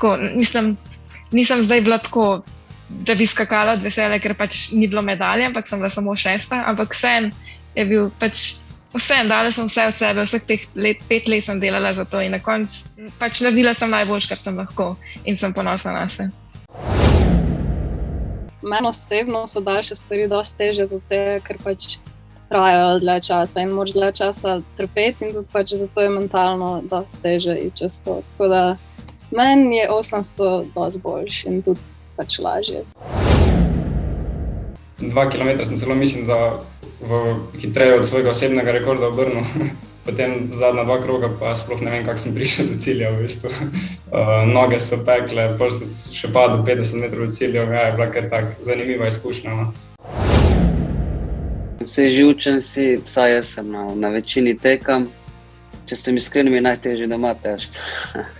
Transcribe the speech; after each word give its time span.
tako, 0.00 0.16
nisem, 0.16 0.72
nisem 1.36 1.64
zdaj 1.68 1.84
bila 1.84 2.00
tako, 2.00 2.42
da 2.88 3.14
bi 3.14 3.26
skakala 3.28 3.76
od 3.76 3.84
veselja, 3.84 4.16
ker 4.18 4.32
pač 4.34 4.70
ni 4.72 4.88
bilo 4.88 5.04
medalje, 5.04 5.44
ampak 5.46 5.68
sem 5.68 5.78
bila 5.78 5.92
samo 5.92 6.16
šesta. 6.16 6.64
Ampak 6.72 6.96
vsem 6.96 7.28
je 7.76 7.84
bil 7.84 8.10
pač. 8.18 8.56
Vse, 8.90 9.20
dala 9.28 9.52
sem 9.54 9.68
vse 9.68 9.84
od 9.86 9.94
sebe, 9.94 10.22
vseh 10.26 10.42
teh 10.48 10.62
let, 10.74 11.04
pet 11.06 11.28
let 11.30 11.44
sem 11.46 11.60
delala 11.62 11.92
za 11.94 12.02
to 12.02 12.18
in 12.18 12.32
na 12.34 12.40
koncu 12.42 12.90
pač 13.20 13.40
naredila 13.44 13.74
sem 13.74 13.90
najboljš, 13.90 14.28
kar 14.32 14.38
sem 14.40 14.56
lahko 14.58 14.94
in 15.24 15.38
sem 15.38 15.54
ponosna 15.54 15.92
na 15.94 16.08
sebe. 16.08 16.34
Meni 18.62 18.88
osebno 18.88 19.46
so 19.46 19.60
daljše 19.60 19.94
stvari 19.94 20.26
dosti 20.28 20.58
teže, 20.58 20.86
zato 20.90 21.20
ker 21.46 21.60
pač 21.62 21.96
trajajo 22.50 22.98
dlje 22.98 23.20
časa 23.28 23.62
in 23.62 23.72
moraš 23.72 23.94
dlje 23.94 24.10
časa 24.20 24.58
trpeti, 24.76 25.28
in 25.28 25.34
tudi 25.38 25.48
pač 25.52 25.76
zato 25.78 26.02
je 26.02 26.10
mentalno 26.10 26.70
dosti 26.90 27.22
teže 27.22 27.56
iti 27.56 27.84
čez 27.84 28.00
to. 28.04 28.20
Tako 28.32 28.50
da 28.50 28.62
meni 29.30 29.76
je 29.76 29.88
800 29.90 30.66
dosti 30.74 30.98
boljši 30.98 31.48
in 31.48 31.62
tudi 31.62 31.80
pač 32.16 32.38
lažje. 32.38 32.84
Dva 35.00 35.30
km 35.30 35.64
sem 35.64 35.76
celo 35.76 35.94
mislim, 35.94 36.26
da 36.26 36.60
v 37.00 37.36
hitreje 37.58 37.94
od 38.00 38.06
svojega 38.06 38.30
osebnega 38.30 38.72
rekorda 38.72 39.08
obrnil. 39.08 39.44
Potem 40.04 40.48
zadnja 40.52 40.84
dva 40.84 40.96
kroga, 41.02 41.28
pa 41.40 41.52
sploh 41.56 41.80
ne 41.84 41.90
vem, 41.90 42.04
kako 42.06 42.18
sem 42.18 42.34
prišel 42.34 42.72
do 42.72 42.78
cilja. 42.80 43.10
V 43.12 43.22
bistvu. 43.22 43.50
uh, 43.52 44.42
noge 44.56 44.80
so 44.80 44.96
pekle, 45.04 45.54
pol 45.60 45.70
sem 45.70 45.86
še 46.16 46.32
padel 46.32 46.64
50 46.64 47.04
metrov 47.04 47.28
od 47.28 47.36
cilja, 47.36 47.64
ja, 47.68 47.86
je 47.88 47.94
bila 47.98 48.08
kar 48.10 48.28
tako 48.32 48.64
zanimiva 48.64 49.08
izkušnja. 49.12 49.54
No. 49.54 49.70
Vse 51.84 52.10
živčen 52.10 52.62
si, 52.64 52.96
vsaj 53.04 53.34
jaz 53.36 53.54
sem 53.54 53.70
na, 53.70 53.86
na 53.94 54.08
večini 54.08 54.56
tekam. 54.56 55.08
Če 55.86 55.96
sem 55.96 56.16
iskren, 56.16 56.48
mi 56.48 56.60
je 56.60 56.66
najtežje 56.68 57.08
doma 57.10 57.36
težko. 57.36 57.76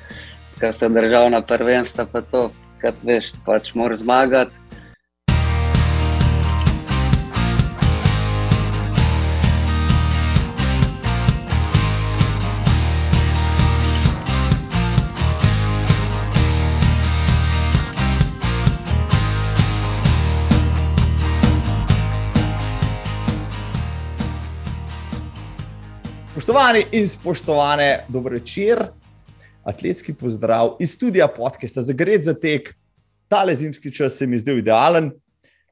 Kar 0.61 0.73
se 0.73 0.89
državna 0.89 1.41
prvenstva, 1.43 2.05
pa 2.13 2.21
to, 2.21 2.51
kar 2.81 2.93
veš, 3.03 3.33
pač 3.47 3.75
moraš 3.75 3.99
zmagati. 3.99 4.53
Spoštovani 26.33 26.85
in 26.93 27.09
spoštovane, 27.09 28.05
dobro 28.09 28.33
večer, 28.35 28.85
atletski 29.71 30.15
pozdrav 30.15 30.77
iz 30.81 30.95
studia 30.95 31.29
podcasta 31.29 31.83
za 31.83 31.93
Gred 31.93 32.25
za 32.25 32.35
tek. 32.35 32.75
Tale 33.29 33.55
zimski 33.55 33.93
čas 33.95 34.17
se 34.19 34.27
mi 34.27 34.39
zdel 34.39 34.59
idealen, 34.59 35.13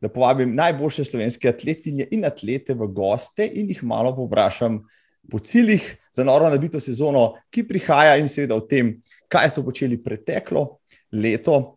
da 0.01 0.09
povabim 0.09 0.55
najboljše 0.55 1.05
slovenske 1.05 1.49
atletinje 1.49 2.07
in 2.15 2.25
atlete 2.25 2.75
v 2.75 2.87
goste 2.87 3.47
in 3.47 3.69
jih 3.69 3.83
malo 3.83 4.15
povprašam 4.17 4.79
po 5.31 5.39
ciljih 5.39 5.97
za 6.15 6.25
noro 6.25 6.51
nabito 6.51 6.81
sezono, 6.81 7.35
ki 7.51 7.67
prihaja 7.69 8.17
in 8.17 8.29
seveda 8.31 8.55
o 8.55 8.63
tem, 8.63 8.95
kaj 9.29 9.51
so 9.51 9.65
počeli 9.67 9.99
preteklo 10.03 10.79
leto. 11.13 11.77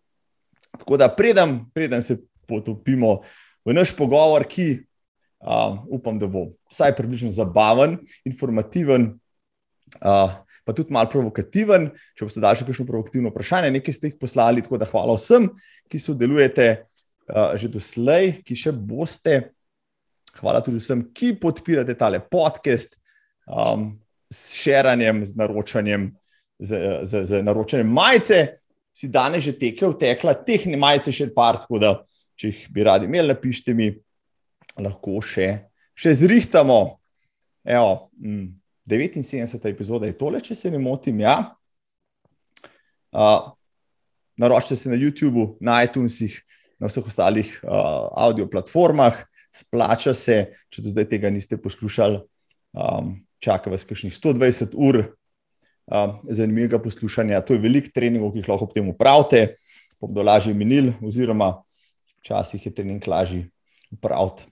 Tako 0.77 0.97
da 0.97 1.09
predem, 1.09 1.65
predem 1.73 2.01
se 2.01 2.19
potopimo 2.47 3.19
v 3.65 3.73
naš 3.73 3.95
pogovor, 3.97 4.45
ki 4.47 4.85
Uh, 5.41 5.79
upam, 5.89 6.19
da 6.21 6.27
bo 6.29 6.51
vsaj 6.69 6.91
približno 6.93 7.31
zabaven, 7.33 7.95
informativen, 8.29 9.07
uh, 10.05 10.35
pa 10.65 10.75
tudi 10.77 10.93
malo 10.93 11.09
provokativen. 11.11 11.89
Če 12.17 12.27
boste 12.27 12.43
dali 12.43 12.59
še 12.59 12.67
kakšno 12.67 12.85
provokativno 12.89 13.31
vprašanje, 13.33 13.73
nekaj 13.77 13.97
ste 13.97 14.11
jih 14.11 14.19
poslali. 14.21 14.63
Tako 14.65 14.79
da 14.81 14.89
hvala 14.89 15.17
vsem, 15.17 15.49
ki 15.91 16.01
sodelujete 16.01 16.67
uh, 16.77 17.53
že 17.59 17.71
doslej, 17.71 18.37
ki 18.45 18.57
še 18.57 18.75
boste. 18.75 19.41
Hvala 20.39 20.61
tudi 20.63 20.79
vsem, 20.79 21.03
ki 21.11 21.33
podpirate 21.39 21.95
tale 21.99 22.21
podcast 22.23 22.95
um, 23.47 23.91
s 24.31 24.53
širanjem, 24.55 25.25
z 25.27 25.35
naročanjem, 25.35 26.07
z, 26.61 26.79
z, 27.03 27.25
z 27.27 27.41
naročanjem 27.43 27.91
majice. 27.91 28.39
Si 28.95 29.07
danes 29.11 29.43
že 29.43 29.55
tekel, 29.55 29.95
tekla, 29.99 30.35
teh 30.35 30.67
ne 30.67 30.79
majice 30.79 31.11
še 31.15 31.29
par, 31.35 31.59
tako 31.63 31.79
da 31.81 31.91
če 32.39 32.49
jih 32.51 32.63
bi 32.73 32.83
radi 32.85 33.07
imeli, 33.07 33.31
napišite 33.31 33.75
mi 33.77 33.91
lahko 34.81 35.19
še, 35.23 35.47
še 35.97 36.15
zrihtamo. 36.17 36.79
Evo, 37.61 38.09
79. 38.91 39.63
Mm, 39.63 39.69
epizoda 39.69 40.09
je 40.09 40.17
tole, 40.17 40.41
če 40.43 40.55
se 40.55 40.71
ne 40.71 40.79
motim. 40.79 41.19
Ja. 41.23 41.55
Uh, 43.11 43.51
naročite 44.39 44.75
se 44.75 44.89
na 44.89 44.99
YouTubu, 44.99 45.55
na 45.59 45.81
iTunesih, 45.83 46.37
na 46.79 46.89
vseh 46.91 47.07
ostalih 47.07 47.53
uh, 47.63 47.71
audio 48.17 48.47
platformah, 48.49 49.23
splača 49.55 50.13
se, 50.17 50.37
če 50.71 50.83
do 50.83 50.93
zdaj 50.93 51.09
tega 51.11 51.31
niste 51.31 51.59
poslušali. 51.59 52.21
Um, 52.71 53.17
čaka 53.43 53.71
vas 53.73 53.83
kakšnih 53.87 54.13
120 54.13 54.77
ur 54.77 55.01
um, 55.01 56.15
zanimivega 56.29 56.79
poslušanja. 56.79 57.41
To 57.47 57.57
je 57.57 57.63
veliko 57.63 57.91
treningov, 57.93 58.31
ki 58.35 58.43
jih 58.43 58.51
lahko 58.51 58.69
ob 58.69 58.75
tem 58.75 58.87
upravite, 58.91 59.57
pa 59.99 60.07
bodo 60.07 60.23
lažje 60.23 60.53
minili, 60.55 60.93
oziroma 61.03 61.55
včasih 62.21 62.65
je 62.65 62.73
trening 62.75 63.07
lažji 63.07 63.47
upraviti 63.91 64.50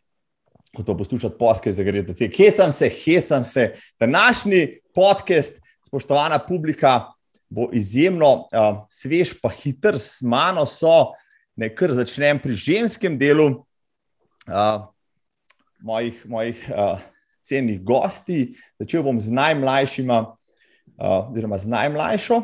ko 0.75 0.83
to 0.83 0.97
poslušate, 0.97 1.37
podcast, 1.37 1.77
za 1.77 1.83
gre, 1.83 2.03
hecam 2.37 2.71
se, 2.71 2.89
hecam 2.89 3.45
se. 3.45 3.73
Današnji 3.99 4.79
podcast, 4.95 5.61
spoštovana 5.87 6.39
publika, 6.39 7.11
bo 7.49 7.69
izjemno 7.73 8.33
uh, 8.33 8.83
svež, 8.89 9.33
pa 9.41 9.49
hiter, 9.49 9.99
s 9.99 10.21
mano 10.21 10.65
so, 10.65 11.13
ne 11.55 11.71
kar 11.75 11.93
začnem 11.93 12.39
pri 12.39 12.53
ženskem 12.53 13.17
delu 13.17 13.47
uh, 13.49 14.85
mojih, 15.81 16.21
mojih 16.29 16.61
uh, 16.69 17.01
cenjenih 17.43 17.81
gosti. 17.83 18.53
Začel 18.79 19.03
bom 19.03 19.19
z 19.19 19.33
najmlajšima, 19.33 20.21
uh, 20.21 21.31
oziroma 21.31 21.57
z 21.57 21.73
najmlajšo. 21.73 22.41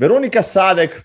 Veronika 0.00 0.42
Sadek, 0.42 1.02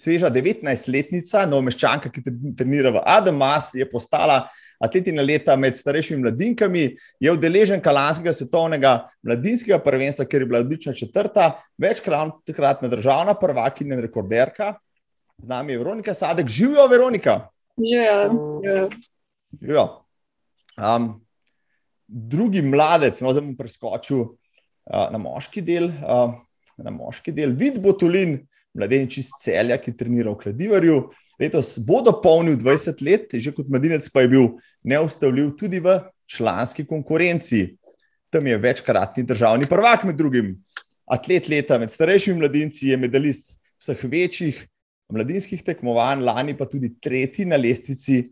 sveža 0.00 0.30
19-letnica, 0.32 1.44
novomeščanka, 1.50 2.08
ki 2.08 2.24
trenira 2.56 2.94
v 2.96 3.04
Adamas, 3.04 3.74
je 3.76 3.84
postala 3.90 4.46
atletina 4.82 5.22
leta 5.22 5.56
med 5.56 5.76
starejšimi 5.76 6.22
mladinkami, 6.22 6.84
je 7.20 7.32
udeležen 7.32 7.82
kalanskega 7.82 8.32
svetovnega 8.32 8.94
mladinskega 9.22 9.78
prvenstva, 9.82 10.26
ker 10.28 10.42
je 10.42 10.48
bila 10.50 10.62
odlična 10.64 10.92
četrta, 10.92 11.52
večkratna 11.78 12.88
državna 12.88 13.34
prvakinja 13.34 13.94
in 13.94 14.04
rekorderka. 14.06 14.74
Z 15.38 15.48
nami 15.48 15.72
je 15.72 15.78
Veronika 15.78 16.14
Sadek, 16.14 16.48
živijo 16.48 16.86
Veronika. 16.88 17.48
Živijo. 17.78 18.60
živijo. 19.60 19.88
Um, 20.78 21.20
drugi 22.06 22.62
mladec, 22.62 23.20
no, 23.20 23.32
zdaj 23.32 23.42
bom 23.42 23.56
preskočil 23.56 24.20
uh, 24.20 25.06
na 25.10 25.18
moški 25.18 25.62
del. 25.62 25.90
Uh, 26.02 26.34
Na 26.74 26.90
moški 26.90 27.30
del, 27.30 27.52
vid 27.54 27.76
Botulin, 27.78 28.32
mladenič 28.74 29.20
iz 29.20 29.28
celja, 29.38 29.76
ki 29.78 29.92
trenira 29.94 30.32
v 30.32 30.40
Kladivarju. 30.40 30.96
Letos 31.40 31.78
bo 31.78 32.00
dopolnil 32.02 32.56
20 32.56 33.02
let, 33.02 33.34
že 33.34 33.52
kot 33.54 33.68
mladinec 33.68 34.06
pa 34.12 34.22
je 34.22 34.28
bil 34.28 34.46
neustavljiv 34.86 35.56
tudi 35.58 35.80
v 35.82 35.98
članski 36.30 36.86
konkurenci. 36.86 37.76
Tam 38.30 38.46
je 38.46 38.58
večkratni 38.58 39.22
državni 39.22 39.66
prvak, 39.70 40.04
med 40.04 40.16
drugim 40.16 40.54
atlet 41.06 41.48
leta 41.48 41.78
med 41.78 41.90
starejšimi 41.90 42.38
mladinci, 42.38 42.88
je 42.88 42.96
medalist 42.96 43.58
vseh 43.82 44.04
večjih 44.04 44.62
mladinskih 45.12 45.62
tekmovanj, 45.62 46.24
lani 46.24 46.56
pa 46.56 46.66
tudi 46.66 46.94
tretji 47.00 47.44
na 47.44 47.58
lestvici 47.60 48.22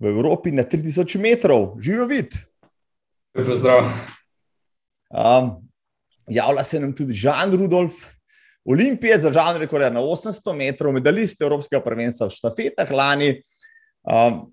v 0.00 0.12
Evropi 0.12 0.52
na 0.52 0.64
3000 0.64 1.18
metrov. 1.20 1.76
Živijo 1.80 2.06
vid. 2.06 2.36
Pozdrav. 3.34 3.86
Um, 5.10 5.50
javlja 6.28 6.64
se 6.64 6.80
nam 6.80 6.92
tudi 6.96 7.14
Žan 7.14 7.56
Rudolf, 7.56 8.04
Olimpijec, 8.70 9.22
državni 9.22 9.64
rekord 9.64 9.92
na 9.92 10.02
800 10.02 10.54
metrov, 10.54 10.94
medalist 10.94 11.40
Evropskega 11.42 11.82
prvenstva 11.82 12.28
v 12.28 12.36
štafetah 12.36 12.92
lani. 12.94 13.30
Um, 14.06 14.44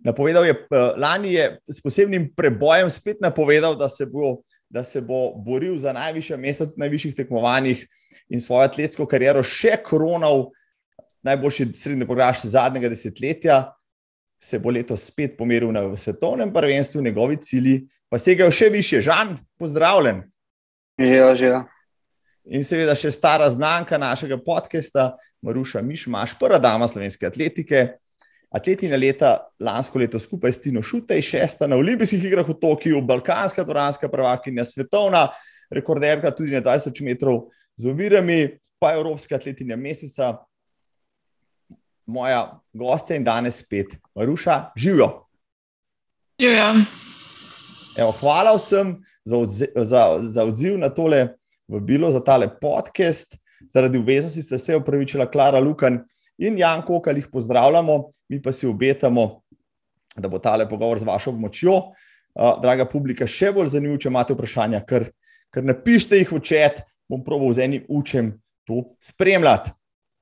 napovedal 0.00 0.46
je, 0.46 0.54
uh, 0.56 0.94
lani 0.96 1.34
je 1.34 1.46
s 1.68 1.82
posebnim 1.84 2.30
prebojem 2.36 2.90
spet 2.90 3.20
napovedal, 3.20 3.76
da 3.76 3.88
se 3.88 4.06
bo, 4.06 4.40
da 4.72 4.84
se 4.84 5.00
bo 5.00 5.34
boril 5.36 5.76
za 5.78 5.92
najvišje 5.92 6.36
mesta 6.36 6.64
na 6.64 6.86
najvišjih 6.86 7.14
tekmovanjih 7.14 7.84
in 8.32 8.40
svojo 8.40 8.70
atletsko 8.70 9.06
kariero 9.06 9.42
še 9.44 9.76
koronal, 9.84 10.48
najboljši 11.22 11.68
srednji 11.76 12.08
pogaš 12.08 12.46
zadnjega 12.48 12.88
desetletja. 12.88 13.62
Se 14.42 14.58
bo 14.58 14.72
letos 14.74 15.04
spet 15.06 15.36
pomeril 15.38 15.70
na 15.70 15.84
svetovnem 15.96 16.50
prvenstvu, 16.52 17.02
njegovi 17.02 17.36
cilji 17.42 17.82
pa 18.10 18.18
segajo 18.18 18.52
še 18.52 18.68
više. 18.68 19.00
Žan, 19.00 19.36
pozdravljen. 19.60 20.24
Živijo, 21.00 21.36
živijo. 21.36 21.62
In 22.50 22.64
seveda 22.66 22.94
še 22.98 23.12
stara 23.14 23.46
znanka 23.50 23.98
našega 24.00 24.34
podcasta, 24.42 25.12
Maruša 25.46 25.82
Mišmaš, 25.86 26.34
prva 26.40 26.58
dama 26.58 26.88
slovenske 26.90 27.28
atletike. 27.28 27.84
Atletina 28.52 28.98
leta, 28.98 29.36
lansko 29.62 30.00
leto 30.02 30.18
skupaj 30.20 30.52
s 30.52 30.60
Tino 30.60 30.82
Šutej, 30.84 31.22
šesta 31.22 31.68
na 31.70 31.78
olimpijskih 31.78 32.24
igrah 32.28 32.48
v 32.48 32.56
Tokiu, 32.60 33.00
balkanska, 33.06 33.64
toranska 33.64 34.10
prvakinja, 34.12 34.66
svetovna 34.68 35.28
rekorderka 35.72 36.34
tudi 36.34 36.52
na 36.52 36.60
20 36.60 36.98
metrov 37.06 37.46
z 37.78 37.88
ovirami, 37.88 38.58
pa 38.82 38.92
evropska 38.98 39.38
atletinja 39.38 39.78
meseca 39.78 40.34
moja 42.10 42.58
gostja 42.74 43.16
in 43.16 43.24
danes 43.24 43.62
spet, 43.62 43.94
Maruša, 44.18 44.74
živijo. 44.76 45.08
Živijo. 46.42 46.74
Evo, 47.96 48.10
hvala 48.18 48.56
vsem 48.58 48.98
za, 49.24 49.38
odze, 49.38 49.70
za, 49.76 50.02
za 50.26 50.44
odziv 50.44 50.76
na 50.82 50.90
tole 50.90 51.38
vabilo, 51.72 52.10
za 52.12 52.20
tale 52.20 52.48
podcast. 52.60 53.36
Zaradi 53.72 53.98
obveznosti 53.98 54.42
ste 54.42 54.58
se 54.58 54.76
upravičila 54.76 55.30
Klara 55.30 55.58
Lukan 55.58 56.02
in 56.38 56.58
Janko, 56.58 57.00
ki 57.02 57.16
jih 57.16 57.28
pozdravljamo, 57.32 58.08
mi 58.28 58.42
pa 58.42 58.52
si 58.52 58.66
obetamo, 58.66 59.42
da 60.16 60.28
bo 60.28 60.38
tale 60.38 60.68
pogovor 60.68 60.98
z 60.98 61.08
vašo 61.08 61.32
pomočjo. 61.32 61.76
Uh, 62.32 62.56
draga 62.62 62.86
publika, 62.88 63.26
še 63.28 63.50
bolj 63.52 63.74
zanimiv, 63.74 63.98
če 64.00 64.08
imate 64.08 64.32
vprašanja, 64.32 64.80
ker, 64.88 65.10
ker 65.52 65.64
napišite 65.68 66.16
jih 66.16 66.30
v 66.32 66.40
čat, 66.40 66.80
bom 67.08 67.20
proval 67.24 67.52
z 67.52 67.66
enim 67.66 67.82
učem 67.92 68.32
to 68.68 68.94
spremljati. 69.04 69.74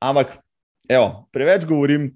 Ampak, 0.02 0.40
evo, 0.90 1.28
preveč 1.30 1.68
govorim, 1.70 2.08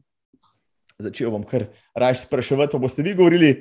začel 0.99 1.31
bom 1.31 1.45
kar 1.47 1.69
raje 1.95 2.23
spraševati. 2.25 2.73
Pa 2.75 2.83
boste 2.83 3.07
vi 3.07 3.15
govorili, 3.15 3.53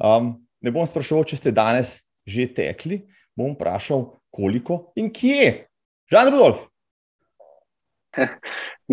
um, 0.00 0.34
ne 0.64 0.72
bom 0.72 0.88
spraševal, 0.88 1.28
če 1.28 1.40
ste 1.40 1.52
danes 1.52 2.00
že 2.22 2.46
tekli, 2.54 3.02
bom 3.36 3.54
vprašal, 3.54 4.06
koliko 4.30 4.92
in 4.96 5.12
kje. 5.12 5.66
Žan 6.12 6.30
Rudolf. 6.32 6.66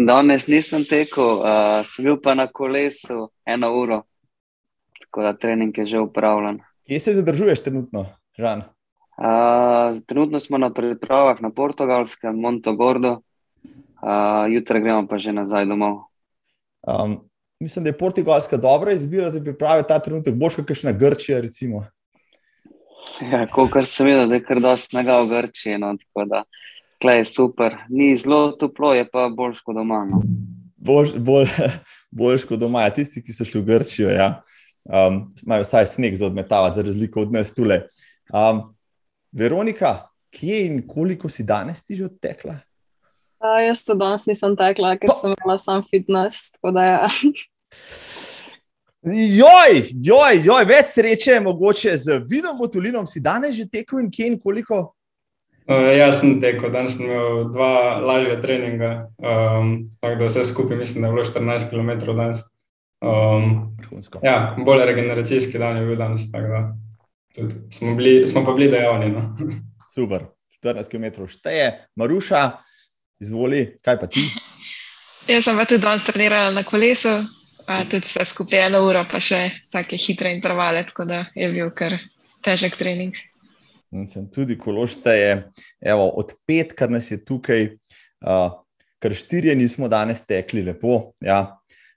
Danes 0.09 0.47
nisem 0.47 0.85
tekel, 0.87 1.41
uh, 1.43 1.83
sem 1.87 2.07
bil 2.07 2.19
pa 2.23 2.35
na 2.35 2.47
kolesu 2.47 3.29
eno 3.45 3.71
uro, 3.75 4.03
tako 4.99 5.25
da 5.27 5.33
trening 5.33 5.77
je 5.77 5.85
že 5.85 5.99
upravljen. 5.99 6.61
Kje 6.87 6.99
se 6.99 7.13
zadržuješ 7.13 7.63
trenutno, 7.63 8.05
Žan? 8.37 8.63
Uh, 9.19 9.99
trenutno 10.07 10.39
smo 10.39 10.57
na 10.57 10.71
pripravah 10.73 11.41
na 11.41 11.51
portugalskem, 11.51 12.39
Monto 12.39 12.73
Gordo, 12.75 13.19
uh, 13.19 14.47
jutri 14.47 14.79
gremo 14.79 15.07
pa 15.07 15.17
že 15.17 15.35
nazaj 15.35 15.65
domov. 15.65 16.07
Um, 16.87 17.19
mislim, 17.59 17.83
da 17.83 17.89
je 17.89 17.97
portugalska 17.97 18.57
dobra 18.57 18.91
izbira 18.91 19.29
za 19.29 19.41
priprave 19.43 19.83
ta 19.83 19.99
trenutek, 19.99 20.35
boš 20.35 20.55
kakšna 20.55 20.91
Grčija. 20.91 21.41
Recimo. 21.41 21.83
Ja, 23.21 23.45
Kot 23.51 23.87
sem 23.87 24.07
videl, 24.07 24.27
zdaj 24.29 24.43
kar 24.47 24.61
dosti 24.63 24.93
snega 24.93 25.19
v 25.23 25.31
Grčiji. 25.33 25.77
No, 25.81 25.93
tako 25.99 26.25
da 26.29 26.43
tle 27.01 27.19
je 27.19 27.25
super. 27.25 27.77
Ni 27.89 28.15
zelo 28.17 28.51
toplo, 28.51 28.93
je 28.93 29.05
pa 29.07 29.29
boljš 29.29 29.61
kot 29.65 29.75
doma. 29.75 30.03
No. 30.09 30.21
Boljš 30.77 31.15
bolj, 31.17 31.47
bolj 32.11 32.45
kot 32.49 32.59
doma. 32.59 32.85
Ja, 32.87 32.93
tisti, 32.95 33.23
ki 33.23 33.35
so 33.35 33.47
šli 33.47 33.61
v 33.61 33.69
Grčijo, 33.71 34.11
ja. 34.13 34.41
um, 34.83 35.25
imajo 35.45 35.67
vsaj 35.67 35.87
sneg 35.95 36.15
za 36.19 36.27
odmetavati, 36.27 36.75
za 36.75 36.87
razliko 36.87 37.21
od 37.21 37.33
nas 37.33 37.53
tule. 37.53 37.81
Um, 38.33 38.63
Veronika, 39.31 40.09
kje 40.35 40.65
in 40.65 40.81
koliko 40.87 41.29
si 41.29 41.43
danes 41.43 41.83
ti 41.83 41.95
že 41.95 42.05
odtekla? 42.09 42.59
Uh, 43.39 43.61
jaz 43.63 43.83
to 43.87 43.95
danes 43.95 44.25
nisem 44.27 44.55
tekla, 44.59 44.97
ker 44.99 45.13
sem 45.15 45.35
imela 45.37 45.59
sam 45.59 45.83
fitness. 45.87 46.51
Ja. 46.63 47.07
Joj, 49.09 49.83
joj, 50.03 50.41
joj, 50.43 50.65
več 50.69 50.93
sreče, 50.93 51.39
mogoče 51.41 51.95
z 51.97 52.19
vidom 52.29 52.57
botulinom 52.59 53.07
si 53.07 53.21
danes 53.23 53.55
že 53.57 53.65
tekel 53.65 54.03
in 54.03 54.09
kje 54.11 54.27
in 54.27 54.35
koliko? 54.39 54.81
Uh, 55.69 55.89
jaz 55.93 56.19
sem 56.21 56.39
tekel, 56.41 56.71
danes 56.73 56.97
sem 56.97 57.05
imel 57.07 57.47
dva 57.53 57.99
lažja 58.01 58.39
treninga, 58.41 58.91
um, 59.21 59.73
tako 60.01 60.15
da 60.19 60.29
vse 60.29 60.45
skupaj 60.49 60.77
mislim, 60.77 61.01
da 61.01 61.09
je 61.09 61.13
bilo 61.13 61.25
14 61.25 61.69
km 61.69 61.91
danes. 62.17 62.43
Um, 63.01 63.77
ja, 64.25 64.55
bolj 64.65 64.85
regeneracijski 64.89 65.61
dan 65.61 65.77
je 65.77 65.85
bil 65.85 65.97
danes, 65.97 66.27
tako 66.31 66.51
da 66.53 67.49
smo, 67.71 67.95
bili, 67.95 68.25
smo 68.27 68.45
pa 68.45 68.53
bili 68.53 68.71
dejavni. 68.71 69.09
No. 69.13 69.25
Super, 69.95 70.27
14 70.63 70.91
km 70.91 71.25
šteje, 71.29 71.71
Maruša, 71.95 72.51
izvoli, 73.21 73.65
kaj 73.85 73.99
pa 74.01 74.09
ti? 74.09 74.25
Jaz 75.29 75.45
sem 75.45 75.65
tudi 75.65 75.81
danes 75.81 76.05
trenirala 76.05 76.51
na 76.51 76.65
kolesu, 76.65 77.21
a 77.69 77.83
tudi 77.85 78.07
vse 78.07 78.25
skupaj 78.25 78.65
eno 78.65 78.81
uro, 78.87 79.03
pa 79.05 79.19
še 79.21 79.43
take 79.69 79.97
hitre 80.01 80.31
intervale, 80.33 80.81
tako 80.89 81.05
da 81.05 81.19
je 81.37 81.49
bil 81.53 81.69
kar 81.77 81.99
težek 82.45 82.79
trening. 82.79 83.13
In 83.93 84.07
sem 84.09 84.25
tudi 84.33 84.57
kološte 84.57 85.13
je, 85.13 85.35
evo, 85.81 86.07
od 86.17 86.33
pet, 86.49 86.73
kar 86.77 86.89
nas 86.89 87.11
je 87.11 87.19
tukaj, 87.21 87.67
uh, 88.25 88.57
kar 89.01 89.15
štirje 89.15 89.53
nismo 89.57 89.89
danes 89.89 90.23
tekli 90.25 90.63
lepo, 90.65 91.11
ja. 91.21 91.43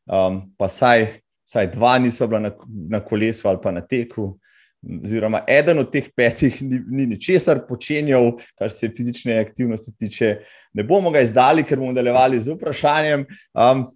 um, 0.04 0.42
pa 0.60 0.68
saj, 0.68 1.06
saj 1.48 1.70
dva 1.72 1.96
niso 2.00 2.28
bila 2.28 2.50
na, 2.50 2.52
na 2.92 3.00
kolesu 3.00 3.48
ali 3.48 3.60
pa 3.62 3.72
na 3.72 3.80
teku. 3.80 4.34
Oziroma, 4.82 5.44
eden 5.46 5.78
od 5.78 5.92
teh 5.92 6.08
petih 6.10 6.56
ni, 6.66 6.80
ni 6.90 7.06
ničesar 7.14 7.60
počenjal, 7.68 8.32
kar 8.58 8.72
se 8.74 8.90
fizične 8.92 9.38
aktivnosti 9.38 9.92
tiče. 9.94 10.32
Ne 10.74 10.84
bomo 10.84 11.12
ga 11.14 11.22
izdali, 11.22 11.64
ker 11.64 11.78
bomo 11.78 11.92
nadaljevali 11.92 12.40
z 12.42 12.56
vprašanjem. 12.56 13.24
Um, 13.54 13.86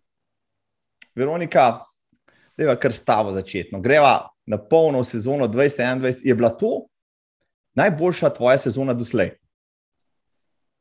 Veronika, 1.17 1.81
da 2.57 2.65
je 2.65 2.77
kar 2.81 2.93
stavo 2.93 3.33
začetno. 3.33 3.81
Greva 3.81 4.29
na 4.47 4.59
polno 4.59 5.05
sezono 5.05 5.49
2021. 5.49 6.21
Je 6.25 6.35
bila 6.35 6.51
to 6.51 6.87
najboljša 7.75 8.31
tvoja 8.31 8.59
sezona 8.59 8.95
doslej? 8.95 9.31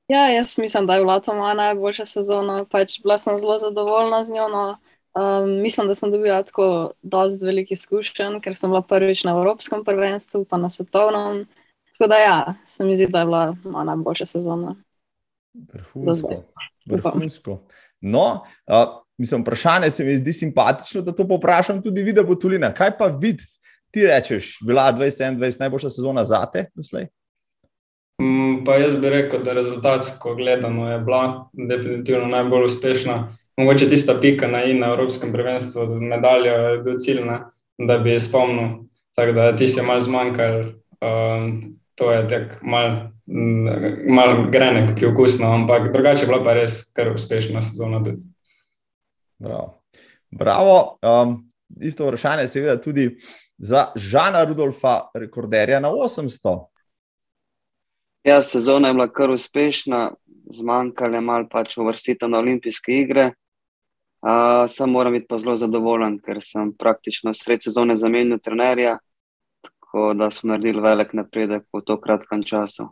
Ja, 0.07 0.29
jaz 0.29 0.57
mislim, 0.57 0.85
da 0.87 0.95
je 0.95 1.01
bila 1.01 1.19
to 1.19 1.35
moja 1.35 1.53
najboljša 1.53 2.05
sezona. 2.05 2.65
Pač 2.71 3.01
bila 3.01 3.17
sem 3.17 3.37
zelo 3.37 3.57
zadovoljna 3.57 4.23
z 4.23 4.31
njo. 4.31 4.47
No. 4.47 4.77
Um, 5.15 5.61
mislim, 5.61 5.87
da 5.87 5.95
sem 5.95 6.11
dobila 6.11 6.43
tako 6.43 6.91
dosti 7.01 7.45
velikih 7.45 7.71
izkušenj, 7.71 8.39
ker 8.43 8.55
sem 8.55 8.69
bila 8.69 8.81
prvič 8.81 9.23
na 9.23 9.31
Evropskem 9.31 9.83
prvenstvu, 9.83 10.45
pa 10.45 10.57
na 10.57 10.69
svetovnem. 10.69 11.45
Tako 11.97 12.09
da, 12.09 12.17
ja, 12.17 12.53
se 12.65 12.85
mi 12.85 12.95
zdi, 12.95 13.07
da 13.07 13.19
je 13.19 13.25
bila 13.25 13.55
moja 13.63 13.83
najboljša 13.83 14.25
sezona. 14.25 14.75
Vrhunsko. 15.73 16.43
Vrhunsko. 16.85 17.59
No, 18.01 18.43
uh, 18.67 19.04
mislim, 19.17 19.41
vprašanje 19.41 19.89
se 19.89 20.03
mi 20.03 20.15
zdi 20.15 20.33
simpatično, 20.33 21.01
da 21.01 21.11
to 21.11 21.27
poprašam 21.27 21.81
tudi 21.81 22.03
vidi, 22.03 22.23
bo 22.23 22.35
tulina. 22.35 22.73
Kaj 22.73 22.97
pa 22.97 23.05
vid, 23.05 23.41
ti 23.91 24.05
rečeš, 24.05 24.57
bila 24.65 24.93
2021 24.93 25.59
najboljša 25.59 25.89
sezona 25.89 26.23
za 26.23 26.45
te 26.53 26.65
doslej? 26.75 27.07
Mm, 28.21 28.63
pa 28.65 28.75
jaz 28.75 28.95
bi 28.95 29.09
rekel, 29.09 29.43
da 29.43 29.53
rezultatsko 29.53 30.35
gledano 30.35 30.91
je 30.91 30.99
bila 30.99 31.49
definitivno 31.53 32.27
najbolj 32.27 32.65
uspešna. 32.65 33.37
Mogoče 33.57 33.89
tista 33.89 34.15
pika 34.21 34.47
na 34.47 34.63
in 34.63 34.79
na 34.79 34.87
Evropskem 34.87 35.31
prvenstvu, 35.31 35.85
medalja 35.99 36.53
je 36.53 36.77
bil 36.83 36.97
ciljna, 36.99 37.51
da 37.77 37.97
bi 37.97 38.19
spomnil. 38.19 38.69
Tako 39.15 39.31
da 39.31 39.55
ti 39.55 39.67
si 39.67 39.81
mal 39.81 40.01
zmanjkal, 40.01 40.63
um, 41.01 41.61
to 41.95 42.11
je 42.11 42.27
tek 42.27 42.57
mal, 42.61 42.95
mal 44.07 44.49
grenek 44.51 44.95
pri 44.95 45.07
okusno, 45.07 45.53
ampak 45.53 45.93
drugače 45.93 46.23
je 46.23 46.27
bila 46.27 46.43
pa 46.43 46.53
res 46.53 46.83
kar 46.93 47.13
uspešna 47.13 47.61
sezona 47.61 48.03
tudi. 48.03 48.34
Bravo. 49.39 49.81
Bravo. 50.31 50.97
Um, 51.01 51.51
isto 51.81 52.05
vprašanje, 52.05 52.47
seveda, 52.47 52.81
tudi 52.81 53.17
za 53.57 53.91
Žana 53.95 54.43
Rudolfa, 54.43 55.09
rekorderja 55.13 55.79
na 55.79 55.89
800. 55.89 56.65
Ja, 58.23 58.41
sezona 58.41 58.87
je 58.87 58.93
bila 58.93 59.07
kar 59.07 59.29
uspešna, 59.29 60.11
zmanjkalo 60.51 61.15
je 61.15 61.21
malo 61.21 61.47
pač 61.51 61.77
uvrstitev 61.77 62.29
na 62.29 62.39
olimpijske 62.39 62.99
igre. 63.01 63.31
Uh, 64.25 64.65
sam 64.67 64.91
moram 64.91 65.13
biti 65.13 65.27
pa 65.29 65.37
zelo 65.37 65.57
zadovoljen, 65.57 66.17
ker 66.19 66.39
sem 66.41 66.71
praktično 66.73 67.33
sred 67.33 67.63
sezone 67.63 67.95
zamenjal 67.95 68.39
trenerja, 68.41 68.97
tako 69.61 70.13
da 70.17 70.31
smo 70.31 70.55
naredili 70.55 70.81
velik 70.81 71.13
napredek 71.13 71.67
v 71.73 71.81
to 71.85 71.99
kratkem 72.01 72.43
času. 72.43 72.87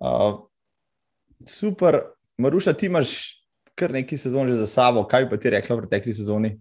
Uh, 0.00 0.44
super, 1.48 2.02
Maruša, 2.36 2.72
ti 2.72 2.86
imaš 2.86 3.39
kar 3.80 3.94
nekaj 3.96 4.20
sezon 4.20 4.48
že 4.48 4.58
za 4.60 4.66
sabo. 4.68 5.06
Kaj 5.08 5.30
bi 5.30 5.38
ti 5.40 5.52
rekla 5.56 5.76
v 5.76 5.86
pretekli 5.86 6.14
sezoni? 6.16 6.52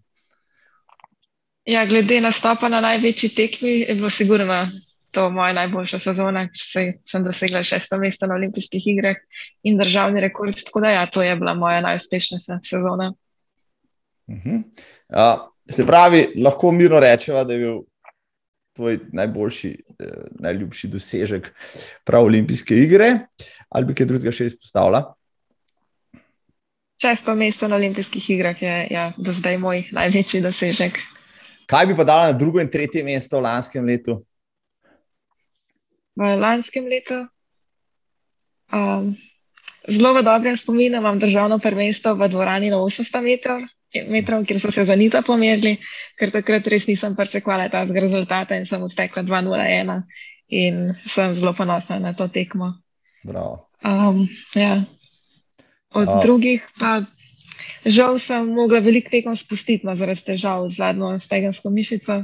Ja, 1.69 1.83
glede 1.85 2.21
na 2.23 2.31
stopa 2.31 2.69
na 2.71 2.79
največji 2.81 3.35
tekmi, 3.35 3.73
je 3.83 3.95
bilo 3.95 4.09
sigurno 4.09 4.63
to 5.11 5.29
moja 5.33 5.53
najboljša 5.57 5.99
sezona, 5.99 6.45
ker 6.53 6.93
sem 7.05 7.25
dosegla 7.25 7.63
šesto 7.65 7.97
mesto 7.97 8.27
na 8.29 8.37
olimpijskih 8.37 8.87
igrah 8.93 9.17
in 9.65 9.77
državni 9.77 10.21
rekord. 10.21 10.57
Tako 10.65 10.83
da, 10.85 10.93
ja, 10.95 11.05
to 11.09 11.25
je 11.25 11.35
bila 11.35 11.53
moja 11.57 11.81
najuspešnejša 11.81 12.59
sezona. 12.63 13.13
Uh 14.29 14.35
-huh. 14.35 14.63
uh, 15.09 15.49
se 15.69 15.85
pravi, 15.85 16.27
lahko 16.43 16.71
mirno 16.71 16.99
rečemo, 16.99 17.43
da 17.43 17.53
je 17.53 17.59
bil 17.59 17.79
tvoj 18.75 18.99
najboljši, 19.13 19.83
eh, 19.99 20.05
najljubši 20.39 20.87
dosežek 20.87 21.51
prav 22.03 22.23
olimpijske 22.23 22.75
igre, 22.75 23.19
ali 23.69 23.85
bi 23.85 23.93
kaj 23.93 24.05
drugega 24.05 24.31
še 24.31 24.45
izpostavila? 24.45 25.18
Šesto 26.99 27.35
mesto 27.35 27.67
na 27.67 27.75
olimpijskih 27.75 28.29
igrah 28.29 28.61
je 28.61 28.87
ja, 28.91 29.11
do 29.17 29.31
zdaj 29.33 29.57
moj 29.57 29.85
največji 29.95 30.41
dosežek. 30.43 30.99
Kaj 31.69 31.85
bi 31.85 31.95
pa 31.95 32.03
dala 32.03 32.31
na 32.31 32.35
drugo 32.35 32.59
in 32.59 32.67
tretje 32.67 33.03
mesto 33.07 33.39
v 33.39 33.45
lanskem 33.45 33.85
letu? 33.85 34.17
V 36.19 36.31
lanskem 36.35 36.89
letu. 36.91 37.23
Um, 38.73 39.15
zelo 39.87 40.13
v 40.17 40.25
dobrem 40.27 40.57
spominu 40.57 40.99
imam 40.99 41.19
državno 41.19 41.59
prvenstvo 41.59 42.17
v 42.19 42.29
dvorani 42.29 42.69
na 42.69 42.83
800 42.83 43.23
metrov, 43.23 43.63
metrov 44.09 44.43
kjer 44.45 44.59
so 44.59 44.71
se 44.71 44.85
za 44.85 44.95
nita 44.95 45.23
pomerili, 45.23 45.77
ker 46.19 46.35
takrat 46.35 46.67
res 46.67 46.83
nisem 46.89 47.15
pričakovala 47.15 47.71
tega 47.71 47.99
rezultata 48.03 48.59
in 48.59 48.67
sem 48.67 48.83
odtekla 48.83 49.23
2-0-1 49.23 50.03
in 50.51 50.93
sem 51.07 51.33
zelo 51.33 51.55
ponosna 51.55 51.99
na 51.99 52.13
to 52.13 52.27
tekmo. 52.27 52.75
Bravo. 53.23 53.69
Um, 53.87 54.27
ja. 54.51 54.83
Od 55.93 56.07
uh. 56.07 56.21
drugih 56.21 56.65
pa 56.79 57.03
žal 57.85 58.19
sem 58.19 58.49
mogla 58.53 58.79
veliko 58.79 59.09
tekom 59.09 59.35
spustiti 59.35 59.87
no, 59.87 59.95
zaradi 59.95 60.25
težav 60.33 60.67
z 60.69 60.77
zadnjo 60.77 61.13
stegensko 61.19 61.69
mišico. 61.69 62.23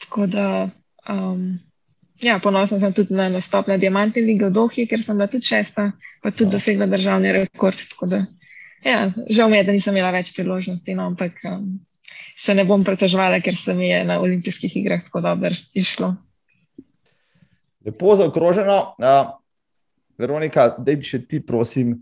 Tako 0.00 0.26
da, 0.28 0.68
um, 1.08 1.56
ja, 2.20 2.38
ponosna 2.42 2.78
sem 2.80 2.92
tudi 2.92 3.16
na 3.16 3.28
nastop 3.32 3.68
na 3.68 3.78
Diamanti 3.80 4.20
lige 4.20 4.50
v 4.50 4.52
Dohi, 4.52 4.86
ker 4.86 5.00
sem 5.02 5.16
bila 5.16 5.28
tudi 5.32 5.48
šesta, 5.48 5.90
pa 6.22 6.30
tudi 6.30 6.50
oh. 6.50 6.52
dosegla 6.58 6.86
državni 6.86 7.32
rekord. 7.32 7.80
Da, 8.10 8.26
ja, 8.84 9.10
žal 9.30 9.50
mi 9.50 9.56
je, 9.56 9.64
da 9.64 9.72
nisem 9.72 9.96
imela 9.96 10.12
več 10.12 10.34
priložnosti, 10.36 10.94
no, 10.94 11.08
ampak 11.08 11.40
um, 11.48 11.78
se 12.36 12.54
ne 12.54 12.66
bom 12.68 12.84
pretežvala, 12.84 13.40
ker 13.40 13.56
se 13.56 13.74
mi 13.74 13.88
je 13.88 14.04
na 14.04 14.20
olimpijskih 14.20 14.76
igrah 14.76 15.02
tako 15.08 15.24
dobro 15.24 15.56
išlo. 15.74 16.14
Lepo 17.86 18.16
zaokroženo. 18.16 18.78
Uh, 18.98 19.34
Veronika, 20.18 20.70
da 20.78 20.94
bi 20.96 21.04
še 21.04 21.20
ti, 21.28 21.42
prosim, 21.44 21.92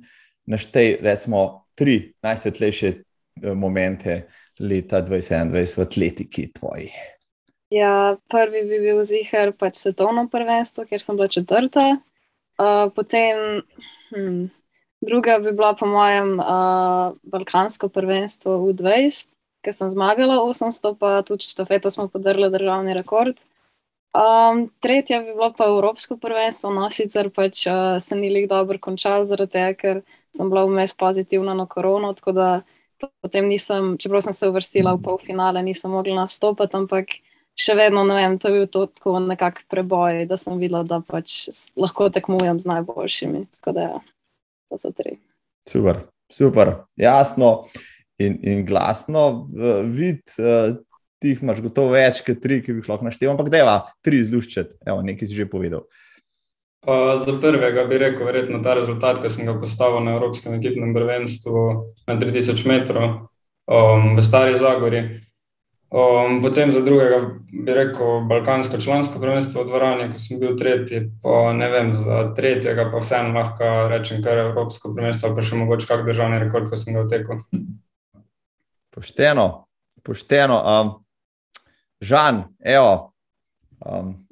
naštej, 0.46 0.98
recimo, 1.02 1.66
tri 1.74 2.14
najsvetlejše 2.22 2.92
uh, 2.94 3.52
momente 3.54 4.26
leta 4.60 5.02
2021 5.02 5.78
v 5.78 5.82
atletiki 5.82 6.52
tvoji. 6.52 6.90
Ja, 7.74 8.16
prvi 8.30 8.62
bi 8.68 8.78
bil 8.78 9.00
zihar 9.02 9.50
pač 9.58 9.80
svetovno 9.80 10.28
prvenstvo, 10.30 10.84
ker 10.86 11.02
sem 11.02 11.16
bila 11.18 11.28
četrta. 11.28 11.96
Uh, 12.54 12.86
potem 12.94 13.64
hm, 14.14 14.46
druga 15.02 15.38
bi 15.42 15.52
bila, 15.52 15.74
po 15.74 15.88
mojem, 15.90 16.38
uh, 16.38 17.16
balkansko 17.22 17.88
prvenstvo 17.88 18.60
v 18.68 18.76
20, 18.78 19.32
ker 19.64 19.74
sem 19.74 19.90
zmagala 19.90 20.38
800, 20.44 20.94
pa 21.00 21.24
tudi 21.26 21.48
štafeto 21.48 21.90
smo 21.90 22.06
podarili 22.08 22.52
državni 22.52 22.94
rekord. 22.94 23.42
Um, 24.14 24.68
tretja 24.78 25.18
bi 25.24 25.32
bila 25.34 25.50
pa 25.50 25.66
Evropsko 25.66 26.16
prvenstvo, 26.22 26.70
no 26.70 26.86
sicer 26.90 27.32
pač 27.34 27.64
uh, 27.66 27.96
se 27.98 28.14
ni 28.14 28.30
lik 28.30 28.46
dobro 28.46 28.78
končal, 28.78 29.24
zaradi 29.26 29.56
tega, 29.56 29.74
ker 29.74 30.04
sem 30.35 30.50
bila 30.50 30.64
vmes 30.67 30.95
pozitivna 30.99 31.55
na 31.55 31.67
korono, 31.71 32.12
tako 32.19 32.35
da 32.35 32.49
potem 33.23 33.49
nisem, 33.49 33.95
čeprav 34.00 34.25
sem 34.25 34.33
se 34.33 34.49
uvrstila 34.49 34.95
v 34.95 35.03
polfinale, 35.05 35.62
nisem 35.62 35.93
mogla 35.93 36.25
nastopiti, 36.25 36.76
ampak 36.76 37.19
še 37.55 37.76
vedno 37.79 38.05
ne 38.07 38.17
vem, 38.19 38.38
to 38.38 38.50
je 38.50 38.59
bil 38.59 38.71
to 38.71 38.87
tako 38.91 39.19
nekak 39.23 39.64
preboj, 39.71 40.25
da 40.31 40.38
sem 40.41 40.59
videla, 40.59 40.83
da 40.87 41.00
pač 41.05 41.47
lahko 41.79 42.11
tekmujem 42.12 42.61
z 42.62 42.71
najboljšimi. 42.71 43.45
Tako 43.59 43.76
da 43.76 43.88
ja, 43.88 44.00
to 44.71 44.81
so 44.81 44.91
tri. 44.95 45.19
Super, 45.69 46.05
super, 46.33 46.75
jasno 47.00 47.53
in, 48.19 48.41
in 48.43 48.64
glasno. 48.67 49.47
Vid, 49.87 50.26
uh, 50.38 50.75
ti 51.23 51.35
jih 51.35 51.45
imaš 51.45 51.62
gotovo 51.64 51.95
več 51.95 52.25
kot 52.26 52.43
tri, 52.43 52.61
ki 52.64 52.75
bi 52.75 52.83
jih 52.83 52.91
lahko 52.91 53.07
naštel, 53.07 53.33
ampak 53.33 53.53
je 53.55 53.79
tri 54.05 54.25
zluščet, 54.26 54.75
evo, 54.87 55.05
nekaj 55.07 55.31
si 55.31 55.38
že 55.38 55.49
povedal. 55.50 55.87
Pa 56.85 57.17
za 57.17 57.33
prvega 57.41 57.85
bi 57.85 57.99
rekel, 57.99 58.26
verjetno 58.26 58.61
ta 58.62 58.75
rezultat, 58.76 59.23
ki 59.23 59.31
sem 59.33 59.47
ga 59.49 59.55
postavil 59.57 60.05
na 60.05 60.19
Evropskem 60.19 60.59
ekipnem 60.59 60.93
prvenstvu 60.95 61.61
na 62.07 62.17
3000 62.21 62.67
metrov 62.69 63.07
um, 63.64 64.17
v 64.17 64.25
Stari 64.25 64.59
Zagori. 64.59 65.05
Um, 65.95 66.43
potem 66.43 66.73
za 66.73 66.81
drugega 66.81 67.21
bi 67.53 67.75
rekel 67.75 68.26
Balkansko 68.29 68.81
člansko 68.83 69.21
prvenstvo 69.21 69.62
v 69.62 69.67
dvorani, 69.67 70.09
ko 70.12 70.19
sem 70.19 70.41
bil 70.43 70.57
tretji. 70.59 71.07
Pa 71.23 71.53
ne 71.57 71.69
vem, 71.71 71.95
za 71.95 72.35
tretjega 72.37 72.91
pa 72.91 73.00
vseeno 73.00 73.33
lahko 73.33 73.71
rečem, 73.88 74.21
kar 74.23 74.38
je 74.38 74.49
Evropsko 74.50 74.93
prvenstvo, 74.97 75.31
pa 75.37 75.45
še 75.45 75.61
mogoče 75.61 75.88
kak 75.88 76.05
državni 76.05 76.43
rekord, 76.43 76.69
ko 76.69 76.76
sem 76.76 76.99
ga 76.99 77.07
vtekel. 77.07 77.41
Pošteno, 78.93 79.47
pošteno. 80.03 80.59
Um, 80.61 80.93
Žan, 82.05 82.43
evo, 82.61 83.14
um, 83.81 84.24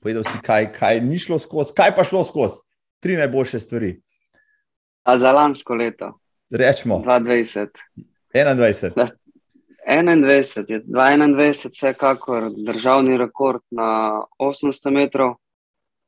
povedal 0.00 0.24
si, 0.24 0.38
kaj, 0.42 0.72
kaj 0.72 1.00
ni 1.00 1.18
šlo 1.18 1.38
skozi, 1.38 1.74
kaj 1.76 1.94
pa 1.96 2.04
šlo 2.04 2.24
skozi, 2.24 2.64
tri 3.00 3.16
najboljše 3.16 3.60
stvari. 3.60 3.94
A 5.04 5.18
za 5.18 5.32
lansko 5.32 5.74
leto? 5.74 6.12
Rečemo. 6.50 7.02
2020. 7.04 7.68
21. 8.34 8.94
Da, 8.94 9.08
21 9.88 10.70
je 10.70 10.82
21, 10.84 11.70
vsekakor 11.70 12.50
državni 12.56 13.16
rekord 13.16 13.62
na 13.70 14.20
800 14.38 14.90
metrov. 14.90 15.34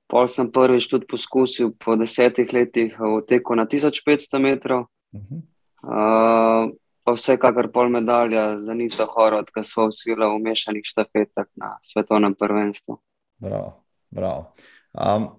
Pol 0.06 0.28
sem 0.28 0.50
prvič 0.52 0.90
tudi 0.92 1.08
poskusil 1.08 1.72
po 1.80 1.96
desetih 1.96 2.52
letih 2.52 2.99
v 3.00 3.22
teku 3.25 3.56
na 3.56 3.64
1500 3.66 4.38
metrov. 4.38 4.84
Uh 5.12 5.20
-huh. 5.20 5.40
uh, 5.82 6.72
pa 7.04 7.12
vsekakor 7.12 7.72
pol 7.72 7.88
medalja 7.88 8.58
za 8.58 8.75
Nito 8.75 9.06
Horod, 9.06 9.50
ki 9.50 9.64
so 9.64 9.88
usvojila 9.88 10.28
v 10.37 10.38
mešanih 10.38 10.84
štafetah 10.84 11.46
na 11.56 11.78
svetovnem 11.82 12.34
prvenstvu. 12.34 12.99
Bravo, 13.38 13.81
bravo. 14.12 14.52
Um, 14.92 15.31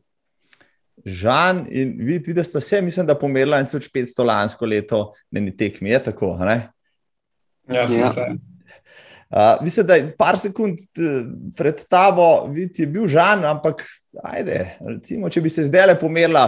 Žan 1.04 1.66
in 1.74 1.98
vid, 2.00 2.22
vidite, 2.28 2.46
ste 2.48 2.62
vse, 2.62 2.82
mislim, 2.82 3.08
da 3.10 3.18
pomerila 3.20 3.58
1500 3.60 4.24
lansko 4.24 4.66
leto, 4.66 5.02
ne 5.32 5.42
ni 5.42 5.52
tekmi, 5.58 5.90
je 5.92 6.04
tako, 6.04 6.36
ne? 6.46 6.58
Ja, 7.68 7.88
sem 7.88 8.00
ja. 8.00 8.12
se. 8.14 8.28
Uh, 9.34 9.64
mislim, 9.66 9.88
da 9.88 9.98
je 9.98 10.14
par 10.18 10.38
sekund 10.40 10.80
pred 11.58 11.82
tabo, 11.90 12.46
vid, 12.54 12.80
je 12.80 12.88
bil 12.88 13.08
Žan, 13.10 13.44
ampak 13.50 13.84
ajde, 14.24 14.78
recimo, 14.88 15.30
če 15.30 15.42
bi 15.42 15.50
se 15.50 15.66
zdaj 15.68 15.88
le 15.88 15.98
pomerila, 16.00 16.46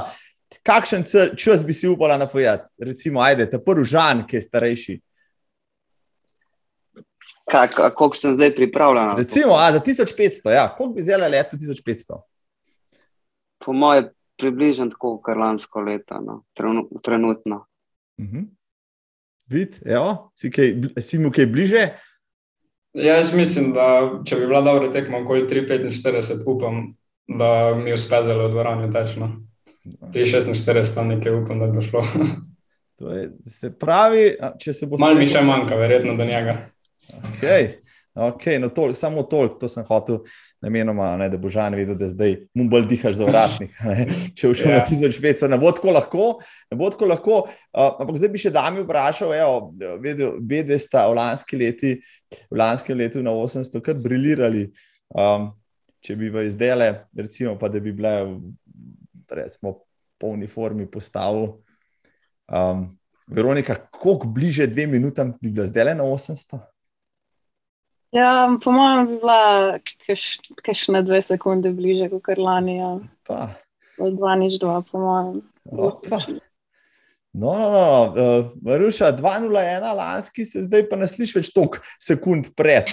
kakšen 0.66 1.06
čas 1.38 1.64
bi 1.66 1.74
si 1.74 1.88
upala 1.88 2.18
napovedati? 2.18 2.70
Recimo, 2.86 3.22
ajde, 3.22 3.50
ta 3.50 3.60
prvi 3.60 3.86
žan, 3.90 4.26
ki 4.28 4.38
je 4.38 4.42
starejši. 4.42 4.96
Kako 7.52 8.12
sem 8.14 8.36
zdaj 8.36 8.56
pripravljena? 8.56 9.16
Recimo, 9.18 9.54
a, 9.54 9.72
za 9.72 9.80
1500, 9.80 10.50
ja. 10.50 10.68
koliko 10.78 10.94
bi 10.94 11.02
zdaj 11.02 11.30
leto 11.30 11.58
1500? 11.58 12.22
Po 13.66 13.74
mojem, 13.74 14.10
približno 14.38 14.90
tako, 14.90 15.18
kar 15.22 15.38
lansko 15.38 15.82
leto, 15.82 16.20
no. 16.22 16.44
trenutno. 17.04 17.66
Uh 18.18 18.26
-huh. 18.26 18.46
Vid, 19.48 19.76
evo, 19.86 20.32
si, 20.36 20.52
kaj, 20.52 20.74
si 21.02 21.20
mu 21.20 21.32
kaj 21.32 21.46
bliže? 21.46 21.90
Ja, 22.94 23.16
jaz 23.16 23.34
mislim, 23.36 23.74
da 23.74 23.86
če 24.26 24.36
bi 24.36 24.48
bila 24.48 24.62
dobra 24.62 24.92
tekma, 24.92 25.18
okoli 25.18 25.48
3,45, 25.50 26.44
upam, 26.48 26.96
da 27.28 27.76
mi 27.76 27.94
uspe 27.94 28.24
zelo 28.24 28.48
v 28.48 28.52
dvorani 28.52 28.92
tečno. 28.92 29.30
346, 29.86 30.96
tam 30.96 31.08
nekaj 31.08 31.44
upam, 31.44 31.60
da 31.60 31.68
bo 31.68 31.82
šlo. 31.82 32.02
To 32.96 33.12
je, 33.12 33.32
se 33.44 33.74
pravi, 33.76 34.38
če 34.60 34.74
se 34.74 34.88
bo. 34.88 34.96
Malo 34.98 35.18
mi 35.20 35.28
še 35.28 35.42
manjka, 35.44 35.76
verjetno 35.76 36.14
do 36.16 36.24
njega. 36.24 36.54
Okay. 37.14 37.86
Okay, 38.16 38.60
no 38.60 38.70
toliko, 38.70 38.96
samo 38.96 39.24
toliko, 39.24 39.58
to 39.60 39.68
sem 39.68 39.84
hotel 39.84 40.22
namenoma, 40.64 41.18
ne, 41.20 41.28
da 41.30 41.38
bo 41.38 41.50
žan 41.52 41.76
vedel, 41.76 41.98
da 42.00 42.08
zdaj 42.08 42.38
mu 42.56 42.64
bolj 42.72 42.86
dihaš 42.88 43.18
za 43.20 43.26
vratnik. 43.28 43.74
Ne. 43.84 44.06
Če 44.40 44.52
učeš 44.54 44.70
na 44.72 44.78
1500, 44.88 45.50
ne 45.52 45.58
bo 45.60 45.74
tako 45.76 45.92
lahko. 45.92 46.28
Bo 46.72 46.88
tako 46.94 47.10
lahko 47.12 47.40
uh, 47.44 47.90
ampak 48.00 48.16
zdaj 48.22 48.32
bi 48.32 48.40
še 48.40 48.54
dami 48.56 48.86
vprašal, 48.86 49.34
vedve 50.48 50.78
sta 50.80 51.04
v 51.12 51.18
lanski 51.20 51.60
leti, 51.60 51.92
v 52.48 52.60
lanskem 52.62 52.98
letu 53.04 53.24
na 53.24 53.34
800 53.36 53.82
kar 53.84 54.00
brilirali. 54.00 54.70
Um, 55.12 55.50
če 56.00 56.16
bi 56.16 56.30
v 56.32 56.46
izdele, 56.48 56.88
recimo, 57.18 57.58
pa 57.60 57.68
da 57.74 57.82
bi 57.84 57.92
bile 57.98 58.14
recimo, 59.28 59.74
po 60.16 60.32
uniformi 60.32 60.88
postavil. 60.88 61.58
Um, 62.48 62.94
Veronika, 63.28 63.76
koliko 63.92 64.32
bliže 64.32 64.70
dve 64.72 64.88
minutam 64.88 65.34
bi 65.42 65.52
bila 65.52 65.68
zdaj 65.68 65.98
na 66.00 66.08
800? 66.08 66.62
Ja, 68.16 68.48
po 68.64 68.72
mojem, 68.72 69.08
bi 69.08 69.20
bila 69.20 69.40
kakšne 70.64 71.04
dve 71.04 71.20
sekunde 71.22 71.74
bliže 71.76 72.08
kot 72.14 72.40
lani. 72.40 72.78
Ja. 72.80 72.92
Dva 74.00 74.36
nič 74.40 74.56
dva, 74.62 74.80
po 74.88 75.04
mojem. 75.04 75.42
Opa. 75.68 76.24
No, 77.36 77.52
no, 77.60 77.68
no. 77.68 77.88
Uh, 78.16 78.46
Maruša, 78.64 79.12
2-0-1, 79.20 79.84
lanski 79.96 80.46
se 80.48 80.64
zdaj 80.64 80.86
pa 80.88 80.96
ne 80.96 81.08
sliši 81.12 81.36
več 81.42 81.52
toliko 81.52 81.82
sekund 82.00 82.54
pred. 82.56 82.88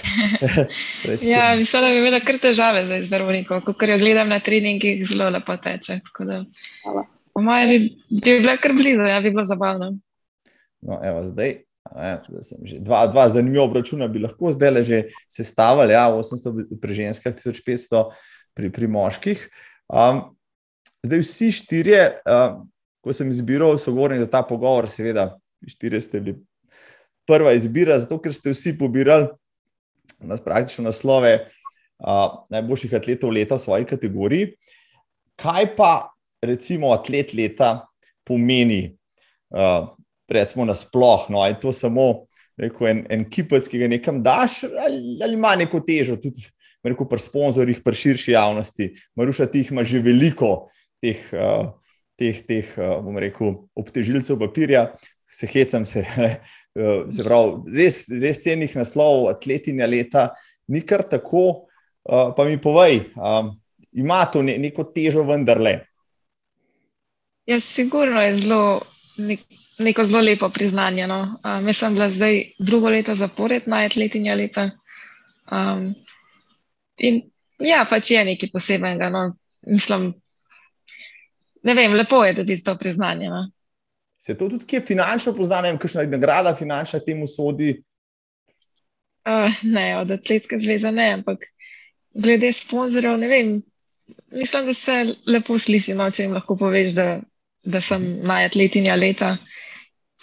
pred 1.03 1.23
ja, 1.23 1.53
mislim, 1.55 1.85
da 1.85 1.91
bi 1.93 2.01
imela 2.01 2.19
kar 2.19 2.41
težave 2.43 2.83
z 2.89 2.99
zdravnikom, 3.07 3.63
ko 3.63 3.71
jo 3.71 3.99
gledam 4.01 4.27
na 4.27 4.41
treningih, 4.43 5.05
zelo 5.07 5.29
lepo 5.31 5.55
teče. 5.55 6.01
Po 6.11 7.41
mojem 7.41 7.71
bi, 7.71 7.79
bi 8.19 8.39
bila 8.43 8.57
kar 8.59 8.75
blizu, 8.75 9.07
ja, 9.07 9.21
bi 9.23 9.31
bilo 9.31 9.47
zabavno. 9.47 9.93
No, 10.83 10.99
evo, 10.99 11.23
zdaj. 11.23 11.61
Dva, 11.91 13.07
dva 13.11 13.27
zanimiva 13.29 13.65
obračuna 13.67 14.07
bi 14.07 14.21
lahko 14.23 14.53
zdaj 14.55 14.71
le 14.71 14.83
že 14.83 14.99
sestavili, 15.31 15.93
ja, 15.93 16.07
800 16.09 16.79
pri 16.81 16.93
ženskah, 16.93 17.35
1500 17.35 18.05
pri, 18.55 18.71
pri 18.71 18.87
moških. 18.87 19.43
Um, 19.91 20.23
zdaj 21.03 21.25
vsi 21.25 21.51
štirje. 21.51 22.03
Um, 22.23 22.63
ko 23.03 23.11
sem 23.11 23.27
izbiral 23.29 23.75
sogovornik 23.77 24.23
za 24.23 24.29
ta 24.31 24.39
pogovor, 24.47 24.87
seveda, 24.87 25.33
štiri 25.67 25.99
ste 26.01 26.21
bili 26.23 26.37
prva 27.27 27.51
izbira, 27.51 27.97
zato 27.99 28.15
ker 28.23 28.31
ste 28.31 28.53
vsi 28.55 28.77
pobirali 28.79 29.27
nas 30.23 30.41
praktično 30.43 30.85
naslove 30.87 31.33
uh, 31.99 32.43
najboljših 32.49 32.93
atletov 32.95 33.33
leta 33.35 33.55
v 33.55 33.63
svoji 33.63 33.85
kategoriji. 33.85 34.53
Kaj 35.39 35.73
pa, 35.75 36.13
recimo, 36.43 36.93
atlet 36.95 37.33
leta 37.35 37.87
pomeni, 38.23 38.95
uh, 39.51 39.91
recimo, 40.33 40.65
nasplošno? 40.65 41.37
No, 41.37 41.45
je 41.47 41.59
to 41.61 41.73
samo 41.73 42.25
rekel, 42.59 42.89
en, 42.89 43.05
en 43.09 43.23
kipec, 43.29 43.69
ki 43.69 43.81
ga 43.81 43.87
nekam 43.89 44.19
daš, 44.23 44.63
ali, 44.67 45.17
ali 45.23 45.37
ima 45.37 45.55
neko 45.57 45.81
težo, 45.85 46.17
tudi 46.21 46.43
rekel, 46.83 47.07
pri 47.09 47.21
sponzorjih, 47.21 47.79
pri 47.85 48.01
širši 48.01 48.35
javnosti. 48.35 48.91
Maruša, 49.17 49.47
ti 49.49 49.63
jih 49.63 49.71
ima 49.71 49.85
že 49.87 50.03
veliko 50.03 50.55
teh. 51.01 51.23
Uh, 51.33 51.71
teh, 52.19 52.43
teh 52.45 52.67
eh, 52.77 52.95
bom 53.03 53.17
rekel, 53.17 53.55
obtežilcev 53.75 54.39
papirja. 54.39 54.93
se 55.33 55.47
hecam, 55.47 55.85
se, 55.85 56.03
se 57.15 57.23
pravi, 57.25 57.71
res, 57.73 58.03
res 58.21 58.37
cenih 58.43 58.75
naslovov, 58.77 59.31
atletinja 59.31 59.87
leta, 59.89 60.27
ni 60.69 60.83
kar 60.85 61.01
tako. 61.09 61.65
Uh, 62.03 62.33
pa 62.35 62.43
mi 62.45 62.59
povej, 62.61 62.99
um, 63.15 63.53
ima 63.95 64.25
to 64.27 64.41
ne, 64.43 64.57
neko 64.59 64.83
težo, 64.93 65.23
vendarle. 65.23 65.71
Ja, 67.47 67.57
sigurno 67.63 68.21
je 68.21 68.33
zelo, 68.41 68.59
nek, 69.17 69.41
neko 69.79 70.03
zelo 70.03 70.21
lepo 70.21 70.49
priznanje. 70.49 71.07
No. 71.07 71.19
Um, 71.43 71.67
jaz 71.67 71.77
sem 71.77 71.93
bila 71.93 72.09
zdaj 72.09 72.41
drugo 72.59 72.89
leto 72.89 73.15
zapored 73.15 73.67
na 73.67 73.83
atletinja 73.85 74.35
leta. 74.35 74.69
Um, 75.51 75.93
in 76.97 77.21
ja, 77.59 77.85
pač 77.89 78.11
je 78.11 78.25
nekaj 78.25 78.51
posebenega. 78.53 79.09
No. 79.09 79.25
Mislim, 79.67 80.13
ne 81.63 81.73
vem, 81.73 81.93
lepo 81.93 82.23
je 82.25 82.33
dobiti 82.33 82.63
to 82.63 82.75
priznanje. 82.77 83.29
No. 83.29 83.47
Se 84.19 84.37
to 84.37 84.49
tudi, 84.49 84.65
ki 84.65 84.75
je 84.75 84.85
finančno 84.87 85.33
poznano, 85.35 85.71
kakšna 85.77 86.05
nagrada 86.07 86.55
finančna 86.55 86.99
temu 86.99 87.27
sodi? 87.27 87.81
Uh, 89.27 89.51
ne, 89.63 89.97
od 89.97 90.11
atletske 90.11 90.57
zveze 90.59 90.91
ne, 90.91 91.09
ampak 91.17 91.45
glede 92.13 92.51
sponzorjev, 92.53 93.17
ne 93.17 93.27
vem. 93.27 93.53
Mislim, 94.31 94.65
da 94.65 94.73
se 94.73 95.15
lepo 95.27 95.57
sliši, 95.59 95.95
no, 95.95 96.09
če 96.11 96.23
jim 96.23 96.33
lahko 96.35 96.55
poveš, 96.59 96.91
da, 96.95 97.07
da 97.63 97.81
sem 97.81 98.03
najatletinja 98.27 98.95
leta. 98.95 99.35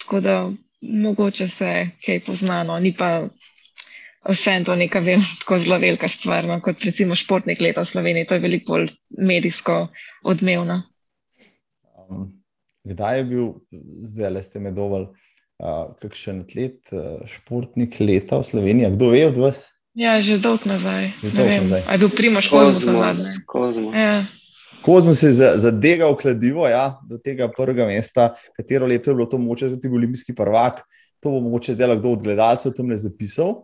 Tako 0.01 0.21
da 0.21 0.35
mogoče 0.81 1.49
se 1.49 1.73
kaj 2.07 2.21
poznano, 2.27 2.79
ni 2.81 2.95
pa 2.97 3.29
vse 4.29 4.63
to 4.65 4.77
neka 4.77 5.01
vem, 5.01 5.21
tako 5.41 5.59
zelo 5.59 5.79
velika 5.79 6.09
stvar, 6.09 6.45
no, 6.49 6.61
kot 6.61 6.85
recimo 6.85 7.15
športnik 7.15 7.61
leta 7.61 7.85
v 7.85 7.91
Sloveniji. 7.93 8.27
To 8.29 8.37
je 8.37 8.41
veliko 8.41 8.73
bolj 8.73 8.91
medijsko 9.19 9.89
odmevno. 10.23 10.83
Um, 12.09 12.31
kdaj 12.85 13.19
je 13.19 13.25
bil, 13.25 13.53
zdaj 14.03 14.31
le 14.31 14.43
ste 14.43 14.61
me 14.61 14.73
dovolj, 14.77 15.09
uh, 15.61 15.93
kakšen 16.03 16.45
atlet, 16.45 16.81
uh, 16.93 17.21
športnik 17.29 18.01
leta 18.01 18.41
v 18.41 18.49
Sloveniji? 18.51 18.93
Kdo 18.97 19.13
ve 19.15 19.27
od 19.29 19.41
vas? 19.41 19.69
Ja, 19.95 20.21
že 20.23 20.39
dolgo 20.39 20.71
nazaj. 20.71 21.11
Že 21.23 21.33
dolgo 21.35 21.57
nazaj. 21.67 21.83
Je 21.85 21.99
bil 21.99 22.13
Primoš 22.15 22.49
Kozmus. 22.49 23.25
Kozmus. 23.47 23.95
Ja. 23.97 24.25
Kozmus 24.83 25.23
je 25.23 25.33
zadegal 25.33 26.17
kladivo 26.17 26.69
ja, 26.69 27.01
do 27.09 27.19
tega 27.19 27.51
prvega 27.53 27.87
mesta, 27.87 28.35
katero 28.57 28.87
leto 28.87 29.11
je 29.11 29.15
bilo 29.15 29.27
to 29.27 29.39
moče, 29.39 29.69
tudi 29.77 29.89
olimpijski 29.89 30.35
prvak. 30.35 30.81
To 31.21 31.31
bo 31.31 31.41
mogoče 31.41 31.73
zdaj 31.77 31.97
kdo 31.97 32.15
od 32.17 32.23
gledalcev 32.23 32.73
tam 32.73 32.89
ne 32.89 32.97
zapisal. 32.97 33.61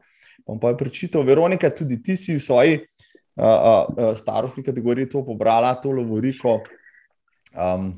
Bom 0.46 0.60
pa 0.60 0.68
je 0.68 0.76
prečital, 0.76 1.22
Veronika, 1.22 1.70
tudi 1.70 2.02
ti 2.02 2.16
si 2.16 2.36
v 2.36 2.40
svoji 2.40 2.76
uh, 2.78 3.44
uh, 3.44 4.16
starostni 4.16 4.62
kategoriji 4.62 5.08
to 5.08 5.24
pobrala, 5.24 5.74
to 5.74 5.90
lovoriko. 5.90 6.60
Um, 7.56 7.94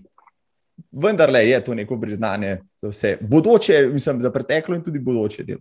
vendar 0.92 1.30
le 1.30 1.42
je 1.48 1.64
to 1.64 1.74
neko 1.74 2.00
priznanje 2.00 2.60
za 2.82 2.88
vse. 2.88 3.16
Bodoče, 3.20 3.88
mislim, 3.92 4.20
za 4.20 4.30
preteklo 4.30 4.76
in 4.76 4.84
tudi 4.84 4.98
bodoče 4.98 5.42
delo. 5.42 5.60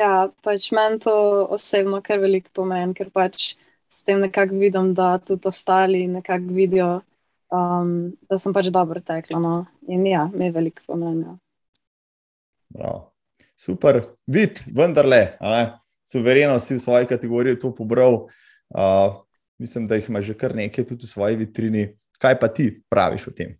Ja, 0.00 0.28
pač 0.42 0.70
meni 0.72 0.98
to 0.98 1.12
osebno 1.50 2.00
kar 2.02 2.18
veliko 2.18 2.48
pomeni, 2.56 2.94
ker 2.96 3.10
pač 3.12 3.54
s 3.90 4.02
tem 4.06 4.20
nekako 4.20 4.54
vidim, 4.54 4.94
da 4.94 5.18
tudi 5.18 5.48
ostali 5.48 6.06
nekako 6.06 6.54
vidijo, 6.54 7.00
um, 7.50 8.12
da 8.30 8.38
sem 8.38 8.54
pač 8.54 8.70
dobro 8.70 9.00
tekla. 9.00 9.40
No? 9.42 9.54
In 9.88 10.06
ja, 10.06 10.28
mi 10.34 10.46
je 10.46 10.54
veliko 10.54 10.82
pomeni. 10.86 11.26
Ja. 12.78 12.92
Super, 13.60 14.00
vid, 14.26 14.62
vendarle, 14.72 15.34
suvereno 16.06 16.58
si 16.58 16.78
v 16.78 16.80
svoji 16.80 17.06
kategoriji 17.10 17.58
to 17.60 17.74
pobral. 17.74 18.28
Uh, 18.70 19.20
mislim, 19.58 19.86
da 19.86 19.98
jih 19.98 20.08
ima 20.08 20.22
že 20.22 20.38
kar 20.38 20.54
nekaj 20.56 20.86
tudi 20.86 21.04
v 21.04 21.10
svoji 21.10 21.36
vitrini. 21.36 21.88
Kaj 22.20 22.38
pa 22.40 22.48
ti 22.48 22.70
praviš 22.88 23.26
o 23.28 23.34
tem? 23.36 23.56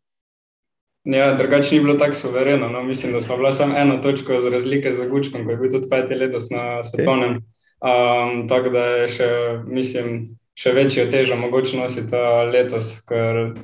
Ja, 1.04 1.34
drugače 1.34 1.74
ni 1.74 1.82
bilo 1.82 1.94
tako 1.98 2.14
suvereno. 2.14 2.68
No. 2.68 2.82
Mislim, 2.82 3.12
da 3.12 3.20
smo 3.20 3.36
bili 3.36 3.52
samo 3.52 3.76
eno 3.76 3.96
točko 3.98 4.40
z 4.40 4.52
razlike 4.52 4.92
za 4.92 5.06
Gučkom, 5.08 5.44
ko 5.44 5.50
je 5.50 5.56
bil 5.56 5.70
tudi 5.70 5.88
peti 5.90 6.14
letos 6.14 6.50
na 6.50 6.82
svetovnem. 6.82 7.40
Um, 7.80 8.48
tako 8.48 8.68
da 8.74 8.84
je 8.84 9.08
še, 9.08 9.28
mislim, 9.64 10.16
še 10.58 10.72
večjo 10.76 11.06
težo 11.12 11.36
mogoče 11.40 11.78
nositi 11.80 12.18
letos, 12.52 12.98
ker 13.08 13.54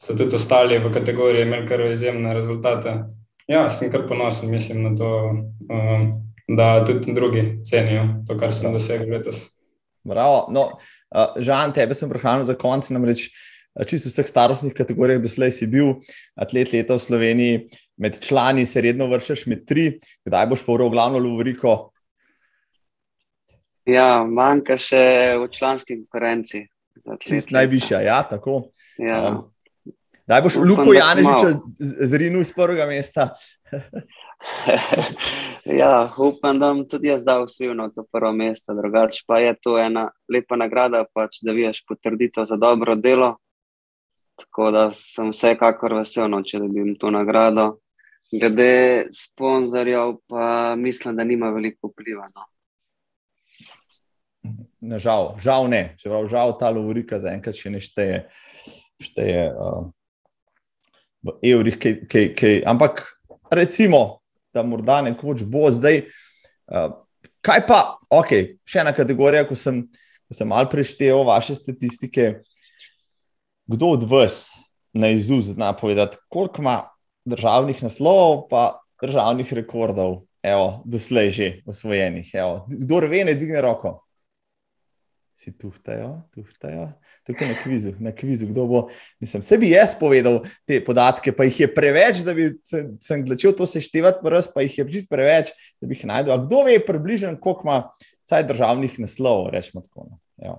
so 0.00 0.16
tudi 0.18 0.34
ostali 0.34 0.80
v 0.82 0.90
kategoriji 0.90 1.46
imeli 1.46 1.68
kar 1.68 1.84
izjemne 1.86 2.34
rezultate. 2.34 2.96
Ja, 3.50 3.68
sem 3.70 3.90
kar 3.92 4.08
ponosen, 4.08 4.50
mislim 4.50 4.82
na 4.88 4.94
to, 4.98 5.10
um, 5.70 6.10
da 6.48 6.80
tudi 6.86 7.14
drugi 7.14 7.44
cenijo 7.66 8.08
to, 8.26 8.36
kar 8.38 8.54
sem 8.54 8.74
dosegel 8.74 9.12
letos. 9.14 9.44
Bravo. 10.06 10.48
No, 10.50 10.66
uh, 11.14 11.38
Žan, 11.38 11.74
tebe 11.76 11.94
sem 11.94 12.10
prehranil 12.10 12.48
za 12.48 12.56
konec, 12.58 12.90
namreč 12.90 13.28
uh, 13.28 13.86
čisto 13.86 14.10
vseh 14.10 14.26
starostnih 14.26 14.74
kategorijah, 14.74 15.22
doslej 15.22 15.54
si 15.54 15.70
bil 15.70 16.00
atlet 16.34 16.72
leta 16.74 16.98
v 16.98 17.04
Sloveniji, 17.06 17.62
med 18.00 18.18
člani 18.24 18.66
se 18.66 18.82
redno 18.82 19.06
vršiš 19.12 19.46
med 19.46 19.66
tri, 19.68 20.00
kdaj 20.26 20.50
boš 20.50 20.66
pa 20.66 20.74
v 20.74 20.90
glavno 20.90 21.22
Lovoriko? 21.22 21.92
Ja, 23.90 24.24
manjka 24.24 24.76
še 24.78 25.00
v 25.40 25.48
članski 25.52 26.00
konkurenci. 26.02 26.66
Čist 27.22 27.54
najvišja, 27.54 28.02
ja, 28.04 28.20
tako. 28.28 28.70
Ja. 29.00 29.22
Um, 29.30 29.46
Daj 30.30 30.44
boš 30.44 30.60
Luko 30.62 30.92
Janežiča 30.94 31.48
zrinil 32.06 32.44
z 32.46 32.54
prvega 32.54 32.84
mesta. 32.86 33.32
ja, 35.80 36.06
upam, 36.14 36.60
da 36.60 36.68
bom 36.70 36.84
tudi 36.86 37.10
jaz 37.10 37.24
dal 37.26 37.48
svojno 37.50 37.88
to 37.90 38.04
prvo 38.12 38.30
mesto, 38.36 38.76
drugače 38.76 39.24
pa 39.26 39.40
je 39.42 39.56
to 39.58 39.74
ena 39.80 40.06
lepa 40.30 40.60
nagrada, 40.60 41.02
pač, 41.14 41.40
da 41.42 41.56
vidiš 41.56 41.82
potrditev 41.88 42.46
za 42.46 42.60
dobro 42.60 42.94
delo, 42.94 43.34
Tako 44.40 44.70
da 44.70 44.90
sem 44.92 45.30
vsekakor 45.34 45.94
vesel, 46.00 46.28
no, 46.32 46.40
če 46.42 46.62
dobim 46.62 46.94
to 47.00 47.10
nagrado. 47.12 47.74
Glede 48.32 49.08
sponzorjev, 49.12 50.16
pa 50.30 50.76
mislim, 50.78 51.16
da 51.18 51.26
nima 51.26 51.50
veliko 51.50 51.90
vpliva. 51.90 52.28
No. 52.34 52.46
Žal, 54.80 55.34
žal 55.44 55.68
ne, 55.68 55.82
žal, 56.00 56.24
žal 56.30 56.54
ta 56.56 56.70
lovorika 56.72 57.20
zaenkrat 57.20 57.58
še 57.58 57.72
ne 57.74 57.80
šteje, 57.80 59.44
uh, 59.52 59.90
v 61.20 61.34
evrih, 61.44 61.76
kaj, 61.76 61.94
kaj, 62.08 62.26
kaj. 62.36 62.54
ampak 62.64 63.04
recimo, 63.52 64.22
da 64.56 64.64
morda 64.64 65.02
nekoč 65.04 65.44
bo 65.44 65.68
zdaj. 65.68 66.06
Uh, 66.64 66.96
kaj 67.44 67.66
pa, 67.68 67.80
ok, 68.08 68.56
še 68.64 68.80
ena 68.80 68.96
kategorija, 68.96 69.44
ko 69.44 69.58
sem, 69.58 69.84
ko 70.24 70.36
sem 70.36 70.48
mal 70.48 70.68
preštel 70.72 71.20
vaše 71.28 71.58
statistike 71.60 72.40
kdo 73.70 73.86
od 73.86 74.02
vas 74.02 74.50
na 74.92 75.08
izuz 75.08 75.52
zna 75.52 75.72
povedati, 75.72 76.16
koliko 76.28 76.62
ima 76.62 76.88
državnih 77.24 77.82
naslovov, 77.82 78.48
pa 78.48 78.80
državnih 79.02 79.52
rekordov, 79.52 80.22
evo, 80.42 80.82
doslej 80.84 81.30
že 81.30 81.62
osvojenih. 81.66 82.30
Evo. 82.34 82.66
Kdo 82.68 82.98
ve, 82.98 83.24
ne 83.24 83.34
dvigne 83.34 83.60
roko. 83.60 84.02
Si 85.40 85.54
tuhtajo, 85.56 86.20
tuhtajo. 86.34 86.90
Tukaj 87.24 87.48
na 87.48 87.54
kvizu, 87.62 87.94
na 87.98 88.10
kvizu, 88.12 88.50
kdo 88.50 88.66
bo. 88.68 88.80
Mislim, 89.24 89.40
sebi 89.42 89.70
jaz 89.70 89.94
povedal 89.96 90.42
te 90.68 90.82
podatke, 90.84 91.32
pa 91.32 91.46
jih 91.48 91.60
je 91.62 91.68
preveč, 91.74 92.18
da 92.26 92.34
bi 92.36 92.50
se, 92.60 92.82
začel 93.00 93.54
to 93.56 93.64
seštevati, 93.64 94.20
prst, 94.20 94.50
pa 94.52 94.60
jih 94.66 94.74
je 94.78 94.84
čist 94.90 95.08
preveč, 95.08 95.54
da 95.80 95.88
bi 95.88 95.96
jih 95.96 96.02
najdel. 96.10 96.34
A 96.34 96.42
kdo 96.42 96.66
ve, 96.66 96.74
približno, 96.84 97.30
koliko 97.40 97.64
ima 97.64 97.78
vsaj 98.28 98.44
državnih 98.50 98.98
naslovov, 99.00 99.48
rečemo 99.54 99.80
tako. 99.86 100.10
No. 100.44 100.58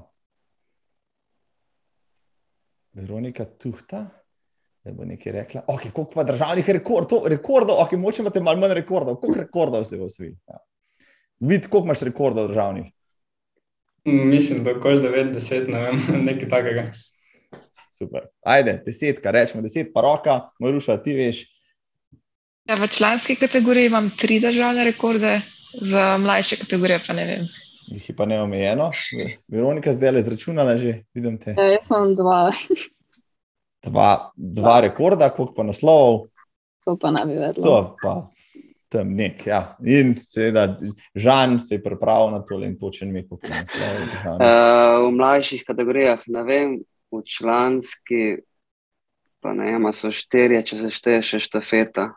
Veronika 2.98 3.46
Tuhta, 3.46 4.08
da 4.82 4.94
bo 4.98 5.06
nekaj 5.06 5.36
rekla. 5.36 5.62
Ok, 5.68 5.92
koliko 5.94 6.16
pa 6.16 6.26
državnih 6.26 6.72
rekordov, 6.80 7.28
rekordov, 7.30 7.84
ok, 7.86 7.94
moče 8.02 8.26
imate 8.26 8.42
malo 8.42 8.66
manj 8.66 8.74
rekordov, 8.80 9.20
koliko 9.22 9.44
rekordov 9.46 9.86
ste 9.86 10.02
v 10.02 10.10
svetu? 10.10 10.42
Ja. 10.50 10.58
Vid, 11.46 11.70
koliko 11.70 11.92
imaš 11.92 12.02
rekordov 12.10 12.50
državnih? 12.50 12.90
Mislim, 14.06 14.64
da 14.64 14.72
okoli 14.72 15.02
90, 15.02 15.68
ne 15.68 15.80
vem, 15.80 16.00
nekaj 16.28 16.50
takega. 16.50 16.92
Super. 17.98 18.22
Ajde, 18.46 18.82
desetka, 18.86 19.32
rečemo 19.32 19.62
deset, 19.62 19.92
pa 19.94 20.02
roka, 20.02 20.40
Maruša, 20.60 20.98
ti 21.04 21.14
veš. 21.14 21.44
Ja, 22.70 22.76
v 22.76 22.88
članski 22.88 23.36
kategoriji 23.36 23.86
imam 23.86 24.10
tri 24.18 24.40
državne 24.40 24.84
rekorde, 24.84 25.42
za 25.74 26.18
mlajše 26.18 26.56
kategorije 26.56 27.00
pa 27.08 27.14
ne 27.14 27.26
vem. 27.26 27.46
Jih 27.92 28.10
je 28.10 28.16
pa 28.16 28.26
neomejeno. 28.26 28.92
Veronika 29.48 29.94
zdaj 29.94 30.12
le 30.12 30.24
zračunala, 30.24 30.78
že 30.78 31.04
vidim 31.14 31.38
te. 31.38 31.56
Ja, 31.58 31.72
jaz 31.76 31.92
imam 31.92 32.16
dva. 32.16 32.52
Dva, 33.84 34.32
dva 34.36 34.80
rekorda, 34.82 35.30
koliko 35.30 35.54
pa 35.54 35.64
naslovov. 35.64 36.28
To 36.86 36.98
pa 37.02 37.12
ne 37.12 37.26
bi 37.26 37.34
vedela. 37.34 37.64
To 37.64 37.98
pa 38.02 38.14
tam 38.92 39.16
nek. 39.16 39.46
Ja. 39.48 39.62
In 39.88 40.16
seveda, 40.20 40.66
Žan 41.16 41.60
se 41.64 41.78
je 41.78 41.84
pripravil 41.84 42.34
na 42.36 42.42
to 42.44 42.60
in 42.64 42.76
točen 42.80 43.12
mi, 43.14 43.24
koliko 43.28 43.48
naslovov. 43.48 44.02
Uh, 44.36 45.08
v 45.08 45.12
mlajših 45.16 45.64
kategorijah, 45.68 46.24
ne 46.28 46.44
vem, 46.44 46.80
v 47.12 47.22
članski, 47.26 48.42
pa 49.40 49.56
ne 49.56 49.72
vem, 49.72 49.88
so 49.96 50.12
štirje, 50.12 50.64
če 50.68 50.82
se 50.84 50.92
šteje 50.92 51.22
še 51.30 51.40
štafeta. 51.48 52.12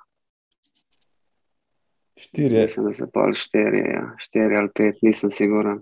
Štiri. 2.18 2.66
Mislim, 2.66 2.86
da 2.86 2.92
se 2.94 3.06
pol 3.10 3.34
štiri, 3.38 3.82
ja. 3.90 4.04
štiri 4.22 4.58
ali 4.58 4.70
pet, 4.74 5.02
nisem 5.02 5.30
siguren. 5.34 5.80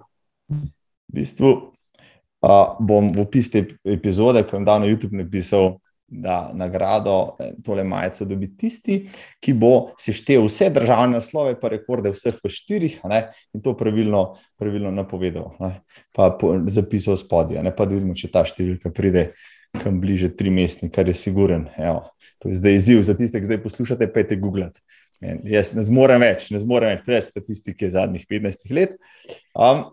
V 0.49 1.17
bistvu 1.17 1.51
uh, 1.53 2.77
bom 2.81 3.09
v 3.13 3.25
opis 3.25 3.51
te 3.53 3.65
epizode, 3.85 4.45
ko 4.45 4.57
sem 4.57 4.69
dal 4.69 4.85
na 4.85 4.89
YouTube 4.89 5.17
napisal, 5.17 5.77
da 6.13 6.51
nagrado, 6.55 7.37
eh, 7.41 7.53
tole 7.65 7.85
majico, 7.85 8.25
dobi 8.25 8.57
tisti, 8.57 8.99
ki 9.41 9.55
bo 9.57 9.73
seštel 9.99 10.45
vse 10.45 10.69
državne 10.71 11.17
naslove, 11.17 11.55
pa 11.61 11.71
rekorde 11.73 12.13
vseh 12.13 12.37
v 12.37 12.51
štirih, 12.53 12.99
ne, 13.09 13.23
in 13.57 13.63
to 13.65 13.73
pravilno, 13.77 14.37
pravilno 14.61 14.93
napovedal, 14.93 15.55
ne, 15.61 15.73
pa 16.13 16.31
po, 16.37 16.55
zapisal 16.69 17.17
spodaj, 17.17 17.63
ne 17.65 17.73
pa 17.77 17.89
da 17.89 17.97
vidimo, 17.97 18.17
če 18.19 18.29
ta 18.33 18.45
številka 18.45 18.93
pride. 18.93 19.33
Kam 19.73 20.03
bliže 20.03 20.29
tri 20.37 20.51
mestni, 20.53 20.91
kar 20.93 21.09
je 21.09 21.15
siguren. 21.17 21.63
Evo, 21.81 22.03
to 22.45 22.51
je 22.51 22.59
zdaj 22.59 22.75
izziv 22.77 22.99
za 23.07 23.15
tiste, 23.17 23.41
ki 23.41 23.49
zdaj 23.49 23.59
poslušate, 23.63 24.05
pejte 24.13 24.37
Google. 24.37 24.67
Jaz 25.49 25.71
ne 25.73 25.81
zmorem 25.87 26.21
več, 26.21 26.51
ne 26.53 26.61
zmorem 26.61 26.93
več 26.93 27.07
preveč 27.07 27.31
statistike 27.31 27.89
zadnjih 27.89 28.27
15 28.29 28.69
let. 28.77 28.99
Um, 29.57 29.87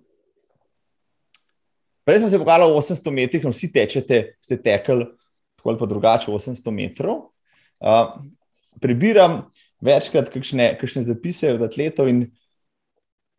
prej 2.03 2.19
sem 2.25 2.33
se 2.33 2.41
pogajal 2.43 2.67
v 2.73 2.81
800 2.81 3.15
metrih, 3.21 3.47
no 3.47 3.55
vsi 3.55 3.71
tečete, 3.71 4.19
ste 4.43 4.59
tekli 4.59 5.07
tako 5.59 5.73
ali 5.73 5.79
pa 5.79 5.85
drugače 5.85 6.31
800 6.31 6.71
metrov. 6.71 7.29
Uh, 7.79 8.15
prebiram 8.81 9.43
večkrat 9.83 10.31
kakšne, 10.31 10.73
kakšne 10.79 11.03
zapise 11.03 11.53
od 11.53 11.63
atletov 11.67 12.07
in 12.11 12.29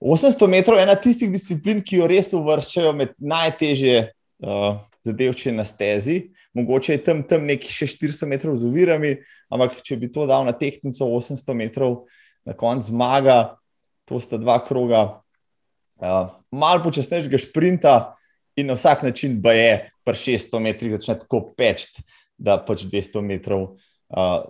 800 0.00 0.48
metrov 0.48 0.78
je 0.78 0.84
ena 0.84 0.96
tistih 0.96 1.32
disciplin, 1.32 1.82
ki 1.84 2.00
jo 2.00 2.08
res 2.08 2.32
uvrščajo 2.36 2.92
med 2.96 3.12
najtežje 3.20 3.96
uh, 4.44 4.80
zadevče 5.04 5.52
na 5.52 5.64
stezi. 5.68 6.30
Mogoče 6.56 6.96
je 6.96 7.02
tam, 7.04 7.20
tam 7.24 7.44
nekaj 7.48 7.72
še 7.72 7.88
400 7.96 8.28
metrov 8.28 8.56
z 8.56 8.68
ovirami, 8.68 9.16
ampak 9.52 9.80
če 9.84 10.00
bi 10.00 10.08
to 10.12 10.24
dal 10.28 10.44
na 10.48 10.56
tehtnico 10.56 11.08
800 11.08 11.56
metrov, 11.56 12.04
na 12.48 12.56
koncu 12.56 12.88
zmaga, 12.88 13.60
to 14.08 14.20
sta 14.20 14.40
dva 14.40 14.56
kroga, 14.64 15.20
uh, 16.00 16.32
malo 16.48 16.84
počasnejšega 16.88 17.40
sprinta, 17.40 18.16
in 18.60 18.70
na 18.70 18.76
vsak 18.78 19.02
način, 19.02 19.38
pa 19.42 19.52
je 19.52 19.90
pri 20.04 20.16
600 20.16 20.60
metrih 20.60 20.92
začne 20.98 21.18
tako 21.22 21.42
peč, 21.56 21.88
da 22.38 22.58
pač 22.60 22.84
200 22.88 23.22
metrov 23.24 23.62
uh, 23.64 24.44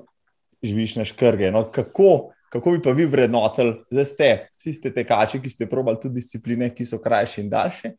živiš 0.63 0.97
na 1.01 1.05
škrge. 1.05 1.51
No, 1.55 1.65
kako, 1.73 2.33
kako 2.53 2.77
bi 2.77 2.83
pa 2.83 2.95
vi 2.97 3.07
vrednotili, 3.07 3.79
zdaj 3.91 4.05
ste, 4.05 4.31
vsi 4.59 4.73
ste 4.79 4.95
tekači, 4.95 5.41
ki 5.43 5.51
ste 5.51 5.71
probali 5.71 6.01
tudi 6.03 6.21
discipline, 6.21 6.71
ki 6.75 6.87
so 6.87 7.01
krajše 7.03 7.45
in 7.45 7.51
daljše. 7.51 7.95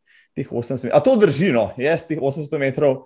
A 0.92 1.00
to 1.04 1.16
drži, 1.20 1.52
no, 1.52 1.72
jaz 1.78 2.06
teh 2.08 2.20
800 2.20 2.60
metrov 2.60 3.04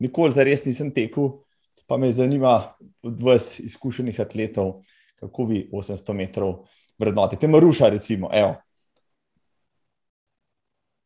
nikoli 0.00 0.32
za 0.32 0.44
res 0.46 0.64
nisem 0.64 0.92
tekel, 0.94 1.40
pa 1.86 1.98
me 1.98 2.12
zanima 2.12 2.72
od 3.02 3.22
vas, 3.22 3.58
izkušenih 3.58 4.20
atletov, 4.20 4.80
kako 5.20 5.44
vi 5.44 5.64
800 5.72 6.14
metrov 6.14 6.64
vrednotite. 6.98 7.48
Maruša, 7.48 7.88
recimo, 7.88 8.30
evo. 8.32 8.54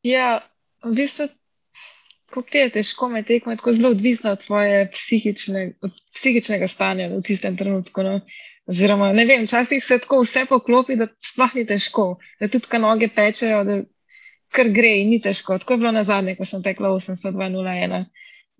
Ja, 0.04 0.44
v 0.84 0.94
bistvu, 0.94 1.28
kako 2.28 2.42
ti 2.50 2.58
je 2.58 2.70
težko 2.78 3.08
med 3.08 3.26
tekmo, 3.26 3.52
je 3.52 3.60
tako 3.60 3.72
zelo 3.72 3.90
odvisno 3.94 4.32
od 4.32 4.42
svoje 4.42 4.88
psihične, 4.90 5.72
od 5.82 5.92
psihičnega 6.14 6.68
stanja 6.68 7.08
v 7.12 7.22
tistem 7.22 7.56
trenutku. 7.56 8.02
No. 8.02 8.20
Oziroma, 8.66 9.12
ne 9.12 9.26
vem, 9.28 9.44
včasih 9.44 9.84
se 9.84 9.98
tako 10.00 10.22
vse 10.22 10.46
poklopi, 10.48 10.96
da 10.96 11.10
sploh 11.20 11.52
ni 11.54 11.66
težko, 11.68 12.06
da 12.40 12.48
tudi 12.48 12.70
ka 12.72 12.80
noge 12.80 13.10
pečejo, 13.12 13.58
da 13.68 13.76
kar 14.54 14.70
gre 14.72 14.94
in 15.02 15.10
ni 15.12 15.18
težko. 15.20 15.58
Tako 15.60 15.76
je 15.76 15.82
bilo 15.82 15.92
na 15.92 16.04
zadnje, 16.08 16.36
ko 16.38 16.48
sem 16.48 16.62
tekla 16.64 16.94
802.01. 16.96 18.06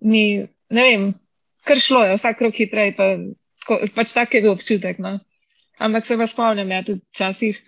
Ni, 0.05 0.25
ne 0.69 0.85
vem, 0.85 1.07
kar 1.65 1.81
šlo 1.81 2.03
je, 2.05 2.19
vsak 2.19 2.37
krok 2.37 2.61
hitreje, 2.61 2.93
pa, 2.99 3.09
tako, 3.63 3.79
pač 3.95 4.13
tak 4.13 4.37
je 4.37 4.43
bil 4.45 4.53
občutek. 4.53 5.01
No. 5.01 5.17
Ampak 5.81 6.05
se 6.05 6.19
pa 6.21 6.29
spomnim, 6.29 6.69
ja, 6.71 6.83
tudi 6.85 7.01
včasih, 7.15 7.65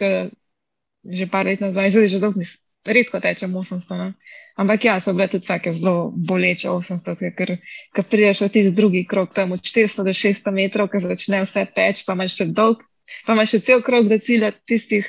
že 1.17 1.27
par 1.31 1.49
let 1.49 1.63
nazaj, 1.63 1.89
že, 1.89 2.07
že 2.13 2.21
dolgo 2.21 2.45
nisem 2.45 2.61
redko 2.87 3.19
tečem 3.19 3.51
800. 3.55 3.97
Ne? 3.97 4.13
Ampak 4.57 4.85
ja, 4.85 4.95
so 4.99 5.13
bile 5.13 5.27
tudi 5.29 5.45
take 5.45 5.69
zelo 5.73 6.09
boleče 6.09 6.71
800, 6.73 7.29
ker, 7.37 7.51
ker 7.93 8.05
prideš 8.09 8.41
v 8.41 8.49
tisti 8.55 8.73
drugi 8.73 9.03
krok, 9.05 9.35
tam 9.35 9.53
od 9.53 9.61
400 9.61 10.05
do 10.07 10.13
600 10.17 10.53
metrov, 10.55 10.89
ki 10.89 11.03
začne 11.03 11.43
vse 11.45 11.65
teč, 11.77 12.01
pa 12.07 12.15
imaš 12.17 12.39
še 12.39 12.47
dolg, 12.57 12.81
pa 13.27 13.37
imaš 13.37 13.53
še 13.53 13.59
cel 13.69 13.83
krok 13.85 14.09
do 14.09 14.17
cilja, 14.17 14.49
tistih, 14.65 15.05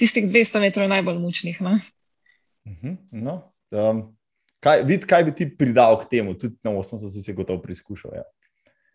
tistih 0.00 0.24
200 0.32 0.64
metrov 0.64 0.88
najbolj 0.88 1.20
mučnih. 1.20 1.60
Ne? 1.60 1.74
Mhm, 2.70 2.96
no, 3.20 3.36
um, 3.76 4.00
kaj, 4.64 4.86
vid, 4.88 5.04
kaj 5.04 5.28
bi 5.28 5.36
ti 5.36 5.50
pridal 5.50 6.00
k 6.00 6.08
temu, 6.16 6.32
tudi 6.40 6.56
na 6.64 6.72
800 6.72 7.12
si 7.12 7.20
se 7.20 7.36
gotovo 7.36 7.60
preizkušal. 7.60 8.16
Ja. 8.16 8.26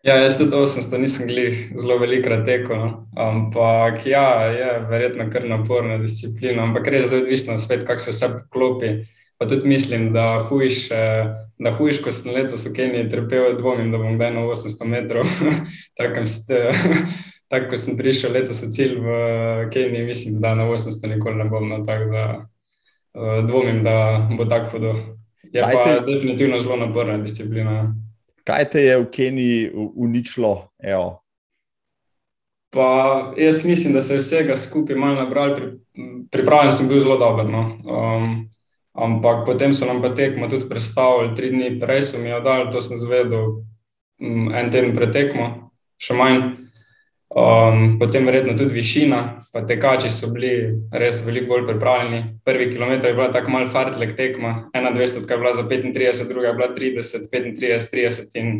Ja, 0.02 0.18
jaz 0.18 0.34
tudi 0.42 0.58
800 0.58 0.98
nisem 0.98 1.30
glih 1.30 1.78
zelo 1.78 2.02
velikrat 2.02 2.42
tekel, 2.42 2.74
no. 2.74 2.90
ampak 3.14 4.02
ja, 4.10 4.50
je 4.50 4.70
verjetno 4.90 5.30
kar 5.30 5.46
naporna 5.46 6.02
disciplina, 6.02 6.66
ampak 6.66 6.90
res 6.90 7.06
zdaj 7.06 7.22
odvisno 7.22 7.54
spet, 7.62 7.86
kako 7.86 8.02
se 8.02 8.10
vse 8.10 8.34
poklopi. 8.40 8.96
Pa 9.42 9.48
tudi 9.48 9.68
mislim, 9.68 10.12
da 10.12 10.38
hujiš, 10.48 10.88
da 11.58 11.72
hujiš, 11.72 12.02
ko 12.02 12.12
sem 12.14 12.34
letos 12.34 12.62
v 12.66 12.70
Keniji 12.76 13.08
trpel, 13.10 13.56
dvomim, 13.58 13.88
da 13.90 13.98
bom 13.98 14.14
kdaj 14.14 14.30
na 14.36 14.44
800 14.46 14.86
metrov. 14.86 15.26
Tako 15.98 16.22
tak, 17.50 17.66
ko 17.70 17.76
sem 17.76 17.96
prišel 17.98 18.36
letos 18.38 18.62
v 18.62 18.68
cilj 18.70 19.00
v 19.02 19.16
Keniji, 19.74 20.06
mislim, 20.06 20.38
da 20.38 20.54
na 20.54 20.68
800 20.70 21.10
nikoli 21.16 21.42
ne 21.42 21.48
bom. 21.50 21.66
No, 21.68 21.80
tak, 21.82 22.06
da, 22.12 22.46
dvomim, 23.48 23.82
da 23.82 24.28
bo 24.38 24.44
tako 24.44 24.70
hudo. 24.76 24.94
Je 25.52 25.62
pa 25.62 25.98
definitivno 26.06 26.60
zelo 26.60 26.76
naporna 26.76 27.18
disciplina. 27.18 27.90
Kaj 28.44 28.70
te 28.70 28.86
je 28.86 28.96
v 28.98 29.10
Keniji 29.10 29.70
uničilo? 29.74 30.68
Evo. 30.78 31.18
Pa 32.70 32.86
jaz 33.36 33.64
mislim, 33.64 33.94
da 33.94 34.00
se 34.00 34.14
je 34.14 34.22
vsega 34.22 34.56
skupaj 34.56 34.96
malo 34.96 35.24
nabral, 35.24 35.56
pri, 35.56 35.72
pripravljen 36.30 36.72
sem 36.72 36.88
bil 36.88 37.00
zelo 37.00 37.18
dober. 37.18 37.50
No. 37.50 37.66
Um, 37.82 38.52
ampak 38.92 39.46
potem 39.46 39.72
so 39.72 39.86
nam 39.86 40.02
pa 40.02 40.12
tekmo 40.14 40.48
tudi 40.48 40.68
predstavili, 40.68 41.34
tri 41.36 41.50
dni 41.50 41.80
prej 41.80 42.02
so 42.02 42.18
mi 42.18 42.30
jo 42.30 42.40
dali, 42.40 42.70
to 42.72 42.82
sem 42.82 42.98
zvedel 43.00 43.64
um, 44.20 44.52
en 44.52 44.70
teden 44.70 44.96
pred 44.96 45.12
tekmo, 45.12 45.70
še 45.98 46.16
manj. 46.16 46.42
Um, 47.32 47.96
potem 47.96 48.26
verjetno 48.28 48.52
tudi 48.52 48.76
višina, 48.76 49.40
pa 49.54 49.62
tekači 49.64 50.10
so 50.12 50.28
bili 50.28 50.82
res 50.92 51.22
veliko 51.24 51.54
bolj 51.54 51.64
pripravljeni. 51.70 52.20
Prvi 52.44 52.66
kilometer 52.74 53.08
je 53.08 53.16
bila 53.16 53.30
tako 53.32 53.54
malo 53.54 53.70
fartlek 53.72 54.12
tekma, 54.18 54.68
ena 54.76 54.92
200 54.92 55.24
je 55.24 55.38
bila 55.40 55.54
za 55.56 55.64
35, 55.64 56.28
druga 56.28 56.52
je 56.52 56.58
bila 56.60 56.68
30, 56.76 57.30
35, 57.32 57.88
30 57.88 58.36
in 58.36 58.52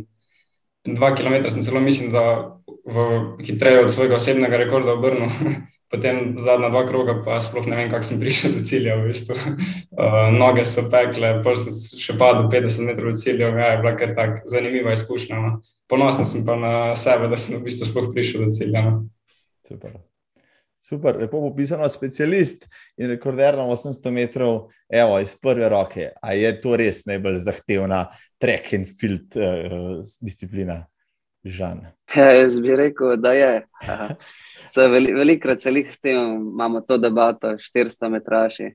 dva 0.85 1.12
kilometra 1.14 1.51
sem 1.51 1.62
celo 1.62 1.81
mislim, 1.81 2.11
da 2.11 2.57
v 2.88 3.37
hitreje 3.45 3.85
od 3.85 3.92
svojega 3.92 4.16
osebnega 4.16 4.57
rekorda 4.57 4.97
obrnil. 4.97 5.29
Potem 5.92 6.38
zadnja 6.40 6.70
dva 6.72 6.87
kroga, 6.88 7.18
pa 7.20 7.37
sploh 7.44 7.66
ne 7.68 7.76
vem, 7.76 7.90
kako 7.92 8.07
sem 8.09 8.20
prišel 8.20 8.55
do 8.57 8.62
cilja. 8.64 8.96
V 8.96 9.11
bistvu. 9.11 9.37
uh, 9.37 10.31
noge 10.40 10.64
so 10.64 10.87
pekle, 10.88 11.35
pa 11.44 11.52
sem 11.61 12.00
še 12.00 12.16
padel 12.16 12.48
50 12.48 12.88
metrov 12.88 13.12
od 13.12 13.20
cilja. 13.20 13.52
Ja, 13.52 13.74
je 13.74 13.83
bila 13.85 13.92
kar 14.00 14.16
tako 14.16 14.48
zanimiva 14.48 14.96
izkušnja. 14.96 15.42
No 15.42 15.61
ponosen 15.92 16.24
sem 16.24 16.46
pa 16.46 16.57
na 16.57 16.94
sebe, 16.96 17.28
da 17.28 17.37
sem 17.37 17.59
v 17.59 17.66
bistvu 17.68 17.90
sploh 17.90 18.09
prišel 18.14 18.46
do 18.46 18.55
cilja. 18.57 18.81
No. 18.87 18.92
Super. 19.68 20.00
Super, 20.83 21.18
lepo 21.20 21.38
popisano, 21.44 21.87
specialist 21.87 22.64
in 22.98 23.12
rekorder 23.12 23.55
na 23.55 23.68
800 23.70 24.11
metrov, 24.11 24.72
evo, 24.90 25.20
iz 25.22 25.37
prve 25.38 25.68
roke. 25.70 26.09
A 26.18 26.35
je 26.35 26.50
to 26.64 26.74
res 26.81 27.05
najbolj 27.07 27.38
zahtevna 27.44 28.07
track 28.42 28.72
and 28.74 28.90
field 28.90 29.37
uh, 29.38 30.00
disciplina, 30.24 30.83
Žan? 31.44 31.85
Ja, 32.16 32.33
jaz 32.40 32.59
bi 32.62 32.74
rekel, 32.76 33.14
da 33.20 33.37
je. 33.37 33.52
Veli, 34.77 35.12
velikrat 35.12 35.61
se 35.61 35.70
jih 35.70 35.90
s 35.92 36.01
tem 36.01 36.37
imamo 36.37 36.81
to 36.81 36.98
debato, 36.98 37.57
400 37.59 38.09
metraši, 38.09 38.70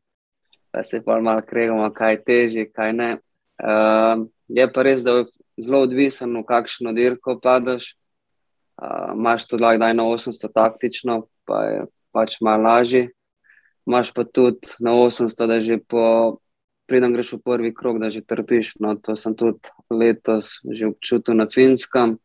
pa 0.71 0.83
se 0.83 1.01
pa 1.05 1.19
malo 1.21 1.41
kregamo, 1.41 1.89
kaj 1.93 2.13
je 2.13 2.23
težje, 2.23 2.65
kaj 2.71 2.93
ne. 2.93 3.11
Uh, 3.57 4.27
je 4.47 4.67
pa 4.73 4.83
res, 4.85 5.01
da 5.03 5.23
zelo 5.57 5.81
odvisen, 5.87 6.35
v 6.37 6.43
kakšno 6.45 6.93
dirko 6.93 7.39
padeš. 7.41 7.95
Uh, 8.77 9.15
Máš 9.17 9.47
to 9.49 9.57
lahko 9.57 9.81
na 9.81 10.03
800 10.05 10.53
taktično, 10.53 11.25
pa 11.45 11.63
je 11.65 11.79
pač 12.13 12.37
malo 12.41 12.69
lažje. 12.69 13.07
Máš 13.87 14.11
pa 14.13 14.27
tudi 14.27 14.67
na 14.79 14.93
800, 14.93 15.47
da 15.47 15.57
že 15.61 15.79
po, 15.79 16.37
pridem 16.85 17.13
greš 17.15 17.37
v 17.37 17.43
prvi 17.43 17.73
krog, 17.73 17.99
da 17.99 18.11
že 18.11 18.21
trpiš. 18.21 18.75
No, 18.83 18.95
to 18.99 19.15
sem 19.15 19.33
tudi 19.33 19.71
letos 19.89 20.59
že 20.67 20.91
občutil 20.91 21.33
na 21.33 21.47
Finskem, 21.49 22.19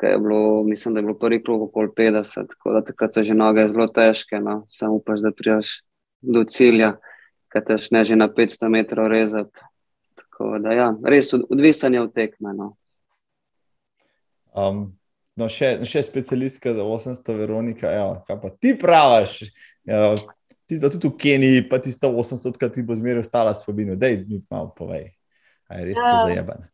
ker 0.00 0.10
je 0.10 0.18
bilo, 0.18 0.62
mislim, 0.64 0.94
da 0.94 1.00
je 1.00 1.02
bilo 1.02 1.18
prvi 1.18 1.42
krog 1.44 1.62
okoli 1.62 1.88
50, 1.96 2.48
tako 2.48 2.72
da 2.72 2.84
takrat 2.84 3.14
so 3.14 3.22
že 3.22 3.34
noge 3.34 3.66
zelo 3.68 3.86
težke, 3.86 4.40
no, 4.40 4.64
samo 4.68 4.94
upaš, 4.94 5.20
da 5.20 5.32
priješ 5.36 5.80
do 6.20 6.44
cilja, 6.44 6.94
ker 7.52 7.64
te 7.64 7.76
ne 7.90 8.04
že 8.04 8.16
na 8.16 8.28
500 8.28 8.68
metrov 8.68 9.10
rezati. 9.12 9.60
Tako 10.14 10.56
da, 10.58 10.72
ja, 10.72 10.88
res 11.04 11.34
odvisen 11.34 11.94
je 11.94 12.00
od 12.00 12.14
tekme. 12.14 12.54
No. 12.56 12.72
Um, 14.56 14.82
no 15.36 15.48
še, 15.52 15.78
še 15.84 16.02
specialistka 16.06 16.72
za 16.74 16.84
800, 16.84 17.36
Veronika, 17.36 17.92
evo, 17.92 18.18
kaj 18.26 18.40
pa 18.40 18.52
ti 18.56 18.74
praviš? 18.78 19.52
Ti 19.84 20.78
si 20.78 20.80
tudi 20.80 21.08
v 21.08 21.16
Keniji, 21.18 21.68
pa 21.68 21.80
ti 21.82 21.92
180, 21.92 22.56
kaj 22.56 22.72
ti 22.72 22.86
bo 22.86 22.96
zmeraj 22.96 23.26
ostala 23.26 23.52
svobodna. 23.58 23.98
Dej 24.00 24.22
mi 24.24 24.40
malo 24.48 24.72
povej, 24.76 25.10
kaj 25.68 25.82
je 25.82 25.88
res 25.90 26.00
ja. 26.00 26.18
zajeban. 26.24 26.68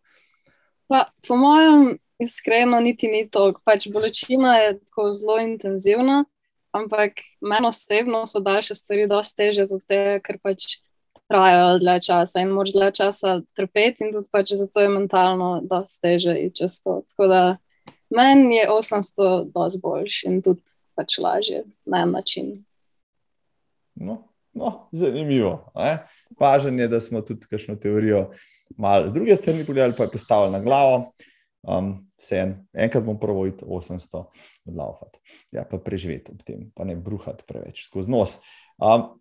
Po 1.27 1.35
mojem, 1.35 1.97
iskreno, 2.19 2.81
niti 2.81 3.09
ni 3.09 3.29
to. 3.31 3.53
Pač 3.65 3.89
bolečina 3.93 4.57
je 4.57 4.79
tako 4.79 5.13
zelo 5.13 5.39
intenzivna, 5.43 6.25
ampak 6.73 7.13
meni 7.41 7.69
osebno 7.69 8.27
so 8.27 8.41
daljše 8.41 8.75
stvari 8.75 9.07
dosti 9.07 9.37
teže, 9.37 9.65
zato 9.65 10.01
ker 10.25 10.39
pač 10.43 10.79
trajajo 11.27 11.79
dlje 11.83 12.01
časa 12.07 12.41
in 12.41 12.55
moraš 12.55 12.73
dlje 12.73 12.91
časa 13.01 13.41
trpeti, 13.59 14.07
in 14.07 14.13
tudi 14.15 14.29
pač 14.31 14.55
zato 14.55 14.81
je 14.81 14.89
mentalno 14.89 15.61
dosti 15.65 16.01
teže 16.03 16.37
in 16.41 16.53
često. 16.55 17.03
Tako 17.11 17.27
da 17.33 17.43
meni 18.11 18.57
je 18.57 18.69
800 18.71 19.51
dosti 19.55 19.81
boljši 19.83 20.27
in 20.31 20.43
tudi 20.43 20.77
pač 20.97 21.19
lažje 21.19 21.65
na 21.85 22.03
en 22.03 22.11
način. 22.11 22.53
No, 23.95 24.23
no 24.53 24.89
zanimivo. 24.93 25.73
Važno 26.41 26.83
je, 26.83 26.89
da 26.89 27.01
smo 27.01 27.21
tudi 27.21 27.47
kakšno 27.51 27.77
teorijo 27.77 28.31
malo 28.77 29.09
z 29.09 29.13
druge 29.13 29.37
strani 29.37 29.65
pogledali, 29.65 29.95
pa 29.97 30.05
je 30.05 30.11
postavili 30.11 30.53
na 30.53 30.61
glavo. 30.61 31.13
Um, 31.67 31.89
en, 32.31 32.53
enkrat 32.79 33.03
bom 33.03 33.17
prvo 33.19 33.43
iti 33.49 33.67
800 33.67 34.21
odlaufati, 34.71 35.19
ja, 35.53 35.65
pa 35.67 35.81
preživeti 35.83 36.31
ob 36.31 36.45
tem, 36.47 36.69
pa 36.71 36.87
ne 36.87 36.95
bruhati 36.95 37.43
preveč 37.49 37.83
skozi 37.89 38.13
nos. 38.13 38.37
Um, 38.79 39.17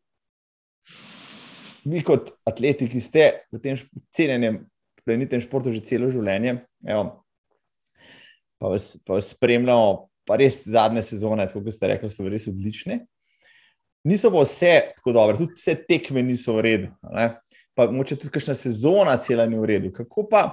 vi 1.90 2.04
kot 2.06 2.36
atleti, 2.46 2.90
ki 2.92 3.02
ste 3.02 3.26
v 3.54 3.62
tem 3.64 3.80
cenjenem, 4.14 4.62
plenitem 5.06 5.42
športu 5.42 5.74
že 5.74 5.82
celo 5.86 6.12
življenje, 6.14 6.60
evo, 6.86 7.08
pa, 8.62 8.70
vas, 8.74 8.92
pa 9.06 9.18
vas 9.18 9.32
spremljamo, 9.34 10.06
pa 10.26 10.38
res 10.42 10.62
zadnje 10.70 11.06
sezone, 11.06 11.48
kot 11.50 11.74
ste 11.74 11.92
rekli, 11.96 12.14
so 12.14 12.30
res 12.30 12.46
odlične. 12.50 13.02
Niso 14.06 14.30
pa 14.30 14.46
vse 14.46 14.74
tako 15.00 15.16
dobre, 15.18 15.38
tudi 15.42 15.58
vse 15.58 15.74
tekme 15.90 16.22
niso 16.22 16.54
v 16.60 16.66
redu. 16.66 16.92
Ne? 17.10 17.32
Pa 17.74 17.90
moče 17.90 18.20
tudi 18.22 18.34
kakšna 18.38 18.54
sezona 18.58 19.18
cela 19.18 19.48
ni 19.50 19.58
v 19.58 19.70
redu. 19.74 19.90
Kako 19.94 20.28
pa, 20.30 20.44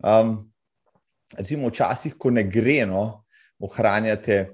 um, 0.00 0.38
recimo, 1.38 1.70
včasih, 1.72 2.18
ko 2.18 2.30
ne 2.34 2.44
gre, 2.48 2.82
no, 2.86 3.24
ohranjate 3.64 4.44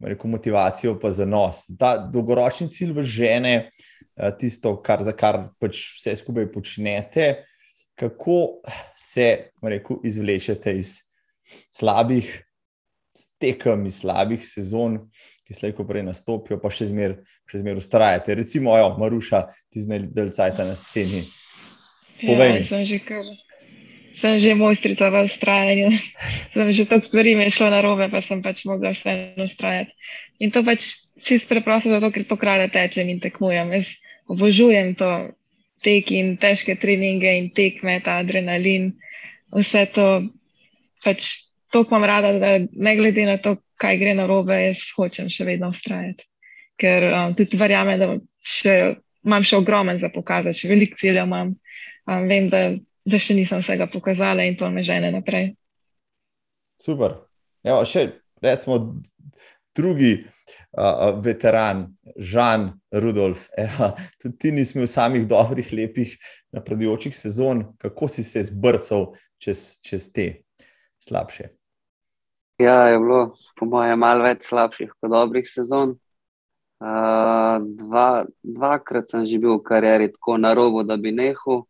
rekel, 0.00 0.30
motivacijo, 0.30 0.94
pa 1.00 1.10
za 1.10 1.26
nos. 1.26 1.66
Ta 1.78 1.96
dolgoročni 1.98 2.70
cilj 2.70 2.94
v 2.96 3.04
žene, 3.04 3.54
uh, 3.68 4.30
tisto, 4.38 4.76
kar, 4.82 5.02
za 5.06 5.14
kar 5.16 5.48
pač 5.58 5.80
vse 5.98 6.16
skupaj 6.20 6.50
počnete, 6.52 7.30
kako 7.98 8.62
se 8.96 9.50
rekel, 9.62 9.98
izvlečete 10.06 10.76
iz 10.78 11.00
slabih 11.74 12.30
tekem, 13.42 13.86
iz 13.86 14.00
slabih 14.02 14.46
sezon, 14.46 15.00
ki 15.46 15.54
se 15.54 15.66
lahko 15.66 15.86
prej 15.88 16.04
nastopijo, 16.06 16.60
pa 16.62 16.70
še 16.70 16.90
zmeraj 16.90 17.18
zmer 17.48 17.80
ustrajate. 17.80 18.36
Recimo, 18.38 18.76
jo, 18.78 18.92
Maruša, 19.00 19.46
ti 19.72 19.82
zdaj 19.82 20.06
delcajta 20.14 20.66
na 20.68 20.76
sceni. 20.78 21.24
Povej 22.20 22.50
ja, 22.50 22.54
mi. 22.54 22.64
Sem 22.66 22.84
že, 22.84 22.98
kar, 23.06 23.24
sem 24.18 24.38
že 24.38 24.54
mojstrica 24.58 25.10
v 25.10 25.24
ustrajanju. 25.24 25.88
sem 26.54 26.68
že 26.74 26.84
tako 26.90 27.06
stvari 27.06 27.34
mi 27.38 27.46
je 27.48 27.54
šlo 27.54 27.70
na 27.70 27.80
robe, 27.80 28.10
pa 28.10 28.20
sem 28.20 28.42
pač 28.42 28.64
mogla 28.66 28.92
vseeno 28.92 29.46
ustrajati. 29.46 29.94
In 30.42 30.50
to 30.54 30.62
pač 30.66 31.08
čist 31.22 31.48
preprosto, 31.50 31.90
zato 31.90 32.10
ker 32.14 32.26
to 32.26 32.36
kralje 32.38 32.70
tečem 32.74 33.08
in 33.08 33.22
tekmujem. 33.22 33.72
Jaz 33.74 33.94
obožujem 34.28 34.94
to 34.94 35.32
tek 35.82 36.10
in 36.10 36.36
težke 36.36 36.76
treninge 36.76 37.30
in 37.38 37.50
tekme, 37.54 38.00
ta 38.02 38.18
adrenalin, 38.22 38.92
vse 39.54 39.86
to 39.94 40.06
pač 41.04 41.48
to 41.70 41.84
imam 41.86 42.04
rada, 42.04 42.32
da 42.38 42.58
ne 42.58 42.96
glede 42.96 43.26
na 43.26 43.36
to, 43.36 43.56
kaj 43.78 43.98
gre 44.00 44.14
na 44.14 44.26
robe, 44.26 44.56
jaz 44.56 44.82
hočem 44.96 45.28
še 45.30 45.46
vedno 45.46 45.70
ustrajati. 45.70 46.26
Ker 46.78 47.04
um, 47.10 47.34
tudi 47.38 47.58
verjamem, 47.58 47.98
da 48.00 48.08
še, 48.42 48.74
imam 49.26 49.44
še 49.44 49.58
ogromen 49.60 49.98
za 50.00 50.10
pokazati, 50.14 50.62
še 50.62 50.70
veliko 50.70 50.98
ciljev 50.98 51.26
imam. 51.28 51.54
Um, 52.08 52.24
vem, 52.30 52.48
da, 52.50 52.62
da 53.08 53.20
še 53.20 53.36
nisem 53.38 53.62
vsega 53.62 53.88
pokazala 53.90 54.44
in 54.44 54.56
to 54.56 54.70
me 54.70 54.84
žene 54.86 55.10
naprej. 55.14 55.54
Super. 56.78 57.18
Evo, 57.66 57.82
še 57.88 58.04
recimo 58.42 58.78
drugi 59.78 60.12
uh, 60.78 61.18
veteran, 61.22 61.86
Žan 62.16 62.72
Rudolf. 62.92 63.48
Evo, 63.56 63.92
tudi 64.22 64.38
ti 64.38 64.52
nisi 64.52 64.78
imel 64.78 64.90
samih 64.90 65.26
dobrih, 65.28 65.72
lepih, 65.72 66.16
napredujočih 66.54 67.16
sezon. 67.16 67.64
Kako 67.78 68.08
si 68.08 68.24
se 68.24 68.42
zbrcal 68.50 69.12
čez, 69.38 69.78
čez 69.82 70.10
te 70.12 70.28
slabše? 71.04 71.54
Ja, 72.58 72.88
je 72.90 72.98
bilo, 72.98 73.34
po 73.54 73.68
mojem, 73.70 73.98
malo 74.02 74.26
več 74.26 74.48
slabših 74.50 74.96
kot 74.98 75.14
dobrih 75.14 75.46
sezon. 75.46 75.94
Uh, 76.78 77.58
dva, 77.78 78.26
dvakrat 78.42 79.10
sem 79.10 79.26
že 79.26 79.38
bil 79.42 79.58
v 79.58 79.66
karieri 79.66 80.12
tako 80.14 80.38
na 80.38 80.54
robu, 80.54 80.82
da 80.86 80.98
bi 80.98 81.14
nehal. 81.14 81.66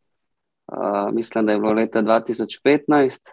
Uh, 0.69 1.15
mislim, 1.15 1.47
da 1.47 1.53
je 1.53 1.59
bilo 1.59 1.73
leta 1.73 2.03
2015. 2.03 3.33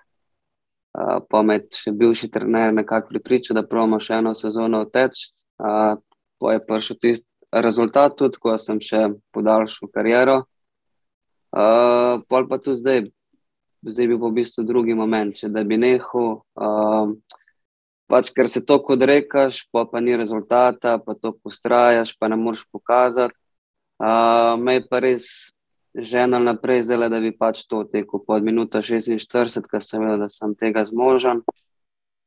Uh, 0.95 1.19
pa 1.29 1.41
med 1.43 1.67
še 1.75 1.91
bivši 1.91 2.29
trener 2.31 2.73
nekako 2.73 3.11
pripričal, 3.11 3.57
da 3.59 3.67
pravimo 3.67 3.99
še 3.99 4.21
eno 4.21 4.31
sezono 4.35 4.85
teč. 4.87 5.27
Uh, 5.59 5.97
pa 6.39 6.53
je 6.55 6.61
prišel 6.67 6.99
tisti 7.01 7.27
rezultat, 7.51 8.15
tudi 8.15 8.39
ko 8.39 8.55
sem 8.59 8.79
še 8.79 9.09
podaljšal 9.35 9.91
kariero. 9.91 10.37
Uh, 11.55 12.23
pol 12.31 12.47
pa 12.47 12.59
tu 12.59 12.75
zdaj, 12.75 13.05
zdaj 13.83 14.07
bi 14.07 14.15
bil 14.15 14.29
v 14.29 14.37
bistvu 14.39 14.63
drugi 14.67 14.95
moment, 14.95 15.35
če 15.35 15.51
da 15.51 15.63
bi 15.67 15.79
nehal. 15.79 16.39
Uh, 16.55 17.15
pač, 18.11 18.31
ker 18.31 18.47
se 18.51 18.63
to 18.63 18.79
odrekaš, 18.79 19.65
pa, 19.75 19.83
pa 19.83 19.99
ni 19.99 20.15
rezultata, 20.15 20.95
pa 21.03 21.15
to 21.19 21.33
postrajaš, 21.35 22.15
pa 22.15 22.31
ne 22.31 22.39
moreš 22.39 22.63
pokazati. 22.71 23.35
Uh, 23.99 24.55
me 24.59 24.79
je 24.79 24.87
pa 24.87 24.99
res 25.03 25.54
žena 25.95 26.39
naprej 26.39 26.83
zdela, 26.83 27.09
da 27.09 27.19
bi 27.19 27.31
pač 27.31 27.63
to 27.69 27.83
tekel 27.83 28.19
pod 28.27 28.43
minuto 28.43 28.81
46, 28.83 29.61
ker 29.69 29.83
sem 29.83 30.03
vedel, 30.03 30.25
da 30.25 30.29
sem 30.29 30.55
tega 30.55 30.85
zmožen. 30.85 31.41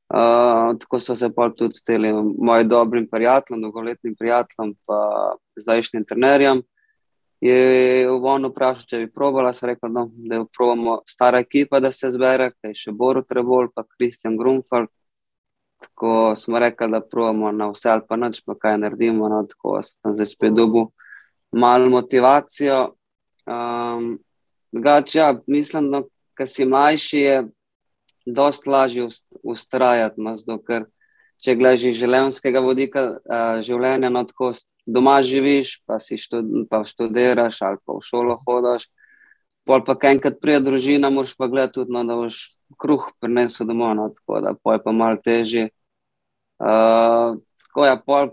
Uh, 0.09 0.73
tako 0.81 1.01
so 1.05 1.17
se 1.17 1.29
pa 1.35 1.51
tudi 1.53 1.77
steli 1.77 2.13
mojim 2.13 2.69
dobrim 2.69 3.05
prijateljem, 3.11 3.63
dolgoletnim 3.63 4.15
prijateljem, 4.17 4.75
pa 4.87 5.35
zdajšnjim 5.61 6.05
trenerjem. 6.09 6.63
Je 7.41 8.09
v 8.09 8.25
ono 8.25 8.49
vprašal, 8.49 8.87
če 8.89 9.03
bi 9.05 9.11
probala, 9.13 9.53
sem 9.55 9.69
rekel, 9.71 9.93
no, 9.93 10.09
da 10.11 10.41
je 10.41 10.47
probamo 10.57 11.03
stara 11.07 11.43
ekipa, 11.45 11.79
da 11.81 11.93
se 11.93 12.11
zbere, 12.11 12.51
kaj 12.57 12.73
še 12.75 12.95
Boru 12.97 13.23
Trebol, 13.23 13.69
pa 13.75 13.85
Kristjan 13.85 14.39
Grunfeld. 14.41 14.89
Tako 15.79 16.35
smo 16.35 16.59
rekli, 16.59 16.89
da 16.91 16.99
pravimo 17.05 17.53
na 17.55 17.69
vse 17.71 17.93
ali 17.93 18.03
pa 18.09 18.17
noč, 18.19 18.41
pa 18.43 18.57
kaj 18.59 18.81
naredimo. 18.83 19.29
No, 19.31 19.45
tako 19.47 19.77
sem 19.87 20.17
zdaj 20.17 20.33
spet 20.33 20.57
dobil 20.57 20.89
malo 21.53 21.93
motivacijo. 21.93 22.98
Um, 23.49 24.19
Gač, 24.73 25.15
ja, 25.15 25.33
mislim, 25.47 25.91
da 25.91 26.03
ko 26.37 26.47
si 26.47 26.67
mlajši, 26.69 27.19
je 27.19 27.37
dosti 28.27 28.71
lažje 28.71 29.09
ustrajati. 29.43 30.21
No, 30.21 30.37
zdo, 30.37 30.59
ker, 30.61 30.85
če 31.41 31.57
gledaš 31.57 31.87
iz 31.89 31.97
življenjskega 32.03 32.61
vodika 32.61 33.05
uh, 33.17 33.63
življenja, 33.65 34.13
no, 34.13 34.25
tako 34.29 34.53
doma 34.89 35.19
živiš, 35.25 35.79
pa 35.89 35.99
si 36.03 36.19
štud, 36.21 36.69
pa 36.71 36.83
študiraš 36.85 37.63
ali 37.65 37.81
pa 37.85 37.97
v 37.97 38.05
šolo 38.05 38.39
hodiš. 38.45 38.89
Pol 39.69 39.83
pa 39.85 39.97
enkrat 40.09 40.39
prija 40.41 40.61
družina, 40.65 41.11
moraš 41.13 41.35
pa 41.37 41.49
gledati 41.49 41.81
tudi, 41.81 41.93
no, 41.93 42.05
da 42.05 42.17
boš 42.17 42.41
kruh 42.81 43.11
prinesel 43.21 43.69
domov, 43.69 43.97
no, 43.97 44.09
tako 44.17 44.41
da 44.45 44.55
je 44.57 44.83
pa 44.85 44.93
malo 44.93 45.21
težje. 45.25 45.69
Uh, 46.59 47.37
tako 47.65 47.85
je, 47.85 47.91
ja, 47.91 47.99
pol, 48.05 48.33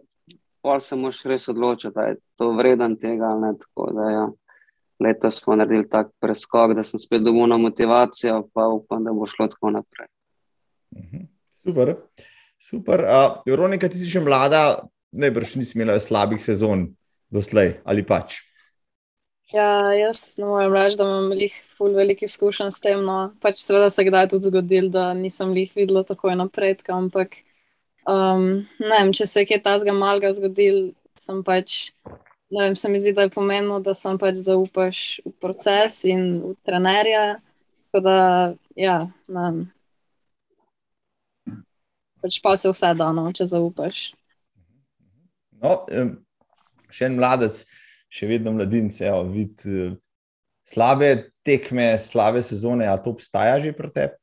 pol 0.63 0.79
se 0.83 0.95
moraš 0.99 1.23
res 1.27 1.47
odločiti, 1.51 1.93
da 1.95 2.11
je 2.11 2.17
to 2.39 2.51
vreden 2.55 2.95
tega. 2.99 3.35
Ne, 3.39 3.53
tako 3.59 3.91
da 3.95 4.09
ja. 4.11 4.25
Letos 4.99 5.41
smo 5.41 5.55
naredili 5.55 5.89
tak 5.89 6.13
preskok, 6.23 6.73
da 6.75 6.83
sem 6.87 6.99
spet 6.99 7.23
dobil 7.23 7.49
na 7.51 7.57
motivacijo, 7.59 8.45
pa 8.53 8.67
upam, 8.71 9.03
da 9.03 9.13
bo 9.13 9.27
šlo 9.27 9.47
tako 9.51 9.73
naprej. 9.75 10.07
Mhm. 10.95 11.25
Super. 11.53 11.95
Super. 12.59 12.99
Uh, 13.03 13.41
Veronika, 13.45 13.89
ti 13.89 13.99
si 13.99 14.09
še 14.09 14.23
mlada, 14.23 14.87
najbrž 15.13 15.55
nisi 15.59 15.75
imela 15.77 15.99
slabih 16.01 16.41
sezon 16.41 16.87
doslej 17.33 17.79
ali 17.85 18.05
pač. 18.05 18.39
Ja, 19.53 19.93
jaz 19.93 20.39
ne 20.41 20.47
morem 20.49 20.73
reči, 20.73 20.97
da 20.97 21.05
imam 21.05 21.33
jih 21.37 21.53
ful 21.77 21.93
velik 21.93 22.23
izkušenj 22.25 22.71
s 22.73 22.81
tem. 22.81 23.03
No. 23.05 23.35
Pač 23.43 23.61
seveda 23.61 23.91
se 23.93 24.05
kdaj 24.07 24.31
tudi 24.33 24.49
zgodil, 24.49 24.89
da 24.89 25.11
nisem 25.13 25.53
jih 25.53 25.75
videla 25.77 26.01
tako 26.07 26.33
napredka, 26.33 26.95
ampak 26.97 27.37
um, 28.09 28.65
ne 28.81 28.95
vem, 28.95 29.13
če 29.13 29.27
se 29.29 29.43
je 29.43 29.51
kaj 29.51 29.61
tazga 29.67 29.93
malga 29.93 30.33
zgodil, 30.33 30.95
sem 31.19 31.43
pač, 31.45 31.93
vem, 32.61 32.75
se 32.75 32.89
mi 32.89 32.99
zdi, 32.99 33.13
da 33.13 33.25
je 33.25 33.33
pomenilo, 33.33 33.79
da 33.83 33.93
sem 33.97 34.17
pač 34.21 34.39
zaupaš 34.45 35.21
v 35.25 35.33
proces 35.43 36.03
in 36.07 36.27
v 36.43 36.53
trenerja. 36.67 37.39
Tako 37.89 38.03
da, 38.05 38.17
ja, 38.79 38.99
vem. 39.27 39.65
Pač 42.23 42.39
pa 42.43 42.55
se 42.57 42.71
vse 42.71 42.93
dano, 42.97 43.27
če 43.35 43.47
zaupaš. 43.49 44.05
No, 45.61 45.81
še 46.91 47.09
en 47.09 47.19
mladec 47.19 47.63
še 48.15 48.29
vedno 48.29 48.53
mladince, 48.55 49.09
vid 49.31 49.65
eh, 49.67 49.95
slabe 50.67 51.31
tekme, 51.45 51.93
slabe 51.99 52.43
sezone, 52.45 52.87
a 52.87 52.95
to 52.97 53.15
obstaja 53.15 53.59
že 53.59 53.75
pri 53.75 53.91
tebi? 53.91 54.15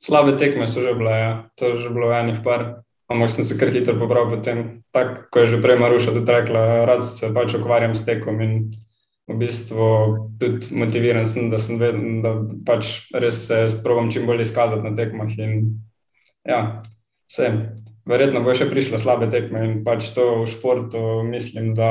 Slabe 0.00 0.36
tekme 0.36 0.68
so 0.68 0.84
že 0.84 0.92
bile, 0.96 1.12
ja. 1.12 1.32
to 1.56 1.72
je 1.72 1.84
že 1.84 1.90
bilo 1.92 2.12
enih 2.12 2.40
par. 2.44 2.85
Ampak 3.06 3.30
sem 3.30 3.46
se 3.46 3.54
kar 3.58 3.70
hitro 3.70 3.94
pobral 4.00 4.26
potem, 4.30 4.82
tako 4.90 5.28
kot 5.30 5.44
je 5.44 5.54
že 5.54 5.62
prej 5.62 5.78
Maruša 5.78 6.14
tudi 6.16 6.32
rekla, 6.32 6.62
rad 6.88 7.06
se 7.06 7.30
pač 7.34 7.54
ukvarjam 7.54 7.94
s 7.94 8.02
tekom 8.02 8.40
in 8.42 8.52
v 9.26 9.36
bistvu 9.38 9.86
tudi 10.38 10.74
motiviran 10.74 11.26
sem, 11.26 11.50
da 11.50 11.58
sem 11.62 11.78
vedno, 11.78 12.22
da 12.22 12.32
pač 12.66 13.06
res 13.14 13.46
se 13.46 13.66
probujem 13.82 14.10
čim 14.10 14.26
bolj 14.26 14.42
izkazati 14.46 14.82
na 14.82 14.94
tekmah 14.98 15.30
in 15.38 15.78
ja, 16.46 16.82
vse 17.30 17.50
verjetno 18.06 18.42
bo 18.46 18.54
še 18.54 18.68
prišlo 18.70 18.98
slabe 19.02 19.30
tekme 19.30 19.64
in 19.66 19.80
pač 19.86 20.12
to 20.14 20.42
v 20.42 20.50
športu 20.50 21.22
mislim, 21.26 21.74
da 21.78 21.90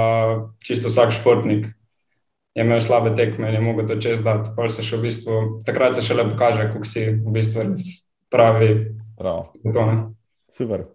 čisto 0.63 0.91
vsak 0.91 1.15
športnik 1.15 1.67
je 2.56 2.63
imel 2.63 2.80
slabe 2.80 3.12
tekme 3.15 3.51
in 3.51 3.60
je 3.60 3.62
mogel 3.62 3.88
to 3.88 3.99
čez 3.99 4.23
dati. 4.23 4.56
Pa 4.56 4.69
se 4.71 4.84
še 4.84 4.95
v 4.95 5.10
bistvu, 5.10 5.39
takrat 5.67 5.99
se 5.99 6.06
še 6.06 6.15
le 6.15 6.28
pokaže, 6.32 6.71
kako 6.71 6.88
si 6.88 7.08
v 7.12 7.36
bistvu 7.36 7.67
res 7.67 8.08
pravi. 8.32 8.95
Prav. 9.19 9.51
To, 9.63 9.88
ne. 9.88 9.97
Super. 10.51 10.94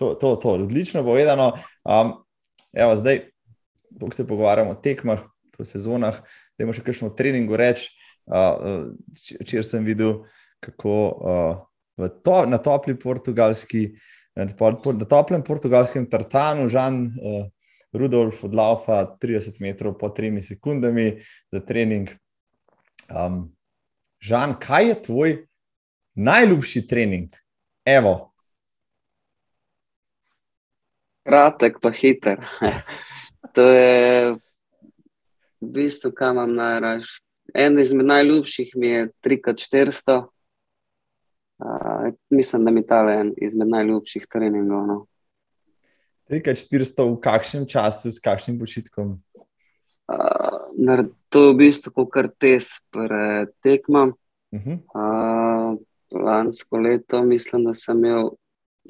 To, 0.00 0.14
to, 0.16 0.36
to, 0.40 0.54
odlično 0.56 1.02
povedano. 1.04 1.52
Um, 1.84 2.14
evo, 2.72 2.96
zdaj, 2.96 3.26
ko 4.00 4.08
se 4.16 4.24
pogovarjamo 4.26 4.72
o 4.72 4.78
tekmah, 4.80 5.20
po 5.52 5.64
sezonah, 5.68 6.22
da 6.56 6.64
imamo 6.64 6.72
še 6.72 6.84
kakšno 6.86 7.10
treningu 7.16 7.58
reči. 7.60 7.90
Uh, 8.24 8.94
Včeraj 9.42 9.66
sem 9.68 9.84
videl, 9.84 10.22
kako 10.64 10.94
uh, 11.12 12.08
to, 12.24 12.38
na 12.48 12.56
topli 12.64 12.96
portugalski, 12.96 13.90
na 14.38 14.48
toplem 15.04 15.44
portugalskem 15.44 16.08
tartanu, 16.08 16.64
Žan 16.72 17.02
uh, 17.04 17.44
Rudolf 17.92 18.40
odlaufa 18.48 19.02
30 19.20 19.60
metrov 19.60 19.98
po 20.00 20.08
3 20.08 20.40
sekundami 20.40 21.18
za 21.52 21.60
trening. 21.60 22.08
Um, 23.12 23.50
Žan, 24.24 24.56
kaj 24.62 24.88
je 24.88 24.98
tvoj 25.02 25.38
najljubši 26.16 26.86
trening? 26.88 27.36
Evo. 27.84 28.29
Kratek, 31.24 31.78
pa 31.82 31.90
hiter. 31.90 32.40
to 33.54 33.64
je 33.70 34.34
v 35.60 35.66
bistvu, 35.72 36.12
kam 36.16 36.36
imam 36.36 36.54
najraž. 36.54 37.04
En 37.54 37.78
izmed 37.78 38.06
najljubših 38.06 38.72
mi 38.76 38.88
je 38.88 39.08
3x400. 39.24 40.26
Uh, 41.60 42.12
mislim, 42.30 42.64
da 42.64 42.70
mi 42.70 42.86
ta 42.86 43.02
je 43.10 43.20
en 43.20 43.32
izmed 43.36 43.68
najljubših 43.68 44.26
treningov. 44.30 44.86
No. 44.86 45.06
3x400 46.30 47.04
v 47.10 47.20
kakšnem 47.20 47.66
času, 47.66 48.12
s 48.12 48.22
kakšnim 48.22 48.58
počitkom? 48.58 49.18
Uh, 50.10 51.04
to 51.28 51.44
je 51.44 51.52
v 51.52 51.56
bistvu 51.58 52.06
kar 52.06 52.30
tes 52.38 52.80
pred 52.90 53.50
tekmom. 53.62 54.14
Uh 54.50 54.60
-huh. 54.60 54.78
uh, 54.94 55.78
lansko 56.10 56.76
leto 56.76 57.22
mislim, 57.22 57.64
da 57.64 57.74
sem 57.74 57.98
imel 57.98 58.30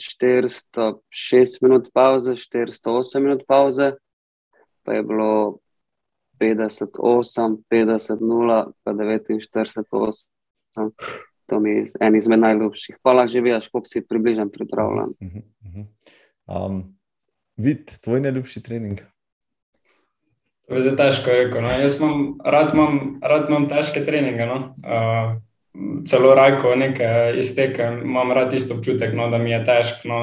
406 0.00 1.62
minut 1.62 1.90
pauze, 1.92 2.36
408 2.36 3.20
minut 3.20 3.44
pauze, 3.48 3.92
pa 4.82 4.96
je 4.96 5.02
bilo 5.02 5.58
58, 6.40 7.58
50, 7.68 8.20
0, 8.20 8.72
pa 8.84 8.92
49, 8.92 9.84
8. 9.92 10.90
To 11.46 11.60
mi 11.60 11.70
je 11.70 11.84
en 12.00 12.16
izmed 12.16 12.38
najljubših. 12.38 12.96
Pa 13.02 13.12
lahko 13.12 13.32
že 13.32 13.40
veš, 13.40 13.68
koliko 13.68 13.88
si 13.88 14.06
približen 14.06 14.50
pripravljen. 14.50 15.10
Uh 15.20 15.28
-huh, 15.28 15.42
uh 15.66 15.72
-huh. 15.74 15.86
um, 16.66 16.96
vid, 17.56 17.90
tvoj 18.00 18.20
najljubši 18.20 18.62
trening? 18.62 19.00
To 20.68 20.74
je 20.74 20.80
zelo 20.80 20.96
težko 20.96 21.30
reči. 21.30 21.60
No. 21.60 21.68
Jaz 21.68 21.96
imam, 21.98 22.38
rad, 22.44 22.74
imam, 22.74 23.18
rad 23.22 23.48
imam 23.50 23.68
težke 23.68 24.04
treninge. 24.06 24.46
No. 24.46 24.74
Uh, 24.86 25.42
celo 26.06 26.34
rako 26.34 26.74
nekaj 26.74 27.38
iztekem, 27.38 28.00
imam 28.04 28.32
rad 28.32 28.54
isto 28.54 28.74
občutek, 28.74 29.14
no, 29.14 29.28
da 29.30 29.38
mi 29.38 29.50
je 29.50 29.64
težko. 29.64 30.08
No. 30.08 30.20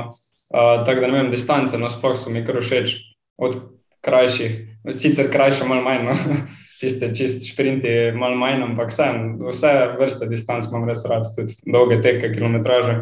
Uh, 0.48 0.86
tako 0.86 1.02
da 1.02 1.08
ne 1.08 1.22
vem, 1.22 1.32
distance, 1.32 1.78
no, 1.78 1.90
sploh 1.90 2.16
so 2.20 2.32
mi 2.32 2.46
kar 2.46 2.60
všeč. 2.62 2.96
Od 3.38 3.58
krajših, 4.02 4.54
sicer 4.92 5.32
krajše, 5.32 5.68
malo 5.68 5.84
manj. 5.84 6.08
No. 6.08 6.16
Tiste 6.82 7.10
čist 7.16 7.48
sprinti, 7.50 8.12
malo 8.14 8.38
manj, 8.38 8.62
ampak 8.62 8.92
vsem, 8.94 9.40
vse 9.48 9.72
vrste 9.98 10.28
distanc 10.30 10.68
imam 10.70 10.86
res 10.86 11.02
rad, 11.10 11.26
tudi 11.36 11.56
dolge 11.66 11.98
teke, 12.02 12.30
kilometraže. 12.36 13.00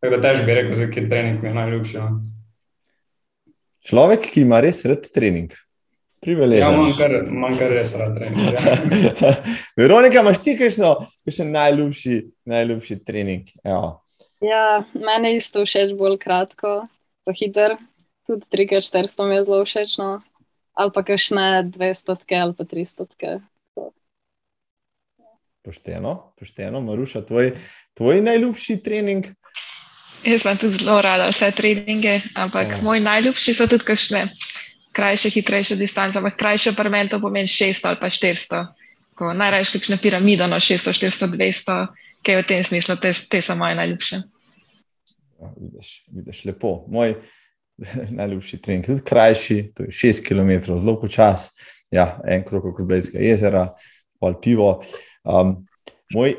Tako 0.00 0.14
da 0.14 0.22
težko 0.28 0.46
bi 0.46 0.54
rekel, 0.60 0.74
za 0.78 0.86
kje 0.92 1.08
trening 1.10 1.42
mi 1.42 1.50
je 1.50 1.54
najljubši. 1.56 1.98
No. 1.98 2.20
Človek, 3.86 4.30
ki 4.30 4.44
ima 4.46 4.60
res 4.62 4.84
rad 4.86 5.08
trening. 5.14 5.50
Ja, 6.26 6.70
imam 6.72 6.90
kar, 6.98 7.12
kar 7.58 7.70
res 7.70 7.92
rad 7.94 8.16
trening. 8.18 8.48
Ja. 8.50 9.34
Veronika, 9.78 10.24
imaš 10.24 10.40
ti 10.42 10.56
kakšen 10.58 11.52
najljubši, 11.54 12.16
najljubši 12.50 12.98
trening? 13.06 13.52
Evo. 13.62 13.92
Ja, 14.42 14.82
meni 14.94 15.36
isto 15.38 15.62
všeč 15.62 15.94
bolj 15.96 16.18
kratko, 16.22 16.80
pa 17.24 17.34
hiter. 17.36 17.76
Tudi 18.26 18.48
3x400 18.50 19.28
mi 19.28 19.38
je 19.38 19.44
zelo 19.46 19.60
všeč, 19.64 19.98
no. 20.02 20.16
ali 20.74 20.90
pa 20.92 21.04
kakšne 21.06 21.70
200 21.70 22.18
ali 22.42 22.54
pa 22.58 22.64
300. 22.64 23.38
Pošteno, 25.62 26.34
pošteno, 26.38 26.80
Maruša, 26.80 27.22
tvoj, 27.26 27.54
tvoj 27.94 28.20
najljubši 28.22 28.76
trening? 28.82 29.30
Jaz 30.26 30.44
imam 30.44 30.58
tudi 30.58 30.82
zelo 30.82 30.98
rada 31.02 31.30
vse 31.30 31.50
treninge, 31.54 32.20
ampak 32.34 32.76
ja. 32.76 32.82
moj 32.82 33.00
najljubši 33.00 33.54
so 33.54 33.66
tudi 33.70 33.86
kakšne 33.86 34.26
krajše, 34.96 35.30
hitrejše 35.34 35.76
distance. 35.76 36.18
Ampak 36.18 36.38
krajše 36.40 36.72
parmen 36.76 37.08
to 37.12 37.20
pomeni 37.20 37.48
600 37.50 37.88
ali 37.92 38.00
pa 38.00 38.08
400. 38.08 38.64
Najrajši 39.36 39.78
kakšne 39.78 39.96
piramide, 40.00 40.48
no 40.48 40.56
600, 40.60 40.92
400, 40.92 41.28
200, 41.36 41.76
kaj 42.24 42.40
v 42.40 42.46
tem 42.48 42.64
smislu, 42.64 42.96
te, 43.00 43.12
te 43.12 43.40
so 43.42 43.56
moje 43.56 43.76
najljubše. 43.76 44.16
Ja, 45.40 45.52
vidiš, 45.56 45.92
vidiš 46.12 46.44
lepo. 46.48 46.84
Moj 46.88 47.14
najljubši 48.18 48.60
trening 48.64 48.84
tudi 48.86 49.04
krajši, 49.04 49.58
to 49.76 49.88
je 49.88 49.92
6 49.92 50.24
km, 50.24 50.58
zelo 50.64 51.00
počas, 51.00 51.50
ja, 51.90 52.18
en 52.28 52.44
krok 52.44 52.72
okrog 52.72 52.88
Blejskega 52.88 53.24
jezera, 53.24 53.70
pol 54.20 54.40
pivo. 54.40 54.82
Um, 55.24 55.62
moj 56.12 56.36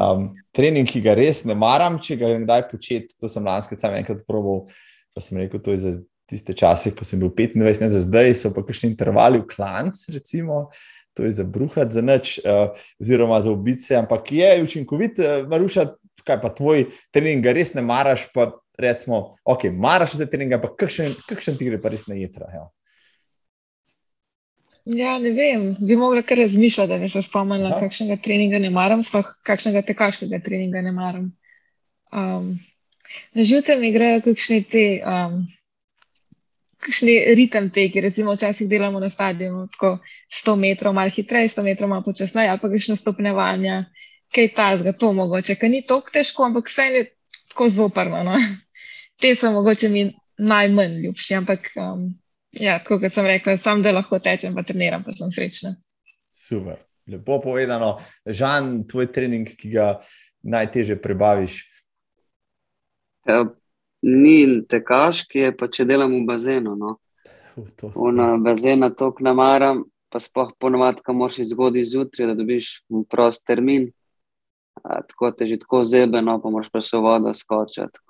Um, 0.00 0.30
trening, 0.56 0.88
ki 0.88 1.02
ga 1.04 1.12
res 1.18 1.42
ne 1.44 1.52
maram, 1.58 1.98
če 2.00 2.16
ga 2.16 2.30
kdaj 2.40 2.62
početi, 2.70 3.12
to 3.20 3.28
sem 3.28 3.44
lansko 3.44 3.76
sam 3.76 3.92
enkrat 3.98 4.22
probal, 4.28 4.62
pa 5.12 5.20
sem 5.20 5.36
rekel, 5.36 5.60
to 5.60 5.74
je 5.74 5.80
za 5.82 5.92
tiste 6.30 6.54
čase, 6.56 6.94
ko 6.94 7.04
sem 7.04 7.20
bil 7.20 7.32
25, 7.34 7.82
ne 7.82 7.90
za 7.90 8.00
zdaj, 8.06 8.34
so 8.38 8.52
pa 8.54 8.62
kakšni 8.62 8.92
intervali 8.94 9.42
v 9.42 9.48
klanc, 9.50 9.98
recimo, 10.14 10.68
to 11.14 11.26
je 11.26 11.34
za 11.40 11.44
bruhat, 11.44 11.92
za 11.92 12.02
nič, 12.04 12.38
uh, 12.46 12.70
oziroma 13.02 13.40
za 13.42 13.50
ubice, 13.50 13.98
ampak 13.98 14.32
je 14.32 14.50
učinkovit, 14.62 15.18
uh, 15.18 15.44
Maruša, 15.50 15.90
kaj 16.24 16.40
pa 16.40 16.50
tvoj 16.54 16.86
trening, 17.10 17.42
ga 17.44 17.52
res 17.56 17.74
ne 17.74 17.82
maraš, 17.82 18.28
pa 18.34 18.52
recimo, 18.78 19.36
ok, 19.44 19.70
maraš 19.72 20.16
za 20.20 20.26
trening, 20.30 20.52
ampak 20.56 20.76
kakšen, 20.80 21.16
kakšen 21.28 21.58
ti 21.58 21.68
gre 21.68 21.80
pa 21.82 21.92
res 21.92 22.06
na 22.08 22.16
jedra. 22.16 22.70
Ja, 24.88 25.18
ne 25.20 25.30
vem, 25.36 25.74
bi 25.78 25.96
mogla 25.96 26.22
kar 26.26 26.40
razmišljati, 26.40 26.88
da 26.88 26.98
bi 26.98 27.08
se 27.08 27.22
spomnila, 27.22 27.76
kakšnega 27.80 28.16
treninga 28.24 28.58
ne 28.58 28.70
maram, 28.74 29.04
sploh 29.04 29.28
kakšnega 29.46 29.84
tekaškega 29.86 30.40
treninga 30.44 30.80
ne 30.82 30.92
maram. 30.96 31.30
Um, 32.10 32.54
na 33.36 33.44
živce 33.44 33.76
mi 33.76 33.92
grejo 33.92 34.22
kakšni 34.24 34.62
te, 34.70 34.84
um, 35.04 35.44
kakšni 36.80 37.14
ritem 37.36 37.68
teki, 37.74 38.00
recimo 38.00 38.34
včasih 38.34 38.68
delamo 38.68 39.00
na 39.00 39.08
stadionu, 39.08 39.66
tako 39.74 39.98
100 40.32 40.56
metrov, 40.56 40.94
malo 40.96 41.12
hitreje, 41.12 41.52
100 41.54 41.64
metrov, 41.66 41.90
malo 41.92 42.06
počasneje, 42.06 42.50
ali 42.50 42.62
pa 42.62 42.70
kakšno 42.72 42.96
stopnjevanje, 42.96 43.84
kaj 44.34 44.48
ta 44.56 44.70
zga, 44.80 44.92
to 44.96 45.12
mogoče, 45.12 45.58
ker 45.60 45.70
ni 45.70 45.82
tako 45.86 46.14
težko, 46.14 46.48
ampak 46.48 46.72
vse 46.72 46.88
je 46.96 47.04
tako 47.52 47.68
zoprno. 47.68 48.24
No? 48.24 48.40
Te 49.20 49.34
so 49.36 49.52
mogoče 49.52 49.88
mi 49.88 50.08
najmanj 50.38 51.00
ljubši, 51.04 51.34
ampak. 51.42 51.72
Um, 51.76 52.10
Ja, 52.50 52.80
tako 52.82 52.98
kot 52.98 53.14
sem 53.14 53.26
rekel, 53.26 53.58
sam 53.62 53.82
da 53.82 53.92
lahko 53.94 54.18
tečem, 54.18 54.54
pa 54.54 54.64
treniram, 54.66 55.04
pa 55.06 55.14
sem 55.14 55.30
srečna. 55.30 55.76
Super, 56.34 56.80
lepo 57.06 57.38
povedano. 57.42 57.92
Žan, 58.26 58.88
tvoj 58.90 59.06
trening, 59.14 59.52
ki 59.58 59.70
ga 59.70 59.90
najtežje 60.42 60.96
prebaviš? 61.02 61.60
Ja, 63.28 63.44
ni 64.02 64.62
tekaški, 64.68 65.46
je 65.46 65.56
pa 65.56 65.68
če 65.68 65.84
delam 65.84 66.12
v 66.14 66.24
bazenu. 66.28 66.74
No. 66.76 66.96
Na 68.16 68.36
bazenu 68.40 68.90
to 68.96 69.12
ne 69.20 69.32
maram, 69.36 69.84
pa 70.10 70.20
spoh 70.20 70.52
ponovadi, 70.58 71.04
ko 71.04 71.14
moraš 71.14 71.44
zgoditi 71.50 71.90
zjutraj, 71.92 72.30
da 72.30 72.34
dobiš 72.38 72.80
prost 73.10 73.44
termin. 73.46 73.90
A, 74.80 75.02
tako 75.04 75.30
te 75.36 75.46
že 75.46 75.58
tako 75.60 75.82
zebeno, 75.84 76.38
pa 76.40 76.50
moraš 76.50 76.70
pa 76.72 76.80
še 76.80 77.00
vodo 77.02 77.32
skočiti. 77.36 78.00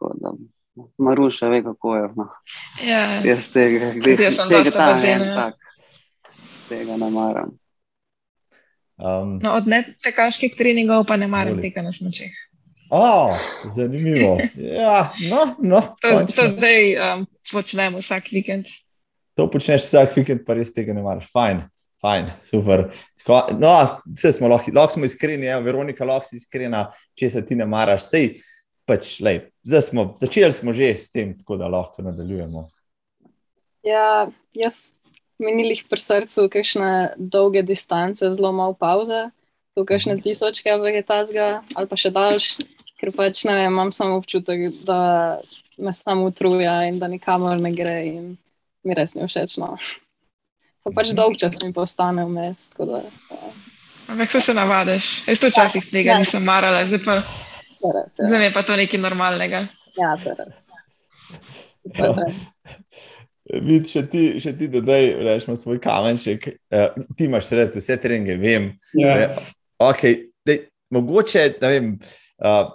Maruša 0.99 1.49
ve, 1.51 1.63
kako 1.67 1.97
je. 1.97 2.05
No. 2.17 2.29
Ja, 2.87 3.01
jaz 3.27 3.51
tega, 3.53 3.91
glede, 3.97 4.31
tega, 4.49 4.71
ta, 4.71 4.93
en, 5.03 5.25
ja. 5.27 5.35
tak, 5.37 5.57
tega 6.69 6.97
ne 6.97 7.11
maram. 7.11 7.57
Um, 9.01 9.39
no, 9.41 9.57
od 9.57 9.67
netekaških 9.67 10.55
treningov 10.57 11.07
pa 11.09 11.17
ne 11.17 11.27
maram 11.27 11.57
voli. 11.57 11.65
tega 11.65 11.83
na 11.83 11.93
smočeh. 11.93 12.31
Oh, 12.91 13.37
zanimivo. 13.75 14.39
Ja, 14.57 15.13
no, 15.31 15.55
no, 15.59 15.81
to, 16.03 16.27
to 16.35 16.49
zdaj 16.51 16.97
um, 16.99 17.27
počnemo 17.53 18.03
vsak 18.03 18.33
vikend. 18.35 18.67
To 19.39 19.47
počneš 19.51 19.87
vsak 19.87 20.17
vikend, 20.19 20.43
pa 20.47 20.57
res 20.59 20.73
tega 20.75 20.95
ne 20.97 21.05
maraš. 21.05 21.29
Fajn, 21.31 21.63
fajn, 22.03 22.33
super. 22.51 22.89
No, 23.61 23.75
vse 24.11 24.33
smo 24.35 24.51
lahko, 24.51 24.75
lahko 24.75 24.99
smo 24.99 25.07
iskreni, 25.07 25.47
evo, 25.47 25.63
Veronika, 25.69 26.05
lahko 26.09 26.27
si 26.27 26.41
iskrena, 26.41 26.89
če 27.15 27.31
se 27.31 27.45
ti 27.47 27.59
ne 27.59 27.69
maraš. 27.71 28.09
Sej, 28.11 28.33
pač, 28.91 29.21
lej, 29.23 29.45
smo, 29.87 30.11
začeli 30.19 30.53
smo 30.57 30.75
že 30.75 30.91
s 30.99 31.15
tem, 31.15 31.37
tako 31.39 31.61
da 31.61 31.71
lahko 31.71 32.03
nadaljujemo. 32.03 32.67
Ja, 33.87 34.27
jaz 34.51 34.91
menilih 35.41 35.85
pri 35.89 36.03
srcu, 36.03 36.49
kakšne 36.53 37.15
dolge 37.17 37.63
distance, 37.63 38.27
zelo 38.35 38.51
malo 38.53 38.75
pauze, 38.75 39.29
tu 39.79 39.87
kakšne 39.87 40.19
mhm. 40.19 40.25
tisočke 40.27 40.75
vegetazga 40.83 41.63
ali 41.79 41.89
pa 41.89 41.97
še 41.97 42.11
daljš, 42.13 42.51
ker 43.01 43.13
pač 43.17 43.45
ne 43.49 43.57
vem, 43.57 43.73
imam 43.73 43.93
samo 43.93 44.19
občutek, 44.21 44.69
da 44.85 45.41
me 45.81 45.93
samo 45.97 46.29
utruja 46.29 46.83
in 46.89 47.01
da 47.01 47.09
nikamor 47.09 47.61
ne 47.61 47.73
gre 47.73 47.97
in 48.07 48.31
mi 48.85 48.97
res 48.97 49.17
ni 49.17 49.27
všeč. 49.27 49.57
No. 49.61 49.75
Pa 50.85 50.93
pač 50.97 51.15
dolg 51.17 51.39
čas 51.41 51.61
mi 51.65 51.73
postane 51.77 52.25
vmes. 52.29 52.69
da, 52.79 53.03
ja. 53.03 53.53
Ampak 54.11 54.31
se, 54.31 54.41
se 54.41 54.55
navadiš. 54.55 55.09
Jaz 55.29 55.41
to 55.41 55.49
včasih 55.53 55.91
tega 55.91 56.17
Ja. 56.17 56.19
nisem 56.19 56.45
marala, 56.45 56.85
zdaj 56.85 57.03
pa, 57.05 57.19
res, 57.81 58.19
ja. 58.19 58.27
zdaj 58.27 58.49
je 58.49 58.53
pa 58.55 58.63
to 58.67 58.77
nekaj 58.77 59.01
normalnega. 59.01 59.69
Ja, 59.99 60.17
to 60.17 60.33
je 60.33 60.37
res. 60.45 60.73
Res. 61.97 62.41
Vid, 63.51 63.89
še 63.91 64.05
ti, 64.11 64.25
še 64.43 64.53
ti 64.59 64.69
dodaj, 64.71 65.09
rečemo, 65.27 65.57
svoj 65.59 65.81
kamenček. 65.83 66.47
Uh, 66.71 66.93
ti 67.19 67.27
imaš 67.27 67.51
red, 67.55 67.75
vse 67.75 67.97
treninge, 67.99 68.37
vem. 68.39 68.73
Ja. 68.95 69.17
Ja. 69.19 69.31
Okay, 69.91 70.29
dej, 70.47 70.69
mogoče, 70.95 71.47
da 71.59 71.73
vem, 71.73 71.97
uh, 72.39 72.71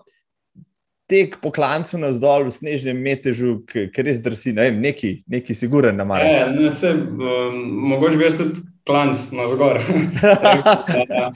tek 1.07 1.37
po 1.41 1.51
klancu 1.53 1.97
navzdol 2.01 2.47
v 2.47 2.53
snežnem 2.53 2.97
metežu, 2.97 3.59
ki 3.69 4.05
res 4.05 4.17
drsi, 4.23 4.53
ne 4.57 4.69
vem, 4.69 4.79
neki, 4.81 5.23
neki 5.29 5.55
siguren 5.55 5.93
E, 5.95 5.97
namaraš. 6.01 6.55
ne, 6.55 6.71
se, 6.73 6.93
um, 6.93 7.59
mogoče 7.91 8.17
bi 8.17 8.25
jaz 8.25 8.39
tudi 8.41 8.63
klanc 8.85 9.17
na 9.37 9.45
zgor. 9.51 9.81
da, 11.13 11.31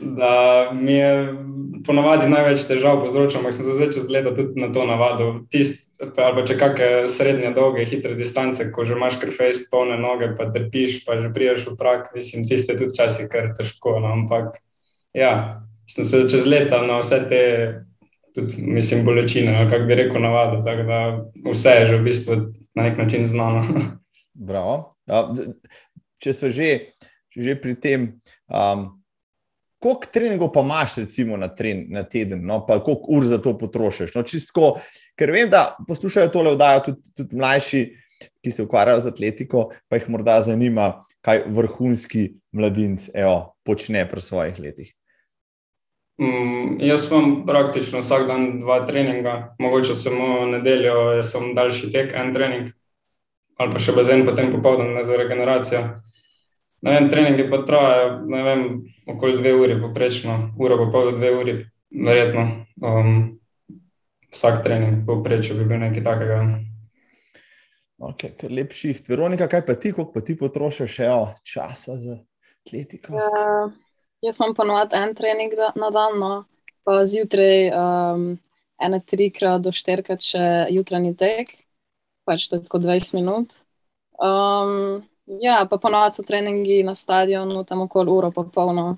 da 0.00 0.32
mi 0.74 0.92
je 0.92 1.10
ponavadi 1.86 2.28
največ 2.30 2.64
težav 2.68 3.00
povzročal, 3.02 3.40
ampak 3.40 3.54
sem 3.56 3.66
se 3.66 3.76
zdaj 3.78 3.90
čez 3.96 4.08
leta 4.12 4.34
tudi 4.36 4.60
na 4.60 4.68
to 4.72 4.86
navadil. 4.86 5.42
Tist, 5.50 5.88
ali 6.02 6.14
pa 6.36 6.44
če 6.46 6.56
kakšne 6.60 6.90
srednje, 7.10 7.52
dolge, 7.56 7.84
hitre 7.88 8.14
distance, 8.18 8.62
ko 8.72 8.84
že 8.86 8.94
imaš 8.94 9.18
krfejst, 9.22 9.70
polne 9.72 9.98
noge, 9.98 10.30
pa 10.38 10.46
trpiš, 10.52 11.00
pa 11.06 11.18
že 11.20 11.32
priješ 11.34 11.66
v 11.70 11.76
prak, 11.80 12.10
mislim, 12.14 12.46
tiste 12.46 12.76
tudi 12.78 12.92
včasih 12.94 13.30
kar 13.32 13.50
težko. 13.58 13.98
No, 13.98 14.14
ampak 14.14 14.60
ja, 15.16 15.62
sem 15.90 16.04
se 16.06 16.26
čez 16.30 16.46
leta 16.46 16.82
na 16.86 17.02
vse 17.02 17.24
te. 17.26 17.44
Tudi, 18.34 18.62
mislim, 18.62 19.04
bolečine, 19.04 19.52
no, 19.52 19.70
kako 19.70 19.84
bi 19.84 19.94
rekel, 19.94 20.22
navado. 20.22 20.62
Tako 20.62 20.82
da 20.82 21.00
vse 21.50 21.70
je 21.80 21.86
že 21.86 21.98
v 21.98 22.04
bistvu 22.04 22.36
na 22.74 22.82
nek 22.82 22.98
način 22.98 23.24
znano. 23.24 23.62
Bravo. 24.48 24.94
Ja, 25.06 25.26
če 26.22 26.34
so 26.36 26.50
že, 26.52 26.94
že 27.36 27.56
pri 27.58 27.74
tem, 27.80 28.06
um, 28.46 28.86
koliko 29.80 30.12
treningov 30.12 30.52
pa 30.52 30.62
imaš, 30.62 31.00
recimo, 31.04 31.36
na, 31.40 31.48
tren, 31.48 31.86
na 31.90 32.04
teden, 32.04 32.44
no, 32.46 32.60
pa 32.66 32.78
koliko 32.78 33.16
ur 33.16 33.26
za 33.26 33.40
to 33.42 33.56
potrošiš? 33.58 34.14
No, 34.14 34.22
čistko, 34.22 34.74
ker 35.18 35.32
vem, 35.34 35.50
da 35.50 35.74
poslušajo 35.88 36.30
tole 36.30 36.54
oddajo 36.54 36.84
tudi, 36.90 37.14
tudi 37.16 37.40
mlajši, 37.40 37.82
ki 38.44 38.52
se 38.52 38.62
ukvarjajo 38.62 39.00
z 39.00 39.14
atletiko, 39.14 39.70
pa 39.88 39.96
jih 39.96 40.10
morda 40.12 40.40
zanima, 40.44 40.92
kaj 41.24 41.46
vrhunski 41.52 42.28
mladinec 42.56 43.10
evo, 43.14 43.56
počne 43.64 44.04
pri 44.08 44.22
svojih 44.24 44.60
letih. 44.60 44.92
Mm, 46.20 46.76
jaz 46.84 47.06
imam 47.10 47.46
praktično 47.46 48.02
vsak 48.02 48.26
dan 48.28 48.60
dva 48.60 48.82
treninga, 48.86 49.54
mogoče 49.58 49.94
samo 49.94 50.46
nedeljo 50.46 51.22
samo 51.22 51.54
daljši 51.54 51.92
tek, 51.92 52.12
en 52.14 52.34
trening, 52.34 52.68
ali 53.56 53.72
pa 53.72 53.80
še 53.80 53.94
bazen, 53.96 54.26
potem 54.28 54.52
popoldan 54.52 55.00
za 55.06 55.16
regeneracijo. 55.16 55.82
Na 56.84 56.98
en 56.98 57.08
trening 57.12 57.40
pa 57.50 57.62
traja, 57.64 58.20
ne 58.28 58.42
vem, 58.44 58.64
okoli 59.08 59.40
dve 59.40 59.54
uri, 59.56 59.80
poprečno, 59.80 60.38
uro 60.60 60.76
pa 60.84 60.90
pol 60.92 61.10
do 61.10 61.16
dve 61.16 61.32
uri, 61.36 61.58
verjetno. 61.88 62.46
Um, 62.84 63.18
vsak 64.32 64.62
trening, 64.64 65.02
povprečju 65.08 65.56
bi 65.56 65.68
bil 65.68 65.80
nekaj 65.88 66.04
takega. 66.04 66.40
Okay, 68.12 68.36
kar 68.36 68.52
lepših. 68.52 69.02
Veronika, 69.08 69.48
kaj 69.48 69.64
pa 69.66 69.76
ti, 69.76 69.92
koliko 69.92 70.12
pa 70.12 70.20
ti 70.24 70.36
potrošiš 70.36 71.00
evo, 71.08 71.34
časa 71.44 71.96
za 72.00 72.16
atletiko? 72.60 73.16
Ja, 73.16 73.68
jaz 74.22 74.40
imam 74.40 74.54
ponovadi 74.54 74.96
en 74.96 75.14
trening 75.14 75.54
da, 75.56 75.72
na 75.76 75.90
dan, 75.90 76.18
no. 76.20 76.44
pa 76.84 77.04
zjutraj 77.04 77.70
um, 77.76 78.26
ene 78.80 79.00
trikrat 79.06 79.62
do 79.64 79.72
štirikrat 79.72 80.24
še 80.24 80.44
jutranji 80.72 81.14
tek, 81.16 81.52
pač 82.28 82.48
to 82.48 82.58
je 82.58 82.64
tako 82.66 82.80
20 82.82 83.16
minut. 83.18 83.60
Um, 84.20 85.02
ja, 85.40 85.62
pa 85.70 85.78
ponovadi 85.80 86.20
so 86.20 86.26
treningi 86.26 86.82
na 86.84 86.94
stadionu, 86.96 87.64
tam 87.64 87.86
okoli 87.86 88.12
uro 88.12 88.32
pa 88.34 88.44
polno. 88.44 88.90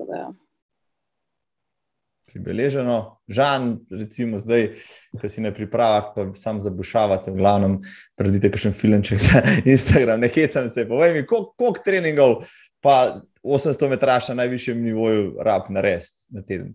Da, 0.00 0.16
ja. 0.16 0.30
pribeleženo. 2.34 3.20
Žan, 3.28 3.78
recimo 3.90 4.38
zdaj, 4.42 4.74
ki 5.20 5.28
si 5.30 5.40
na 5.40 5.52
pripravah, 5.54 6.10
pa 6.14 6.26
sam 6.36 6.58
zabušavate, 6.60 7.30
v 7.30 7.38
glavnem, 7.38 7.76
predite 8.18 8.50
kakšen 8.52 8.74
filmček 8.76 9.22
za 9.22 9.40
Instagram, 9.74 10.20
ne 10.20 10.28
hecam 10.28 10.68
se, 10.68 10.88
povej 10.88 11.14
mi, 11.14 11.26
koliko, 11.26 11.54
koliko 11.56 11.84
treningov 11.86 12.42
pa 12.84 13.22
800 13.44 13.88
metraš 13.88 14.28
na 14.28 14.34
najvišjem 14.34 14.82
nivoju 14.82 15.36
rab 15.40 15.62
narediti 15.68 16.16
na 16.28 16.42
teden. 16.42 16.74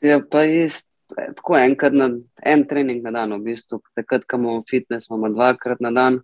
Ja, 0.00 0.20
pa 0.30 0.42
jest, 0.42 0.88
eh, 1.18 1.32
tako 1.36 1.56
enkrat 1.56 1.92
na 1.92 2.10
en 2.44 2.64
trening 2.68 3.02
na 3.02 3.10
dan, 3.10 3.32
v 3.32 3.44
bistvu. 3.44 3.80
Takrat, 3.94 4.24
ko 4.24 4.36
imamo 4.36 4.62
fitness, 4.70 5.08
imamo 5.10 5.28
dvakrat 5.28 5.80
na 5.80 5.90
dan. 5.90 6.20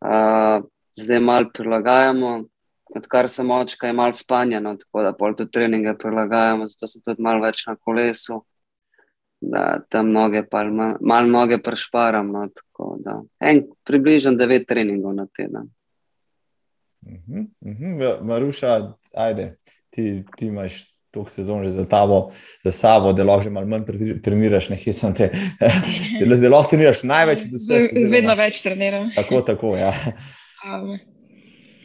Uh, 0.00 0.62
zdaj 0.96 1.20
malo 1.20 1.50
prilagajamo, 1.54 2.44
odkar 2.96 3.28
sem 3.28 3.50
očka, 3.50 3.86
je 3.86 3.92
malo 3.92 4.12
spanja, 4.12 4.60
no, 4.60 4.76
tako 4.76 5.02
da 5.02 5.12
pol 5.12 5.34
tudi 5.34 5.50
treninge 5.50 5.94
prilagajamo, 5.98 6.68
zato 6.68 6.88
sem 6.88 7.02
tudi 7.02 7.22
malo 7.22 7.42
več 7.42 7.64
na 7.66 7.76
kolesu, 7.76 8.42
da 9.40 9.80
tam 9.88 10.12
noge, 10.12 10.44
pa 10.50 10.64
malo 10.64 10.98
mal 11.00 11.30
noge 11.30 11.58
prešparam. 11.58 12.30
No, 12.32 12.46
tako 12.54 12.98
en, 13.40 13.64
približno 13.84 14.36
devet 14.36 14.68
treningov 14.68 15.14
na 15.16 15.26
teden. 15.26 15.72
Uh 17.06 17.12
-huh, 17.28 17.46
uh 17.60 17.76
-huh. 17.78 18.24
Maruša, 18.24 18.92
ajde, 19.14 19.56
ti, 19.90 20.24
ti 20.36 20.46
imaš 20.46 20.96
toliko 21.10 21.30
sezon 21.30 21.64
že 21.64 21.70
za, 21.70 21.88
tabo, 21.88 22.30
za 22.64 22.72
sabo, 22.72 23.12
da 23.12 23.24
lahko 23.24 23.42
že 23.42 23.50
malo 23.50 23.66
manj 23.66 23.84
treniraš, 24.22 24.68
ne 24.68 24.76
hecam 24.76 25.14
te. 25.14 25.30
Da 26.20 26.36
da 26.36 26.48
lahko 26.48 26.70
treniraš 26.70 27.02
največ 27.02 27.46
vseh. 27.52 27.88
Z- 27.96 28.12
Vedno 28.12 28.34
več 28.36 28.60
treniram. 28.62 29.10
Tako, 29.16 29.40
tako, 29.40 29.76
ja. 29.76 29.94
Um, 30.66 30.98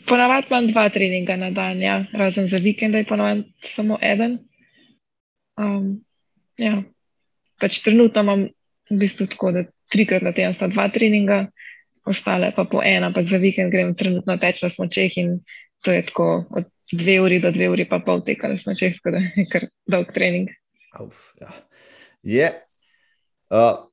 ponavadi 0.10 0.48
imam 0.50 0.68
dva 0.68 0.90
treninga 0.90 1.36
na 1.36 1.52
dan, 1.52 1.82
ja. 1.82 2.06
razen 2.14 2.48
za 2.48 2.58
vikende 2.58 2.98
je 2.98 3.08
ponavadi 3.08 3.44
samo 3.76 4.00
eden. 4.02 4.40
Um, 5.60 6.02
ja. 6.58 6.84
pač 7.62 7.80
trenutno 7.86 8.22
imam 8.22 8.48
v 8.90 8.98
bistvu 8.98 9.28
tako, 9.32 9.52
da 9.52 9.64
trikrat 9.92 10.24
na 10.26 10.32
teden 10.34 10.54
sta 10.58 10.68
dva 10.68 10.90
treninga, 10.90 11.46
ostale 12.06 12.52
pa 12.56 12.66
po 12.66 12.82
ena, 12.84 13.12
ampak 13.12 13.28
za 13.30 13.38
vikend 13.38 13.72
grem 13.72 13.94
trenutno 13.96 14.38
teč 14.42 14.64
na 14.64 14.70
smočeh 14.70 15.18
in 15.22 15.40
to 15.86 15.94
je 15.94 16.06
tako 16.10 16.46
od 16.50 16.70
dve 16.92 17.22
uri 17.22 17.40
do 17.40 17.52
dve 17.52 17.70
uri 17.70 17.86
pa 17.90 18.00
pol 18.00 18.24
teka 18.26 18.50
na 18.52 18.58
smočeh, 18.58 18.98
tako 19.00 19.18
da 19.18 19.24
je 19.40 19.46
kar 19.52 19.68
dolg 19.86 20.12
trening. 20.14 20.50
Uf, 21.00 21.32
ja. 21.42 21.54
Je. 22.22 22.50
Uh, 23.52 23.88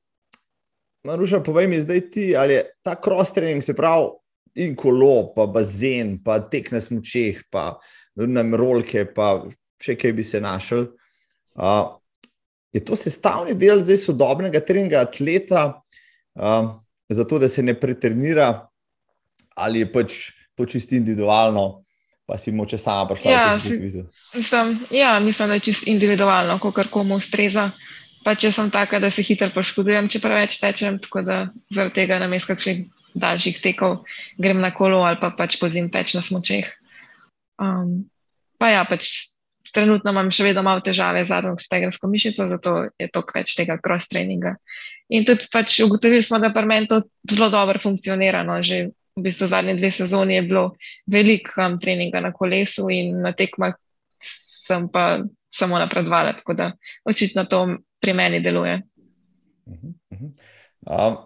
Maruša, 1.07 1.39
povej 1.39 1.67
mi 1.71 1.79
zdaj 1.79 2.01
ti, 2.11 2.35
ali 2.35 2.59
je 2.59 2.63
ta 2.83 2.95
cross 2.99 3.31
training, 3.33 3.63
se 3.63 3.73
pravi, 3.73 4.11
in 4.59 4.75
kolo, 4.75 5.29
pa 5.35 5.45
bazen, 5.47 6.17
pa 6.23 6.39
tek 6.41 6.71
na 6.73 6.81
smočeh, 6.81 7.45
pa 7.51 7.77
nam 8.15 8.55
rolke, 8.57 9.05
pa 9.05 9.45
še 9.79 9.95
kaj 9.95 10.13
bi 10.17 10.25
se 10.27 10.41
našel. 10.43 10.89
Uh, 11.55 11.95
je 12.75 12.83
to 12.85 12.97
sestavni 12.99 13.55
del 13.57 13.83
zdaj 13.85 14.01
sodobnega 14.03 14.61
treninga 14.65 15.03
atleta, 15.05 15.63
uh, 16.35 16.75
zato 17.09 17.39
da 17.39 17.49
se 17.49 17.63
ne 17.63 17.73
pretrenira, 17.73 18.67
ali 19.55 19.79
je 19.79 19.91
pač 19.91 20.17
to 20.55 20.65
čisto 20.65 20.95
individualno, 20.95 21.83
pa 22.25 22.37
si 22.37 22.51
moče 22.51 22.77
sama 22.77 23.07
prišla 23.09 23.31
Ja, 23.31 23.59
si- 23.59 23.67
ugotovitev? 23.73 24.05
Mislim, 24.35 24.79
ja, 24.91 25.19
mislim, 25.19 25.47
da 25.47 25.53
je 25.53 25.59
čisto 25.59 25.89
individualno, 25.89 26.59
kako 26.59 26.83
komu 26.91 27.15
ustreza. 27.15 27.69
Pa 28.23 28.35
če 28.35 28.51
sem 28.51 28.67
taka, 28.69 28.99
da 28.99 29.07
se 29.09 29.23
hitro 29.23 29.47
poškodujem, 29.55 30.09
če 30.11 30.19
preveč 30.19 30.57
tečem, 30.59 30.97
tako 30.99 31.21
da 31.23 31.37
zaradi 31.71 31.95
tega 31.95 32.17
namesto 32.19 32.51
kakšnih 32.51 32.81
daljših 33.15 33.61
tekov 33.63 34.03
grem 34.37 34.59
na 34.61 34.69
kolo 34.75 34.99
ali 35.07 35.17
pa 35.21 35.31
pač 35.31 35.55
pozim 35.59 35.87
teč 35.89 36.13
na 36.13 36.21
smočeh. 36.21 36.67
Um, 37.57 38.09
pa 38.59 38.69
ja, 38.69 38.83
pač 38.85 39.31
trenutno 39.73 40.11
imam 40.11 40.29
še 40.31 40.43
vedno 40.49 40.61
malo 40.67 40.83
težave 40.83 41.23
z 41.23 41.31
zadnjo 41.31 41.55
stegensko 41.57 42.07
mišico, 42.11 42.47
zato 42.51 42.75
je 42.99 43.07
to 43.07 43.23
več 43.33 43.55
tega 43.55 43.79
cross 43.79 44.11
treninga. 44.11 44.57
In 45.09 45.25
tudi 45.25 45.47
pač 45.51 45.79
ugotovili 45.81 46.23
smo, 46.23 46.37
da 46.39 46.51
pri 46.53 46.65
meni 46.69 46.87
to 46.87 47.01
zelo 47.31 47.49
dobro 47.49 47.79
funkcionira. 47.81 48.43
No, 48.45 48.59
že 48.63 48.91
v 49.17 49.23
bistvu 49.25 49.49
zadnje 49.49 49.75
dve 49.75 49.91
sezoni 49.91 50.37
je 50.37 50.41
bilo 50.47 50.65
veliko 51.09 51.61
um, 51.65 51.79
treninga 51.79 52.21
na 52.21 52.31
kolesu 52.33 52.89
in 52.93 53.17
na 53.21 53.33
tekmah 53.33 53.73
sem 54.69 54.85
pa 54.93 55.23
samo 55.49 55.79
napredovala, 55.81 56.35
tako 56.37 56.53
da 56.53 56.71
očitno 57.05 57.45
to 57.49 57.77
pri 57.99 58.13
meni 58.13 58.39
deluje. 58.39 58.81
Mhm, 59.67 59.89
mhm. 60.13 60.29
Um, 60.85 61.17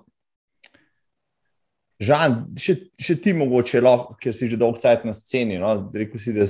Žan, 2.04 2.34
še, 2.60 2.74
še 3.00 3.16
ti 3.22 3.32
mogoče 3.38 3.80
lahko, 3.80 4.18
ker 4.20 4.34
si 4.36 4.50
že 4.52 4.58
dolgo 4.60 4.82
časa 4.82 5.08
na 5.08 5.14
sceni. 5.16 5.56
No? 5.62 5.70
Rekel 5.94 6.20
si, 6.20 6.34
da 6.36 6.44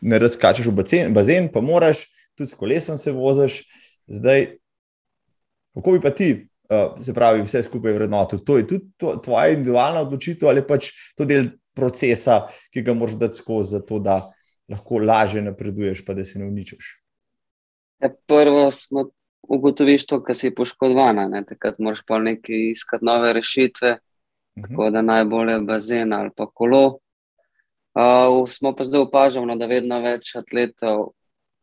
ne 0.00 0.18
razkačeš 0.18 0.66
v 0.66 0.74
bazen, 0.74 1.12
bazen, 1.14 1.46
pa 1.52 1.62
moraš, 1.62 2.06
tudi 2.34 2.50
s 2.50 2.58
kolesom 2.58 2.98
se 2.98 3.12
voziš. 3.14 3.60
Zdaj, 4.10 4.48
kako 5.76 5.94
bi 5.94 6.02
pa 6.02 6.10
ti, 6.10 6.30
uh, 6.32 6.49
se 7.00 7.14
pravi, 7.14 7.42
vse 7.42 7.62
skupaj 7.62 7.92
vrednotil? 7.92 8.42
To 8.46 8.58
je 8.58 8.66
tudi 8.66 8.90
to, 8.96 9.16
tvoja 9.24 9.50
individualna 9.54 10.04
odločitev 10.06 10.48
ali 10.48 10.66
pač 10.66 10.92
to 11.18 11.26
del 11.26 11.50
procesa, 11.74 12.44
ki 12.74 12.82
ga 12.86 12.94
moraš 12.94 13.16
dati 13.18 13.38
skozi, 13.38 13.76
zato 13.78 13.98
da 13.98 14.20
lahko 14.70 15.00
lažje 15.02 15.42
napreduješ, 15.42 16.04
pa 16.06 16.14
da 16.14 16.24
se 16.24 16.38
ne 16.38 16.46
uničiš. 16.46 16.96
Ja, 18.00 18.10
prvo 18.26 18.70
smo 18.70 19.10
ugotoviš 19.42 20.06
to, 20.06 20.20
kar 20.22 20.36
si 20.36 20.54
poškodovana, 20.54 21.26
ne? 21.28 21.42
takrat 21.44 21.78
moraš 21.78 22.02
pa 22.06 22.18
nekaj 22.18 22.70
iskati 22.70 23.04
nove 23.04 23.32
rešitve. 23.32 23.98
tako 24.62 24.90
da 24.90 25.02
najbolje 25.02 25.60
bazen 25.60 26.12
ali 26.12 26.30
pa 26.36 26.46
kolo. 26.46 26.98
Uh, 27.94 28.48
smo 28.48 28.74
pa 28.76 28.84
zdaj 28.84 29.00
opažali, 29.00 29.58
da 29.58 29.66
vedno 29.66 29.98
več 30.00 30.36
atletov 30.36 31.00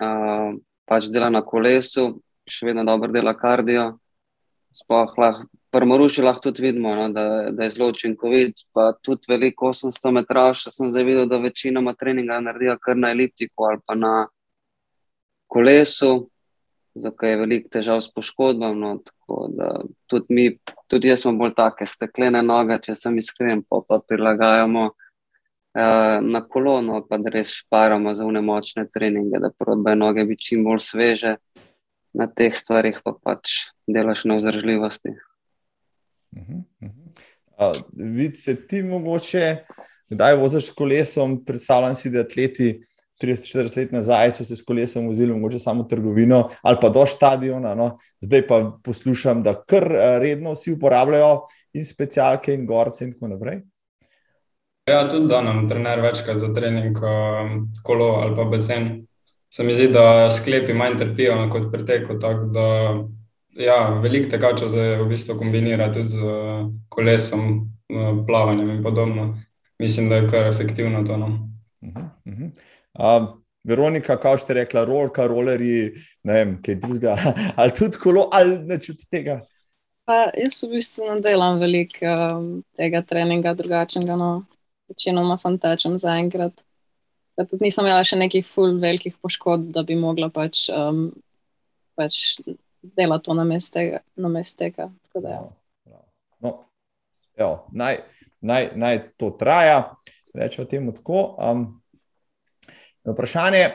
uh, 0.03 0.55
pač 0.85 1.07
dela 1.07 1.29
na 1.29 1.41
kolesu, 1.41 2.19
še 2.47 2.65
vedno 2.67 2.83
dobro 2.83 3.11
dela 3.11 3.33
kardio. 3.37 3.93
Sploh 4.77 5.13
lahko, 5.17 5.47
prmoruši 5.73 6.21
lahko 6.21 6.47
tudi 6.47 6.67
vidimo, 6.67 6.93
no, 6.95 7.09
da, 7.09 7.25
da 7.51 7.65
je 7.65 7.73
zelo 7.73 7.89
učinkovit. 7.89 8.65
Pa 8.73 8.91
tudi 9.01 9.31
veliko 9.31 9.71
800 9.73 10.13
metrov, 10.19 10.53
še 10.59 10.73
sem 10.73 10.91
zdaj 10.93 11.07
videl, 11.07 11.29
da 11.29 11.41
večinoma 11.41 11.95
treninga 11.97 12.39
naredijo 12.45 12.77
kar 12.81 12.97
na 12.97 13.11
eliptiku 13.15 13.71
ali 13.71 13.81
pa 13.85 13.97
na 13.97 14.15
kolesu 15.47 16.27
zato 16.99 17.25
je 17.25 17.37
veliko 17.37 17.69
težav 17.69 18.01
s 18.01 18.13
poškodbami. 18.13 18.79
No, 18.79 18.97
tudi, 20.07 20.25
mi, 20.29 20.47
tudi 20.87 21.11
jaz 21.11 21.23
smo 21.23 21.33
bolj 21.37 21.55
take 21.57 21.85
steklene 21.85 22.41
noge, 22.43 22.79
če 22.83 22.95
sem 22.95 23.17
iskren, 23.21 23.63
pa, 23.69 23.81
pa 23.87 23.99
prilagajamo 23.99 24.85
uh, 24.89 26.17
na 26.21 26.43
kolono, 26.49 27.01
pa 27.09 27.19
da 27.21 27.33
res 27.33 27.53
šparamo 27.61 28.15
za 28.15 28.25
unemočne 28.25 28.87
treninge, 28.93 29.41
da 29.41 29.51
probe 29.53 29.95
noge 29.95 30.25
biti 30.25 30.51
čim 30.51 30.65
bolj 30.67 30.83
sveže 30.85 31.35
na 32.17 32.27
teh 32.27 32.55
stvarih, 32.57 32.99
pa 33.05 33.13
pač 33.13 33.69
delaš 33.87 34.25
na 34.25 34.39
vzdržljivosti. 34.39 35.13
Uh 36.33 36.41
-huh, 36.41 36.63
uh 36.81 36.89
-huh. 36.89 37.75
uh, 37.77 37.81
Vidite, 37.93 38.39
se 38.39 38.67
ti 38.67 38.81
mogoče, 38.83 39.57
kdaj 40.09 40.35
voziš 40.35 40.69
kolesom, 40.69 41.45
predstavljam 41.45 41.95
si, 41.95 42.09
da 42.09 42.19
atleti. 42.19 42.83
30-40 43.21 43.77
let 43.77 43.91
nazaj 43.91 44.31
so 44.31 44.43
se 44.43 44.55
s 44.55 44.61
kolesom 44.61 45.07
vozili, 45.07 45.33
mogoče 45.33 45.59
samo 45.59 45.83
trgovino 45.83 46.49
ali 46.61 46.77
pa 46.81 46.89
do 46.89 47.05
stadiona. 47.05 47.75
No. 47.75 47.97
Zdaj 48.21 48.47
pa 48.47 48.77
poslušam, 48.83 49.43
da 49.43 49.63
kar 49.63 49.83
eh, 49.91 50.19
redno 50.19 50.51
vsi 50.51 50.71
uporabljajo 50.71 51.41
in 51.73 51.85
specialke, 51.85 52.53
in 52.53 52.65
gorce, 52.65 53.05
in 53.05 53.13
tako 53.13 53.27
naprej. 53.27 53.61
Ja, 54.85 55.09
tudi 55.09 55.27
da 55.27 55.41
nam 55.41 55.69
trener 55.69 55.99
večkrat 56.01 56.37
za 56.37 56.53
trening 56.53 56.97
um, 56.97 57.73
kolo 57.83 58.05
ali 58.05 58.35
pa 58.35 58.43
bazen. 58.43 59.07
Se 59.49 59.63
mi 59.63 59.73
zdi, 59.75 59.87
da 59.93 60.29
sklepi 60.29 60.73
manj 60.73 60.97
trpijo 60.99 61.37
kot 61.51 61.71
preteko. 61.71 62.17
Ja, 63.57 63.77
Veliko 64.03 64.29
tekačev 64.29 64.69
se 64.69 64.87
v 64.99 65.07
bistvu 65.09 65.37
kombinira 65.39 65.91
tudi 65.93 66.13
z 66.13 66.35
kolesom, 66.89 67.71
plavanjem 68.27 68.69
in 68.69 68.83
podobno. 68.83 69.31
Mislim, 69.79 70.09
da 70.09 70.15
je 70.15 70.29
kar 70.29 70.47
efektivno 70.47 71.03
to. 71.03 71.17
No. 71.17 71.27
Uh 71.81 71.89
-huh, 71.89 72.09
uh 72.25 72.33
-huh. 72.33 72.51
Uh, 72.93 73.37
Veronika, 73.63 74.17
kako 74.17 74.37
ste 74.37 74.53
rekla, 74.53 74.85
rolka, 74.85 75.27
rolerji, 75.27 75.91
ne 76.23 76.33
vem, 76.33 76.61
kaj 76.63 76.75
drugega, 76.75 77.17
ali 77.59 77.73
tudi 77.73 77.97
kolo, 77.97 78.29
ali 78.31 78.59
ne 78.59 78.79
čuti 78.79 79.07
tega. 79.11 79.41
Pa, 80.07 80.29
jaz 80.39 80.61
v 80.63 80.77
bistvu 80.77 81.09
ne 81.09 81.21
delam 81.21 81.59
veliko 81.59 82.07
um, 82.07 82.45
tega 82.79 83.01
treninga 83.03 83.51
drugačnega, 83.53 84.15
no, 84.15 84.45
večinoma 84.87 85.35
sem 85.37 85.57
tečem 85.59 85.97
zaenkrat. 85.97 86.63
Tudi 87.37 87.67
nisem 87.67 87.85
imela 87.85 88.05
še 88.07 88.17
nekih 88.17 88.45
ful 88.49 88.79
velikih 88.81 89.13
poškodb, 89.21 89.69
da 89.75 89.83
bi 89.85 89.97
mogla 89.99 90.31
pač, 90.33 90.65
um, 90.73 91.11
pač 91.97 92.39
delati 92.97 93.27
to 93.27 93.35
na 93.37 93.45
mestu 93.45 93.77
tega. 93.77 94.89
Ja. 95.21 95.41
No, 95.85 95.99
no, 96.41 96.53
no, 97.37 97.49
naj, 97.77 97.99
naj, 98.41 98.71
naj 98.73 99.01
to 99.21 99.29
traja, 99.37 99.83
rečemo 100.33 100.65
temu 100.69 100.95
tako. 100.97 101.27
Um, 101.37 101.67
Vprašanje 103.07 103.69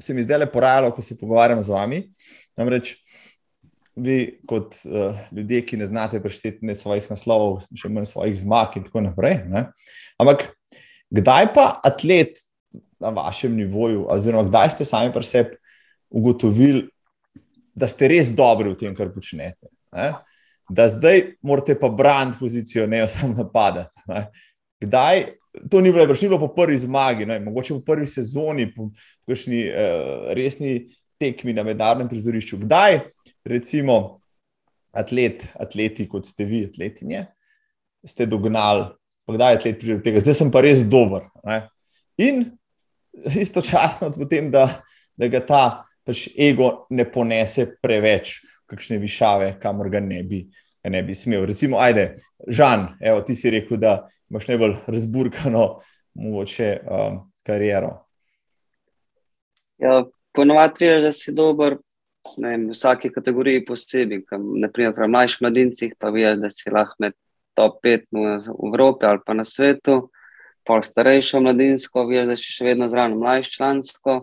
se 0.00 0.14
mi 0.14 0.22
zdaj 0.22 0.38
le 0.38 0.46
porajalo, 0.52 0.92
ko 0.94 1.02
se 1.02 1.18
pogovarjam 1.18 1.62
z 1.62 1.68
vami. 1.68 1.98
Namreč, 2.56 2.94
vi, 3.96 4.40
kot 4.48 4.78
uh, 4.86 5.18
ljudje, 5.32 5.64
ki 5.66 5.76
ne 5.76 5.88
znate 5.90 6.22
prešteti 6.22 6.66
ne 6.66 6.74
svojih 6.74 7.10
naslovov, 7.10 7.66
še 7.76 7.90
manj 7.92 8.08
svojih 8.08 8.38
zmag 8.40 8.78
in 8.78 8.86
tako 8.86 9.02
naprej. 9.04 9.42
Ne? 9.50 9.66
Ampak, 10.20 10.46
kdaj 11.12 11.50
pa 11.52 11.66
atlet 11.84 12.40
na 13.00 13.10
vašem 13.16 13.54
nivoju, 13.56 14.06
oziroma 14.12 14.48
kdaj 14.48 14.70
ste 14.76 14.84
sami 14.84 15.12
pri 15.12 15.24
sebi 15.24 15.56
ugotovili, 16.10 16.88
da 17.74 17.88
ste 17.88 18.08
res 18.10 18.32
dobri 18.36 18.72
v 18.72 18.76
tem, 18.76 18.94
kar 18.94 19.12
počnete? 19.14 19.70
Ne? 19.94 20.12
Da 20.70 20.88
zdaj 20.90 21.36
morate 21.42 21.74
pa 21.78 21.88
braniti 21.88 22.38
pozicijo, 22.40 22.86
ne 22.86 23.06
samo 23.08 23.34
napadati. 23.38 24.02
Ne? 24.10 24.26
Kdaj 24.80 25.24
to 25.70 25.80
ni 25.80 25.92
bilo, 25.92 26.06
ni 26.06 26.28
bilo 26.28 26.38
po 26.38 26.48
prvi 26.54 26.78
zmagi, 26.78 27.26
ne, 27.26 27.40
mogoče 27.40 27.74
po 27.74 27.80
prvi 27.80 28.06
sezoni, 28.06 28.68
po 28.74 28.90
kakšni 29.26 29.64
uh, 29.66 30.30
resni 30.36 30.90
tekmi 31.20 31.52
na 31.52 31.64
mednarodnem 31.66 32.08
prizorišču. 32.08 32.60
Kdaj, 32.64 33.00
recimo, 33.44 34.20
atlet, 34.92 35.44
atleti, 35.60 36.08
kot 36.08 36.26
ste 36.26 36.46
vi, 36.48 36.64
atletinje, 36.70 37.26
ste 38.06 38.26
dognali, 38.26 38.88
pa 39.26 39.36
kdaj 39.36 39.58
atlet 39.58 39.80
pride 39.80 39.98
do 39.98 40.04
tega, 40.06 40.22
zdaj 40.24 40.38
sem 40.38 40.52
pa 40.54 40.62
res 40.64 40.84
dober. 40.86 41.28
Ne. 41.44 41.64
In 42.20 42.44
istočasno, 43.44 44.10
potem, 44.12 44.50
da, 44.50 44.82
da 45.16 45.28
ga 45.28 45.40
ta 45.46 45.64
pač 46.06 46.28
ego 46.38 46.86
ne 46.90 47.04
ponese 47.10 47.66
preveč, 47.82 48.40
kakšne 48.70 48.98
višave, 49.02 49.54
kamor 49.62 49.90
ga 49.92 50.00
ne 50.04 50.22
bi. 50.22 50.44
Ne 50.80 51.02
bi 51.04 51.12
smel. 51.12 51.44
Recimo, 51.44 51.76
ajde, 51.76 52.14
Žan, 52.48 52.94
evo, 53.04 53.20
ti 53.20 53.34
si 53.36 53.50
rekel, 53.52 53.76
da 53.76 54.08
imaš 54.30 54.46
najbolj 54.48 54.78
razburkano, 54.88 55.64
mogoče 56.16 56.70
um, 56.80 57.18
kariero. 57.44 57.90
Ja, 59.80 60.04
ponovadi 60.32 60.88
veš, 60.88 61.02
da 61.04 61.12
si 61.12 61.34
dober 61.36 61.76
vem, 62.38 62.68
v 62.68 62.76
vsaki 62.76 63.10
kategoriji 63.12 63.64
posebej. 63.68 64.22
Naprimer, 64.62 64.94
pri 64.96 65.08
mlajših 65.08 65.44
mladincih 65.44 65.92
pa 65.98 66.12
veš, 66.14 66.38
da 66.40 66.50
si 66.52 66.72
lahko 66.72 66.96
med 67.04 67.16
top 67.58 67.80
5 67.84 68.08
v 68.16 68.24
Evropi 68.70 69.06
ali 69.06 69.20
pa 69.26 69.36
na 69.36 69.44
svetu. 69.44 70.06
Pol 70.68 70.82
starejšo 70.84 71.40
mladinsko, 71.40 72.04
veš, 72.08 72.26
da 72.28 72.36
si 72.36 72.52
še 72.52 72.66
vedno 72.68 72.88
zraven 72.90 73.16
mlajš 73.18 73.54
člansko, 73.56 74.16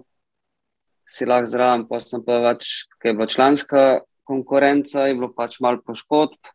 si 1.07 1.25
lahko 1.25 1.49
zraven, 1.49 1.87
pa 1.87 1.99
sem 2.03 2.21
pa 2.23 2.41
več, 2.43 2.85
ker 2.99 3.11
je 3.11 3.17
bila 3.17 3.27
članska 3.31 3.83
konkurenca, 4.27 5.07
je 5.07 5.15
bilo 5.15 5.31
pač 5.33 5.59
malo 5.63 5.81
poškodb. 5.85 6.51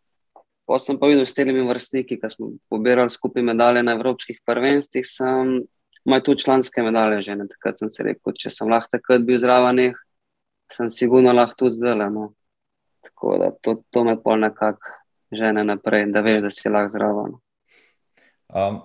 Pa 0.69 0.79
sem 0.79 0.99
pa 1.01 1.09
videl 1.11 1.27
s 1.27 1.35
temi 1.35 1.57
vrstniki, 1.67 2.21
ki 2.21 2.31
smo 2.31 2.53
pobirali 2.71 3.11
skupaj 3.11 3.43
medalje 3.45 3.83
na 3.83 3.97
evropskih 3.97 4.39
prvenstvih, 4.47 5.07
sem 5.09 5.57
imel 6.07 6.23
tudi 6.23 6.45
članske 6.45 6.85
medalje. 6.85 7.25
Že, 7.27 7.49
takrat 7.57 7.83
sem 7.83 7.91
si 7.91 8.07
rekel, 8.07 8.37
če 8.39 8.53
sem 8.53 8.71
lahko 8.71 8.93
takrat 8.95 9.27
bil 9.27 9.41
zraven, 9.43 9.83
sem 10.73 10.93
sigurno 10.93 11.35
lahko 11.35 11.65
tudi 11.65 11.81
zdaj. 11.81 12.07
No. 12.13 12.31
Tako 13.03 13.35
da 13.41 13.51
to, 13.59 13.81
to 13.91 14.05
me 14.07 14.15
pol 14.23 14.39
nekako 14.39 14.95
žene 15.35 15.65
naprej, 15.67 16.07
da 16.15 16.23
veš, 16.23 16.43
da 16.45 16.55
si 16.55 16.71
lahko 16.71 16.95
zraven. 16.95 17.37
Um, 18.53 18.81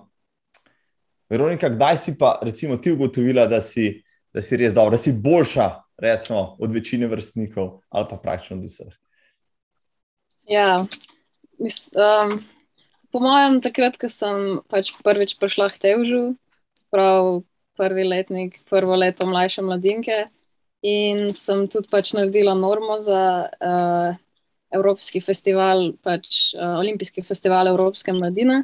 Veronika, 1.28 1.68
kdaj 1.68 1.98
si 1.98 2.16
pa 2.18 2.38
recimo, 2.42 2.76
ti 2.76 2.92
ugotovila, 2.92 3.46
da 3.46 3.60
si, 3.60 4.02
da 4.34 4.42
si 4.42 4.56
res 4.56 4.72
dobra, 4.72 4.96
da 4.96 5.02
si 5.02 5.12
boljša 5.12 5.68
recimo, 5.98 6.56
od 6.60 6.72
večine 6.72 7.06
vrstnikov 7.06 7.80
ali 7.88 8.06
pa 8.10 8.16
praktično 8.16 8.56
od 8.56 8.64
vseh? 8.64 8.94
Ja, 10.48 10.86
Mis, 11.58 11.90
um, 11.90 12.38
po 13.10 13.20
mojem, 13.20 13.58
takrat, 13.60 13.98
ko 13.98 14.06
sem 14.06 14.60
pač 14.70 14.92
prvič 15.02 15.34
prišla 15.42 15.66
k 15.74 15.80
Tevžu, 15.82 16.22
prav 16.94 17.42
prvi 17.78 18.06
letnik, 18.06 18.60
prvo 18.70 18.94
leto 18.94 19.26
mlajše 19.26 19.64
mladinke, 19.66 20.28
in 20.86 21.34
sem 21.34 21.66
tudi 21.66 21.90
pač 21.90 22.14
naredila 22.14 22.54
normo 22.54 22.94
za 23.02 23.50
uh, 23.50 24.14
Evropski 24.70 25.18
festival, 25.18 25.98
pač 25.98 26.54
uh, 26.54 26.78
Olimpijski 26.78 27.26
festival 27.26 27.74
Evropske 27.74 28.14
mladine. 28.14 28.62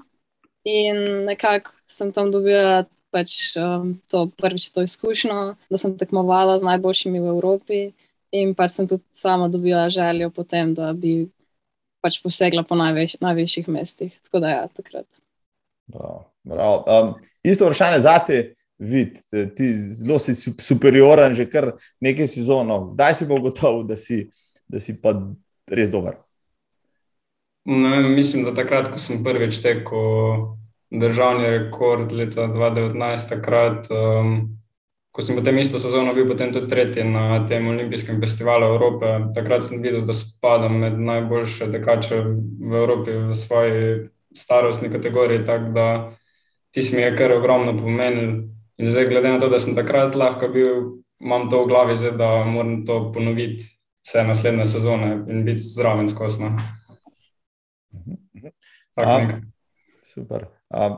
In 0.64 1.24
nekako 1.28 1.70
sem 1.84 2.12
tam 2.12 2.30
dobila 2.32 2.84
pač, 3.14 3.54
um, 3.60 3.94
to 4.10 4.26
prvič 4.34 4.72
to 4.74 4.82
izkušnjo, 4.82 5.54
da 5.70 5.78
sem 5.78 5.94
tekmovala 5.98 6.58
z 6.58 6.66
najboljšimi 6.66 7.20
v 7.20 7.30
Evropi. 7.36 7.80
In 8.34 8.56
pač 8.58 8.74
sem 8.74 8.88
tudi 8.90 9.04
sama 9.14 9.46
dobila 9.48 9.86
željo 9.92 10.32
potem, 10.34 10.74
da 10.74 10.90
bi 10.92 11.28
pač 12.02 12.18
posegla 12.24 12.64
po 12.66 12.74
najveš, 12.74 13.20
najvišjih 13.22 13.70
mestih. 13.70 14.16
Tako 14.26 14.42
da, 14.42 14.50
ja, 14.50 14.64
takrat. 14.72 15.20
Bravo, 15.86 16.24
bravo. 16.42 16.82
Um, 16.88 17.14
isto 17.44 17.68
vprašanje 17.68 18.00
za 18.02 18.18
te, 18.26 18.40
vid, 18.78 19.20
ti 19.56 19.70
zelo 19.94 20.18
si 20.18 20.34
superioren, 20.34 21.36
že 21.36 21.46
kar 21.50 21.74
nekaj 22.00 22.28
sezono. 22.34 22.80
Kdaj 22.96 23.20
si 23.20 23.28
bo 23.30 23.38
gotovo, 23.40 23.84
da, 23.86 23.96
da 24.68 24.80
si 24.80 24.96
pa 25.00 25.14
res 25.70 25.92
dober? 25.92 26.23
No, 27.64 28.00
mislim, 28.08 28.44
da 28.44 28.54
takrat, 28.54 28.90
ko 28.92 28.98
sem 29.00 29.22
prvič 29.24 29.62
tekel 29.64 30.56
državni 30.90 31.48
rekord 31.50 32.12
leta 32.12 32.46
2019, 32.52 33.28
takrat. 33.28 33.88
Um, 33.90 34.58
ko 35.14 35.22
sem 35.22 35.36
potem 35.38 35.58
isto 35.58 35.78
sezono 35.78 36.12
bil 36.14 36.26
tudi 36.34 36.68
tretji 36.68 37.04
na 37.04 37.46
tem 37.46 37.68
olimpijskem 37.68 38.20
festivalu 38.20 38.66
Evrope, 38.66 39.12
takrat 39.34 39.62
sem 39.62 39.82
videl, 39.82 40.02
da 40.04 40.12
spadam 40.12 40.80
med 40.82 40.98
najboljše 40.98 41.70
tekače 41.70 42.18
v 42.60 42.74
Evropi 42.74 43.14
v 43.30 43.34
svoji 43.34 44.08
starostni 44.34 44.90
kategoriji. 44.90 45.44
Tako 45.46 45.70
da 45.72 45.86
ti 46.74 46.82
si 46.82 46.96
mi 46.96 47.02
je 47.02 47.16
kar 47.16 47.32
ogromno 47.32 47.78
pomenil. 47.78 48.50
In 48.76 48.86
zdaj, 48.90 49.06
glede 49.08 49.30
na 49.30 49.40
to, 49.40 49.48
da 49.48 49.58
sem 49.62 49.76
takrat 49.78 50.18
lahko 50.18 50.48
bil, 50.50 50.98
imam 51.22 51.46
to 51.50 51.62
v 51.62 51.68
glavi, 51.70 51.96
zdaj, 51.96 52.16
da 52.18 52.30
moram 52.44 52.82
to 52.84 53.12
ponoviti 53.14 53.64
vse 54.04 54.24
naslednje 54.26 54.66
sezone 54.66 55.12
in 55.30 55.44
biti 55.44 55.62
zraven 55.62 56.08
skosno. 56.08 56.56
Mhm. 57.94 59.42
super. 60.04 60.46
Um, 60.70 60.96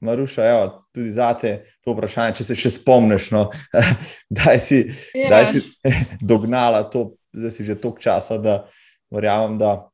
Maruša, 0.00 0.42
evo, 0.44 0.62
tudi 0.92 1.10
za 1.10 1.34
te 1.34 1.50
to 1.80 1.92
vprašanje, 1.92 2.34
če 2.34 2.44
se 2.44 2.54
še 2.54 2.70
spomniš, 2.72 3.30
no, 3.30 3.44
da 4.30 4.58
si, 4.58 4.80
Ja. 5.14 5.44
si 5.46 5.62
dognala 6.20 6.82
to, 6.82 7.04
zdaj 7.32 7.50
si 7.50 7.64
že 7.64 7.76
toliko 7.76 8.00
časa, 8.00 8.34
da 8.36 8.64
verjamem, 9.10 9.58
da 9.58 9.86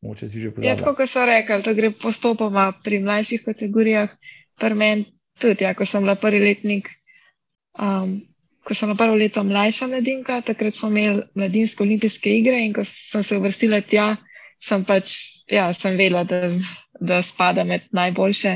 moče 0.00 0.28
si 0.28 0.40
že 0.40 0.48
Ja, 0.48 0.52
pozabila. 0.52 0.76
tako 0.76 0.94
kot 0.96 1.10
so 1.10 1.26
rekli, 1.26 1.62
to 1.62 1.74
gre 1.74 1.90
postopoma 1.92 2.72
pri 2.80 2.98
mlajših 3.00 3.44
kategorijah. 3.44 4.08
Pri 4.56 4.74
meni 4.74 5.04
tudi, 5.36 5.64
ja, 5.64 5.74
ko 5.74 5.84
sem 5.84 6.02
bila 6.02 6.16
prvi 6.16 6.40
letnik, 6.40 6.88
um, 7.74 8.22
ko 8.64 8.74
sem 8.74 8.88
bila 8.88 8.96
prvo 8.96 9.14
leto 9.14 9.44
mlajša 9.44 9.86
mladinka, 9.86 10.40
takrat 10.40 10.74
smo 10.74 10.88
imeli 10.88 11.22
mladinske 11.34 11.82
olimpijske 11.82 12.32
igre 12.32 12.64
in 12.64 12.72
ko 12.72 12.80
sem 12.84 13.22
se 13.22 13.36
uvrstila 13.36 13.80
tja, 13.82 14.16
sem 14.60 14.84
pač, 14.84 15.12
ja, 15.50 15.68
sem 15.72 15.96
vedela, 15.96 16.24
da, 16.24 16.48
da 17.00 17.22
spada 17.22 17.64
med 17.64 17.86
najboljše. 17.94 18.54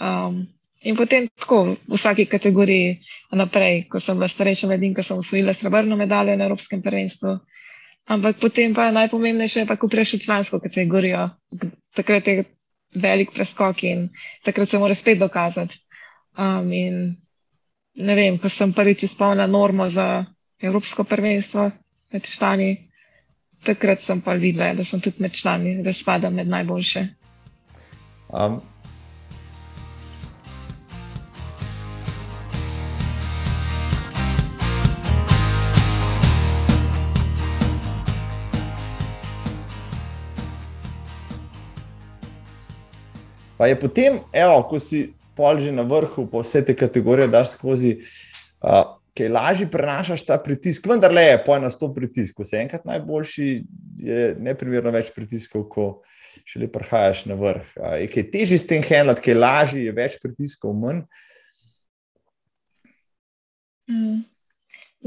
Um, 0.00 0.46
in 0.82 0.96
potem 0.96 1.28
tako 1.38 1.60
v 1.74 1.94
vsaki 1.98 2.26
kategoriji 2.30 2.98
naprej, 3.34 3.86
ko 3.90 4.00
sem 4.00 4.16
bila 4.18 4.28
starejša 4.30 4.70
mladinka, 4.70 5.02
sem 5.02 5.18
osvojila 5.18 5.54
srebrno 5.54 5.96
medaljo 5.96 6.36
na 6.36 6.46
Evropskem 6.46 6.82
prvenstvu. 6.82 7.38
Ampak 8.08 8.38
potem 8.40 8.72
pa 8.74 8.88
najpomembnejše 8.90 9.60
je 9.60 9.68
pa, 9.68 9.76
ko 9.76 9.88
prejš 9.88 10.16
v 10.16 10.24
člansko 10.24 10.60
kategorijo. 10.64 11.28
Takrat 11.92 12.26
je 12.26 12.44
velik 12.94 13.34
preskok 13.36 13.82
in 13.84 14.08
takrat 14.44 14.68
se 14.68 14.78
mora 14.78 14.94
spet 14.94 15.18
dokazati. 15.20 15.76
Um, 16.38 16.72
in 16.72 17.16
ne 17.98 18.14
vem, 18.14 18.38
ko 18.38 18.48
sem 18.48 18.72
prvič 18.72 19.02
izpolnila 19.04 19.46
normo 19.46 19.88
za 19.90 20.24
Evropsko 20.62 21.04
prvenstvo 21.04 21.70
med 22.12 22.24
člani, 22.24 22.87
takrat 23.64 24.02
sem 24.02 24.20
pa 24.20 24.34
videla, 24.38 24.74
da 24.74 24.84
sem 24.84 25.00
tudi 25.00 25.22
med 25.22 25.32
člani, 25.32 25.78
da 25.82 25.92
spadam 25.92 26.34
med 26.34 26.48
najboljše. 26.48 27.06
Um, 28.28 28.60
Pa 43.58 43.66
je 43.66 43.80
potem, 43.80 44.20
evo, 44.32 44.62
ko 44.70 44.78
si 44.78 45.18
pol 45.34 45.58
že 45.58 45.74
na 45.74 45.82
vrhu, 45.82 46.28
po 46.30 46.46
vse 46.46 46.62
te 46.62 46.76
kategorije, 46.78 47.26
daš 47.26 47.58
skozi, 47.58 47.96
uh, 48.62 48.97
kaj 49.18 49.30
lažje 49.34 49.68
prenašaš 49.70 50.24
ta 50.26 50.38
pritisk, 50.42 50.86
vendar 50.86 51.12
le 51.14 51.24
je 51.24 51.42
poj 51.46 51.60
na 51.64 51.70
sto 51.74 51.90
pritisk. 51.94 52.40
Si 52.46 52.56
enkrat 52.56 52.86
najboljši, 52.88 53.48
je 54.04 54.28
neprimerno 54.38 54.92
več 54.94 55.10
pritiskov, 55.14 55.66
ko 55.72 55.88
šele 56.48 56.70
prihajaš 56.72 57.24
na 57.30 57.36
vrh. 57.38 57.72
Uh, 57.76 57.94
je 58.02 58.10
kaj 58.14 58.28
težje 58.32 58.58
s 58.62 58.68
tem 58.68 58.84
handlat, 58.84 59.22
kaj 59.24 59.38
lažje, 59.38 59.84
je 59.88 59.94
več 59.96 60.18
pritiskov, 60.22 60.76
manj. 60.78 61.04
Mm. 63.88 64.20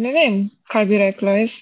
Ne 0.02 0.12
vem, 0.16 0.42
kaj 0.72 0.88
bi 0.90 1.00
rekla. 1.02 1.38
Jaz 1.42 1.58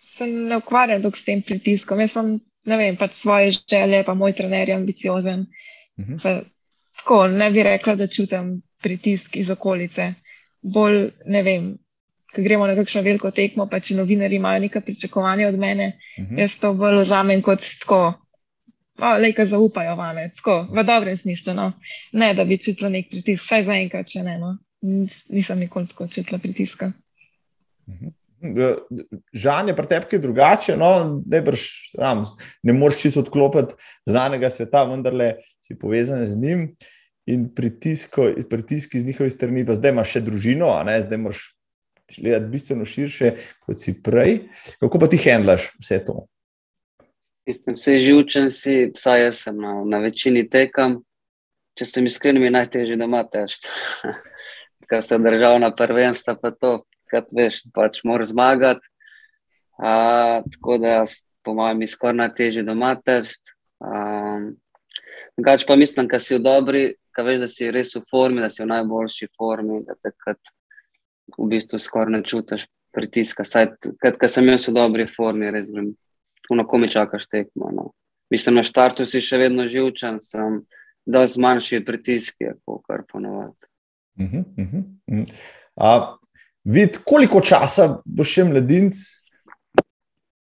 se 0.00 0.26
ne 0.26 0.58
ukvarjam 0.60 1.04
s 1.10 1.24
tem 1.24 1.42
pritiskom. 1.42 2.00
Jaz 2.00 2.16
imam, 2.16 2.36
vem, 2.66 2.96
pač 2.98 3.18
svoje 3.20 3.54
želje, 3.58 4.02
pa 4.06 4.14
moj 4.14 4.34
trener 4.36 4.68
je 4.68 4.76
ambiciozen. 4.76 5.46
Mhm. 6.00 6.20
Pa, 6.22 6.40
tako, 7.00 7.26
ne 7.28 7.50
bi 7.50 7.62
rekla, 7.62 7.94
da 7.96 8.08
čutim 8.08 8.60
pritisk 8.82 9.36
iz 9.36 9.50
okolice. 9.50 10.14
Bolj, 10.62 11.10
ne 11.26 11.42
vem, 11.46 11.74
ko 12.36 12.42
gremo 12.42 12.66
na 12.66 12.74
kakšno 12.74 13.00
veliko 13.02 13.30
tekmo, 13.32 13.66
pa 13.66 13.80
če 13.80 13.96
novinari 13.96 14.36
imajo 14.36 14.60
neka 14.60 14.80
pričakovanja 14.82 15.48
od 15.48 15.58
mene, 15.58 15.88
Mhm. 16.18 16.38
jaz 16.38 16.58
to 16.58 16.74
bolj 16.74 17.00
vzamem 17.00 17.42
kot 17.42 17.64
tako. 17.80 18.02
Le, 18.98 19.28
ki 19.30 19.44
zaupajo 19.46 19.92
vame, 19.94 20.30
tako 20.36 20.68
v 20.70 20.82
dobrem 20.82 21.16
smislu. 21.16 21.52
No. 21.54 21.72
Ne, 22.14 22.30
da 22.34 22.44
bi 22.44 22.56
čutila 22.56 22.88
nek 22.88 23.10
pritisk, 23.10 23.44
vsaj 23.44 23.64
zaenkrat, 23.64 24.06
če 24.06 24.22
ne. 24.22 24.38
No. 24.38 24.54
Nis- 24.82 25.26
Nisem 25.28 25.58
nikoli 25.58 25.86
tako 25.86 26.06
čutila 26.08 26.38
pritiska. 26.38 26.92
Žan 29.34 29.68
je 29.68 29.74
pri 29.74 29.86
tebi 29.86 30.06
kaj 30.06 30.18
drugače, 30.20 30.76
no, 30.76 30.90
ne, 31.24 31.40
ram, 31.94 32.24
ne 32.62 32.72
moreš 32.72 33.00
čisto 33.00 33.20
odklopiti 33.20 33.74
znanega 34.06 34.50
sveta, 34.50 34.84
vendarle 34.84 35.34
si 35.60 35.74
povezan 35.74 36.24
z 36.24 36.36
njim 36.36 36.66
in 37.26 37.48
pritisko, 37.50 38.28
pritiski 38.44 39.00
z 39.00 39.06
njihove 39.06 39.30
strani, 39.30 39.66
pa 39.66 39.74
zdaj 39.74 39.90
imaš 39.90 40.10
še 40.10 40.20
družino, 40.22 40.68
ne, 40.84 41.00
zdaj 41.00 41.18
moraš 41.18 41.40
gledati 42.18 42.50
bistveno 42.50 42.84
širše, 42.84 43.32
kot 43.60 43.80
si 43.80 43.96
prej. 44.02 44.38
Kako 44.80 44.98
pa 44.98 45.08
ti 45.10 45.20
handlaš 45.24 45.70
vse 45.80 46.04
to? 46.04 46.26
Mislim, 47.46 47.76
vse 47.76 47.98
živčen 48.00 48.50
si, 48.50 48.90
vsaj 48.94 49.22
jaz 49.22 49.42
sem 49.44 49.56
na, 49.56 49.80
na 49.86 49.98
večini 50.02 50.48
tekam. 50.50 51.00
Če 51.76 51.86
sem 51.86 52.06
iskren, 52.08 52.40
mi 52.40 52.48
je 52.48 52.56
najtežje 52.56 52.96
doma 52.98 53.22
težko. 53.28 53.70
Ker 54.90 55.02
se 55.02 55.18
državna 55.18 55.70
prvenstva, 55.76 56.36
pa 56.40 56.50
to, 56.50 56.72
kad 57.10 57.30
veš, 57.34 57.64
pač 57.74 58.00
moraš 58.06 58.32
zmagati. 58.32 58.86
Tako 59.76 60.78
da, 60.82 61.04
po 61.44 61.54
mojem, 61.54 61.84
je 61.84 61.92
skoraj 61.92 62.20
najtežje 62.22 62.64
doma 62.66 62.94
težko. 62.96 63.54
Drugač 65.36 65.66
pa 65.68 65.76
mislim, 65.76 66.08
da 66.08 66.20
si 66.20 66.34
v 66.34 66.42
dobri, 66.42 66.84
da 67.16 67.22
veš, 67.26 67.40
da 67.44 67.48
si 67.50 67.70
res 67.70 67.94
v 67.96 68.02
formi, 68.10 68.40
da 68.40 68.50
si 68.50 68.62
v 68.62 68.70
najboljši 68.72 69.28
formi, 69.36 69.82
da 69.84 69.94
takrat 70.00 70.40
v 71.38 71.48
bistvu 71.50 71.78
skoraj 71.78 72.12
ne 72.12 72.22
čutiš 72.22 72.66
pritiska. 72.94 73.44
Saj, 73.44 73.66
kad, 74.00 74.16
kad 74.16 74.32
sem 74.32 74.48
jaz 74.48 74.68
v 74.68 74.76
dobri 74.76 75.06
formi, 75.10 75.50
res 75.52 75.68
grem 75.70 75.92
na 76.50 76.64
komi 76.64 76.88
čakaš 76.88 77.26
tekmo. 77.26 77.70
No. 77.74 77.90
Mislim, 78.30 78.58
na 78.58 78.64
štartu 78.66 79.06
si 79.06 79.20
še 79.22 79.38
vedno 79.38 79.66
živčen, 79.68 80.20
sem 80.22 80.62
dosti 81.06 81.42
manjši 81.42 81.82
pritiski, 81.86 82.54
kot 82.64 83.06
ponovadi. 83.12 83.54
Uh 84.16 84.26
-huh, 84.26 84.44
uh 84.58 84.64
-huh, 84.64 84.84
uh 85.06 85.18
-huh. 85.18 85.32
A, 85.76 86.16
vid, 86.64 86.98
koliko 87.04 87.40
časa 87.40 88.00
boš 88.04 88.32
še 88.32 88.44
mladinc? 88.44 88.96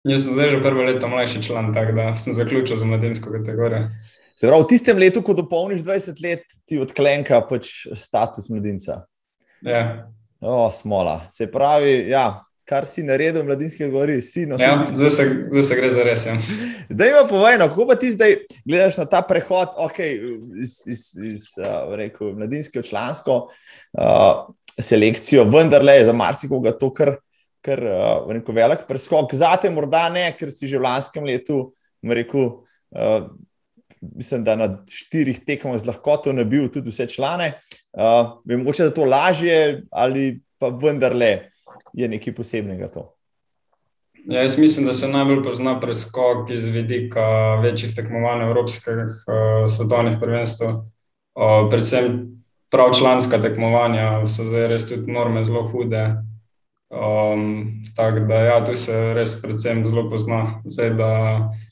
Jaz 0.04 0.24
sem 0.24 0.34
zdaj 0.34 0.48
že 0.48 0.62
prvo 0.62 0.82
leto 0.82 1.08
mlajši 1.08 1.42
član, 1.42 1.74
tako 1.74 1.92
da 1.92 2.16
sem 2.16 2.32
zaključil 2.32 2.76
za 2.76 2.84
mladinsko 2.84 3.30
kategorijo. 3.32 3.88
Se 4.34 4.46
pravi, 4.46 4.62
v 4.62 4.66
tistem 4.66 4.98
letu, 4.98 5.22
ko 5.22 5.34
dopolniš 5.34 5.82
20 5.84 6.22
let, 6.24 6.44
ti 6.64 6.78
odklenka 6.78 7.40
pač 7.48 7.86
status 7.94 8.48
mladinca. 8.48 9.04
Ja, 9.60 10.08
O, 10.40 10.70
smola. 10.70 11.20
Se 11.30 11.46
pravi, 11.52 12.08
ja, 12.08 12.44
kar 12.64 12.86
si 12.86 13.02
naredil 13.02 13.44
mladinski 13.44 13.82
kategoriji, 13.82 14.22
si 14.22 14.46
no, 14.46 14.56
ja 14.60 14.76
si- 14.78 14.94
zdaj, 14.94 15.10
se, 15.10 15.24
zdaj 15.50 15.62
se 15.62 15.76
gre 15.76 15.90
za 15.90 16.04
res. 16.06 16.26
Ja. 16.26 16.36
Da 16.88 17.06
ima 17.06 17.24
povojno, 17.28 17.66
kako 17.68 17.86
pa 17.86 17.94
ti 17.94 18.10
zdaj 18.14 18.36
gledaš 18.64 18.96
na 19.02 19.04
ta 19.10 19.20
prehod, 19.26 19.74
okay, 19.76 20.16
iz, 20.62 20.78
iz, 20.86 21.02
iz 21.24 21.42
uh, 21.60 21.92
rekel, 21.98 22.32
mladinske 22.38 22.80
v 22.80 22.86
člansko 22.88 23.36
uh, 23.98 24.54
selekcijo, 24.78 25.44
vendarle 25.50 25.98
je 25.98 26.08
za 26.08 26.14
marsikoga 26.16 26.72
to 26.72 26.88
kar, 26.94 27.16
kar 27.60 27.84
uh, 27.84 28.32
rekel, 28.32 28.54
velik 28.54 28.86
preskok. 28.88 29.34
Zate 29.36 29.70
morda 29.70 30.08
ne, 30.08 30.30
ker 30.38 30.48
si 30.54 30.70
že 30.70 30.78
v 30.80 30.86
lanskem 30.88 31.26
letu, 31.28 31.74
rekel, 32.06 32.48
uh, 32.96 33.28
mislim, 34.00 34.46
da 34.46 34.56
na 34.56 34.70
štirih 34.88 35.42
tekmah 35.44 35.76
z 35.82 35.90
lahkoto 35.90 36.32
nabil 36.32 36.70
tudi 36.72 36.94
vse 36.94 37.10
člane. 37.12 37.52
Uh, 37.58 37.79
je 38.44 38.56
mogoče 38.56 38.84
za 38.84 38.90
to 38.90 39.04
lažje 39.04 39.82
ali 39.90 40.40
pa 40.58 40.68
vendarle 40.68 41.50
je 41.92 42.08
nekaj 42.08 42.34
posebnega 42.34 42.88
to. 42.88 43.14
Ja, 44.26 44.42
jaz 44.42 44.58
mislim, 44.58 44.86
da 44.86 44.92
se 44.92 45.08
najbolj 45.08 45.42
pozna 45.42 45.80
preskok 45.80 46.50
iz 46.50 46.64
vidika 46.64 47.54
večjih 47.62 47.94
tekmovanj 47.94 48.42
evropskih 48.42 48.94
uh, 48.94 49.70
svetovnih 49.70 50.16
prvenstv. 50.20 50.64
Uh, 50.64 51.70
predvsem 51.70 52.28
prav 52.70 52.92
članska 52.98 53.38
tekmovanja 53.38 54.26
so 54.26 54.44
zdaj 54.44 54.66
res 54.68 54.88
tudi 54.88 55.12
norme 55.12 55.44
zelo 55.44 55.62
hude. 55.68 56.04
Um, 56.90 57.82
tako 57.96 58.20
da, 58.20 58.34
ja, 58.34 58.64
tu 58.64 58.74
se 58.74 59.14
res 59.14 59.36
predvsem 59.42 59.86
zelo 59.86 60.08
pozna, 60.10 60.62
zdaj, 60.64 60.90
da 60.90 61.10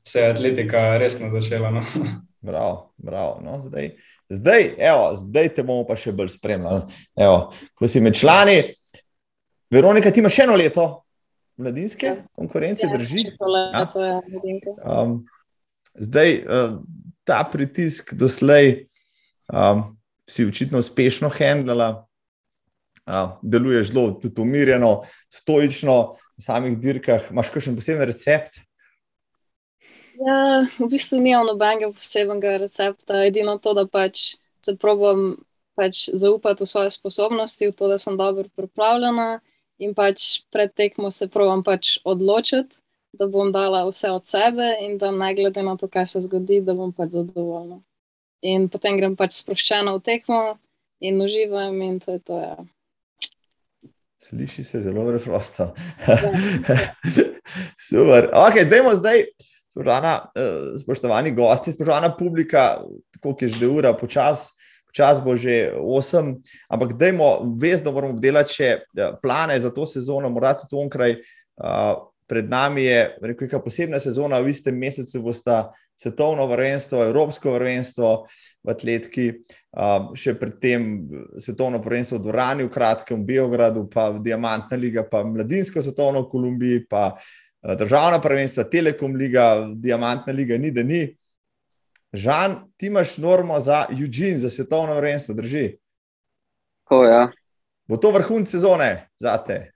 se 0.06 0.20
je 0.20 0.30
atletika 0.30 0.96
resno 0.98 1.30
začela. 1.30 1.70
No. 1.70 1.82
Bravo, 2.40 2.92
bravo. 2.96 3.40
No, 3.44 3.58
zdaj, 3.60 3.96
zdaj, 4.28 4.74
evo, 4.78 5.14
zdaj 5.16 5.54
te 5.54 5.62
bomo 5.62 5.86
pa 5.86 5.96
še 5.98 6.12
bolj 6.14 6.30
spremljali. 6.36 6.84
Evo, 7.18 7.50
ko 7.74 7.88
si 7.90 8.00
med 8.00 8.14
člani, 8.14 8.60
Veronika, 9.70 10.10
ti 10.10 10.22
imaš 10.22 10.38
še 10.38 10.46
eno 10.46 10.56
leto 10.56 10.86
mladinske 11.58 12.14
konkurence, 12.38 12.86
Ja, 12.86 12.92
drži. 12.94 13.24
leto, 13.74 14.04
ja. 14.04 14.20
Um, 14.86 15.26
zdaj, 15.98 16.44
uh, 16.46 16.78
ta 17.26 17.42
pritisk 17.52 18.14
doslej 18.14 18.86
um, 19.52 19.98
si 20.28 20.46
očitno 20.46 20.78
uspešno 20.78 21.28
handlala, 21.34 22.06
uh, 23.10 23.34
deluješ 23.42 23.90
zelo 23.90 24.20
umirjeno, 24.38 25.02
stoično 25.28 26.14
v 26.38 26.42
samih 26.46 26.78
dirkah. 26.78 27.26
Imaš 27.34 27.50
kakšen 27.50 27.74
poseben 27.76 28.06
recept? 28.06 28.62
Ja, 30.18 30.66
v 30.78 30.88
bistvu 30.90 31.20
nimam 31.22 31.46
nobenega 31.46 31.92
posebnega 31.94 32.56
recepta, 32.64 33.22
edino 33.28 33.54
to, 33.62 33.74
da 33.76 33.84
pač 33.86 34.34
se 34.64 34.74
probam 34.74 35.36
pač 35.78 36.08
zaupati 36.10 36.64
v 36.64 36.68
svoje 36.68 36.90
sposobnosti, 36.90 37.68
v 37.68 37.76
to, 37.76 37.86
da 37.86 37.98
sem 38.02 38.16
dobro 38.18 38.48
pripravljena 38.58 39.38
in 39.78 39.94
pač 39.94 40.42
pred 40.50 40.72
tekmo 40.74 41.12
se 41.14 41.28
probam 41.30 41.62
pač 41.62 42.00
odločiti, 42.02 42.80
da 43.14 43.28
bom 43.30 43.52
dala 43.54 43.84
vse 43.86 44.10
od 44.10 44.26
sebe 44.26 44.74
in 44.82 44.98
da 44.98 45.12
ne 45.14 45.30
glede 45.38 45.62
na 45.62 45.76
to, 45.78 45.86
kaj 45.88 46.06
se 46.06 46.24
zgodi, 46.26 46.58
da 46.66 46.74
bom 46.74 46.90
pač 46.92 47.14
zadovoljna. 47.14 47.78
In 48.42 48.66
potem 48.70 48.98
grem 48.98 49.14
pač 49.18 49.38
sproščeno 49.38 49.96
v 49.98 50.02
tekmo 50.02 50.42
in 50.98 51.22
uživam, 51.22 51.78
in 51.82 52.02
to 52.02 52.18
je 52.18 52.24
to. 52.26 52.40
Ja. 52.42 52.58
Sliši 54.18 54.64
se 54.66 54.80
zelo 54.82 55.06
preprosto. 55.06 55.70
Super. 57.88 58.30
Ok, 58.34 58.66
dajmo 58.66 58.96
zdaj, 58.98 59.28
spoštovana, 59.78 60.30
eh, 60.34 60.78
spoštovani 60.78 61.30
gosti, 61.30 61.72
spoštovana 61.72 62.16
publika, 62.18 62.82
tako 63.14 63.36
je 63.40 63.48
že 63.48 63.66
ura, 63.66 63.92
počasi. 63.92 64.52
Čas 64.92 65.20
bo 65.20 65.36
že 65.36 65.72
8, 65.76 66.40
ampak 66.68 66.96
dajmo, 66.96 67.54
vezno 67.60 67.92
moramo 67.92 68.18
delati 68.18 68.54
še 68.54 68.68
eh, 68.82 69.12
plane 69.22 69.60
za 69.60 69.70
to 69.70 69.86
sezono, 69.86 70.28
morda 70.28 70.54
tudi 70.58 70.82
onkraj. 70.82 71.16
Uh, 71.58 72.08
pred 72.28 72.46
nami 72.48 72.84
je 72.84 73.16
neka 73.20 73.58
posebna 73.58 73.98
sezona, 73.98 74.38
v 74.38 74.52
istem 74.52 74.76
mesecu 74.76 75.22
bo 75.22 75.32
sta 75.32 75.72
svetovno 75.96 76.44
prvenstvo, 76.46 77.02
evropsko 77.08 77.56
prvenstvo 77.56 78.28
v 78.62 78.70
atletiki, 78.70 79.26
um, 79.72 80.12
še 80.14 80.36
predtem 80.38 81.08
svetovno 81.40 81.80
prvenstvo 81.82 82.20
v 82.20 82.22
Dorani, 82.28 82.62
v 82.68 82.70
kratkem 82.70 83.24
v 83.24 83.32
Beogradu, 83.32 83.88
pa 83.90 84.12
v 84.12 84.22
Diamantna 84.22 84.76
liga, 84.76 85.02
pa 85.08 85.24
mladinsko 85.24 85.82
svetovno 85.82 86.22
v 86.26 86.30
Kolumbiji, 86.30 86.84
pa 86.86 87.16
državna 87.62 88.20
prvenstva, 88.20 88.64
Telekom 88.64 89.16
liga, 89.16 89.68
Diamantna 89.74 90.32
liga, 90.32 90.58
ni 90.58 90.70
da 90.70 90.82
ni. 90.82 91.16
Žan, 92.12 92.72
ti 92.76 92.86
imaš 92.86 93.18
normo 93.18 93.60
za 93.60 93.86
Eugene, 93.90 94.38
za 94.38 94.50
svetovno 94.50 94.96
prvenstvo, 94.96 95.34
drži? 95.34 95.76
Tako 96.84 97.04
je. 97.04 97.10
Ja. 97.12 97.28
Bo 97.88 97.96
to 97.96 98.10
vrhunec 98.10 98.48
sezone 98.50 99.08
za 99.16 99.36
te? 99.44 99.72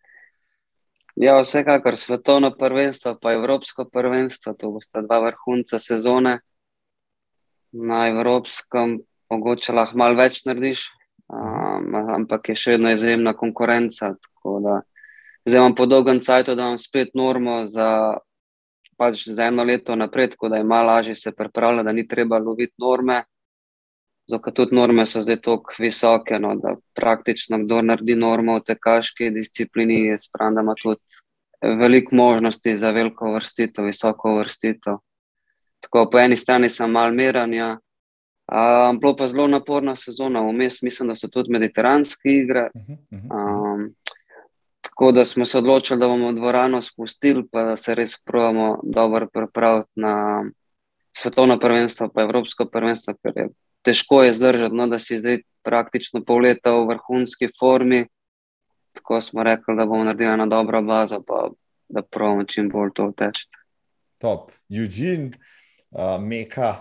Ja, 1.17 1.41
vsekakor 1.41 1.97
svetovno 1.97 2.51
prvenstvo, 2.57 3.19
pa 3.21 3.33
evropsko 3.33 3.85
prvenstvo, 3.85 4.55
to 4.55 4.71
bosta 4.71 5.03
dva 5.03 5.19
vrhunca 5.21 5.79
sezone. 5.79 6.39
Na 7.73 8.09
evropskem 8.09 8.99
mogoče 9.31 9.73
lahko 9.73 9.97
malo 9.97 10.17
več 10.17 10.45
narediš, 10.45 10.87
um, 11.29 11.95
ampak 12.17 12.49
je 12.53 12.57
še 12.57 12.77
vedno 12.77 12.93
izjemna 12.93 13.33
konkurenca. 13.37 14.15
Zdaj 15.45 15.59
imam 15.59 15.75
po 15.75 15.87
dolgem 15.87 16.21
času, 16.21 16.55
da 16.55 16.63
imam 16.63 16.79
spet 16.79 17.15
normo 17.15 17.67
za, 17.67 18.17
pač 18.97 19.27
za 19.29 19.49
eno 19.51 19.65
leto 19.65 19.97
naprej, 19.97 20.31
tako 20.37 20.49
da 20.49 20.57
je 20.57 20.65
malo 20.65 20.87
lažje 20.87 21.15
se 21.15 21.33
pripravljati, 21.33 21.85
da 21.85 21.93
ni 21.93 22.09
treba 22.09 22.39
loviti 22.39 22.75
norme. 22.79 23.23
Zato 24.31 24.51
tudi 24.51 24.77
norme 24.77 25.07
so 25.07 25.21
zdaj 25.23 25.37
tako 25.43 25.75
visoke, 25.79 26.39
no, 26.39 26.55
da 26.57 26.77
praktično 26.95 27.59
kdo 27.65 27.83
naredi 27.83 28.15
normo 28.17 28.55
v 28.57 28.65
tekaški 28.71 29.31
disciplini, 29.31 29.99
je 30.07 30.19
spravno, 30.19 30.55
da 30.55 30.61
ima 30.61 30.75
tudi 30.83 31.79
veliko 31.79 32.15
možnosti 32.15 32.79
za 32.79 32.91
veliko 32.91 33.33
vrstitev, 33.35 33.85
visoko 33.85 34.37
vrstitev. 34.39 35.01
Tako 35.81 36.11
po 36.11 36.19
eni 36.19 36.37
strani 36.37 36.71
sem 36.71 36.91
mal 36.91 37.11
miranja, 37.11 37.79
um, 38.47 38.99
bilo 39.01 39.17
pa 39.17 39.27
zelo 39.27 39.49
naporna 39.49 39.97
sezona, 39.97 40.41
vmes 40.47 40.83
mislim, 40.83 41.09
da 41.09 41.19
so 41.19 41.29
tudi 41.29 41.53
mediteranske 41.53 42.31
igre. 42.31 42.69
Um, 43.11 43.91
tako 44.93 45.13
da 45.13 45.25
smo 45.25 45.47
se 45.47 45.59
odločili, 45.59 46.01
da 46.01 46.09
bomo 46.09 46.33
dvorano 46.33 46.83
spustili, 46.83 47.45
pa 47.53 47.63
da 47.63 47.77
se 47.77 47.95
res 47.95 48.21
pravimo 48.25 48.81
dobro 48.83 49.29
pripraviti 49.33 49.91
na 49.95 50.45
svetovno 51.17 51.59
prvenstvo, 51.59 52.09
pa 52.15 52.23
evropsko 52.23 52.65
prvenstvo, 52.65 53.15
ker 53.23 53.33
je 53.37 53.49
težko 53.83 54.23
je 54.23 54.33
zdržati, 54.33 54.77
no, 54.77 54.87
da 54.87 54.99
si 54.99 55.19
zdaj 55.19 55.41
praktično 55.63 56.21
pol 56.27 56.45
leta 56.45 56.75
v 56.77 56.87
vrhunski 56.93 57.49
formi. 57.59 58.05
Tako 58.93 59.21
smo 59.21 59.43
rekli, 59.43 59.77
da 59.77 59.87
bomo 59.87 60.05
naredili 60.05 60.37
na 60.37 60.47
dobro 60.47 60.83
bazo, 60.83 61.23
pa 61.27 61.49
da 61.89 62.03
pravimo 62.03 62.45
čim 62.45 62.69
bolj 62.69 62.91
to 62.95 63.13
teči. 63.17 63.49
Top. 64.19 64.53
Eugene, 64.69 65.31
uh, 65.91 66.21
meka 66.21 66.75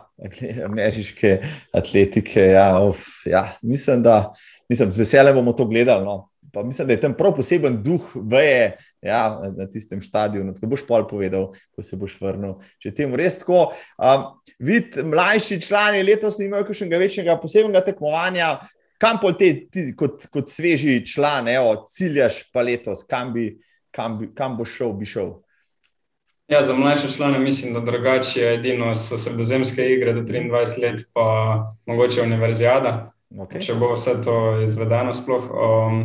ameriške 0.70 1.39
atletike. 1.74 2.41
Ja, 2.41 2.80
of, 2.80 3.07
ja, 3.26 3.53
mislim, 3.62 4.03
da 4.03 4.34
mislim, 4.70 4.91
z 4.91 4.99
veseljem 4.99 5.36
bomo 5.36 5.53
to 5.53 5.66
gledali. 5.66 6.05
No 6.05 6.31
pa 6.54 6.64
mislim, 6.64 6.88
da 6.88 6.93
je 6.93 7.02
tam 7.02 7.14
prav 7.18 7.36
poseben 7.36 7.78
duh, 7.84 8.12
veje 8.16 8.76
ja, 9.02 9.41
na 9.58 9.68
tistem 9.70 10.02
stadionu. 10.02 10.54
Tako 10.54 10.72
boš 10.74 10.86
pol 10.88 11.08
povedal, 11.08 11.52
ko 11.76 11.84
se 11.84 11.99
boš 11.99 12.18
vrnil. 12.22 12.58
Če 12.82 12.93
temu 12.95 13.20
res 13.20 13.39
tako. 13.41 13.72
Um, 13.97 14.28
vid, 14.60 14.97
mlajši 15.04 15.62
člani 15.64 16.04
letos 16.04 16.39
nimajo 16.41 16.68
kakšnega 16.70 16.99
večjega 17.02 17.38
posebnega 17.41 17.84
tekmovanja. 17.86 18.56
Kam 19.02 19.18
pol 19.22 19.34
te, 19.38 19.54
ti, 19.72 19.88
kot, 19.97 20.28
kot 20.30 20.52
sveži 20.52 20.99
član, 21.08 21.47
evo, 21.49 21.86
ciljaš 21.89 22.43
pa 22.54 22.62
letos, 22.66 23.06
kam, 23.10 23.34
bi, 23.34 23.56
kam, 23.95 24.20
bi, 24.20 24.30
kam 24.36 24.60
boš 24.60 24.76
šel, 24.78 24.93
bi 24.99 25.10
šel? 25.10 25.32
Ja, 26.52 26.60
za 26.64 26.74
mlajše 26.74 27.10
člane 27.16 27.39
mislim, 27.39 27.74
da 27.74 27.80
drugače 27.80 28.41
je 28.41 28.54
edino 28.54 28.95
so 28.95 29.18
sredozemske 29.18 29.86
igre 29.93 30.14
do 30.14 30.22
23 30.22 30.82
let, 30.82 31.02
pa 31.14 31.24
mogoče 31.86 32.22
univerzijada, 32.22 33.12
okay. 33.32 33.62
če 33.66 33.74
bo 33.80 33.93
vse 33.93 34.18
to 34.24 34.36
izvedeno 34.66 35.14
sploh. 35.14 35.47
Um, 35.47 36.02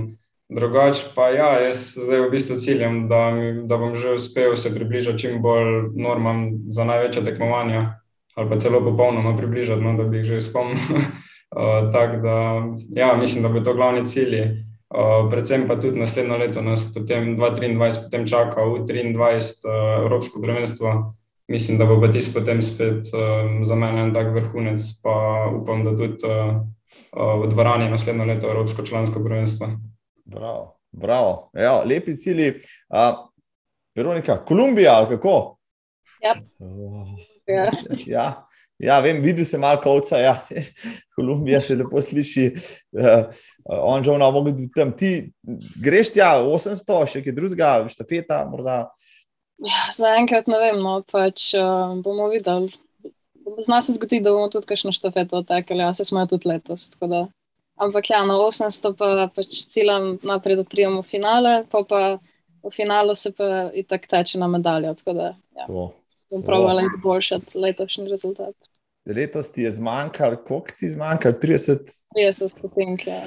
Drugač 0.46 1.02
pa 1.10 1.34
ja, 1.34 1.58
jaz 1.58 1.98
zdaj 1.98 2.20
v 2.22 2.30
bistvu 2.30 2.56
ciljam, 2.62 3.08
da, 3.10 3.34
da 3.66 3.78
bom 3.82 3.96
že 3.98 4.14
uspel 4.14 4.54
se 4.54 4.70
približati 4.74 5.18
čim 5.18 5.42
bolj 5.42 5.90
normam 5.98 6.70
za 6.70 6.86
največja 6.86 7.24
tekmovanja, 7.26 7.98
ali 8.38 8.50
pa 8.50 8.58
celo 8.62 8.78
popolnoma 8.80 9.34
približati, 9.36 9.82
no, 9.82 9.96
da 9.98 10.06
bi 10.06 10.22
jih 10.22 10.38
že 10.38 10.40
spomnil. 10.40 10.78
uh, 11.58 11.90
Tako 11.90 12.16
da, 12.22 12.36
ja, 12.94 13.16
mislim, 13.18 13.42
da 13.42 13.48
bo 13.48 13.60
to 13.60 13.74
glavni 13.74 14.06
cilj. 14.06 14.38
Uh, 14.86 15.26
predvsem 15.30 15.66
pa 15.66 15.80
tudi 15.82 15.98
naslednjo 15.98 16.38
leto, 16.38 16.62
nas 16.62 16.84
potem 16.94 17.34
2023, 17.34 18.06
potem 18.06 18.26
čaka 18.26 18.62
v 18.62 18.86
2023 18.86 19.66
uh, 19.66 20.06
Evropsko 20.06 20.42
prvenstvo. 20.42 20.94
Mislim, 21.50 21.78
da 21.78 21.90
bo 21.90 21.98
pa 22.00 22.06
tisti 22.06 22.34
potem 22.34 22.62
spet 22.62 23.10
uh, 23.10 23.50
za 23.66 23.74
mene 23.74 24.06
en 24.06 24.14
tak 24.14 24.30
vrhunec, 24.30 24.78
pa 25.02 25.50
upam, 25.50 25.82
da 25.82 25.90
tudi 25.98 26.22
uh, 26.22 26.62
uh, 27.18 27.34
v 27.42 27.50
dvorani 27.50 27.90
naslednjo 27.90 28.30
leto 28.30 28.46
Evropsko 28.46 28.86
člansko 28.86 29.24
prvenstvo. 29.26 29.74
Bravo, 30.26 30.78
bravo. 30.92 31.50
Ejo, 31.54 31.82
lepi 31.84 32.16
cilji. 32.16 32.50
Uh, 32.88 33.28
Veronika, 33.96 34.44
Kolumbija 34.44 35.06
kako? 35.08 35.56
Ja. 36.22 36.34
Oh, 36.58 37.06
ja. 38.06 38.42
Ja, 38.78 38.98
vem, 39.00 39.22
videl 39.24 39.46
sem 39.48 39.60
malo 39.60 39.80
kovca, 39.80 40.18
ja. 40.20 40.34
Kolumbija 41.16 41.60
se 41.60 41.78
lepo 41.78 42.02
sliši. 42.02 42.50
Uh, 42.92 43.24
on 43.64 44.04
že 44.04 44.10
vna 44.10 44.30
mogo 44.30 44.50
biti 44.50 44.68
tam. 44.74 44.92
Ti 44.96 45.30
greš 45.82 46.12
tja 46.12 46.34
800, 46.42 46.98
še 47.12 47.22
kaj 47.24 47.36
drugega, 47.38 47.70
štafeta 47.92 48.42
morda? 48.50 48.82
Ja, 49.64 49.86
zaenkrat 49.96 50.50
ne 50.52 50.58
vem, 50.60 50.82
no, 50.82 50.98
pač 51.08 51.54
uh, 51.56 51.94
bomo 52.04 52.28
videli. 52.34 52.74
Zna 53.62 53.78
se 53.80 53.94
zgoditi, 53.94 54.24
da 54.26 54.34
bomo 54.34 54.50
tudi 54.52 54.68
kakšno 54.68 54.92
štafeto 54.92 55.40
otekali, 55.40 55.80
ja, 55.80 55.94
se 55.94 56.04
smo 56.04 56.26
tudi 56.28 56.50
letos, 56.50 56.90
tako 56.92 57.08
da 57.08 57.24
Ampak 57.76 58.10
ja, 58.10 58.22
na 58.24 58.38
800 58.40 58.94
pa 58.96 59.28
pač 59.34 59.60
ciljam 59.68 60.16
naprej, 60.24 60.56
da 60.56 60.64
prijemo 60.64 61.02
v 61.02 61.08
finale, 61.10 61.52
pa, 61.70 61.82
pa 61.88 62.00
v 62.64 62.72
finalu 62.72 63.14
se 63.16 63.32
pa 63.36 63.68
i 63.74 63.84
tak 63.84 64.06
teče 64.08 64.40
na 64.40 64.48
medaljo. 64.48 64.94
Tako 64.94 65.12
da 65.12 65.26
ja, 65.56 65.66
bom 65.68 66.42
pravila 66.46 66.86
izboljšati 66.86 67.58
letošnji 67.58 68.08
rezultat. 68.08 68.54
Letos 69.06 69.52
ti 69.52 69.62
je 69.62 69.70
zmanjkalo, 69.70 70.36
koliko 70.36 70.74
ti 70.78 70.86
je 70.86 70.90
zmanjkalo? 70.96 71.34
30? 71.42 71.92
30 72.16 72.58
stotink, 72.58 73.06
ja. 73.06 73.20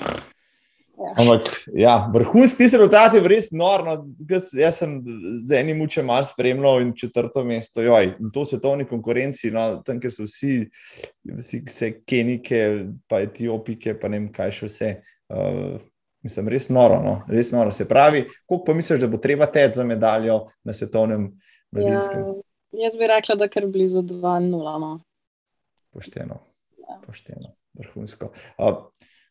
Ja. 1.00 1.14
Ampak, 1.18 1.47
ja, 1.74 1.93
vrhunski 2.14 2.66
rezultat 2.68 3.14
je 3.16 3.22
res 3.24 3.54
norno. 3.56 3.93
Jaz 4.28 4.82
sem 4.82 4.97
z 5.39 5.56
enim 5.56 5.80
učem 5.82 6.06
malo 6.06 6.28
spremljal 6.28 6.82
in 6.84 6.91
četrto 6.95 7.43
mesto. 7.47 7.82
Joj, 7.82 8.16
in 8.20 8.32
to 8.36 8.43
svetovni 8.45 8.84
konkurenci, 8.88 9.52
no, 9.56 9.70
tam, 9.86 10.02
kjer 10.04 10.12
so 10.12 10.28
vsi, 10.28 10.58
vsi 11.38 11.62
vse 11.68 11.91
Kenike, 12.04 12.60
pa 13.08 13.22
Etiopike, 13.24 13.95
pa 14.00 14.12
ne 14.12 14.20
vem, 14.20 14.28
kaj 14.36 14.52
še 14.58 14.68
vse. 14.68 14.89
Uh, 15.32 15.80
mislim, 16.26 16.52
res 16.52 16.68
noro, 16.74 17.00
no, 17.06 17.16
res 17.32 17.54
noro. 17.56 17.72
Se 17.76 17.88
pravi, 17.88 18.26
koliko 18.43 18.66
pa 18.68 18.76
misliš, 18.76 19.00
da 19.06 19.08
bo 19.12 19.22
treba 19.24 19.47
teči 19.47 19.80
za 19.80 19.88
medaljo 19.88 20.41
na 20.68 20.76
svetovnem 20.76 21.30
mladinskem? 21.72 22.26
Ja, 22.74 22.89
jaz 22.89 23.00
bi 23.00 23.08
rekla, 23.08 23.39
da 23.39 23.47
kar 23.47 23.70
blizu 23.72 24.04
2-0. 24.04 24.76
No. 24.84 24.97
Pošteno, 25.95 26.41
ja. 26.84 27.00
pošteno, 27.08 27.56
vrhunsko. 27.80 28.34
Uh, 28.60 28.84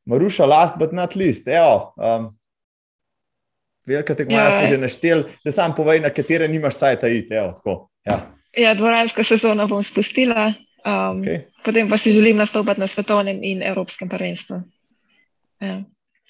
Maruša, 0.08 0.46
last 0.46 0.78
but 0.78 0.92
not 0.92 1.16
least, 1.16 1.48
evo. 1.48 1.94
Um, 1.96 2.38
Velika 3.86 4.14
tekmovanja 4.14 4.50
smo 4.50 4.68
že 4.68 4.78
našteli, 4.78 5.24
da 5.44 5.52
sam 5.52 5.74
povej, 5.76 6.00
na 6.00 6.10
katere 6.10 6.48
nimaš 6.48 6.76
cajt 6.76 7.04
iti. 7.08 7.34
Ja. 7.34 7.54
ja, 8.56 8.74
dvoransko 8.74 9.24
sezono 9.24 9.66
bom 9.68 9.82
spustila, 9.82 10.52
um, 10.84 11.22
okay. 11.22 11.46
potem 11.64 11.88
pa 11.88 11.96
si 11.96 12.12
želim 12.12 12.36
nastopati 12.36 12.80
na 12.80 12.86
svetovnem 12.86 13.40
in 13.42 13.62
evropskem 13.62 14.08
prvenstvu. 14.08 14.60
Ja, 15.60 15.80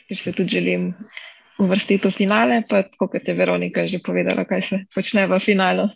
ker 0.08 0.16
se 0.16 0.32
tudi 0.32 0.54
želim 0.54 0.92
uvrstiti 1.58 2.08
v 2.08 2.14
finale, 2.14 2.62
pa 2.68 2.84
kot 2.98 3.14
je 3.26 3.34
Veronika 3.34 3.86
že 3.86 3.98
povedala, 3.98 4.44
kaj 4.44 4.62
se 4.62 4.78
počne 4.94 5.26
v 5.26 5.38
finalu 5.42 5.88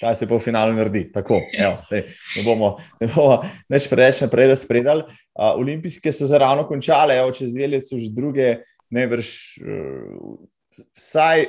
kaj 0.00 0.16
se 0.16 0.28
po 0.28 0.38
finalu 0.38 0.72
naredi. 0.76 1.04
Tako, 1.12 1.40
evo, 1.58 1.78
sej, 1.88 2.04
ne 2.36 2.44
bomo, 2.46 2.74
ne 3.00 3.08
bomo 3.14 3.40
več 3.70 3.88
preveč 3.90 4.22
naprej 4.24 4.52
razpredali. 4.52 5.06
Uh, 5.34 5.54
olimpijske 5.58 6.12
so 6.12 6.28
se 6.28 6.38
ravno 6.38 6.66
končale, 6.68 7.18
evo, 7.18 7.32
čez 7.34 7.54
dve 7.54 7.70
leti 7.74 7.90
so 7.90 7.98
že 7.98 8.12
druge, 8.14 8.50
najbrž 8.94 9.32
uh, 9.62 10.36
vsaj 10.96 11.48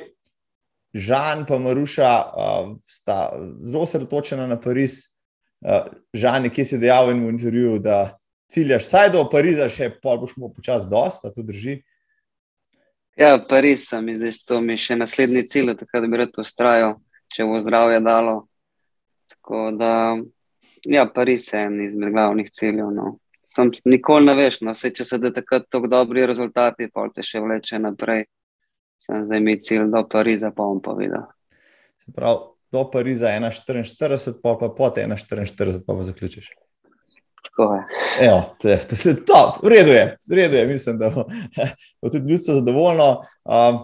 Žan 0.90 1.44
in 1.46 1.62
Maruša 1.62 2.10
uh, 2.10 2.72
sta 2.82 3.30
zelo 3.62 3.84
osredotočena 3.86 4.46
na 4.46 4.58
Pariz. 4.60 5.04
Uh, 5.60 5.86
Žan, 6.14 6.50
ki 6.50 6.64
si 6.64 6.78
dejal 6.78 7.06
v 7.06 7.14
enem 7.14 7.28
intervjuju, 7.30 7.78
da 7.84 8.16
ciljaš, 8.50 8.88
saj 8.88 9.12
do 9.14 9.22
Pariza, 9.30 9.68
še 9.70 9.90
pol 10.02 10.18
boš 10.18 10.34
mu 10.36 10.50
počasi 10.50 10.88
dosta, 10.90 11.30
to 11.30 11.44
drži. 11.46 11.78
Ja, 13.20 13.36
Pariz 13.38 13.86
sem 13.86 14.08
zdaj, 14.16 14.40
to 14.48 14.60
mi 14.64 14.74
je 14.74 14.86
še 14.86 14.96
naslednji 14.98 15.44
cilj, 15.46 15.74
tako 15.78 16.02
da 16.02 16.10
bi 16.10 16.20
rad 16.22 16.38
ustrajal, 16.40 16.96
če 17.30 17.46
bo 17.46 17.60
zdravje 17.60 18.00
dalo. 18.04 18.36
Tako 19.30 19.70
da, 19.78 20.18
ja, 20.84 21.06
Pariz 21.14 21.48
je 21.52 21.62
en 21.66 21.80
izmed 21.82 22.12
glavnih 22.12 22.50
ciljev. 22.50 22.90
No. 22.94 23.16
Sam 23.50 23.70
nikoli 23.84 24.26
ne 24.26 24.36
veš, 24.38 24.60
no, 24.66 24.74
se, 24.78 24.92
če 24.94 25.04
se 25.04 25.18
da 25.18 25.32
takrat 25.34 25.66
tako 25.70 25.90
dobri 25.90 26.26
rezultati, 26.26 26.90
pa 26.92 27.08
te 27.14 27.24
še 27.26 27.42
vleče 27.42 27.82
naprej. 27.82 28.26
Sem 29.00 29.24
zdaj 29.26 29.40
mi 29.42 29.56
cilj 29.58 29.88
do 29.90 30.04
Pariza, 30.08 30.52
pa 30.54 30.66
bom 30.68 30.82
povedal. 30.84 31.24
Se 32.04 32.12
pravi, 32.14 32.50
do 32.70 32.84
Pariza 32.90 33.32
1,44, 33.34 34.36
pa 34.42 34.54
pa 34.60 34.68
po 34.76 34.90
te 34.94 35.06
1,44, 35.06 35.80
pa 35.86 35.96
pa 35.96 36.06
zaključiš. 36.06 36.50
Tako 37.48 37.74
je. 37.74 37.82
Evo, 38.28 38.42
to, 38.60 38.76
to, 38.88 38.96
to, 38.96 39.14
to, 39.26 39.40
v 39.62 39.72
redu 39.72 39.96
je, 39.96 40.04
v 40.28 40.38
redu 40.38 40.56
je, 40.56 40.66
mislim, 40.66 40.98
da 41.00 41.10
bo, 41.10 41.24
bo 42.02 42.12
tudi 42.12 42.30
ljudstvo 42.30 42.54
zadovoljno. 42.60 43.08
Um, 43.44 43.80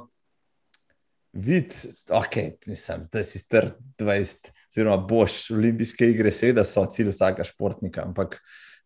vid, 1.37 1.75
ok, 2.11 2.37
nisem, 2.67 3.07
da 3.13 3.23
si 3.25 3.39
star 3.39 3.71
20, 4.01 4.51
oziroma 4.73 4.97
boš 5.09 5.51
olimpijske 5.55 6.09
igre, 6.11 6.33
seveda 6.33 6.65
so 6.65 6.85
cilj 6.91 7.13
vsakega 7.13 7.45
športnika, 7.47 8.07
ampak 8.09 8.39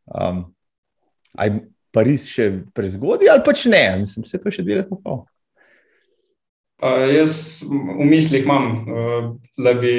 um, 0.07 0.49
aj 1.39 1.61
Pariz 1.91 2.29
še 2.31 2.45
prezgodaj 2.71 3.33
ali 3.33 3.43
pač 3.43 3.65
ne, 3.67 3.83
mislim, 4.05 4.23
to 4.23 4.47
je 4.47 4.55
še 4.61 4.63
dve 4.63 4.77
leti 4.79 4.99
pol. 5.03 5.25
Uh, 6.81 7.03
jaz 7.11 7.33
v 7.67 8.07
mislih 8.09 8.47
imam, 8.47 8.69
uh, 8.87 9.25
da 9.59 9.75
bi 9.77 9.91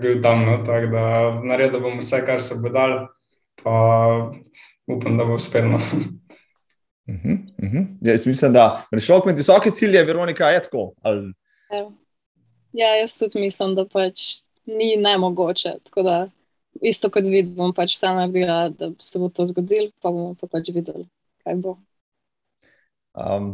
bil 0.00 0.22
tam, 0.24 0.46
no, 0.46 0.54
tako 0.64 0.92
da 0.94 1.02
naredil 1.42 1.82
bom 1.82 1.98
vse, 2.00 2.22
kar 2.24 2.40
se 2.40 2.56
bo 2.62 2.70
dal, 2.72 2.94
pa 3.60 3.74
upam, 4.88 5.18
da 5.18 5.26
bo 5.26 5.36
uspelo. 5.36 5.76
Uh 7.10 7.18
-huh, 7.18 7.36
uh 7.58 7.70
-huh. 7.72 7.86
Jaz 8.00 8.26
mislim, 8.26 8.52
da 8.52 8.86
rešil 8.92 9.20
med 9.26 9.36
visoke 9.36 9.70
cilje, 9.70 10.04
Veronika, 10.04 10.48
je 10.48 10.62
tako. 10.62 10.92
Ali... 11.02 11.32
Ja. 11.70 11.90
ja, 12.72 12.96
jaz 12.96 13.16
tudi 13.18 13.40
mislim, 13.40 13.74
da 13.74 13.86
pač 13.88 14.42
ni 14.66 14.96
nemogoče. 14.96 15.76
Tako 15.84 16.02
da 16.02 16.16
isto 16.82 17.10
kot 17.10 17.24
vidim, 17.24 17.54
bom 17.54 17.74
pač 17.74 17.94
vse 17.96 18.12
naredila, 18.14 18.68
da 18.68 18.90
se 18.98 19.18
bo 19.18 19.28
to 19.28 19.46
zgodilo, 19.46 19.90
pa 20.02 20.10
bomo 20.10 20.34
pa 20.40 20.48
pač 20.50 20.72
videli, 20.74 21.06
kaj 21.44 21.58
bo. 21.62 21.76
Um, 23.14 23.52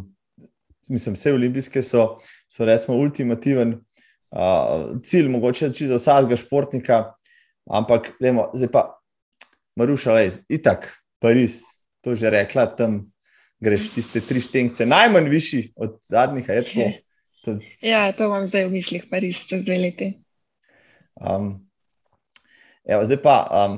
mislim, 0.88 1.16
vse 1.16 1.32
olimpijske 1.32 1.82
so, 1.82 2.06
so 2.52 2.64
recimo, 2.68 2.98
ultimativen 3.00 3.76
uh, 3.76 5.00
cilj, 5.04 5.30
mogoče 5.32 5.72
za 5.72 5.98
vsakega 6.00 6.38
športnika, 6.40 7.00
ampak 7.66 8.12
vemo, 8.20 8.50
zdaj 8.54 8.72
pa 8.72 8.86
Maruša, 9.76 10.12
le, 10.16 10.30
itak, 10.48 10.88
Pariz, 11.20 11.62
to 12.04 12.14
že 12.16 12.30
rekla, 12.30 12.68
tam 12.76 13.06
greš 13.60 13.90
tiste 13.96 14.20
tri 14.20 14.40
štengce, 14.40 14.86
najmanj 14.86 15.28
višji 15.32 15.62
od 15.76 15.98
zadnjih, 16.04 16.48
je 16.48 16.64
tako. 16.70 16.88
To... 17.46 17.58
Ja, 17.84 18.10
to 18.12 18.26
imam 18.26 18.46
zdaj 18.50 18.66
v 18.66 18.74
mislih, 18.74 19.04
Pariz, 19.10 19.38
čez 19.46 19.62
dve 19.62 19.78
leti. 19.78 20.08
Um, 21.14 21.52
evo, 22.82 23.04
zdaj 23.06 23.20
pa, 23.22 23.36
um, 23.54 23.76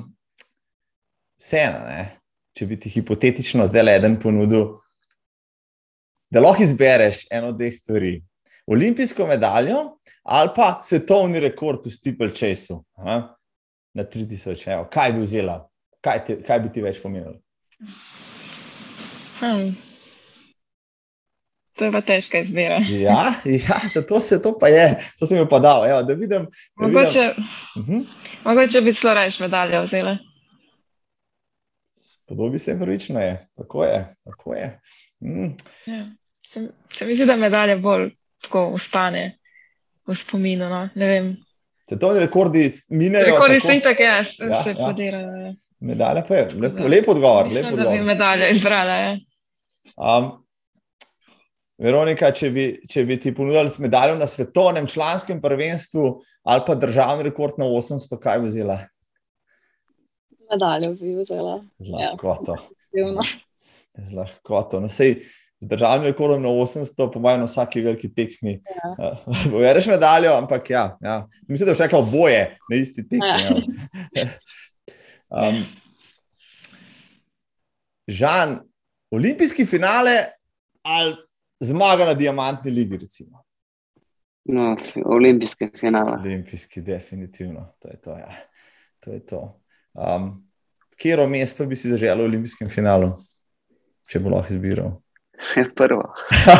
vseeno, 1.37 1.85
če 2.57 2.67
bi 2.67 2.79
ti 2.81 2.93
hipotetično 2.93 3.67
zdaj 3.69 3.85
le 3.85 3.97
en 4.09 4.17
ponudil, 4.21 4.71
da 6.33 6.41
lahko 6.41 6.65
izbereš 6.65 7.27
eno 7.31 7.53
od 7.53 7.61
teh 7.61 7.75
stvari. 7.77 8.19
Olimpijsko 8.69 9.27
medaljo 9.27 9.99
ali 10.29 10.51
pa 10.57 10.81
svetovni 10.85 11.41
rekord 11.41 11.87
v 11.87 11.93
Steeple 11.93 12.31
Chaseu 12.31 12.83
na 13.95 14.05
3000, 14.05 14.73
evo, 14.73 14.89
kaj 14.93 15.13
bi 15.13 15.25
vzela, 15.25 15.61
kaj, 16.05 16.25
te, 16.25 16.41
kaj 16.45 16.61
bi 16.65 16.73
ti 16.73 16.85
več 16.85 17.01
pomenilo? 17.03 17.39
Hmm. 19.41 19.73
To 21.79 21.85
je 21.85 21.93
pa 21.93 22.01
težka 22.03 22.39
izbira. 22.39 22.81
Ja, 22.91 23.35
ja, 23.45 23.81
zato 23.95 24.21
se 24.21 24.43
to 24.43 24.59
pa 24.59 24.69
je, 24.69 24.99
to 25.19 25.27
sem 25.27 25.39
jim 25.39 25.49
pa 25.49 25.59
dal. 25.59 25.87
Evo, 25.87 26.03
da 26.03 26.15
vidim, 26.15 26.47
da 26.81 26.87
mogoče, 26.87 27.21
vidim. 27.21 27.45
Uh 27.77 27.89
-huh. 27.89 28.05
mogoče 28.45 28.81
bi 28.81 28.93
celo 28.93 29.15
reč 29.15 29.41
medaljo 29.41 29.83
vzela. 29.83 30.19
Podobi 32.29 32.59
se 32.59 32.79
prvično 32.81 33.21
je, 33.21 33.49
tako 33.57 33.85
je. 33.85 34.07
Tako 34.25 34.55
je. 34.55 34.81
Mm. 35.21 35.45
Ja. 35.87 36.05
Se, 36.47 36.69
se 36.93 37.07
mi 37.07 37.15
zdi, 37.15 37.27
da 37.27 37.37
medalja 37.37 37.77
bolj 37.77 38.11
tako 38.43 38.69
ustane 38.69 39.39
v 40.07 40.15
spominu. 40.15 40.69
No? 40.69 40.89
Svetovni 41.89 42.21
rekordi 42.21 42.73
minejo. 42.89 43.27
Rekordi 43.27 43.61
so 43.61 43.73
itak, 43.73 44.01
ja, 44.01 44.17
Ja, 44.17 44.25
se 44.25 44.71
ja. 44.71 44.75
podirajo. 44.87 45.55
Medalja 45.81 46.25
pa 46.29 46.35
je, 46.35 46.49
lep, 46.55 46.81
lep 46.89 47.09
odgovor. 47.09 47.45
Lep 47.45 47.55
Mislim, 47.55 47.77
da 47.77 47.83
bi 47.83 47.87
odgovor. 47.87 48.03
medaljo 48.07 48.49
izbrala. 48.51 48.93
Ja. 48.93 49.17
Um, 49.97 50.48
Veronika, 51.79 52.33
če 52.35 52.51
bi, 52.51 52.65
če 52.91 53.05
bi 53.07 53.17
ti 53.23 53.31
ponudili 53.35 53.71
medaljo 53.79 54.17
na 54.19 54.27
svetovnem 54.27 54.87
članskem 54.91 55.41
prvenstvu 55.43 56.21
ali 56.43 56.63
pa 56.67 56.75
državni 56.75 57.29
rekord 57.29 57.59
na 57.59 57.69
800, 57.71 58.19
kaj 58.19 58.41
bi 58.43 58.49
vzela? 58.51 58.79
Medaljo 60.51 60.95
bi 60.99 61.15
vzela. 61.21 61.61
Z 61.79 61.93
Ja. 61.93 62.11
lahkoto. 62.11 62.57
Divno. 62.95 63.23
Z 63.95 64.13
lahkoto. 64.17 64.81
No, 64.81 64.89
sej, 64.89 65.21
z 65.61 65.69
državnim 65.69 66.09
rekordom 66.11 66.43
na 66.43 66.49
800, 66.49 67.13
po 67.13 67.21
mojem, 67.21 67.41
na 67.41 67.47
vsaki 67.47 67.81
veliki 67.85 68.11
tekmi. 68.15 68.59
Ja. 68.99 69.13
Povereš 69.53 69.87
medaljo, 69.87 70.35
ampak 70.35 70.71
ja. 70.71 70.97
ja. 71.03 71.27
Mislim, 71.49 71.67
da 71.67 71.77
je 71.77 71.79
še 71.83 71.87
rekla 71.87 71.99
oboje 72.03 72.43
na 72.71 72.77
isti 72.81 73.05
tekmi. 73.09 73.29
Ja. 73.29 74.25
Ja. 74.25 74.29
Um, 75.29 75.59
Žan, 78.09 78.55
olimpijski 79.13 79.67
finale 79.69 80.15
ali 80.83 81.13
zmaga 81.61 82.05
na 82.05 82.15
diamantni 82.15 82.71
ligi, 82.71 82.97
recimo. 82.97 83.45
No, 84.45 84.77
olimpijske 85.05 85.71
finale. 85.81 86.17
Olimpijski, 86.21 86.81
definitivno. 86.81 87.75
To 87.79 87.89
je 87.89 88.01
to. 88.01 88.11
Ja. 88.11 88.33
to, 89.01 89.13
je 89.13 89.25
to. 89.25 89.61
Um, 89.95 90.49
Kjero 90.97 91.29
mesto 91.29 91.67
bi 91.67 91.77
si 91.77 91.91
zaželel 91.91 92.25
v 92.25 92.31
olimpijskem 92.33 92.71
finalu, 92.71 93.13
če 94.11 94.19
bo 94.19 94.33
lahko 94.35 94.55
izbiral? 94.55 94.97
Prvo. 95.79 96.03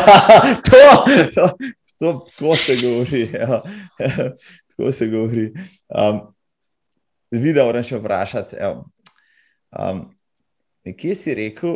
to, 0.69 0.83
to, 1.35 1.47
to, 1.99 2.13
tako 2.29 2.55
se 2.55 2.77
govori. 2.81 3.25
Ja. 3.33 3.61
tako 4.69 4.91
se 4.91 5.07
govori. 5.07 5.49
Um, 5.89 6.21
Videl, 7.31 7.65
moram 7.65 7.83
še 7.83 7.99
vprašati. 7.99 8.55
evo. 8.59 8.85
Um, 9.69 10.05
nekje 10.85 11.15
si 11.15 11.33
rekel, 11.37 11.75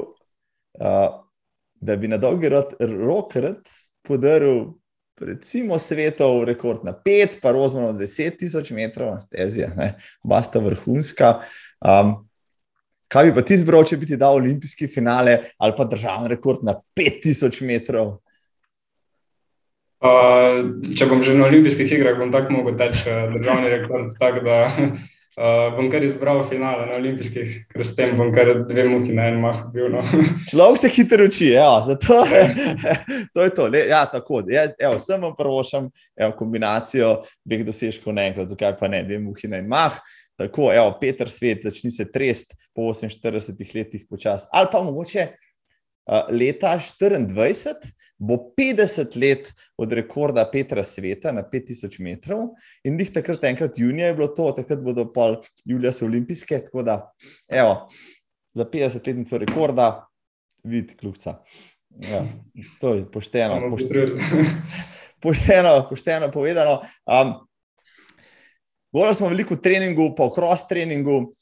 uh, 0.80 1.19
da 1.84 1.95
bi 1.95 2.07
na 2.07 2.17
dolgi 2.17 2.49
rok, 2.49 3.36
rad 3.36 3.67
podaril, 4.07 4.73
recimo, 5.19 5.77
svetov 5.79 6.43
rekord 6.47 6.84
na 6.84 6.93
5, 7.05 7.39
pa 7.41 7.51
rozmano 7.51 7.93
10 7.93 8.39
tisoč 8.39 8.71
metrov 8.71 9.13
na 9.13 9.19
stezi, 9.19 9.67
oba 10.23 10.41
sta 10.43 10.59
vrhunska. 10.63 11.43
Um, 11.84 12.15
kaj 13.07 13.29
bi 13.29 13.36
pa 13.36 13.45
ti 13.45 13.55
izbral, 13.59 13.86
če 13.88 13.99
bi 14.01 14.09
ti 14.09 14.19
dal 14.19 14.39
olimpijski 14.39 14.88
finale 14.88 15.38
ali 15.57 15.75
pa 15.77 15.86
državni 15.86 16.31
rekord 16.31 16.63
na 16.65 16.79
5000 16.97 17.67
metrov? 17.67 18.17
Uh, 20.03 20.84
če 20.97 21.07
bom 21.07 21.21
že 21.23 21.36
na 21.38 21.45
olimpijskih 21.47 21.91
igrah, 21.95 22.17
bom 22.19 22.31
tako 22.31 22.57
mogel 22.57 22.75
teči 22.79 23.07
eh, 23.07 23.29
državni 23.38 23.69
rekord. 23.71 24.11
Tako 24.19 24.41
da 24.43 24.57
uh, 25.38 25.75
bom 25.75 25.89
kar 25.91 26.03
izbral 26.03 26.41
finale 26.47 26.86
na 26.89 26.97
olimpijskih, 26.97 27.55
ker 27.71 27.86
s 27.86 27.95
tem 27.97 28.15
bom 28.17 28.31
kar 28.34 28.51
dve 28.69 28.86
muhi 28.89 29.15
na 29.15 29.27
en 29.31 29.39
mah 29.41 29.61
bil. 29.73 29.89
No. 29.93 30.03
Človek 30.51 30.81
se 30.81 30.91
hitro 30.95 31.27
uči, 31.29 31.51
ja, 31.53 31.69
zato 31.88 32.21
to 33.34 33.45
je 33.45 33.53
to. 33.55 33.67
Le, 33.73 33.86
ja, 33.91 34.03
tako, 34.09 34.43
ja, 34.51 34.67
evo, 34.79 34.99
sem 34.99 35.21
vam 35.21 35.36
prvošam 35.38 35.89
evo, 36.15 36.34
kombinacijo 36.39 37.15
dveh 37.45 37.65
dosežkov 37.67 38.15
naenkrat, 38.15 38.51
zakaj 38.53 38.77
pa 38.79 38.91
ne, 38.91 39.03
dve 39.07 39.21
muhi 39.23 39.51
na 39.51 39.61
en 39.63 39.69
mah. 39.71 39.99
Tako, 40.39 40.71
evo, 40.73 40.95
Peter 41.01 41.29
Svet, 41.29 41.61
začni 41.63 41.91
se 41.93 42.07
trest 42.11 42.55
po 42.73 42.89
48 42.93 43.75
letih 43.75 44.05
počasi. 44.09 44.49
Ali 44.51 44.71
pa 44.71 44.81
mogoče 44.81 45.27
uh, 45.29 46.23
leta 46.34 46.73
24 46.79 47.93
bo 48.18 48.38
50 48.57 49.18
let 49.20 49.53
od 49.78 49.93
rekorda 49.93 50.45
Petra 50.51 50.84
Sveta 50.84 51.32
na 51.32 51.43
5000 51.43 51.99
metrov 51.99 52.53
in 52.84 52.97
njih 52.97 53.11
takrat 53.11 53.43
enkrat 53.43 53.78
junija 53.78 54.07
je 54.07 54.14
bilo 54.14 54.28
to, 54.28 54.51
takrat 54.51 54.80
bodo 54.80 55.05
pol 55.14 55.41
julija 55.66 55.93
so 55.93 56.05
olimpijske, 56.05 56.59
tako 56.66 56.84
da, 56.84 57.11
evo, 57.47 57.89
za 58.53 58.66
50 58.66 59.07
letnico 59.07 59.38
rekorda, 59.38 60.07
vid, 60.64 60.95
kljubca. 60.99 61.39
Ja, 61.99 62.26
to 62.82 62.93
je 62.93 63.05
pošteno, 63.11 63.70
pošteno, 63.70 64.16
pošteno, 65.24 65.88
pošteno 65.89 66.32
povedano. 66.32 66.82
Um, 67.05 67.34
Govorili 68.93 69.16
smo 69.16 69.28
veliko 69.28 69.53
o 69.53 69.57
treningu, 69.57 70.14
pa 70.18 70.24
o 70.24 70.34
cross 70.36 70.68
treningu. 70.68 71.34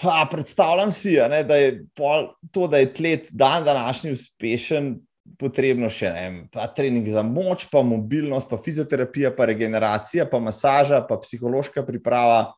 Ha, 0.00 0.26
predstavljam 0.30 0.92
si, 0.92 1.20
a 1.20 1.28
ne, 1.28 1.42
da 1.44 1.56
je 1.56 1.84
pol, 1.94 2.28
to, 2.52 2.68
da 2.70 2.78
je 2.78 2.92
tlet 2.94 3.28
dan 3.30 3.64
današnji 3.64 4.12
uspešen, 4.12 4.94
potrebno 5.40 5.88
še 5.92 6.10
vem, 6.12 6.34
pa 6.52 6.66
trening 6.70 7.06
za 7.10 7.24
moč, 7.24 7.66
pa 7.72 7.82
mobilnost, 7.84 8.48
pa 8.50 8.60
fizioterapija, 8.60 9.32
pa 9.34 9.48
regeneracija, 9.48 10.26
pa 10.28 10.40
masaža, 10.42 11.00
pa 11.08 11.18
psihološka 11.22 11.84
priprava. 11.86 12.52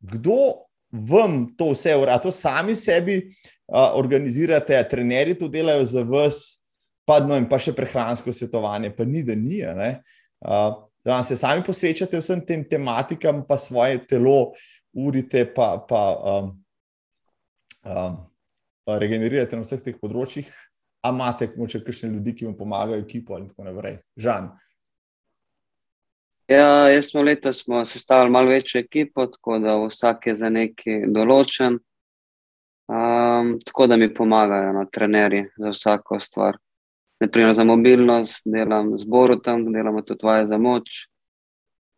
Kdo 0.00 0.66
vam 0.92 1.44
to 1.58 1.72
vse 1.72 1.96
uradi, 1.98 2.22
to 2.28 2.32
sami 2.32 2.76
sebi 2.78 3.18
uh, 3.26 3.96
organizirate, 3.98 4.78
trenerji 4.90 5.38
to 5.40 5.48
delajo 5.50 5.84
za 5.84 6.04
vas, 6.06 6.42
pa, 7.06 7.18
no, 7.20 7.38
pa 7.50 7.58
še 7.62 7.74
prehransko 7.76 8.34
svetovanje, 8.34 8.92
pa 8.94 9.06
ni, 9.08 9.24
da 9.26 9.34
ni. 9.34 9.62
Da 11.06 11.20
se 11.22 11.36
sami 11.38 11.62
posvečate 11.66 12.18
vsem 12.18 12.40
tem 12.46 12.64
tematikam, 12.66 13.44
pa 13.46 13.58
svoje 13.58 14.00
telo 14.10 14.54
urite, 14.94 15.44
pa, 15.54 15.76
pa 15.86 16.02
um, 16.18 16.48
um, 17.86 18.16
regenerirate 18.86 19.58
na 19.58 19.66
vseh 19.66 19.82
teh 19.82 19.98
področjih. 19.98 20.50
A 21.06 21.10
imate 21.14 21.52
morda 21.56 21.78
kakšne 21.86 22.10
ljudi, 22.16 22.34
ki 22.34 22.48
vam 22.48 22.56
pomagajo, 22.58 23.04
ekipo 23.04 23.38
in 23.38 23.46
tako 23.48 23.68
naprej? 23.68 24.00
Žan. 24.18 24.48
Ja, 26.50 26.88
jaz 26.90 27.10
smo 27.10 27.22
letos 27.22 27.64
sestavili 27.84 28.30
malo 28.30 28.50
večjo 28.50 28.80
ekipo, 28.80 29.26
tako 29.26 29.58
da 29.58 29.76
vsak 29.86 30.26
je 30.26 30.34
za 30.34 30.50
neki 30.50 31.00
določen. 31.14 31.78
Um, 32.86 33.56
tako 33.66 33.86
da 33.86 33.96
mi 33.96 34.14
pomagajo 34.14 34.72
no, 34.72 34.84
trenerji 34.92 35.44
za 35.58 35.70
vsako 35.74 36.20
stvar. 36.20 36.58
Naprimer, 37.20 37.54
za 37.54 37.64
mobilnost 37.64 38.46
delam 38.46 38.92
z 38.98 39.04
Borutom, 39.04 39.64
delamo 39.72 40.02
tudi 40.02 40.26
vaje 40.26 40.46
za 40.46 40.58
moč. 40.58 41.06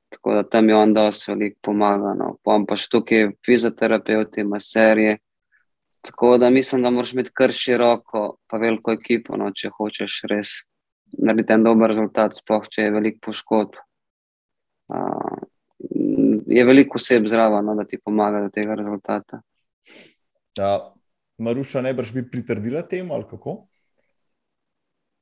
Tako 0.08 0.34
da 0.34 0.42
tam 0.42 0.68
je 0.68 0.76
on 0.76 0.94
dosti 0.94 1.32
veliko 1.32 1.58
pomagal. 1.62 2.16
No. 2.16 2.36
Pojem 2.44 2.64
pa 2.66 2.76
še 2.76 2.88
tukaj 2.92 3.30
fizioterapeuti, 3.44 4.44
maserje. 4.48 5.18
Tako 6.00 6.38
da 6.38 6.50
mislim, 6.50 6.82
da 6.82 6.90
moraš 6.90 7.12
imeti 7.12 7.34
kar 7.34 7.52
široko, 7.52 8.36
pa 8.46 8.56
veliko 8.56 8.92
ekipo, 8.94 9.36
no, 9.36 9.50
če 9.50 9.70
hočeš 9.74 10.20
res 10.30 10.52
narediti 11.18 11.52
en 11.56 11.64
dober 11.64 11.90
rezultat, 11.90 12.36
sploh 12.38 12.68
če 12.70 12.86
je 12.86 12.94
veliko 12.94 13.28
poškodb. 13.28 13.80
Uh, 14.88 15.40
je 16.46 16.64
veliko 16.64 16.98
oseb 16.98 17.26
zraven, 17.28 17.66
no, 17.66 17.74
da 17.78 17.84
ti 17.84 17.98
pomaga 17.98 18.44
do 18.46 18.52
tega 18.54 18.76
rezultata. 18.78 19.42
Ja, 20.58 20.70
Maruša, 21.38 21.82
najbrž 21.86 22.12
bi 22.16 22.24
pritrdila 22.30 22.82
temu 22.82 23.14
ali 23.14 23.26
kako? 23.30 23.58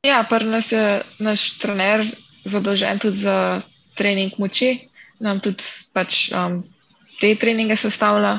Ja, 0.06 0.22
prvi 0.28 0.50
nas 0.50 0.72
je 0.72 1.02
naš 1.18 1.58
trener 1.58 2.04
zadolžen 2.44 2.98
tudi 3.02 3.24
za 3.24 3.60
trening 3.98 4.38
moči, 4.38 4.78
nam 5.20 5.40
tudi 5.42 5.64
pač, 5.92 6.28
um, 6.32 6.60
te 7.20 7.34
treninge 7.40 7.76
sestavlja. 7.76 8.38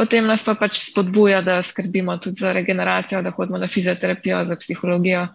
Potem 0.00 0.24
nas 0.24 0.40
pa 0.40 0.54
pač 0.56 0.78
spodbuja, 0.80 1.42
da 1.44 1.58
skrbimo 1.60 2.14
tudi 2.24 2.40
za 2.40 2.54
regeneracijo, 2.56 3.20
da 3.20 3.34
hodimo 3.36 3.58
na 3.60 3.66
fizioterapijo, 3.68 4.38
za 4.48 4.56
psihologijo. 4.56 5.26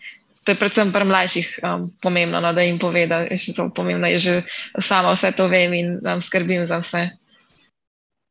To 0.42 0.54
je 0.54 0.58
predvsem 0.58 0.90
pri 0.94 1.06
mlajših 1.06 1.50
um, 1.62 1.84
pomembno, 2.02 2.42
no, 2.42 2.54
da 2.54 2.66
jim 2.66 2.80
pove, 2.82 3.04
da 3.10 3.20
je 3.28 3.38
še 3.38 3.54
to 3.58 3.68
pomembno, 3.70 4.10
da 4.10 4.18
že 4.18 4.40
sama 4.82 5.14
vse 5.14 5.32
to 5.38 5.46
vem 5.54 5.74
in 5.78 5.92
um, 6.02 6.22
skrbim 6.22 6.66
za 6.66 6.80
vse. 6.82 7.04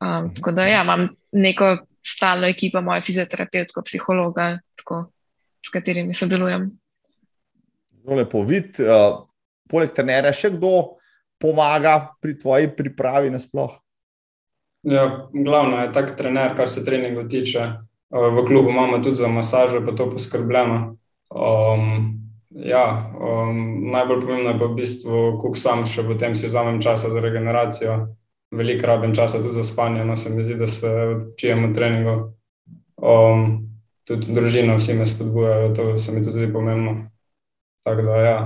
Um, 0.02 0.32
tako 0.34 0.56
da 0.58 0.66
ja, 0.66 0.82
imam 0.82 1.06
neko 1.30 1.86
stalno 2.02 2.50
ekipo, 2.50 2.82
moja 2.82 3.02
fizioterapevtko, 3.02 3.86
psihologa, 3.86 4.56
tako, 4.82 5.04
s 5.62 5.70
katerimi 5.70 6.18
sodelujem. 6.18 6.66
Zelo 8.02 8.18
lepo 8.18 8.42
videti. 8.42 8.82
Uh, 8.82 9.22
poleg 9.70 9.94
trenera 9.94 10.34
še 10.34 10.50
kdo 10.58 10.98
pomaga 11.38 11.96
pri 12.18 12.34
tvoji 12.42 12.74
pripravi 12.74 13.30
nasplošno? 13.30 13.83
Ja, 14.84 15.28
glavno 15.32 15.78
je 15.80 15.92
tak 15.92 16.16
trener, 16.16 16.56
kar 16.56 16.68
se 16.68 16.84
treninga 16.84 17.28
tiče. 17.28 17.68
V 18.10 18.44
klubu 18.46 18.70
imamo 18.70 18.98
tudi 18.98 19.16
za 19.16 19.28
masažo, 19.28 19.80
pa 19.86 19.92
to 19.92 20.10
poskrbljamo. 20.10 20.96
Um, 21.30 22.20
ja, 22.50 23.12
um, 23.20 23.90
najbolj 23.90 24.20
pomembno 24.20 24.50
je 24.50 24.58
pa 24.58 24.66
v 24.66 24.74
bistvu, 24.74 25.22
kako 25.42 25.56
sam 25.56 25.86
še 25.86 26.04
potem 26.06 26.36
si 26.36 26.46
vzamem 26.46 26.82
časa 26.84 27.10
za 27.10 27.20
regeneracijo. 27.20 27.96
Veliko 28.54 28.86
rabim 28.86 29.14
časa 29.14 29.40
tudi 29.42 29.56
za 29.56 29.64
spanje, 29.64 30.04
no 30.04 30.16
se 30.16 30.30
mi 30.30 30.44
zdi, 30.44 30.54
da 30.54 30.66
se 30.66 30.90
učimo 31.32 31.72
treningu. 31.74 32.34
Um, 33.00 33.64
tudi 34.04 34.36
družina, 34.36 34.76
vsi 34.76 34.94
me 34.94 35.06
spodbujajo, 35.06 35.74
to 35.74 35.98
se 35.98 36.12
mi 36.12 36.22
tudi 36.22 36.44
zdi 36.44 36.52
pomembno. 36.52 37.08
Tako 37.84 38.02
da, 38.02 38.20
ja. 38.22 38.38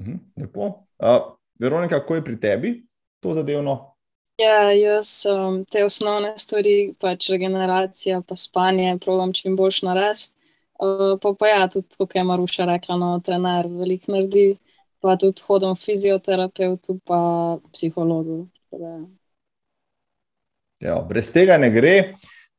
Mhm, 0.00 0.20
lepo. 0.36 0.84
Uh, 0.98 1.34
Veronika, 1.58 1.98
kako 1.98 2.14
je 2.14 2.24
pri 2.24 2.40
tebi 2.40 2.74
to 3.20 3.32
zadevno? 3.32 3.97
Ja, 4.38 4.72
jaz 4.72 5.26
um, 5.26 5.64
te 5.66 5.82
osnovne 5.82 6.36
stvari, 6.38 6.92
pač 7.02 7.26
regeneracija, 7.32 8.20
pa 8.22 8.36
spanje, 8.38 8.92
probujem 9.02 9.32
čim 9.34 9.56
boljš 9.58 9.80
narediti. 9.88 10.34
Uh, 10.78 11.16
pa 11.18 11.32
pa 11.34 11.48
ja, 11.50 11.64
tudi 11.66 11.98
kot 11.98 12.14
je 12.14 12.22
Maruša 12.22 12.68
rekla, 12.70 12.96
no, 13.00 13.08
trener 13.26 13.66
veliko 13.66 14.12
naredi, 14.14 14.52
pa 15.02 15.16
tudi 15.18 15.42
hodim 15.42 15.74
fizioterapeutu, 15.74 17.00
pa 17.02 17.18
psihologu. 17.74 18.44
Ja, 20.78 21.00
brez 21.08 21.32
tega 21.34 21.58
ne 21.58 21.72
gre. 21.74 21.96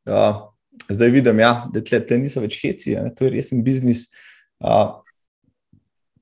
Uh, 0.04 0.50
zdaj 0.92 1.16
vidim, 1.16 1.40
ja, 1.40 1.54
da 1.72 1.80
tle, 1.80 2.02
tle 2.04 2.20
niso 2.20 2.44
več 2.44 2.60
heci, 2.60 2.98
ja, 2.98 3.08
to 3.16 3.30
je 3.30 3.38
resen 3.38 3.64
biznis. 3.64 4.10
Uh, 4.60 5.00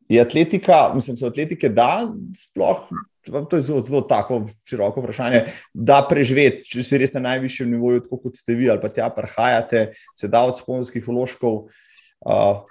Je 0.08 0.22
atletika, 0.22 0.92
mislim, 0.96 1.18
so 1.20 1.28
atletike, 1.28 1.68
da 1.70 2.06
sploh, 2.32 2.86
to 3.28 3.60
je 3.60 3.66
zelo, 3.68 3.82
zelo 3.86 4.02
tako 4.08 4.42
široko 4.68 5.02
vprašanje, 5.04 5.44
da 5.74 6.00
preživeti, 6.10 6.66
če 6.72 6.84
si 6.84 7.00
res 7.02 7.14
na 7.16 7.24
najvišjem 7.26 7.70
nivoju, 7.72 8.06
tako 8.06 8.22
kot 8.26 8.40
ste 8.40 8.56
vi 8.58 8.70
ali 8.72 8.82
pa 8.82 8.90
tja 8.94 9.10
prihajate, 9.14 9.92
se 10.18 10.30
da 10.32 10.46
od 10.48 10.60
sponzorskih 10.60 11.06
vložkov, 11.08 11.68
uh, 12.26 12.64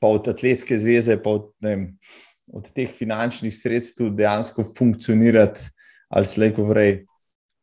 pa 0.00 0.12
od 0.12 0.28
atletske 0.28 0.78
zveze, 0.78 1.18
pa 1.22 1.36
od, 1.38 1.50
vem, 1.62 1.90
od 2.52 2.70
teh 2.74 2.90
finančnih 2.90 3.54
sredstev 3.54 4.12
dejansko 4.14 4.64
funkcionirati 4.76 5.72
ali 6.08 6.26
slejko 6.26 6.68
vrej, 6.68 7.00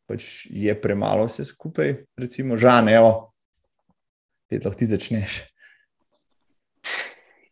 pač 0.08 0.44
je 0.52 0.74
premalo 0.76 1.24
vse 1.24 1.46
skupaj, 1.48 1.94
recimo, 2.20 2.58
žan, 2.60 2.90
evo, 2.92 3.32
pet 4.52 4.66
lahko 4.66 4.78
ti 4.82 4.88
začneš. 4.90 5.38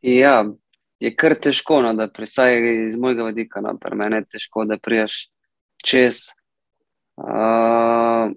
Ja, 0.03 0.43
je 1.03 1.11
kar 1.18 1.34
težko, 1.34 1.80
no, 1.82 1.92
da 1.98 2.07
presaj 2.09 2.61
iz 2.62 2.96
mojega 3.00 3.26
vidika, 3.26 3.61
no, 3.64 3.74
pri 3.80 3.98
meni 3.98 4.20
je 4.20 4.28
težko, 4.36 4.64
da 4.70 4.78
priješ 4.78 5.26
čez. 5.82 6.28
Uh, 7.18 8.30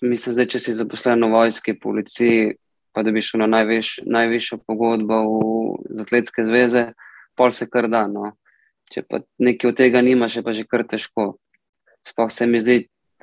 mislim, 0.00 0.36
da 0.38 0.46
če 0.48 0.62
si 0.62 0.76
zaposlen 0.78 1.20
v 1.26 1.30
vojski, 1.34 1.76
policiji, 1.80 2.54
pa 2.96 3.04
da 3.04 3.12
bi 3.12 3.22
šel 3.22 3.44
na 3.44 3.50
najviš, 3.58 3.98
najvišjo 4.08 4.62
pogodbo 4.66 5.20
v 5.28 6.02
Atletske 6.02 6.44
zveze, 6.48 6.90
pol 7.36 7.52
se 7.52 7.68
kar 7.68 7.88
da. 7.92 8.06
No. 8.10 8.32
Če 8.90 9.04
pa 9.06 9.20
nekaj 9.38 9.70
od 9.70 9.76
tega 9.78 10.00
nimaš, 10.02 10.40
je 10.40 10.44
pa 10.46 10.54
že 10.56 10.64
kar 10.66 10.86
težko. 10.88 11.34
Sploh 12.06 12.32
se 12.32 12.48
mi 12.48 12.62
zdi, 12.64 12.78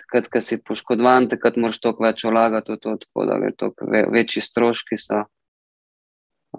kad, 0.07 0.29
kad 0.29 0.45
si 0.45 0.59
poškodovan, 0.61 1.27
takrat 1.31 1.57
moraš 1.57 1.81
toliko 1.81 2.05
več 2.05 2.23
vlagati 2.29 2.75
v 2.75 2.77
to, 2.83 2.93
tako 3.01 3.25
da 3.25 3.39
je 3.41 3.55
to 3.57 3.71
večji 4.13 4.45
stroški. 4.45 5.01
So. 5.01 5.25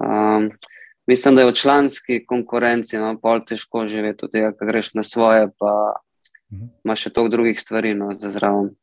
Um, 0.03 0.51
mislim, 1.09 1.35
da 1.35 1.43
je 1.43 1.51
v 1.51 1.55
članski 1.55 2.27
konkurenci 2.27 2.99
no, 3.01 3.15
pol 3.23 3.41
težko 3.47 3.87
živeti 3.89 4.29
tega, 4.33 4.53
ker 4.53 4.69
greš 4.69 4.93
na 4.95 5.03
svoje, 5.03 5.49
pa 5.59 5.73
mhm. 6.53 6.69
imaš 6.85 7.07
še 7.07 7.13
toliko 7.17 7.37
drugih 7.37 7.61
stvari 7.61 7.95
no, 7.97 8.13
za 8.21 8.31
zraven. 8.31 8.75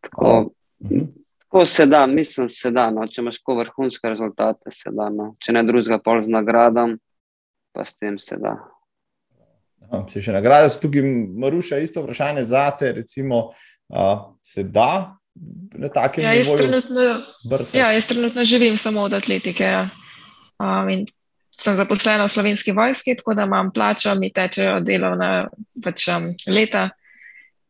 Tako, 0.00 0.52
mhm. 0.84 1.06
tako 1.38 1.64
se 1.66 1.86
da, 1.86 2.06
mislim, 2.06 2.48
se 2.48 2.70
da. 2.70 2.90
No. 2.90 3.06
Če 3.08 3.22
imaš 3.24 3.40
tako 3.40 3.56
vrhunske 3.62 4.12
rezultate, 4.12 4.70
se 4.70 4.92
da. 4.92 5.08
No. 5.08 5.32
Če 5.40 5.56
ne 5.56 5.64
drugega, 5.64 5.98
pol 6.04 6.20
z 6.20 6.32
nagradom, 6.32 6.98
pa 7.72 7.88
s 7.88 7.96
tem 7.96 8.18
se 8.20 8.36
da. 8.36 8.58
Se 10.08 10.22
še 10.24 10.32
nagrade 10.32 10.70
so 10.72 10.80
tukaj, 10.80 11.04
Maruša, 11.36 11.80
isto 11.84 12.04
vprašanje 12.04 12.44
za 12.48 12.68
te, 12.80 12.92
recimo, 12.96 13.50
uh, 13.92 14.12
se 14.44 14.64
da 14.64 15.16
na 15.76 15.88
takem 15.92 16.24
ja, 16.24 16.32
nivoju? 16.36 16.80
Ja, 17.76 17.90
jaz 17.92 18.06
trenutno 18.08 18.44
živim 18.44 18.76
samo 18.76 19.04
od 19.08 19.12
atletike. 19.16 19.64
Ja. 19.64 19.82
Um, 20.60 20.88
in 20.88 21.04
sem 21.52 21.76
zaposlena 21.76 22.24
v 22.26 22.32
slovenski 22.32 22.72
vojski, 22.72 23.16
tako 23.16 23.34
da 23.34 23.46
imam 23.46 23.72
plačo, 23.72 24.14
mi 24.14 24.32
tečejo 24.32 24.80
delovna 24.80 25.48
pač, 25.84 26.08
um, 26.08 26.32
leta. 26.46 26.90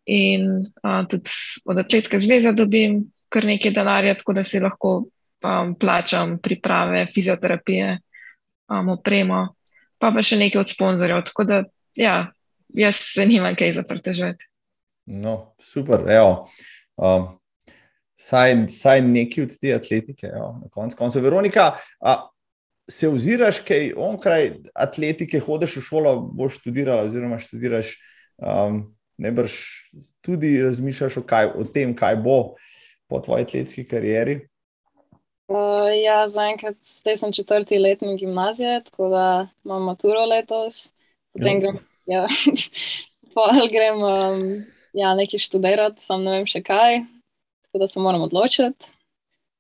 In 0.07 0.49
uh, 0.83 1.03
tudi 1.07 1.30
od 1.70 1.78
atletske 1.78 2.18
zveze 2.18 2.51
dobim 2.59 3.05
kar 3.33 3.47
nekaj 3.47 3.70
denarja, 3.70 4.16
tako 4.18 4.35
da 4.37 4.45
si 4.45 4.61
lahko 4.61 4.95
um, 5.45 5.74
plačam 5.78 6.39
priprave, 6.43 7.07
fizioterapije, 7.07 7.99
um, 8.70 8.89
opremo, 8.97 9.45
pa 9.99 10.11
pa 10.11 10.24
še 10.26 10.41
nekaj 10.41 10.61
od 10.61 10.72
sponzorjev. 10.72 11.22
Tako 11.30 11.47
da, 11.49 11.61
ja, 11.95 12.16
jaz 12.74 12.99
se 13.14 13.26
nimam 13.26 13.57
kaj 13.59 13.76
zaprtežati. 13.78 14.49
No, 15.07 15.55
super, 15.62 16.05
evo. 16.11 16.49
Um, 16.97 17.30
saj, 18.18 18.57
saj 18.70 19.03
neki 19.07 19.47
od 19.47 19.57
te 19.61 19.74
atletike, 19.74 20.28
evo, 20.30 20.59
na 20.62 20.70
koncu 20.70 20.99
koncev. 20.99 21.24
Veronika, 21.26 21.72
a, 22.01 22.18
se 22.91 23.09
oziraš 23.09 23.61
kaj 23.66 23.93
onkraj 23.97 24.51
atletike, 24.74 25.41
hodiš 25.41 25.76
v 25.76 25.85
šolo, 25.87 26.14
boš 26.35 26.59
študirala, 26.61 27.07
oziroma 27.07 27.39
študiraš, 27.43 27.95
um, 28.39 28.83
ne 29.22 29.33
brž 29.33 29.59
tudi 30.24 30.57
razmišljaš 30.62 31.20
o, 31.20 31.26
kaj, 31.26 31.53
o 31.55 31.64
tem, 31.64 31.95
kaj 31.97 32.16
bo 32.24 32.55
po 33.07 33.20
tvoji 33.20 33.47
atletski 33.47 33.85
karieri. 33.89 34.41
Uh, 35.53 35.91
ja, 35.93 36.24
zaenkrat 36.28 36.78
sem 36.83 37.33
četrti 37.33 37.78
letnik 37.78 38.20
gimnazije, 38.20 38.80
tako 38.85 39.09
da 39.09 39.49
imam 39.64 39.85
maturo 39.85 40.24
letos, 40.26 40.93
potem 41.33 41.55
ja. 41.55 41.61
grem, 41.61 41.78
ja, 42.07 42.26
grem 43.74 44.03
um, 44.03 44.47
ja, 44.93 45.14
nekaj 45.14 45.39
študirati, 45.39 46.03
sam 46.03 46.24
ne 46.24 46.39
vem 46.39 46.49
še 46.49 46.62
kaj, 46.64 47.03
tako 47.66 47.85
da 47.85 47.89
se 47.89 48.01
moram 48.01 48.24
odločiti. 48.24 48.95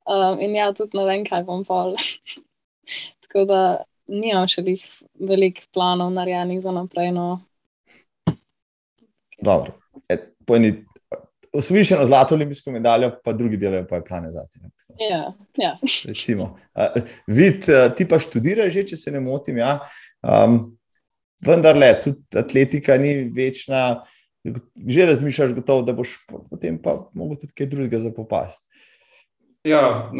Um, 0.08 0.40
in 0.42 0.56
ja, 0.56 0.72
tudi 0.74 0.96
ne 0.98 1.04
vem, 1.06 1.26
kaj 1.28 1.44
bom 1.46 1.62
pol. 1.64 1.94
tako 3.26 3.44
da 3.48 3.62
nimam 4.12 4.48
še 4.50 4.64
veliko 5.20 5.64
planov 5.74 6.12
narejenih 6.14 6.60
za 6.62 6.72
naprej. 6.74 7.12
No. 7.16 7.40
Dobro. 9.42 9.78
E, 10.08 10.18
Osvojiš 11.52 11.90
eno 11.92 12.04
zlato 12.08 12.34
olimpijsko 12.34 12.72
medaljo, 12.72 13.10
pa 13.24 13.32
drugi 13.36 13.58
delajo 13.60 13.84
pa 13.88 14.00
plane 14.00 14.30
za 14.32 14.44
te. 14.48 14.60
Ja, 15.00 15.32
ja. 15.56 15.78
Recimo. 16.08 16.56
Uh, 16.74 17.02
vid, 17.26 17.68
uh, 17.68 17.90
ti 17.96 18.06
pa 18.08 18.18
študiraš, 18.20 18.78
če 18.88 18.96
se 18.96 19.12
ne 19.12 19.20
motim. 19.20 19.60
Ja? 19.60 19.78
Um, 20.24 20.78
vendar 21.44 21.76
le, 21.76 21.92
tudi 22.00 22.40
atletika 22.40 22.96
ni 22.98 23.28
večna. 23.36 24.02
Že 24.88 25.04
razmišljaš, 25.06 25.52
gotovo, 25.54 25.84
da 25.86 25.92
boš 25.94 26.16
potem 26.50 26.74
pa 26.82 26.96
mogel 27.14 27.36
tudi 27.44 27.52
kaj 27.54 27.68
drugega 27.70 28.00
zapopasti. 28.02 28.64
Ja, 29.64 30.10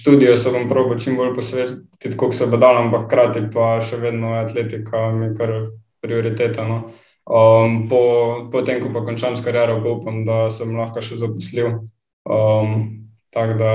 študijo 0.00 0.36
se 0.36 0.50
bom 0.52 0.68
probil 0.68 0.98
čim 0.98 1.16
bolj 1.16 1.34
posvetiti, 1.34 2.16
kot 2.16 2.34
se 2.34 2.46
bo 2.46 2.56
dal, 2.60 2.76
ampak 2.82 3.06
hkrati 3.06 3.46
pa 3.52 3.78
še 3.80 3.96
vedno 3.96 4.34
je 4.34 4.42
atletika 4.44 5.06
mi 5.16 5.30
kar 5.36 5.52
prioriteta. 6.04 6.66
No. 6.68 6.82
Um, 7.24 7.86
po, 7.88 8.00
po 8.52 8.62
tem, 8.62 8.82
ko 8.84 8.92
pa 8.92 9.00
končam 9.06 9.36
s 9.36 9.44
kariero, 9.44 9.80
pa 9.84 9.94
upam, 9.96 10.20
da 10.28 10.36
sem 10.52 10.76
lahko 10.76 11.00
še 11.00 11.16
zaposlil. 11.20 11.78
Um, 12.28 13.08
tako 13.32 13.56
da 13.56 13.72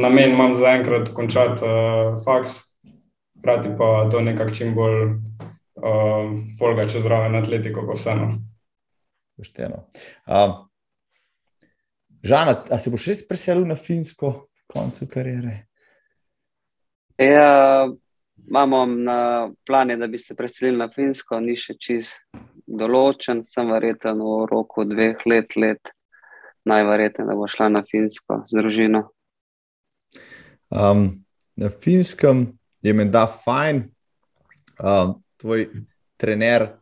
namen 0.00 0.32
imam 0.32 0.56
zaenkrat 0.56 1.12
končati 1.12 1.64
uh, 1.64 2.16
faks, 2.24 2.56
hkrati 3.40 3.74
pa 3.76 4.08
to 4.12 4.24
nekako 4.24 4.56
čim 4.56 4.72
bolj 4.76 5.02
uh, 5.12 6.32
folga 6.56 6.88
čez 6.88 7.04
zraven 7.04 7.36
atletiko, 7.36 7.84
pa 7.84 8.00
vseeno. 8.00 8.32
Pošteno. 9.36 9.84
Uh, 10.24 10.65
Žana, 12.26 12.64
a 12.70 12.78
se 12.78 12.90
boš 12.90 13.06
res 13.12 13.20
preselil 13.22 13.66
na 13.68 13.76
Finsko 13.78 14.30
v 14.42 14.72
koncu 14.72 15.06
kariere? 15.06 15.68
Ja, 17.22 17.86
imamo 18.48 18.80
na 18.86 19.18
planu, 19.66 19.94
da 19.96 20.08
bi 20.10 20.18
se 20.18 20.34
preselil 20.34 20.74
na 20.80 20.88
Finsko, 20.90 21.38
ni 21.40 21.54
še 21.54 21.76
čist 21.78 22.18
določen, 22.66 23.44
sem 23.46 23.70
verjeten 23.70 24.18
v 24.18 24.40
roku 24.50 24.82
dveh 24.88 25.22
let, 25.30 25.54
let 25.54 25.92
najverjetneje, 26.66 27.28
da 27.30 27.38
bo 27.38 27.46
šla 27.46 27.70
na 27.76 27.84
Finsko 27.86 28.42
z 28.50 28.58
družino. 28.58 29.04
Um, 30.74 31.22
na 31.54 31.70
Finskem 31.70 32.48
je 32.82 32.92
menda 32.96 33.28
fajn, 33.30 33.84
um, 34.82 35.14
tvoj 35.38 35.68
trener, 36.18 36.72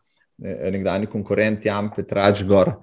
nekdani 0.41 1.07
konkurent 1.07 1.69
Jan 1.69 1.93
Petrač, 1.93 2.47
gor, 2.49 2.79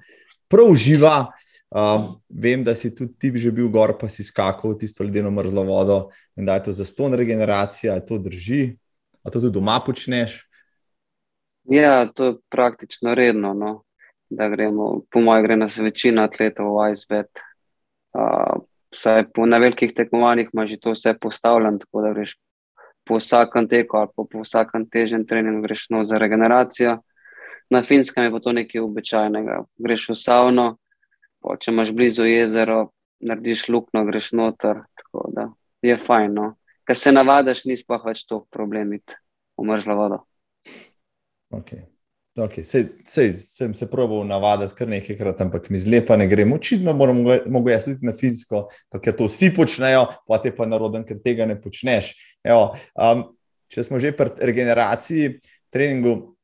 prav 0.45 0.75
uživa. 0.77 1.31
Um, 1.71 2.19
vem, 2.27 2.63
da 2.63 2.75
si 2.75 2.91
tudi 2.91 3.13
ti 3.15 3.31
že 3.39 3.51
bil 3.51 3.69
gor, 3.71 3.95
pa 3.95 4.09
si 4.11 4.23
skakal 4.27 4.75
v 4.75 4.83
tisto 4.83 5.03
ledeno 5.03 5.31
mrzlo 5.31 5.63
vodo 5.63 6.11
in 6.35 6.45
da 6.45 6.59
je 6.59 6.63
to 6.67 6.71
za 6.71 6.85
ston 6.85 7.15
regeneracija, 7.15 7.99
to 8.03 8.17
drži. 8.19 8.75
A 9.23 9.29
to 9.29 9.39
tudi 9.39 9.53
doma 9.53 9.79
počneš? 9.79 10.43
Ja, 11.71 12.05
to 12.11 12.25
je 12.25 12.35
praktično 12.49 13.15
redno. 13.15 13.53
No. 13.53 13.83
Da 14.29 14.49
gremo, 14.49 15.03
po 15.11 15.19
mojem, 15.19 15.43
gre 15.43 15.55
nas 15.55 15.77
večina 15.77 16.23
atletov 16.23 16.75
v 16.75 16.91
Icebet. 16.91 17.39
Uh, 18.11 18.59
na 19.47 19.57
velikih 19.57 19.93
tekmovanjih 19.95 20.49
imaš 20.53 20.75
to 20.81 20.91
vse 20.91 21.13
postavljeno, 21.19 21.77
tako 21.77 22.01
da 22.01 22.13
greš 22.13 22.35
po 23.07 23.15
vsakem 23.17 23.67
teku 23.67 23.97
ali 23.97 24.09
po, 24.15 24.27
vsakem 24.43 24.89
težjem 24.89 25.25
treningu, 25.27 25.61
greš 25.61 25.87
no 25.89 26.05
za 26.05 26.17
regeneracijo. 26.17 26.97
Na 27.69 27.83
finskem 27.83 28.23
je 28.23 28.31
pa 28.31 28.39
to 28.39 28.51
nekaj 28.51 28.81
običajnega. 28.81 29.63
Greš 29.79 30.09
v 30.09 30.15
savno, 30.15 30.65
Po, 31.41 31.57
če 31.57 31.71
imaš 31.73 31.91
blizu 31.97 32.27
jezero, 32.29 32.91
narediš 33.25 33.67
luknjo, 33.73 34.05
greš 34.07 34.31
noter. 34.37 34.83
Je 35.81 35.97
fajn. 35.97 36.35
No. 36.37 36.49
Ker 36.87 36.97
se 36.97 37.13
navadiš, 37.13 37.65
ni 37.69 37.77
sploh 37.77 38.03
več 38.05 38.25
to 38.29 38.43
problem, 38.53 38.93
umrzla 39.57 39.97
voda. 39.97 40.21
Okay. 41.51 41.87
Okay. 42.31 42.63
Sej, 42.63 42.85
sej, 43.03 43.33
sem 43.43 43.73
se 43.75 43.89
proval 43.91 44.23
navaditi 44.23 44.77
kar 44.77 44.87
nekajkrat, 44.87 45.41
ampak 45.43 45.67
mi 45.69 45.79
zlepa 45.81 46.15
ne 46.15 46.29
gre. 46.31 46.45
Očitno 46.47 46.93
moram 46.95 47.25
jaz 47.67 47.89
tudi 47.89 48.07
na 48.07 48.13
fizično, 48.15 48.63
ker 49.03 49.17
to 49.17 49.27
vsi 49.27 49.51
počnejo, 49.55 50.05
pa 50.27 50.39
te 50.39 50.53
pa 50.55 50.67
naroden, 50.69 51.03
ker 51.03 51.19
tega 51.19 51.45
ne 51.49 51.57
počneš. 51.59 52.13
Evo, 52.47 52.71
um, 52.95 53.25
če 53.71 53.83
smo 53.83 53.99
že 53.99 54.13
pri 54.15 54.31
regeneraciji, 54.47 55.41
treningu, 55.71 56.37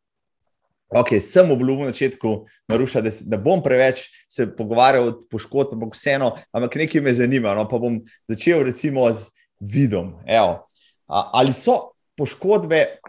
Okay, 0.87 1.19
sem 1.19 1.51
obljubil 1.51 1.89
na 1.89 1.91
začetku, 1.91 2.45
Maruša, 2.71 3.01
da 3.03 3.11
ne 3.27 3.37
bom 3.43 3.59
preveč 3.63 4.05
se 4.31 4.47
pogovarjal 4.47 5.09
o 5.09 5.15
poškodbah, 5.27 5.75
ampak 5.75 5.97
vseeno, 5.97 6.31
ampak 6.55 6.77
nekaj 6.79 7.03
me 7.03 7.13
zanima. 7.13 7.55
No, 7.57 7.67
pa 7.67 7.79
bom 7.81 7.99
začel 8.31 8.63
recimo 8.63 9.03
z 9.11 9.27
vidom. 9.59 10.15
Evo. 10.23 10.63
Ali 11.07 11.51
so 11.53 11.91
poškodbe 12.15 12.99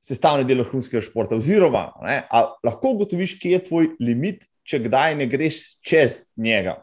sestavni 0.00 0.46
del 0.46 0.62
vrhunskega 0.62 1.02
športa, 1.04 1.36
oziroma 1.36 1.90
ne, 2.06 2.22
lahko 2.64 2.94
ugotoviš, 2.94 3.36
kje 3.42 3.56
je 3.56 3.64
tvoj 3.66 3.90
limit, 4.00 4.46
če 4.62 4.84
kdaj 4.86 5.18
ne 5.18 5.26
greš 5.30 5.60
čez 5.82 6.30
njega? 6.38 6.78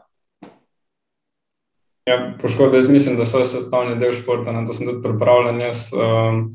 Ja, 2.08 2.20
poškodbe, 2.40 2.78
jaz 2.78 2.88
mislim, 2.88 3.16
da 3.16 3.24
so 3.28 3.40
sestavni 3.44 3.96
del 4.00 4.12
športa, 4.16 4.52
na 4.52 4.64
to 4.68 4.76
sem 4.76 4.88
tudi 4.88 5.02
pripravljen. 5.04 5.60
Jaz, 5.60 5.88
um, 5.92 6.46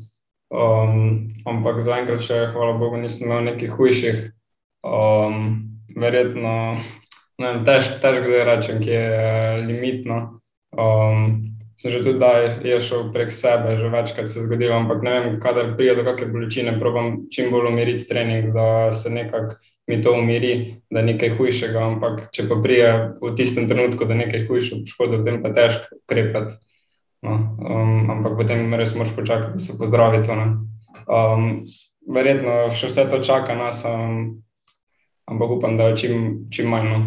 Um, 0.52 1.30
ampak 1.48 1.80
zaenkrat, 1.82 2.22
če 2.22 2.50
hvala 2.52 2.76
Bogu, 2.78 3.00
nisem 3.00 3.28
imel 3.28 3.48
nekih 3.52 3.72
hujših. 3.74 4.28
Um, 4.84 5.64
verjetno 5.96 6.76
težko 7.38 7.98
težk 8.02 8.28
zdaj 8.28 8.44
rečem, 8.44 8.80
ki 8.82 8.90
je 8.90 9.56
limitno. 9.66 10.40
Um, 10.74 11.54
sem 11.76 11.90
že 11.90 12.02
tudi, 12.02 12.18
da 12.18 12.38
je 12.62 12.78
šel 12.80 13.10
prek 13.12 13.32
sebe, 13.32 13.78
že 13.78 13.88
večkrat 13.90 14.28
se 14.28 14.38
je 14.38 14.44
zgodilo, 14.46 14.76
ampak 14.76 15.02
ne 15.02 15.10
vem, 15.10 15.40
kadar 15.40 15.74
pride 15.76 15.96
do 15.96 16.04
kakšne 16.06 16.30
bolečine, 16.30 16.78
probam 16.78 17.26
čim 17.30 17.50
bolj 17.50 17.72
umiriti 17.72 18.06
trening, 18.06 18.52
da 18.54 18.92
se 18.92 19.10
nekako 19.10 19.56
mi 19.86 20.02
to 20.02 20.12
umiri, 20.12 20.80
da 20.90 21.00
je 21.00 21.06
nekaj 21.06 21.34
hujšega. 21.36 21.82
Ampak 21.82 22.30
če 22.32 22.46
pa 22.48 22.56
prije 22.62 22.92
v 23.20 23.34
tistem 23.36 23.68
trenutku, 23.68 24.06
je 24.08 24.20
nekaj 24.22 24.46
hujšega, 24.46 24.84
poškodov, 24.86 25.24
potem 25.24 25.42
pa 25.42 25.50
težko 25.52 25.98
ukrepati. 26.04 26.54
No, 27.24 27.56
um, 27.56 28.10
ampak 28.10 28.36
potem 28.36 28.74
res 28.76 28.92
moraš 28.94 29.14
počakati, 29.16 29.56
da 29.56 29.58
se 29.58 29.78
pozdravi 29.78 30.20
to. 30.26 30.34
Um, 31.08 31.62
verjetno 32.12 32.68
še 32.68 32.90
vse 32.90 33.06
to 33.08 33.20
čaka 33.24 33.56
nas, 33.56 33.80
um, 33.88 34.42
ampak 35.24 35.54
upam, 35.56 35.78
da 35.80 35.88
je 35.88 35.96
čim, 36.02 36.26
čim 36.52 36.68
manj. 36.68 36.90
No. 36.90 36.98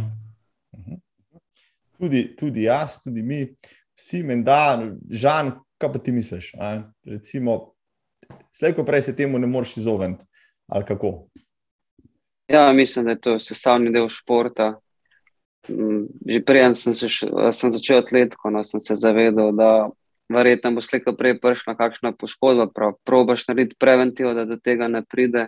Tudi, 2.02 2.24
tudi 2.38 2.66
jaz, 2.66 2.98
tudi 3.04 3.22
mi, 3.22 3.44
vsi 3.98 4.24
menda, 4.26 4.80
žan, 5.10 5.54
kaj 5.78 5.94
pa 5.94 6.02
ti 6.02 6.14
misliš? 6.14 6.50
Recimo, 7.06 7.60
slejko 8.58 8.86
prej 8.86 9.08
se 9.10 9.16
temu 9.16 9.38
ne 9.38 9.50
moreš 9.50 9.78
izogniti. 9.84 10.26
Ja, 12.50 12.74
mislim, 12.74 13.06
da 13.06 13.14
je 13.14 13.22
to 13.22 13.38
sestavni 13.40 13.94
del 13.94 14.10
športa. 14.10 14.74
Mm, 15.70 16.08
že 16.26 16.42
prej 16.48 16.64
sem, 16.80 16.96
sem 16.96 17.72
začel 17.76 18.02
atletiko, 18.02 18.50
no, 18.50 18.64
sem 18.64 18.82
se 18.82 18.96
zavedal, 18.96 19.52
da 19.54 19.72
verjetno 20.30 20.72
bo 20.76 20.82
slejko 20.82 21.14
prej 21.18 21.38
prišla 21.40 21.76
kakšna 21.78 22.12
poškodba, 22.12 22.68
prav 22.74 22.96
probaš 23.04 23.48
narediti 23.48 23.78
preventivo, 23.80 24.34
da 24.34 24.46
do 24.46 24.58
tega 24.58 24.88
ne 24.88 25.04
pride. 25.04 25.48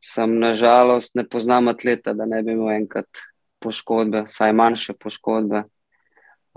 Sam 0.00 0.38
nažalost 0.38 1.14
ne 1.18 1.24
poznam 1.26 1.68
atleta, 1.68 2.12
da 2.14 2.26
ne 2.26 2.42
bi 2.42 2.52
imel 2.54 2.70
enkrat 2.76 3.08
poškodbe, 3.58 4.24
saj 4.30 4.52
manjše 4.52 4.94
poškodbe. 4.94 5.64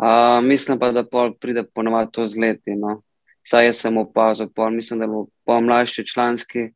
Uh, 0.01 0.41
mislim 0.45 0.79
pa, 0.79 0.91
da 0.91 1.03
pol 1.03 1.33
pride 1.33 1.63
ponovadi 1.63 2.11
to 2.13 2.27
z 2.27 2.37
leti. 2.37 2.75
No. 2.77 3.01
Saj 3.47 3.65
jaz 3.65 3.81
sem 3.81 3.97
opazil, 3.97 4.49
pol, 4.53 4.69
mislim, 4.69 5.01
da 5.01 5.07
bo 5.07 5.25
po 5.45 5.61
mlajši 5.61 6.05
članski 6.07 6.69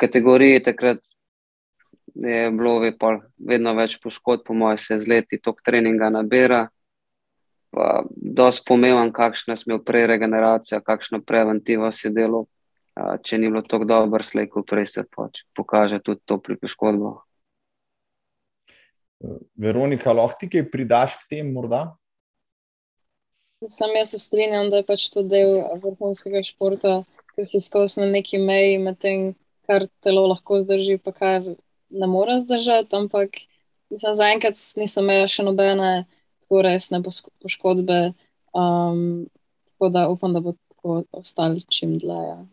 kategoriji 0.00 0.62
takrat 0.62 0.98
je 2.14 2.50
bilo 2.50 2.80
vedno 3.38 3.74
več 3.74 3.98
poškodb, 4.02 4.44
po 4.46 4.54
mojem, 4.54 4.78
se 4.78 4.98
z 4.98 5.08
leti 5.08 5.38
tok 5.42 5.60
treninga 5.66 6.10
nabira 6.10 6.68
pa 7.70 8.02
dosti 8.16 8.66
pomemben, 8.66 9.12
kakšna 9.14 9.56
smo 9.56 9.78
prej 9.82 10.06
regeneracija, 10.10 10.80
kakšno 10.80 11.22
preventivo 11.26 11.90
si 11.94 12.10
delo. 12.10 12.46
Če 13.22 13.38
ni 13.38 13.48
bilo 13.48 13.62
tako 13.62 13.86
dobro, 13.88 14.24
slejko 14.26 14.64
prej 14.66 14.88
se 14.90 15.04
pač 15.06 15.44
pokaže 15.56 16.00
tudi 16.02 16.20
to 16.26 16.40
pri 16.42 16.58
poškodbah. 16.58 17.22
Veronika, 19.60 20.12
lahko 20.16 20.40
ti 20.40 20.48
kaj 20.50 20.66
pridaš 20.72 21.16
k 21.22 21.36
temu 21.36 21.54
morda? 21.54 21.84
Sam 23.68 23.94
jaz 23.94 24.10
se 24.10 24.18
strinjam, 24.18 24.70
da 24.72 24.80
je 24.80 24.86
pač 24.88 25.06
to 25.12 25.22
del 25.22 25.60
vrhunskega 25.82 26.40
športa, 26.44 27.02
ker 27.36 27.46
si 27.46 27.60
skozi 27.60 28.00
na 28.00 28.08
neki 28.08 28.40
meji 28.40 28.78
med 28.80 28.96
tem, 28.98 29.34
kar 29.68 29.84
telo 30.02 30.24
lahko 30.32 30.62
zdrži, 30.64 30.96
pa 30.98 31.12
kar 31.12 31.44
ne 31.44 32.08
more 32.08 32.38
zdržati. 32.40 32.96
Ampak 32.96 33.42
zaenkrat 33.92 34.56
nisem 34.80 35.04
imela 35.04 35.28
še 35.28 35.44
nobene 35.44 35.90
tako 36.50 36.62
resne 36.62 37.02
poškodbe. 37.42 38.12
Um, 38.52 39.26
tako 39.70 39.88
da 39.88 40.08
upam, 40.08 40.32
da 40.34 40.40
bo 40.40 40.52
tako 40.68 41.02
ostalo 41.12 41.56
čim 41.68 41.98
dlje. 41.98 42.26
Ja. 42.28 42.46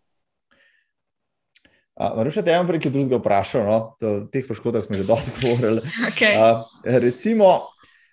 Maruša, 2.16 2.42
te 2.42 2.52
imam 2.52 2.66
nekaj 2.66 2.92
drugega 2.92 3.18
vprašal, 3.18 3.64
no? 3.66 3.78
o 4.00 4.20
teh 4.30 4.46
poškodbah 4.46 4.84
smo 4.84 4.96
že 4.96 5.04
dosti 5.04 5.30
govorili. 5.42 5.82
Okay. 6.12 6.38
Uh, 6.38 6.62
recimo, 6.84 7.66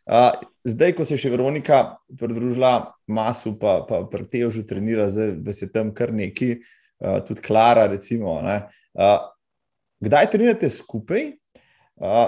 uh, 0.09 0.33
zdaj, 0.63 0.95
ko 0.97 1.05
se 1.05 1.13
je 1.13 1.21
še 1.21 1.29
Veronika 1.29 1.99
pridružila 2.17 2.95
masu, 3.07 3.53
pa, 3.59 3.83
pa 3.85 4.01
pretejo 4.09 4.49
že 4.49 4.65
trenira, 4.65 5.05
zdaj 5.09 5.53
se 5.53 5.69
tam 5.71 5.93
kar 5.93 6.13
neki, 6.13 6.55
uh, 7.05 7.21
tudi 7.27 7.45
Klara, 7.45 7.85
recimo. 7.93 8.39
Uh, 8.41 9.21
kdaj 10.01 10.33
trenirate 10.33 10.69
skupaj? 10.69 11.35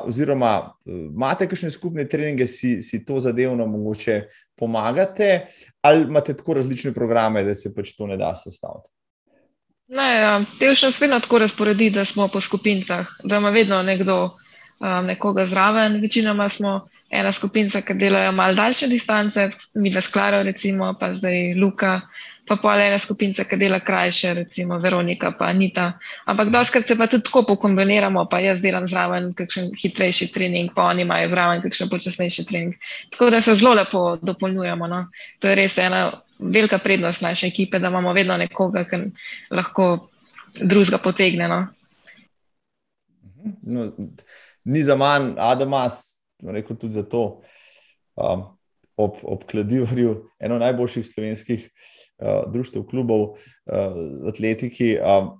Oziroma, 0.07 0.73
imate 0.85 1.48
kakšne 1.48 1.72
skupne 1.72 2.06
treninge, 2.07 2.48
si, 2.48 2.81
si 2.81 3.02
to 3.06 3.19
zadevno 3.19 3.65
mogoče 3.68 4.22
pomagate, 4.56 5.48
ali 5.81 6.03
imate 6.03 6.38
tako 6.38 6.53
različne 6.53 6.94
programe, 6.94 7.44
da 7.44 7.56
se 7.56 7.73
pač 7.76 7.91
to 7.98 8.07
ne 8.07 8.18
da 8.18 8.31
sestaviti? 8.35 8.88
Ne, 9.88 10.07
ja. 10.22 10.41
Telšno 10.60 10.91
se 10.91 11.06
vedno 11.06 11.19
tako 11.19 11.39
razporedi, 11.39 11.89
da 11.89 12.06
smo 12.06 12.27
po 12.27 12.41
skupinicah, 12.41 13.07
da 13.23 13.38
ima 13.38 13.49
vedno 13.49 13.81
nekdo 13.84 14.23
um, 14.23 15.06
nekoga 15.06 15.45
zraven. 15.45 16.02
Večinoma 16.02 16.49
smo 16.49 16.88
ena 17.10 17.31
skupina, 17.31 17.81
ki 17.81 17.94
delajo 17.94 18.31
malo 18.31 18.56
daljše 18.56 18.88
distance, 18.88 19.49
mi 19.76 19.91
da 19.91 20.02
sklarajo, 20.02 20.44
recimo, 20.44 20.94
pa 20.99 21.14
zdaj 21.14 21.53
Luka, 21.56 22.02
pa 22.48 22.56
pa 22.56 22.76
ena 22.80 22.99
skupina, 22.99 23.44
ki 23.44 23.57
dela 23.60 23.80
krajše, 23.84 24.34
recimo 24.34 24.80
Veronika, 24.80 25.34
pa 25.36 25.49
Anita. 25.52 25.99
Ampak 26.26 26.49
doskrat 26.49 26.88
se 26.88 26.95
pa 26.95 27.07
tudi 27.07 27.24
tako 27.24 27.44
pokombiniramo, 27.48 28.26
pa 28.32 28.40
jaz 28.40 28.61
delam 28.64 28.88
zraven 28.88 29.34
kakšen 29.36 29.74
hitrejši 29.76 30.30
trening, 30.34 30.72
pa 30.76 30.88
oni 30.91 31.03
imajo 31.03 31.28
zraven 31.34 31.61
kakšen 31.61 31.90
počasnejši 31.91 32.45
trening. 32.48 32.78
Tako 33.11 33.30
da 33.36 33.41
se 33.41 33.56
zelo 33.56 33.74
lepo 33.76 34.15
dopolnjujemo. 34.22 34.88
No? 34.88 35.03
To 35.40 35.52
je 35.52 35.56
res 35.60 35.78
ena 35.78 36.22
velika 36.40 36.78
prednost 36.78 37.22
naše 37.22 37.48
ekipe, 37.48 37.80
da 37.80 37.91
imamo 37.91 38.14
vedno 38.14 38.38
nekoga, 38.38 38.86
ki 38.88 39.03
lahko 39.52 40.10
drugega 40.61 41.02
potegne. 41.03 41.48
No? 41.52 41.65
No, 43.61 43.91
ni 44.64 44.84
za 44.84 44.95
manj, 44.95 45.34
Adamas, 45.38 46.22
rekel 46.44 46.78
tudi 46.80 46.94
za 46.94 47.03
to, 47.03 47.41
um, 48.15 48.48
ob, 48.95 49.19
ob 49.24 49.44
Kladivarju, 49.52 50.30
eno 50.40 50.57
najboljših 50.60 51.06
slovenskih 51.07 51.69
uh, 52.19 52.45
društv, 52.52 52.84
klubov, 52.89 53.38
uh, 53.65 54.27
atletiki. 54.30 54.95
Um, 54.98 55.38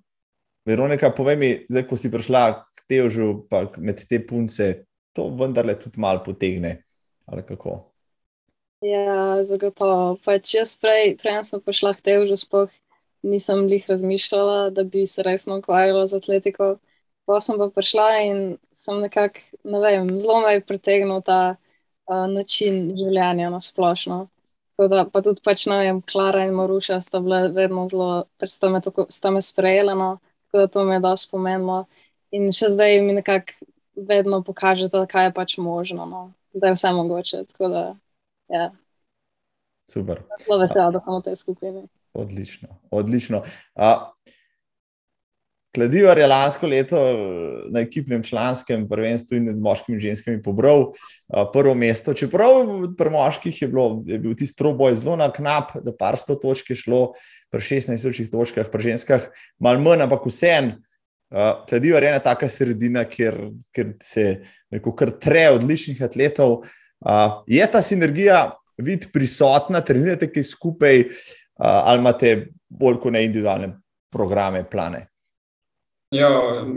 Veronika, 0.68 1.12
povej 1.16 1.38
mi, 1.40 1.50
zdaj, 1.72 1.88
ko 1.88 1.96
si 1.96 2.12
prišla 2.12 2.64
k 2.64 2.88
težu, 2.92 3.48
pa 3.48 3.66
med 3.80 4.04
te 4.04 4.20
punce, 4.20 4.84
to 5.16 5.30
vendarle 5.32 5.78
tudi 5.80 6.00
malo 6.00 6.24
potegne. 6.26 6.84
Ali 7.28 7.44
kako? 7.48 7.94
Ja, 8.84 9.44
zagotovo. 9.44 10.18
Pač 10.22 10.54
jaz 10.54 10.76
prej, 10.78 11.16
prej 11.18 11.42
sem 11.48 11.64
prišla 11.64 11.96
k 11.98 12.04
težu, 12.04 12.38
sploh 12.38 12.70
nisem 13.26 13.66
jih 13.70 13.86
razmišljala, 13.90 14.70
da 14.70 14.84
bi 14.84 15.06
se 15.06 15.24
resno 15.24 15.58
ukvarjala 15.58 16.08
z 16.08 16.20
atletiko. 16.22 16.78
Pa 17.26 17.40
sem 17.44 17.58
pa 17.60 17.70
prišla 17.76 18.08
in 18.24 18.58
sem 18.72 19.02
nekako, 19.04 19.40
ne 19.64 19.80
vem, 19.84 20.20
zelo 20.20 20.40
me 20.46 20.54
je 20.54 20.62
pritegnil 20.64 21.22
ta 21.26 21.56
uh, 21.56 22.28
način 22.32 22.94
življenja 22.96 23.50
na 23.52 23.60
splošno. 23.62 24.28
Da, 24.78 25.08
pa 25.10 25.22
tudi, 25.26 25.42
pač, 25.42 25.66
ne 25.66 25.80
vem, 25.82 26.00
Klara 26.06 26.44
in 26.46 26.54
Maruša 26.54 27.00
sta 27.02 27.18
bile 27.24 27.48
vedno 27.50 27.88
zelo, 27.90 28.28
pač 28.38 28.54
sta 28.54 28.70
me, 28.70 28.82
tako, 28.86 29.08
sta 29.10 29.32
me 29.34 29.42
sprejela, 29.42 29.96
no, 29.98 30.10
tako 30.46 30.62
da 30.62 30.68
to 30.74 30.84
mi 30.86 30.94
je 30.94 31.02
dosti 31.02 31.32
pomenilo. 31.34 31.80
In 32.38 32.52
še 32.54 32.70
zdaj 32.76 33.00
mi 33.02 33.16
nekako 33.18 33.66
vedno 33.98 34.44
pokažete, 34.46 35.02
kaj 35.10 35.30
je 35.30 35.34
pač 35.34 35.58
možno, 35.58 36.06
no, 36.06 36.22
da 36.54 36.70
je 36.70 36.78
vse 36.78 36.92
mogoče. 36.94 37.42
Tako 37.54 37.72
da, 37.74 37.84
ja. 38.54 38.70
Super. 39.90 40.22
Zelo 40.46 40.60
vesela, 40.62 40.92
da 40.94 41.02
sem 41.02 41.16
v 41.16 41.24
tej 41.26 41.40
skupini. 41.42 41.84
Odlično, 42.14 42.78
odlično. 42.92 43.42
A, 43.74 44.12
Kladivar 45.78 46.18
je 46.18 46.28
lansko 46.28 46.68
leto 46.68 47.00
na 47.70 47.84
ekipnem 47.86 48.24
članskem 48.24 48.88
prvenstvu 48.90 49.38
in 49.38 49.44
med 49.46 49.60
moškimi 49.62 50.00
in 50.00 50.02
ženskami 50.02 50.40
pobral 50.42 50.88
prvo 51.54 51.76
mesto. 51.78 52.16
Čeprav 52.18 52.64
pri 52.98 53.12
moških 53.14 53.62
je, 53.62 53.68
bilo, 53.70 54.02
je 54.08 54.18
bil 54.18 54.34
tisti 54.34 54.58
troboj 54.58 54.96
zelo 54.98 55.14
na 55.20 55.28
knap, 55.30 55.76
da 55.86 55.94
par 55.94 56.18
sto 56.18 56.34
točk 56.42 56.72
je 56.74 56.80
šlo, 56.82 57.02
pri 57.54 57.62
16 57.62 58.32
točkah, 58.32 58.72
pri 58.74 58.88
ženskah 58.90 59.28
malo 59.62 59.84
manj, 59.86 60.02
ampak 60.08 60.26
vseeno. 60.26 60.80
Kladivar 61.70 62.04
je 62.04 62.10
ena 62.10 62.24
taka 62.26 62.50
sredina, 62.50 63.04
kjer, 63.06 63.38
kjer 63.76 63.92
se 64.02 64.24
neko 64.74 64.96
kar 64.98 65.12
tre 65.22 65.50
odličnih 65.54 66.02
atletov. 66.02 66.64
Je 67.46 67.68
ta 67.70 67.84
sinergija 67.86 68.48
vid 68.82 69.12
prisotna, 69.14 69.84
trenirate 69.86 70.32
kaj 70.34 70.50
skupaj 70.56 71.04
ali 71.62 72.02
imate 72.02 72.34
bolj 72.66 72.98
kot 73.04 73.14
ne 73.14 73.24
individualne 73.30 73.70
programe, 74.10 74.64
plane? 74.66 75.04
Ja, 76.12 76.30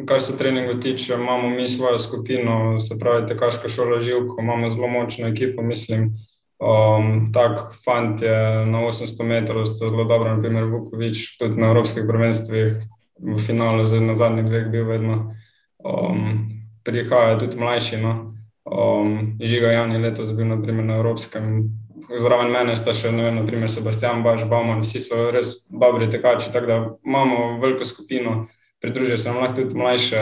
kar 0.06 0.20
se 0.20 0.38
treningov 0.38 0.80
tiče, 0.80 1.14
imamo 1.14 1.48
mi 1.48 1.68
svojo 1.68 1.98
skupino, 1.98 2.80
se 2.80 2.98
pravi, 2.98 3.26
tekaška 3.26 3.68
šola 3.68 4.00
Živko, 4.00 4.36
imamo 4.42 4.70
zelo 4.70 4.88
močno 4.88 5.28
ekipo, 5.28 5.62
mislim. 5.62 6.12
Um, 6.58 7.32
tak 7.32 7.60
fant 7.84 8.22
je 8.22 8.66
na 8.66 8.78
800 8.78 9.24
metrov, 9.24 9.66
zelo 9.66 10.04
dobro, 10.04 10.34
naprimer 10.34 10.64
Vukovič, 10.64 11.38
tudi 11.38 11.60
na 11.60 11.66
evropskih 11.66 12.04
prvenstvih, 12.08 12.72
v 13.20 13.38
finalu, 13.38 13.86
zdaj 13.86 14.00
na 14.00 14.16
zadnjih 14.16 14.44
dveh 14.44 14.66
bil 14.68 14.84
vedno. 14.84 15.34
Um, 15.78 16.50
prihaja 16.84 17.38
tudi 17.38 17.58
mlajši, 17.58 18.02
no. 18.02 18.34
Um, 18.64 19.36
Žiga 19.40 19.72
Jan 19.72 19.92
je 19.92 19.98
letos 19.98 20.36
bil 20.36 20.46
naprimer 20.46 20.84
na 20.84 20.96
evropskem. 20.96 21.70
Zraven 22.18 22.50
mene 22.50 22.74
sta 22.76 22.92
še, 22.92 23.12
ne 23.14 23.28
vem, 23.28 23.44
naprimer 23.44 23.70
Sebastian 23.70 24.24
Baš, 24.26 24.42
Bauman, 24.50 24.82
vsi 24.82 25.00
so 25.00 25.30
res 25.30 25.60
dobri 25.70 26.10
tekači, 26.10 26.50
tako 26.52 26.66
da 26.66 26.78
imamo 27.06 27.60
veliko 27.62 27.86
skupino 27.86 28.48
pridružijo 28.80 29.18
se 29.18 29.28
nam 29.28 29.42
lahko 29.42 29.56
tudi 29.62 29.78
mlajše 29.78 30.20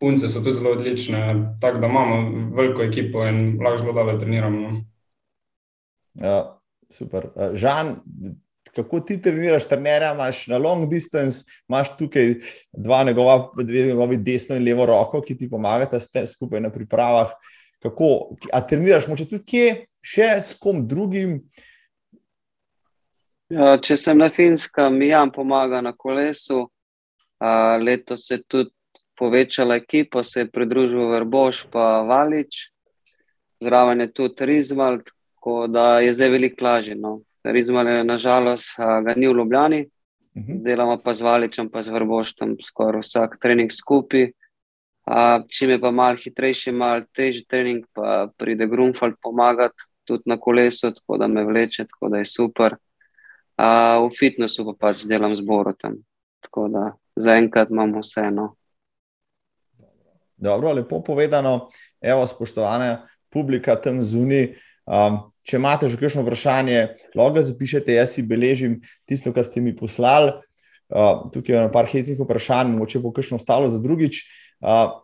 punce, 0.00 0.28
so 0.28 0.40
tudi 0.40 0.56
zelo 0.56 0.70
odlične. 0.70 1.20
Tako 1.60 1.78
da 1.78 1.86
imamo 1.86 2.50
veliko 2.56 2.82
ekipo 2.82 3.26
in 3.26 3.58
lahko 3.62 3.78
zelo 3.78 3.92
dobro 3.92 4.18
treniramo. 4.18 4.60
No. 4.60 4.80
Ja, 6.14 6.60
super. 6.90 7.28
Žan, 7.52 7.96
kako 8.74 9.00
ti 9.00 9.22
treniraš, 9.22 9.68
trenerja 9.68 10.12
imaš 10.14 10.46
na 10.46 10.58
long 10.58 10.90
distance, 10.90 11.44
imaš 11.68 11.96
tukaj 11.96 12.34
dva 12.72 13.04
njegova, 13.04 13.52
dve 13.62 13.86
njegovi 13.86 14.16
desno 14.16 14.56
in 14.56 14.64
levo 14.64 14.86
roko, 14.86 15.22
ki 15.22 15.38
ti 15.38 15.50
pomagata 15.50 16.00
skupaj 16.26 16.60
na 16.60 16.70
pripravah. 16.70 17.28
Kako, 17.82 18.36
a 18.52 18.60
treniraš 18.66 19.06
moče 19.08 19.24
tudi 19.28 19.44
kje, 19.44 19.68
še 20.04 20.28
s 20.40 20.58
kom 20.60 20.82
drugim? 20.88 21.40
Ja, 23.50 23.78
če 23.82 23.96
sem 23.96 24.18
na 24.18 24.28
finskem, 24.30 24.98
mi 24.98 25.08
jam 25.08 25.32
pomaga 25.32 25.80
na 25.80 25.94
kolesu. 25.96 26.68
Uh, 27.40 27.80
letos 27.84 28.26
se 28.26 28.34
je 28.34 28.42
tudi 28.42 28.70
povečala 29.16 29.76
ekipa, 29.76 30.22
se 30.22 30.40
je 30.40 30.50
pridružil 30.50 31.08
Vrboš 31.08 31.66
pa 31.72 32.00
Valič, 32.08 32.70
zraven 33.60 34.00
je 34.00 34.12
tudi 34.12 34.46
Rizmal, 34.46 34.98
tako 35.04 35.66
da 35.66 36.00
je 36.00 36.14
zdaj 36.14 36.30
veliko 36.30 36.64
lažje. 36.64 36.96
No. 36.96 37.20
Rizmal 37.44 37.88
je 37.88 38.04
nažalost 38.04 38.76
ga 38.76 39.14
ni 39.16 39.28
v 39.28 39.36
Ljubljani, 39.36 39.80
uh 39.84 40.42
-huh. 40.42 40.62
delamo 40.64 40.98
pa 41.04 41.14
z 41.14 41.22
Valičem 41.22 41.70
pa 41.70 41.82
z 41.82 41.88
Vrboštem 41.88 42.56
skoraj 42.64 43.00
vsak 43.00 43.38
trening 43.40 43.72
skupaj. 43.72 44.32
Uh, 45.10 45.42
čim 45.48 45.70
je 45.70 45.80
pa 45.80 45.90
mal 45.90 46.16
hitrejši, 46.16 46.72
mal 46.72 47.00
težji 47.12 47.44
trening, 47.48 47.86
pa 47.92 48.28
pride 48.36 48.66
Grunfald 48.66 49.14
pomagati 49.22 49.82
tudi 50.04 50.22
na 50.26 50.36
kolesu, 50.36 50.92
tako 50.92 51.16
da 51.18 51.28
me 51.28 51.44
vleče, 51.44 51.84
tako 51.84 52.08
da 52.08 52.18
je 52.18 52.24
super. 52.24 52.76
Uh, 53.58 54.08
v 54.08 54.10
fitnessu 54.18 54.64
pa 54.64 54.72
pač 54.86 55.04
delam 55.04 55.36
z 55.36 55.40
Borotem. 55.40 55.96
Tako 56.40 56.68
da 56.68 56.84
zaenkrat 57.16 57.70
imamo 57.70 58.00
vseeno. 58.00 58.54
Dobro, 60.36 60.72
lepo 60.72 61.02
povedano. 61.04 61.68
Evo, 62.00 62.26
spoštovane 62.26 63.02
publika 63.28 63.76
tam 63.76 64.02
zunaj. 64.02 64.54
Um, 64.90 65.18
če 65.46 65.58
imate 65.60 65.88
že 65.88 65.98
kakšno 66.00 66.24
vprašanje, 66.24 66.78
lahko 67.14 67.36
ga 67.36 67.42
zapišete, 67.46 67.92
jaz 67.94 68.16
si 68.16 68.24
beležim 68.26 68.80
tisto, 69.08 69.32
kar 69.36 69.44
ste 69.46 69.60
mi 69.60 69.74
poslali. 69.76 70.32
Uh, 70.90 71.28
tukaj 71.30 71.54
je 71.54 71.60
nekaj 71.68 71.90
hecnih 71.92 72.18
vprašanj, 72.18 72.72
moče 72.74 72.98
bo 73.04 73.12
kakšno 73.14 73.38
ostalo 73.38 73.68
za 73.70 73.78
drugič. 73.78 74.24
Uh, 74.58 74.98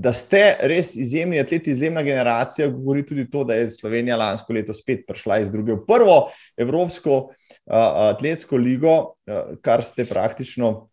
da 0.00 0.12
ste 0.16 0.40
res 0.64 0.94
izjemni 0.96 1.40
atleti, 1.40 1.74
izjemna 1.74 2.02
generacija, 2.02 2.70
govori 2.72 3.02
tudi 3.06 3.26
to, 3.30 3.44
da 3.44 3.58
je 3.58 3.70
Slovenija 3.74 4.16
lansko 4.16 4.54
leto 4.56 4.74
spet 4.74 5.04
prišla 5.08 5.40
iz 5.42 5.50
druge 5.52 5.74
v 5.76 5.84
prvo 5.86 6.16
Evropsko 6.56 7.16
uh, 7.20 7.74
atletsko 8.08 8.56
ligo, 8.56 8.94
uh, 9.28 9.58
kar 9.60 9.84
ste 9.84 10.08
praktično 10.08 10.88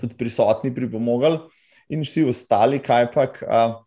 tudi 0.00 0.16
prisotni 0.18 0.74
pripomogli, 0.74 1.38
in 1.88 2.04
vsi 2.04 2.26
ostali, 2.28 2.82
kaj 2.84 3.10
pa. 3.14 3.28
Uh, 3.40 3.80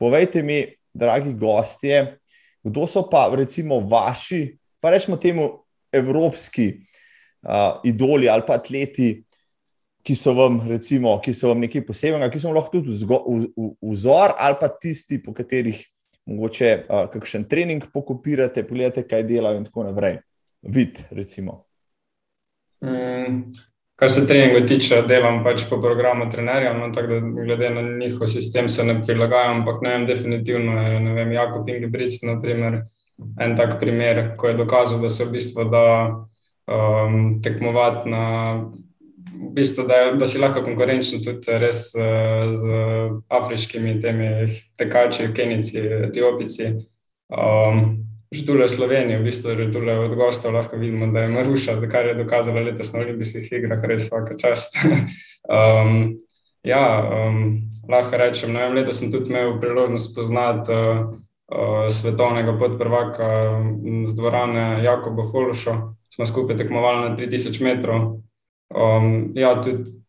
povejte 0.00 0.42
mi, 0.42 0.64
dragi 0.92 1.32
gostje, 1.38 2.18
kdo 2.64 2.86
so 2.90 3.04
pa 3.08 3.28
recimo 3.36 3.80
vaši, 3.80 4.56
pa 4.80 4.90
rečemo 4.90 5.16
temu, 5.16 5.46
evropski 5.92 6.72
uh, 7.44 7.78
idoli 7.84 8.28
ali 8.28 8.42
pa 8.46 8.56
atleti 8.58 9.22
ki 10.02 10.16
so 10.18 10.34
vam, 10.34 10.60
recimo, 10.68 11.14
ki 11.22 11.34
so 11.34 11.52
vam 11.52 11.62
nekaj 11.62 11.84
posebnega, 11.86 12.30
ki 12.30 12.40
so 12.42 12.50
vam 12.50 12.58
lahko 12.58 12.80
tudi 12.82 13.06
vzor, 13.92 14.36
ali 14.38 14.58
pa 14.60 14.68
tisti, 14.68 15.20
po 15.22 15.34
katerih 15.36 15.78
mogoče 16.26 16.70
uh, 16.86 17.04
kakšen 17.10 17.44
trening 17.50 17.84
pokopirate, 17.92 18.66
pogledate, 18.66 19.06
kaj 19.08 19.26
delajo 19.26 19.60
in 19.60 19.66
tako 19.66 19.86
naprej. 19.88 20.18
Vid, 20.62 20.98
recimo. 21.10 21.64
Mm, 22.84 23.50
kar 23.98 24.10
se 24.10 24.26
treninga 24.26 24.64
tiče, 24.66 25.00
delam 25.06 25.42
pač 25.44 25.66
po 25.70 25.78
programu 25.82 26.28
trenerja, 26.30 26.74
no, 26.78 26.90
tako 26.94 27.18
da 27.18 27.44
glede 27.44 27.70
na 27.70 27.82
njihov 27.98 28.30
sistem 28.30 28.68
se 28.68 28.84
ne 28.84 29.00
prilagajam, 29.06 29.60
ampak 29.60 29.82
ne 29.82 29.96
vem, 29.96 30.06
definitivno 30.06 30.78
je, 30.82 31.00
ne 31.00 31.14
vem, 31.18 31.32
Jakob 31.32 31.68
Ingebrigts, 31.68 32.22
na 32.26 32.38
primer, 32.42 32.82
en 33.40 33.56
tak 33.58 33.78
primer, 33.80 34.32
ko 34.38 34.50
je 34.50 34.58
dokazal, 34.58 35.02
da 35.02 35.10
se 35.10 35.26
v 35.26 35.34
bistvu 35.34 35.66
da 35.70 35.84
um, 36.66 37.42
tekmovati 37.42 38.10
na, 38.10 38.24
v 39.32 39.50
bistvu, 39.54 39.86
da, 39.88 40.12
da 40.18 40.26
si 40.26 40.40
lahko 40.40 40.62
konkurenčen 40.64 41.22
tudi 41.24 41.58
res 41.58 41.90
uh, 41.96 42.52
z 42.52 42.78
afriškimi 43.28 43.98
temi 44.00 44.30
tekači, 44.78 45.32
Kenici, 45.34 45.80
Etiopici. 46.08 46.72
Um, 47.32 48.02
že 48.32 48.48
tukaj 48.48 48.72
v 48.72 48.76
Sloveniji, 48.76 49.20
v 49.20 49.28
bistvu 49.28 49.52
že 49.52 49.68
tukaj 49.68 50.08
od 50.08 50.14
gostov 50.16 50.56
lahko 50.56 50.80
vidimo, 50.80 51.12
da 51.12 51.28
je 51.28 51.32
Maruša, 51.36 51.76
kar 51.84 52.08
je 52.08 52.16
dokazala 52.16 52.64
letos 52.64 52.92
na 52.92 53.04
olimpijskih 53.04 53.44
igrah, 53.52 53.84
res 53.84 54.08
vsaka 54.08 54.36
čast. 54.40 54.76
um, 55.48 56.16
ja, 56.72 56.84
um, 57.04 57.68
lahko 57.88 58.16
rečem, 58.16 58.56
no, 58.56 58.72
letos 58.72 59.04
sem 59.04 59.12
tudi 59.12 59.28
imel 59.28 59.60
priložnost 59.60 60.12
spoznati 60.12 60.72
uh, 60.72 61.12
svetovnega 61.92 62.56
podprvaka 62.56 63.28
z 64.08 64.12
dvorane 64.16 64.80
Jakoba 64.80 65.28
Hološa. 65.28 65.92
Smo 66.08 66.24
skupaj 66.24 66.56
tekmovali 66.56 67.08
na 67.08 67.16
3000 67.16 67.64
metrov. 67.64 68.24
Um, 68.72 69.32
ja, 69.36 69.54
tudi 69.62 70.02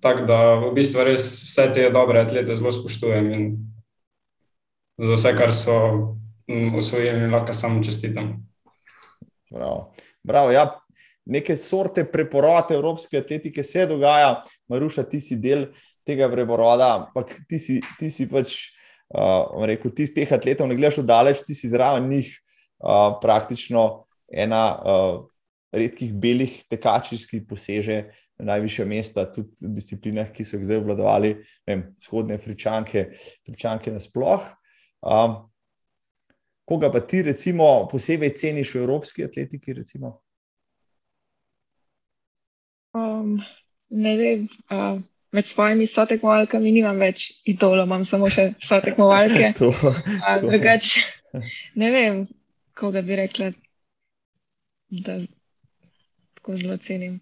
tako, 0.00 0.24
da 0.28 0.38
v 0.60 0.72
bistvu 0.76 1.04
res 1.04 1.26
vse 1.44 1.70
te 1.74 1.88
dobre 1.92 2.20
atlete 2.20 2.56
zelo 2.56 2.72
spoštujem 2.72 3.32
in 3.32 3.46
za 5.00 5.16
vse, 5.16 5.32
kar 5.36 5.52
so 5.56 5.76
osvojili, 6.76 7.30
lahko 7.30 7.54
samo 7.56 7.82
čestitam. 7.84 8.34
Bravo. 9.50 9.92
Bravo, 10.22 10.50
ja. 10.50 10.80
Neke 11.24 11.56
sorte 11.56 12.04
preporote 12.04 12.74
evropske 12.74 13.18
atletike 13.18 13.64
se 13.64 13.86
dogaja, 13.86 14.42
Maruša, 14.68 15.04
ti 15.08 15.20
si 15.20 15.36
del 15.36 15.68
tega 16.06 16.28
preporoda, 16.32 16.90
ampak 16.96 17.32
ti 17.48 17.58
si, 17.58 17.78
ti 18.00 18.10
si 18.10 18.26
pač, 18.28 18.56
uh, 19.14 19.62
rekel, 19.68 19.92
ti 19.94 20.08
teh 20.14 20.32
atletov 20.32 20.68
ne 20.68 20.76
gledaš 20.78 21.02
oddaleč, 21.04 21.44
ti 21.46 21.54
si 21.54 21.70
zraven 21.70 22.08
njih 22.10 22.32
uh, 22.82 23.20
praktično 23.22 24.06
ena 24.26 24.64
uh, 24.74 25.29
redkih 25.72 26.14
belih 26.14 26.62
tekačic, 26.70 27.26
ki 27.30 27.44
poseže 27.46 28.10
na 28.40 28.54
najviše 28.54 28.84
mesta, 28.84 29.26
tudi 29.32 29.52
v 29.60 29.74
disciplinah, 29.76 30.32
ki 30.32 30.44
so 30.44 30.56
jih 30.56 30.66
zdaj 30.66 30.80
obvladovali, 30.80 31.34
vzhodne 32.00 32.38
fričanke, 32.40 33.10
fričanke 33.46 33.92
nasploh. 33.92 34.48
Um, 35.00 35.36
koga 36.64 36.90
pa 36.92 37.04
ti, 37.04 37.22
recimo, 37.22 37.86
posebej 37.90 38.34
ceniš 38.34 38.74
v 38.74 38.82
evropski 38.82 39.24
atletiki? 39.28 39.76
Um, 42.96 43.38
ne 43.90 44.16
vem. 44.16 44.48
Uh, 44.70 45.00
med 45.30 45.46
svojimi 45.46 45.86
sotekmovalkami 45.86 46.72
nimam 46.74 46.98
več 46.98 47.28
idolov, 47.46 47.86
imam 47.86 48.04
samo 48.04 48.30
še 48.32 48.52
sotekmovalke. 48.64 49.52
to, 49.60 49.70
to. 49.70 49.92
Uh, 49.92 50.40
drugač, 50.42 50.96
ne 51.78 51.90
vem, 51.94 52.24
koga 52.74 53.04
bi 53.06 53.18
rekla, 53.20 53.52
da 54.90 55.20
tako 56.40 56.56
zelo 56.56 56.76
cenim. 56.76 57.20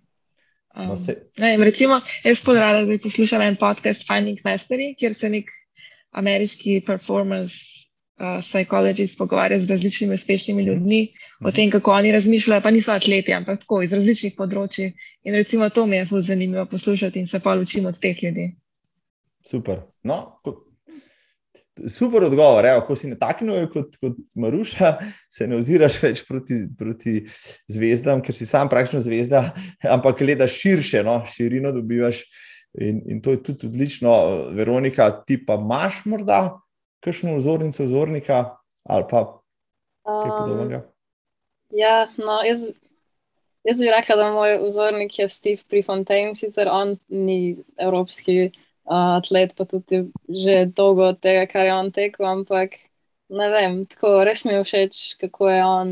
Um, 0.75 0.87
no 0.87 0.95
ne, 1.39 1.57
recimo, 1.65 2.01
jaz 2.25 2.45
podrada, 2.45 2.85
da 2.85 2.87
bi 2.87 3.01
poslušala 3.03 3.45
en 3.51 3.57
podcast 3.57 4.07
Finding 4.07 4.39
Mastery, 4.45 4.93
kjer 4.99 5.15
se 5.15 5.31
nek 5.31 5.51
ameriški 6.11 6.81
performance 6.87 7.57
uh, 8.19 8.39
psychologist 8.45 9.19
pogovarja 9.19 9.59
z 9.59 9.71
različnimi 9.71 10.15
uspešnimi 10.15 10.63
ljudmi 10.63 11.01
o 11.45 11.51
tem, 11.51 11.71
kako 11.71 11.93
oni 11.93 12.13
razmišljajo, 12.13 12.63
pa 12.63 12.71
niso 12.71 12.93
atleti, 12.93 13.35
ampak 13.35 13.61
tako 13.65 13.83
iz 13.83 13.93
različnih 13.93 14.37
področji. 14.39 14.93
In 15.25 15.35
recimo 15.35 15.69
to 15.71 15.87
mi 15.87 15.97
je 15.97 16.07
zelo 16.13 16.21
zanimivo 16.21 16.67
poslušati 16.67 17.19
in 17.19 17.27
se 17.27 17.41
pa 17.41 17.57
učim 17.59 17.87
od 17.87 17.99
teh 18.01 18.23
ljudi. 18.23 18.53
Super. 19.51 19.81
No, 20.03 20.41
super 21.87 22.25
odgovor. 22.27 22.67
Evo, 22.67 22.83
ko 22.87 22.97
si 22.97 23.11
na 23.11 23.19
taki 23.19 23.47
novi 23.49 23.69
kot, 23.73 23.97
kot 24.03 24.19
Maruša, 24.37 24.93
se 25.33 25.49
ne 25.49 25.59
oziraš 25.61 25.99
več 26.03 26.23
proti, 26.29 26.61
proti 26.79 27.23
zvezdam, 27.71 28.23
ker 28.25 28.37
si 28.37 28.47
sam 28.49 28.71
praktično 28.73 29.01
zvezda, 29.05 29.51
ampak 29.97 30.23
gledaš 30.23 30.59
širše, 30.59 31.03
no, 31.07 31.21
širino 31.31 31.73
dobivaš. 31.77 32.25
In, 32.79 33.01
in 33.09 33.23
to 33.25 33.33
je 33.33 33.43
tudi 33.43 33.67
odlično, 33.71 34.13
Veronika, 34.55 35.11
ti 35.27 35.39
pa 35.41 35.57
imaš 35.57 36.03
morda 36.07 36.59
kakšno 37.05 37.39
vzornico 37.39 37.85
vzornika 37.85 38.45
ali 38.89 39.05
pa 39.11 39.23
kaj 40.05 40.31
um, 40.31 40.37
podobnega? 40.43 40.83
Ja, 41.71 42.09
no, 42.17 42.41
jaz, 42.47 42.69
jaz 43.65 43.81
bi 43.83 43.91
rekla, 43.93 44.17
da 44.17 44.31
moj 44.33 44.59
vzornik 44.65 45.19
je 45.19 45.29
Steve 45.29 45.65
Prefontaine, 45.69 46.35
sicer 46.35 46.69
on 46.73 46.97
ni 47.09 47.59
evropski 47.77 48.51
uh, 48.89 49.19
atlet, 49.21 49.55
pa 49.57 49.69
tudi 49.69 50.09
že 50.29 50.67
dolgo 50.73 51.13
od 51.13 51.21
tega, 51.21 51.47
kar 51.51 51.69
je 51.69 51.75
on 51.75 51.93
tekel, 51.95 52.27
ampak 52.27 52.81
ne 53.29 53.49
vem, 53.53 53.83
tako 53.87 54.23
res 54.25 54.45
mi 54.49 54.57
je 54.57 54.65
všeč, 54.65 55.03
kako 55.21 55.51
je 55.53 55.65
on. 55.65 55.91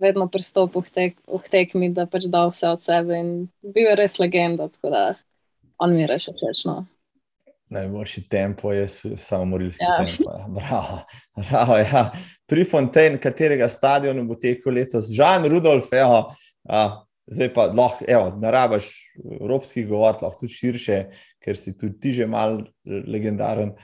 Vedno 0.00 0.30
pristopil 0.32 0.80
v 0.80 0.90
tek, 0.96 1.18
tekmi, 1.52 1.90
da 1.92 2.06
pač 2.08 2.24
dal 2.32 2.48
vse 2.48 2.70
od 2.72 2.80
sebe 2.80 3.18
in 3.20 3.28
bil 3.60 3.84
je 3.84 3.96
res 4.00 4.14
legenda, 4.16 4.70
tako 4.72 4.94
da 4.94 5.02
on 5.76 5.92
mi 5.92 6.00
je 6.00 6.06
rešil 6.08 6.32
všeč. 6.40 6.64
No. 6.64 6.86
Najboljši 7.68 8.22
tempo 8.28 8.72
je 8.72 8.88
samo 9.16 9.44
morilski 9.44 9.84
ja. 9.84 9.98
tempo. 10.00 10.30
Ja. 10.32 10.46
Bravo, 10.56 10.98
bravo, 11.36 11.76
ja. 11.76 12.10
Pri 12.46 12.64
Fontaine, 12.64 13.20
katerega 13.20 13.68
stadionu 13.68 14.24
bo 14.24 14.40
tekel 14.40 14.72
letos, 14.74 15.12
Žan 15.12 15.44
Rudolf, 15.52 15.92
evo, 15.92 16.24
a, 16.64 17.04
zdaj 17.30 17.52
pa 17.54 17.66
lahko, 17.70 18.04
evo, 18.08 18.34
ne 18.40 18.50
rabaš 18.50 18.90
evropskih 19.40 19.88
govor, 19.88 20.18
lahko 20.22 20.44
tudi 20.44 20.58
širše, 20.58 21.00
ker 21.42 21.56
si 21.56 21.76
tudi 21.78 21.98
ti 22.00 22.12
že 22.18 22.26
mal 22.26 22.60
legendaren. 22.84 23.74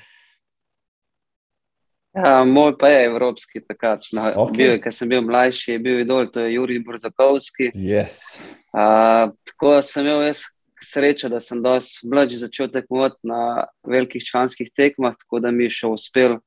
Ja, 2.17 2.45
moj 2.49 2.73
pa 2.81 2.89
je 2.89 3.05
evropski 3.05 3.61
takač. 3.61 4.09
No, 4.17 4.25
okay. 4.47 4.79
Ker 4.81 4.93
sem 4.95 5.09
bil 5.09 5.21
mlajši, 5.21 5.75
je 5.75 5.81
bil 5.85 6.01
idol, 6.01 6.31
to 6.33 6.41
je 6.41 6.55
Juri 6.55 6.79
Brzakovski. 6.81 7.71
Yes. 7.77 8.39
A, 8.73 9.29
tako 9.45 9.75
sem 9.85 10.07
imel 10.07 10.25
jaz 10.31 10.47
sreča, 10.81 11.29
da 11.29 11.43
sem 11.45 11.61
dosti 11.63 12.09
mlad 12.09 12.33
začel 12.33 12.71
tekmovati 12.73 13.21
na 13.29 13.67
velikih 13.85 14.25
članskih 14.25 14.71
tekmah, 14.73 15.13
tako 15.19 15.43
da 15.45 15.53
mi 15.53 15.69
je 15.69 15.75
še 15.77 15.93
uspel 15.93 16.39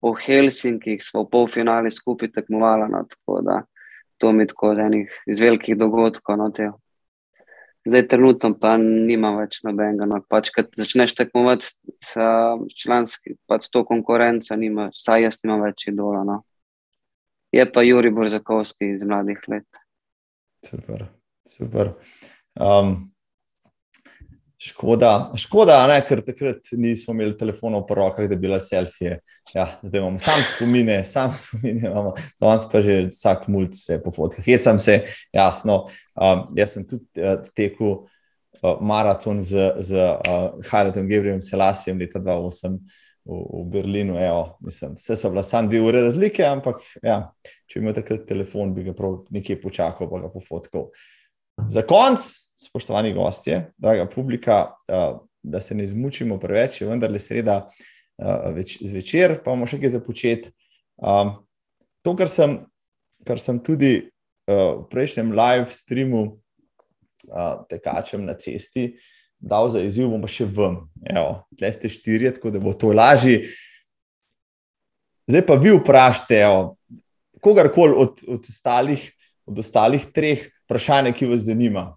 v 0.00 0.14
Helsinkih, 0.22 1.02
smo 1.02 1.24
v 1.24 1.30
polfinali 1.34 1.90
skupaj 1.90 2.30
tekmovali. 2.36 2.86
No, 2.94 3.02
tako 3.10 3.40
da 3.42 3.60
to 4.20 4.32
mi 4.36 4.46
tako 4.46 4.74
enih 4.76 5.10
iz 5.26 5.40
velikih 5.40 5.78
dogodkov. 5.80 6.38
No, 6.38 6.52
Zdaj, 7.88 8.02
trenutno 8.12 8.50
pa 8.60 8.74
nimam 8.76 9.38
več 9.40 9.62
nobenega. 9.64 10.04
No. 10.08 10.20
Pač, 10.28 10.50
Če 10.52 10.66
začneš 10.82 11.14
tekmovati 11.16 11.70
s 12.04 12.26
članski, 12.82 13.38
pač 13.48 13.70
to 13.72 13.86
konkurenco, 13.88 14.56
nima, 14.60 14.90
vsaj 14.92 15.24
jaz 15.24 15.40
nimam 15.44 15.64
več 15.64 15.86
idola. 15.88 16.20
No. 16.28 16.42
Je 17.56 17.64
pa 17.64 17.82
Juri 17.82 18.12
Borzakovski 18.14 18.92
iz 18.94 19.06
mladih 19.06 19.40
let. 19.48 19.80
Super, 20.60 21.06
super. 21.48 21.94
Um, 22.60 23.08
Škoda, 24.60 25.30
škoda 25.40 25.78
ne, 25.88 25.94
ker 26.04 26.20
takrat 26.20 26.68
nismo 26.76 27.14
imeli 27.14 27.32
telefonov 27.40 27.86
po 27.88 27.96
rokah, 27.96 28.26
da 28.28 28.36
bi 28.36 28.44
bile 28.44 28.58
selfije. 28.60 29.22
Ja, 29.54 29.64
zdaj 29.82 30.00
imamo 30.00 30.18
samo 30.20 30.42
spomine, 30.50 30.98
samo 31.04 31.32
spomine 31.36 31.88
imamo, 31.88 32.12
danes 32.40 32.66
pa 32.72 32.82
že 32.84 33.06
vsak 33.08 33.46
mulj 33.48 33.70
se 33.72 33.96
po 34.02 34.12
fotkah. 34.12 34.44
Hecam 34.44 34.78
se, 34.78 34.98
jasno. 35.32 35.86
Um, 36.12 36.42
jaz 36.56 36.74
sem 36.76 36.84
tudi 36.84 37.24
uh, 37.24 37.38
tekel 37.56 37.88
uh, 37.88 38.82
maraton 38.84 39.40
z, 39.42 39.70
z 39.80 39.96
uh, 39.96 40.60
Hajletom 40.68 41.08
Gabrielom 41.08 41.40
Selasijem 41.40 41.96
leta 41.98 42.20
2008 42.20 42.76
v, 43.24 43.38
v 43.62 43.62
Berlinu. 43.72 44.18
Evo, 44.20 44.58
mislim, 44.60 44.92
vse 45.00 45.16
so 45.16 45.30
bila 45.32 45.42
samo 45.42 45.72
dve 45.72 45.80
ure 45.80 46.02
razlike, 46.04 46.44
ampak 46.44 46.84
ja, 47.02 47.22
če 47.64 47.80
bi 47.80 47.86
imel 47.86 47.96
takrat 47.96 48.28
telefon, 48.28 48.76
bi 48.76 48.84
ga 48.90 48.92
prav 48.92 49.22
nekje 49.32 49.56
počakal, 49.62 50.12
pa 50.12 50.20
ga 50.26 50.28
po 50.28 50.44
fotkal. 50.44 50.90
Za 51.68 51.82
konec 51.82 52.20
spoštovani 52.56 53.12
gostje, 53.14 53.72
draga 53.78 54.06
publika, 54.06 54.70
da 55.42 55.60
se 55.60 55.74
ne 55.74 55.84
izmučimo 55.84 56.38
preveč, 56.40 56.80
je 56.80 56.88
vendar 56.88 57.10
le 57.10 57.18
sreda 57.18 57.70
zvečer, 58.84 59.38
pa 59.44 59.54
bomo 59.54 59.68
še 59.68 59.80
kaj 59.80 59.94
započeti. 59.96 60.52
To, 62.04 62.14
kar 62.16 62.28
sem, 62.28 62.58
kar 63.26 63.40
sem 63.40 63.60
tudi 63.64 64.10
v 64.46 64.84
prejšnjem 64.90 65.32
live 65.36 65.72
streamu 65.72 66.24
tekačem 67.70 68.24
na 68.26 68.34
cesti 68.34 68.94
dal 69.40 69.70
za 69.72 69.80
izziv, 69.80 70.10
bomo 70.12 70.28
še 70.28 70.44
vam. 70.52 70.84
Tle 71.56 71.72
ste 71.72 71.88
štirje, 71.88 72.36
tako 72.36 72.52
da 72.52 72.60
bo 72.60 72.76
to 72.76 72.92
lažje. 72.92 73.48
Zdaj 75.30 75.46
pa 75.46 75.56
vi 75.56 75.72
vprašajte, 75.78 76.42
kogarkoli 77.40 77.96
od, 77.96 78.24
od, 78.28 78.48
ostalih, 78.50 79.04
od 79.48 79.62
ostalih 79.62 80.04
treh 80.12 80.50
vprašanje, 80.70 81.12
ki 81.12 81.26
vas 81.26 81.40
zanima. 81.44 81.96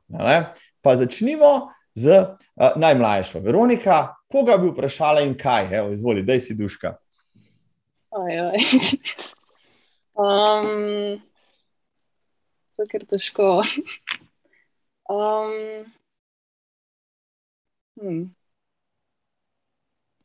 Pa 0.81 0.95
začnimo 0.97 1.69
z 1.95 2.09
uh, 2.09 2.73
najmlajšo. 2.75 3.39
Veronika, 3.45 4.15
koga 4.27 4.57
bi 4.57 4.73
vprašala 4.73 5.21
in 5.21 5.37
kaj? 5.37 5.69
Evo, 5.77 5.93
izvoli, 5.93 6.25
da 6.25 6.39
si 6.39 6.57
duška. 6.57 6.95
um, 10.17 11.21
to 12.75 12.83
je 12.83 12.87
kar 12.91 13.05
težko. 13.05 13.61
Um, 15.03 15.83
Hmm. 18.01 18.33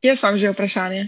Jaz 0.01 0.23
imam 0.23 0.37
že 0.37 0.49
vprašanje. 0.51 1.07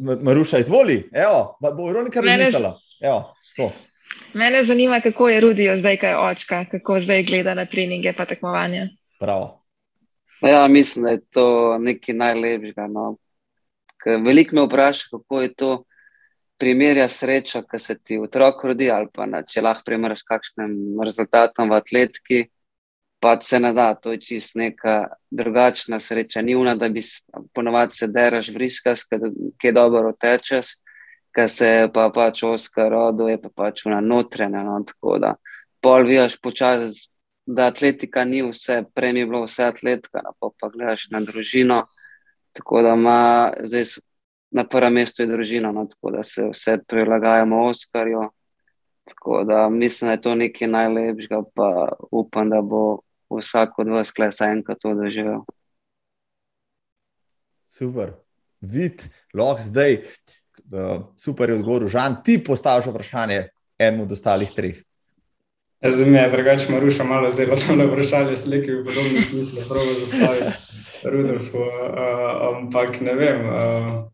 Ma- 0.00 0.16
Maruša, 0.22 0.58
izvoli, 0.58 1.10
evo, 1.12 1.56
bo 1.60 1.86
Veronika 1.86 2.20
razmislila. 2.20 2.78
Evo, 3.00 3.34
to. 3.56 3.72
Mene 4.34 4.64
zanima, 4.64 5.00
kako 5.00 5.28
je 5.28 5.40
Rudijo 5.40 5.76
zdaj, 5.76 5.96
kaj 5.96 6.10
je 6.10 6.18
očka, 6.18 6.64
kako 6.70 7.00
zdaj 7.00 7.22
gleda 7.22 7.54
na 7.54 7.66
treninge 7.66 8.12
pa 8.16 8.24
tekmovanja. 8.26 8.88
Ja, 10.42 10.66
mislim, 10.68 11.02
da 11.04 11.10
je 11.10 11.20
to 11.30 11.78
nekaj 11.78 12.14
najlepšega. 12.14 12.86
No. 12.86 13.16
Veliko 14.24 14.56
me 14.56 14.62
vpraša, 14.62 15.06
kako 15.10 15.42
je 15.42 15.54
to 15.54 15.84
primerja 16.58 17.08
srečo, 17.08 17.62
ki 17.62 17.78
se 17.78 17.98
ti 17.98 18.18
otrok 18.18 18.64
rodi, 18.64 18.90
ali 18.90 19.08
pa 19.12 19.26
na, 19.26 19.42
če 19.42 19.62
lahko 19.62 19.82
primerjaš 19.86 20.22
s 20.22 20.28
kakšnim 20.28 20.74
rezultatom 21.04 21.70
v 21.70 21.78
atletiki. 21.78 22.42
Pa 23.22 23.36
se 23.42 23.60
ne 23.60 23.70
da, 23.72 23.92
to 23.94 24.12
je 24.12 24.18
čist 24.18 24.56
neka 24.58 25.06
drugačna 25.30 26.00
sreča. 26.00 26.42
Ni 26.42 26.56
una, 26.58 26.74
da 26.74 26.88
bi 26.88 27.02
ponovadi 27.54 27.94
se 27.94 28.08
deraš 28.10 28.48
vriskas, 28.50 29.04
ki 29.06 29.68
je 29.68 29.72
dobro 29.72 30.10
tečeš, 30.20 30.74
ker 31.34 31.48
se 31.50 31.66
je 31.66 31.88
pa 31.92 32.08
pač 32.14 32.42
Oskar 32.46 32.92
rodil, 32.92 33.32
je 33.32 33.40
pa 33.42 33.50
pač 33.54 33.86
una 33.86 34.00
notrena. 34.00 34.62
No, 34.66 34.78
tako 34.86 35.18
da 35.22 35.34
pol 35.82 36.06
vijaš 36.06 36.36
počasi, 36.40 37.08
da 37.46 37.66
atletika 37.72 38.24
ni 38.24 38.42
vse, 38.46 38.84
prej 38.94 39.18
je 39.18 39.26
bilo 39.26 39.42
vse 39.46 39.66
atletika, 39.66 40.22
no, 40.24 40.34
pol 40.38 40.54
pa 40.60 40.70
gledaš 40.70 41.08
na 41.10 41.20
družino. 41.20 41.82
Tako 42.52 42.82
da 42.84 42.94
ima 42.94 43.20
zdaj 43.64 43.84
na 44.52 44.66
prvem 44.68 44.92
mestu 45.00 45.22
je 45.22 45.30
družina, 45.30 45.72
no, 45.72 45.86
tako 45.88 46.10
da 46.12 46.22
se 46.22 46.44
vse 46.50 46.76
prilagajamo 46.88 47.64
Oskarju. 47.70 48.28
Tako 49.08 49.44
da 49.44 49.68
mislim, 49.68 50.08
da 50.08 50.12
je 50.12 50.20
to 50.20 50.34
nekaj 50.34 50.68
najlepšega, 50.68 51.42
pa 51.54 51.88
upam, 52.10 52.50
da 52.50 52.60
bo 52.60 53.00
vsak 53.32 53.78
od 53.78 53.88
vas 53.88 54.12
klesa 54.12 54.52
enkrat 54.52 54.78
to 54.80 54.94
doživel. 54.94 55.40
Super. 57.66 58.12
Vid, 58.60 59.02
lahko 59.34 59.62
zdaj, 59.62 60.02
uh, 60.72 61.04
super 61.16 61.50
je 61.50 61.56
odgovor, 61.56 61.88
Žan, 61.88 62.22
ti 62.24 62.38
postaviš 62.44 62.86
vprašanje 62.90 63.48
enemu 63.78 64.02
od 64.02 64.12
ostalih 64.12 64.50
treh. 64.50 64.82
Jaz 65.82 65.96
za 65.98 66.06
me 66.06 66.18
je 66.18 66.28
drugače 66.30 66.72
Maruša 66.72 67.04
malo 67.04 67.30
zelo 67.30 67.56
tole 67.56 67.86
vprašanje, 67.86 68.36
slike 68.36 68.72
v 68.72 68.84
podobnem 68.84 69.22
smislu, 69.22 69.62
prav 69.68 69.82
zastaviti 70.00 70.52
Rudolfu, 71.10 71.58
uh, 71.58 72.52
ampak 72.52 73.00
ne 73.00 73.14
vem. 73.14 73.40
Uh, 73.48 74.04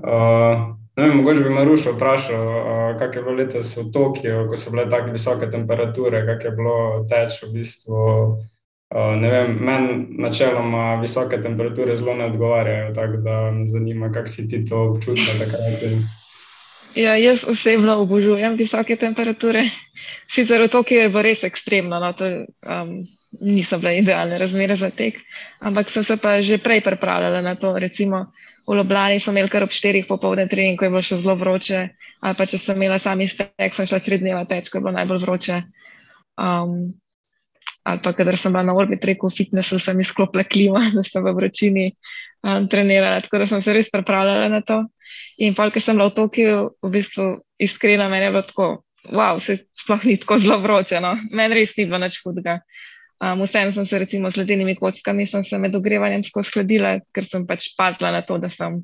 uh, 0.00 0.62
ne 0.96 1.06
vem, 1.06 1.16
mogoče 1.16 1.40
bi 1.40 1.50
Maruša 1.50 1.92
vprašal, 1.92 2.46
uh, 2.46 2.98
kak 2.98 3.16
je 3.16 3.22
bilo 3.22 3.36
letos 3.36 3.76
v 3.76 3.84
Tokiu, 3.92 4.46
ko 4.48 4.56
so 4.56 4.72
bile 4.72 4.88
tako 4.90 5.12
visoke 5.12 5.50
temperature, 5.50 6.24
kak 6.26 6.44
je 6.44 6.56
bilo 6.56 7.04
teč 7.08 7.42
v 7.42 7.52
bistvu. 7.52 8.00
Uh, 8.92 9.14
ne 9.16 9.30
vem, 9.30 9.54
meni 9.56 9.92
načeloma 10.20 10.98
visoke 11.00 11.38
temperature 11.40 11.96
zelo 11.96 12.12
ne 12.14 12.26
odgovarjajo, 12.28 12.90
tako 12.94 13.22
da 13.24 13.36
me 13.50 13.66
zanima, 13.66 14.12
kako 14.12 14.28
si 14.28 14.48
ti 14.48 14.64
to 14.68 14.82
občutil 14.90 15.38
takrat. 15.38 15.80
Ja, 16.94 17.16
jaz 17.16 17.46
osebno 17.48 17.96
obožujem 18.02 18.54
visoke 18.54 18.96
temperature. 19.00 19.64
Sicer 20.28 20.60
v 20.60 20.68
Tokiu 20.68 21.00
je 21.00 21.08
bilo 21.08 21.22
res 21.24 21.44
ekstremno, 21.44 22.00
no, 22.04 22.12
to, 22.12 22.28
um, 22.68 22.92
niso 23.40 23.78
bile 23.80 23.96
idealne 24.02 24.38
razmere 24.38 24.76
za 24.76 24.90
tek, 24.90 25.16
ampak 25.60 25.88
sem 25.90 26.04
se 26.04 26.16
pa 26.20 26.40
že 26.44 26.60
prej 26.60 26.84
pripravljala 26.84 27.40
na 27.40 27.54
to. 27.56 27.78
Recimo 27.78 28.26
v 28.68 28.76
Ljubljani 28.76 29.20
smo 29.20 29.32
imeli 29.32 29.48
kar 29.48 29.64
ob 29.64 29.70
4 29.70 30.04
popovdne 30.08 30.48
trening, 30.48 30.78
ko 30.78 30.84
je 30.84 30.90
bilo 30.90 31.02
še 31.02 31.16
zelo 31.16 31.34
vroče, 31.34 31.88
ali 32.20 32.36
pa 32.36 32.46
če 32.46 32.58
sem 32.58 32.76
imela 32.76 32.98
sami 32.98 33.28
stek, 33.28 33.72
sem 33.74 33.88
šla 33.88 33.98
srednjeva 33.98 34.44
teč, 34.44 34.68
ko 34.68 34.78
je 34.78 34.84
bilo 34.84 34.98
najbolj 35.00 35.24
vroče. 35.24 35.62
Um, 36.36 36.92
ali 37.82 38.00
pa, 38.02 38.12
kadar 38.14 38.36
sem 38.38 38.52
bila 38.52 38.62
na 38.62 38.74
orbit 38.74 39.04
reku 39.04 39.28
v 39.28 39.36
fitnessu, 39.36 39.78
sem 39.78 40.00
izklopila 40.00 40.44
klima, 40.44 40.84
da 40.96 41.02
sem 41.06 41.24
v 41.24 41.34
vročini 41.34 41.90
um, 42.42 42.68
trenirala, 42.68 43.20
tako 43.24 43.42
da 43.42 43.50
sem 43.50 43.62
se 43.62 43.74
res 43.74 43.90
pripravljala 43.90 44.48
na 44.52 44.62
to. 44.62 44.84
In 45.42 45.56
pa, 45.58 45.68
ker 45.70 45.82
sem 45.82 45.98
bila 45.98 46.12
v 46.12 46.16
Tokiu, 46.16 46.56
v 46.82 46.92
bistvu 46.92 47.26
iskreno, 47.58 48.08
meni 48.12 48.28
je 48.28 48.32
bilo 48.34 48.44
tako, 48.46 48.68
wow, 49.10 49.40
se 49.42 49.64
sploh 49.78 50.04
ni 50.06 50.16
tako 50.20 50.38
zelo 50.38 50.60
vroče. 50.62 51.00
No? 51.02 51.16
Meni 51.32 51.58
res 51.58 51.76
ni 51.78 51.88
bilo 51.90 51.98
nič 52.02 52.20
hudega. 52.22 52.60
Um, 53.22 53.44
Vseeno 53.46 53.70
sem 53.74 53.86
se 53.86 53.98
recimo 53.98 54.30
z 54.30 54.42
ledenimi 54.42 54.74
kockami, 54.74 55.26
sem 55.30 55.44
se 55.46 55.58
med 55.58 55.74
ogrevanjem 55.78 56.24
skozi 56.26 56.56
hladila, 56.56 56.96
ker 57.14 57.26
sem 57.26 57.46
pač 57.46 57.70
pazila 57.78 58.10
na 58.10 58.22
to, 58.26 58.38
da, 58.42 58.50
sem, 58.50 58.80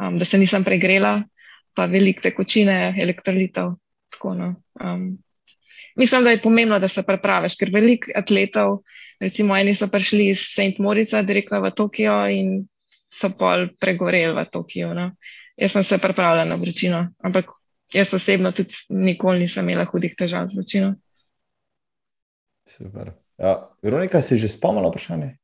um, 0.00 0.16
da 0.20 0.24
se 0.24 0.40
nisem 0.40 0.64
pregrela, 0.64 1.18
pa 1.76 1.84
veliko 1.90 2.24
tekočine, 2.24 2.94
elektrolitov. 3.00 3.74
Tako, 4.14 4.32
no. 4.38 4.48
um, 4.80 5.10
mislim, 5.94 6.24
da 6.24 6.30
je 6.30 6.42
pomembno, 6.42 6.78
da 6.78 6.88
se 6.88 7.02
prepraviš, 7.02 7.56
ker 7.60 7.70
veliko 7.72 8.12
atletov, 8.16 8.78
recimo 9.20 9.56
eni 9.56 9.74
so 9.74 9.88
prišli 9.88 10.28
iz 10.32 10.46
St. 10.52 10.78
Morica 10.78 11.22
direktno 11.22 11.60
v 11.60 11.70
Tokio 11.70 12.16
in 12.28 12.64
so 13.14 13.30
pol 13.38 13.68
pregoreli 13.80 14.34
v 14.34 14.44
Tokiju. 14.50 14.94
No. 14.94 15.10
Jaz 15.56 15.72
sem 15.72 15.84
se 15.84 15.98
pripravljala 15.98 16.44
na 16.44 16.58
vročino, 16.58 17.06
ampak 17.22 17.52
jaz 17.94 18.14
osebno 18.14 18.52
tudi 18.52 18.74
nikoli 18.90 19.44
nisem 19.44 19.68
imela 19.68 19.86
hudih 19.86 20.14
težav 20.18 20.48
z 20.50 20.58
vročino. 20.58 20.94
Super. 22.66 23.12
Ja, 23.38 23.70
Veronika, 23.82 24.22
si 24.22 24.38
že 24.38 24.48
spomnila 24.48 24.88
vprašanje? 24.88 25.36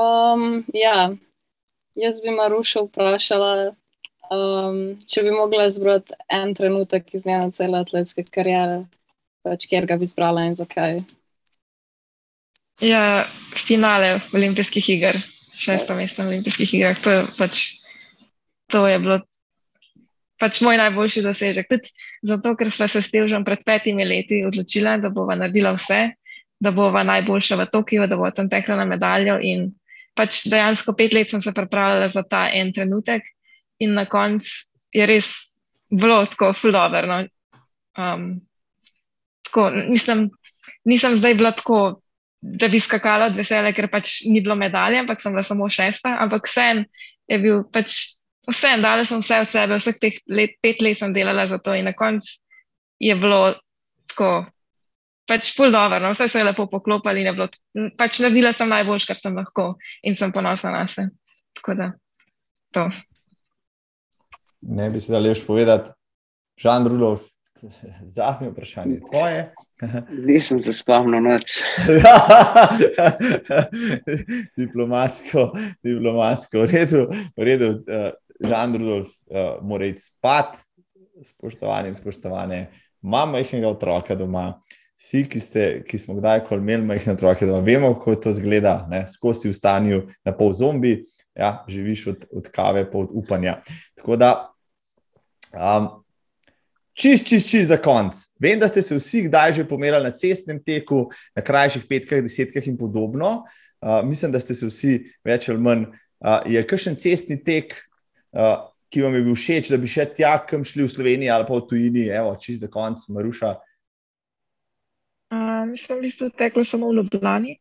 Um, 0.00 0.64
ja, 0.74 1.10
jaz 1.94 2.20
bi 2.20 2.30
Marušo 2.30 2.86
vprašala, 2.86 3.74
um, 4.30 4.78
če 5.06 5.24
bi 5.26 5.34
mogla 5.34 5.66
izbrati 5.66 6.14
en 6.28 6.54
trenutek 6.54 7.14
iz 7.14 7.26
njene 7.26 7.50
cele 7.52 7.82
atletske 7.82 8.24
kariere, 8.30 8.84
pač 9.46 9.66
kjer 9.70 9.86
ga 9.88 9.96
bi 9.96 10.08
izbrala 10.08 10.46
in 10.48 10.54
zakaj. 10.54 11.00
Ja, 12.80 13.26
finale 13.52 14.20
olimpijskih 14.32 14.88
iger, 14.96 15.18
šesto 15.56 15.94
mesto 15.94 16.22
na 16.22 16.32
olimpijskih 16.32 16.74
igrah, 16.78 17.00
to 17.00 17.12
je 17.12 17.26
pač 17.36 17.60
to 18.70 18.86
je 18.86 18.98
bilo 18.98 19.18
pač 20.40 20.62
moj 20.64 20.78
najboljši 20.80 21.22
dosežek. 21.26 21.68
Tudi 21.68 21.90
zato, 22.24 22.54
ker 22.56 22.70
sva 22.72 22.88
se 22.88 23.02
s 23.02 23.12
Težom 23.12 23.44
pred 23.44 23.60
petimi 23.66 24.06
leti 24.08 24.40
odločila, 24.46 24.96
da 25.02 25.10
bova 25.12 25.36
naredila 25.36 25.74
vse, 25.76 26.00
da 26.60 26.72
bova 26.72 27.02
najboljša 27.04 27.58
v 27.60 27.66
Tokiu, 27.72 28.06
da 28.08 28.16
bova 28.16 28.30
tam 28.32 28.48
tekla 28.48 28.78
na 28.80 28.86
medaljo. 28.88 29.36
In 29.42 29.68
pač 30.16 30.46
dejansko 30.48 30.96
pet 30.96 31.12
let 31.16 31.34
sem 31.34 31.44
se 31.44 31.52
pripravljala 31.52 32.08
za 32.08 32.24
ta 32.24 32.46
en 32.56 32.72
trenutek, 32.72 33.26
in 33.84 33.94
na 33.98 34.06
koncu 34.08 34.48
je 34.96 35.04
res 35.06 35.28
bilo 35.90 36.22
tako 36.30 36.54
fuldober. 36.56 37.08
No. 37.08 37.20
Um, 38.00 38.30
tako, 39.50 39.66
nisem, 39.90 40.28
nisem 40.88 41.18
zdaj 41.18 41.36
bila 41.40 41.52
tako. 41.56 41.82
Da 42.40 42.70
bi 42.72 42.78
skakala 42.80 43.26
od 43.28 43.34
veselja, 43.36 43.68
ker 43.76 43.90
pač 43.92 44.22
ni 44.24 44.40
bilo 44.40 44.54
medalje, 44.56 44.96
ampak 45.02 45.20
sem 45.20 45.34
bila 45.34 45.42
samo 45.44 45.66
šesta. 45.68 46.14
Ampak 46.24 46.48
vsem 46.48 46.86
je 47.28 47.36
bil 47.42 47.58
pač 47.68 47.98
vsem, 48.48 48.80
dala 48.80 49.04
sem 49.04 49.20
vse 49.20 49.42
od 49.42 49.50
sebe, 49.50 49.76
vseh 49.76 49.98
teh 50.00 50.16
let, 50.32 50.56
pet 50.64 50.80
let 50.80 50.98
sem 50.98 51.12
delala 51.12 51.44
za 51.44 51.58
to 51.60 51.74
in 51.76 51.84
na 51.84 51.92
koncu 51.92 52.40
je 53.00 53.14
bilo 53.16 53.54
tako, 54.10 54.46
pač 55.28 55.54
pol 55.56 55.72
dobro, 55.72 56.00
no? 56.02 56.12
vse 56.12 56.28
se 56.28 56.40
je 56.40 56.44
lepo 56.44 56.66
poklopili 56.68 57.24
bilo, 57.32 57.48
pač 57.96 58.20
naredila 58.20 58.52
sem 58.52 58.68
najboljš, 58.68 59.06
kar 59.08 59.16
sem 59.16 59.36
lahko 59.36 59.72
in 60.02 60.16
sem 60.18 60.32
ponosna 60.32 60.74
na 60.74 60.84
se. 60.90 61.08
Tako 61.56 61.74
da, 61.78 61.90
to. 62.74 62.88
Ne 64.68 64.90
bi 64.90 65.00
se 65.00 65.12
dal 65.12 65.24
več 65.24 65.44
povedati. 65.46 65.94
Žan 66.60 66.86
Rudolf, 66.92 67.29
zadnje 68.16 68.50
vprašanje 68.50 69.00
tvoje. 69.10 69.52
Nisem 70.26 70.60
se 70.60 70.72
spomnil 70.72 71.20
noč. 71.20 71.52
diplomatsko, 74.60 75.50
diplomatsko, 75.82 76.64
v 76.64 76.72
redu, 76.72 77.06
v 77.36 77.48
redu. 77.48 77.70
Uh, 77.84 78.10
Žan 78.40 78.76
Rudolf 78.76 79.08
uh, 79.28 79.60
mora 79.62 79.86
iti 79.86 80.00
spat, 80.00 80.56
spoštovani 81.24 81.92
in 81.92 81.94
spoštovane. 81.94 82.60
Imam 83.04 83.36
majhnega 83.36 83.68
otroka 83.68 84.16
doma. 84.16 84.54
Vsi, 85.00 85.22
ki, 85.28 85.40
ste, 85.40 85.62
ki 85.88 85.98
smo 85.98 86.18
kdajkoli 86.18 86.60
imeli 86.60 86.84
majhne 86.84 87.14
otroke 87.16 87.46
doma, 87.48 87.64
vemo, 87.64 87.94
kako 87.96 88.18
to 88.20 88.32
zgleda. 88.36 88.84
Skozi 89.08 89.48
v 89.48 89.56
stanju 89.56 90.00
na 90.28 90.34
pol 90.36 90.52
zombi, 90.52 90.98
ja, 91.36 91.64
živiš 91.68 92.06
od, 92.06 92.26
od 92.36 92.50
kave, 92.52 92.84
pa 92.90 92.98
od 92.98 93.14
upanja. 93.16 93.62
Tako 93.96 94.18
da, 94.20 94.30
um, 95.56 95.88
čist, 96.94 97.26
čist, 97.28 97.48
čist 97.50 97.68
za 97.68 97.78
konc. 97.80 98.18
Vem, 98.40 98.58
da 98.60 98.68
ste 98.68 98.82
se 98.82 98.96
vsi 98.96 99.26
kdaj 99.28 99.52
že 99.60 99.68
pomerali 99.68 100.04
na 100.04 100.14
cestnem 100.14 100.60
teku, 100.62 101.08
na 101.36 101.42
krajših 101.42 101.86
petkah, 101.88 102.22
desetkah 102.24 102.66
in 102.66 102.78
podobno. 102.78 103.44
Uh, 103.80 104.00
mislim, 104.04 104.32
da 104.32 104.40
ste 104.40 104.54
se 104.54 104.66
vsi 104.66 104.98
več 105.24 105.48
ali 105.48 105.60
manj. 105.60 105.86
Uh, 106.20 106.44
je 106.44 106.60
kakšen 106.66 106.98
cestni 107.00 107.38
tek, 107.40 107.78
uh, 108.36 108.68
ki 108.92 109.02
vam 109.06 109.14
je 109.14 109.24
bil 109.24 109.36
všeč, 109.38 109.70
da 109.72 109.78
bi 109.80 109.88
še 109.88 110.04
tja, 110.12 110.34
kam 110.44 110.66
šli 110.66 110.84
v 110.84 110.92
Sloveniji 110.92 111.30
ali 111.32 111.46
pa 111.48 111.56
v 111.56 111.66
tujini, 111.70 112.08
evo, 112.12 112.34
čist 112.36 112.64
za 112.64 112.68
konc, 112.68 113.00
Maruša. 113.08 113.54
Um, 115.30 115.76
sem 115.78 116.00
v 116.00 116.08
bistvu 116.08 116.32
tekla 116.34 116.64
samo 116.66 116.90
v 116.90 116.98
Ljubljani, 116.98 117.54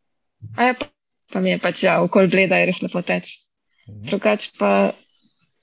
a 0.57 0.71
je 0.71 0.79
pa, 0.79 0.89
pa 1.29 1.43
mi 1.43 1.53
je 1.53 1.61
pač 1.61 1.85
ja, 1.85 1.99
okolj 2.01 2.31
bleda, 2.33 2.57
je 2.57 2.71
res 2.71 2.81
lepo 2.81 3.03
teč. 3.05 3.35
Drugač 3.85 4.49
pa, 4.57 4.91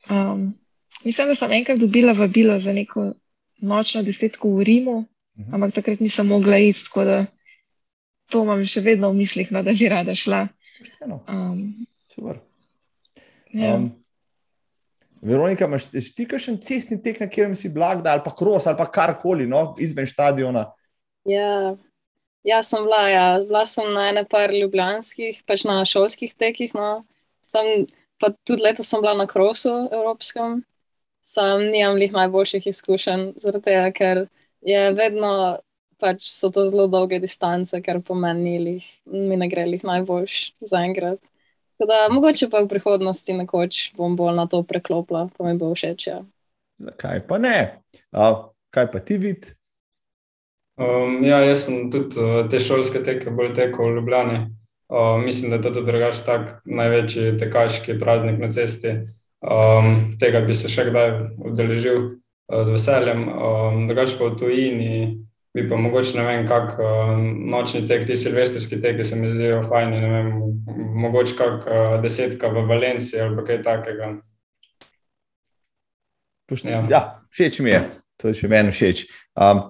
um, 0.09 0.53
mislim, 1.03 1.35
da 1.35 1.39
sem 1.39 1.57
enkrat 1.59 1.83
dobila 1.83 2.15
vabilo 2.15 2.57
za 2.63 2.73
neko 2.73 3.11
nočno 3.61 4.03
desetko 4.03 4.51
v 4.57 4.65
Rimu, 4.65 4.97
Mhm. 5.37 5.55
ampak 5.55 5.75
takrat 5.75 6.01
nisem 6.01 6.27
mogla 6.27 6.59
iti, 6.59 6.85
tako 6.85 7.05
da 7.05 7.27
to 8.31 8.43
imam 8.43 8.65
še 8.65 8.81
vedno 8.81 9.11
v 9.11 9.15
mislih, 9.21 9.53
no, 9.53 9.63
da 9.63 9.73
bi 9.73 9.89
rada 9.89 10.15
šla. 10.15 10.49
Pošteno. 10.79 11.21
Um, 11.29 11.87
Super. 12.09 12.41
ja. 13.53 13.75
Um, 13.77 13.93
Veronika, 15.23 15.65
imaš 15.65 15.89
ti 16.15 16.27
kakšen 16.29 16.59
cestni 16.63 17.03
tek, 17.03 17.21
na 17.21 17.27
katerem 17.27 17.57
si 17.57 17.69
blag, 17.69 18.05
ali 18.07 18.23
pa 18.25 18.31
kros, 18.31 18.67
ali 18.67 18.77
pa 18.77 18.87
karkoli, 18.87 19.47
no, 19.47 19.75
izven 19.79 20.07
stadiona? 20.07 20.67
Ja, 21.25 21.77
ja 22.45 22.63
sem 22.63 22.85
bila, 22.85 23.09
ja. 23.09 23.41
bila 23.41 23.65
sem 23.67 23.89
na 23.93 24.09
ene 24.09 24.25
par 24.29 24.53
ljubljanskih, 24.55 25.43
pač 25.47 25.65
na 25.65 25.81
šolskih 25.85 26.35
tekih. 26.35 26.75
No. 26.75 27.05
Sam, 27.47 27.87
pa 28.21 28.31
tudi 28.45 28.63
letos 28.63 28.89
sem 28.89 29.01
bila 29.01 29.17
na 29.19 29.27
krosu 29.27 29.89
evropskem, 29.91 30.63
sam 31.27 31.65
nimam 31.71 31.97
lih 31.99 32.13
najboljših 32.13 32.67
izkušenj, 32.71 33.33
zaradi 33.43 33.65
tega, 33.65 33.87
ker 33.91 34.27
je 34.63 34.83
vedno, 34.95 35.59
pač 35.99 36.29
so 36.31 36.53
to 36.55 36.67
zelo 36.71 36.87
dolge 36.93 37.19
distance, 37.19 37.75
ker 37.83 37.99
po 38.05 38.15
meni 38.15 38.59
lih, 38.63 38.87
mi 39.11 39.39
ne 39.39 39.49
gre 39.51 39.67
lih 39.67 39.83
najboljš 39.85 40.39
zaenkrat. 40.61 41.19
Tako 41.77 41.89
da 41.91 41.99
mogoče 42.15 42.49
pa 42.53 42.63
v 42.65 42.71
prihodnosti 42.71 43.35
nekoč 43.37 43.81
bom 43.99 44.15
bolj 44.17 44.37
na 44.39 44.47
to 44.49 44.63
preklopila, 44.65 45.27
pa 45.37 45.45
mi 45.45 45.59
bo 45.59 45.75
všeč. 45.75 46.07
Ja. 46.07 46.23
Zakaj 46.79 47.27
pa 47.29 47.41
ne? 47.43 47.59
A, 48.13 48.31
kaj 48.73 48.91
pa 48.93 49.03
ti 49.03 49.19
vid? 49.21 49.51
Um, 50.77 51.25
ja, 51.25 51.41
jaz 51.45 51.67
sem 51.67 51.91
tudi 51.93 52.21
uh, 52.21 52.47
te 52.53 52.61
šolske 52.61 53.03
teke 53.05 53.33
bolj 53.33 53.55
tekel 53.57 53.91
v 53.91 53.99
Ljubljani. 53.99 54.39
Uh, 54.87 55.19
mislim, 55.19 55.51
da 55.51 55.59
je 55.59 55.67
to 55.67 55.75
tudi 55.81 55.91
drugač 55.91 56.23
tak 56.25 56.61
največji 56.65 57.37
tekaški 57.41 57.99
praznik 58.01 58.39
na 58.41 58.53
cesti. 58.53 58.95
Um, 59.45 60.17
tega 60.21 60.41
bi 60.47 60.55
se 60.57 60.71
še 60.73 60.89
kdaj 60.89 61.13
udeležil 61.53 61.99
uh, 62.03 62.63
z 62.65 62.73
veseljem. 62.73 63.27
Um, 63.29 63.85
drugač 63.91 64.17
pa 64.17 64.31
v 64.31 64.39
tujini 64.41 64.97
bi 65.57 65.65
pa 65.69 65.77
mogoče 65.81 66.19
ne 66.19 66.25
vem, 66.27 66.43
kak 66.49 66.75
uh, 66.77 67.17
nočni 67.53 67.87
tek, 67.89 68.05
ti 68.05 68.17
silvestrski 68.17 68.77
teki 68.81 69.05
se 69.05 69.17
mi 69.17 69.31
zdijo 69.33 69.63
fajni, 69.65 70.01
ne 70.03 70.11
vem, 70.13 70.33
mogoče 71.01 71.37
kak 71.39 71.65
uh, 71.65 71.95
desetka 72.03 72.51
v 72.53 72.67
Valenciji 72.69 73.23
ali 73.25 73.45
kaj 73.47 73.63
takega. 73.65 74.11
Pošteno. 76.47 76.75
Ja. 76.75 76.83
Ja, 76.91 77.01
všeč 77.33 77.63
mi 77.65 77.73
je, 77.73 77.81
to 78.21 78.29
je 78.29 78.37
še 78.37 78.53
meni 78.53 78.75
všeč. 78.75 79.07
Um, 79.33 79.65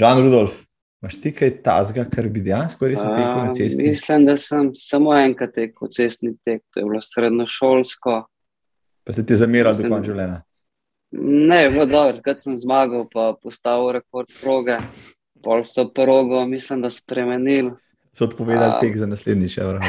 Žan 0.00 0.24
Rudolf, 0.24 0.58
imaš 1.02 1.20
ti 1.22 1.30
kaj 1.36 1.54
tazga, 1.62 2.08
kar 2.10 2.26
bi 2.32 2.42
dejansko 2.42 2.90
res 2.90 3.00
tekel 3.04 3.38
na 3.38 3.54
cesti? 3.54 3.86
Mislim, 3.86 4.26
da 4.26 4.34
sem 4.40 4.72
samo 4.74 5.14
enkrat 5.14 5.54
tekel 5.54 5.90
cestni 5.94 6.34
tek, 6.42 6.64
to 6.74 6.82
je 6.82 6.88
bilo 6.90 7.02
srednjošolsko. 7.04 8.18
Pa 9.04 9.12
se 9.12 9.26
ti 9.26 9.36
zamerali 9.36 9.82
do 9.82 9.88
konca 9.88 10.06
življenja? 10.06 10.42
Ne, 11.12 11.68
bilo 11.70 11.86
dobro, 11.86 12.16
takrat 12.20 12.44
sem 12.44 12.56
zmagal, 12.56 13.04
pa 13.12 13.32
postavil 13.42 13.98
rekord 13.98 14.30
proge. 14.40 14.78
Pol 15.42 15.64
so 15.66 15.88
progo, 15.90 16.44
mislim, 16.46 16.84
da 16.84 16.90
spremenili. 16.90 17.72
So 18.14 18.24
odpovedali 18.24 18.78
tek 18.80 18.98
za 18.98 19.06
naslednjič. 19.06 19.56
ja, 19.58 19.66
bravo. 19.70 19.84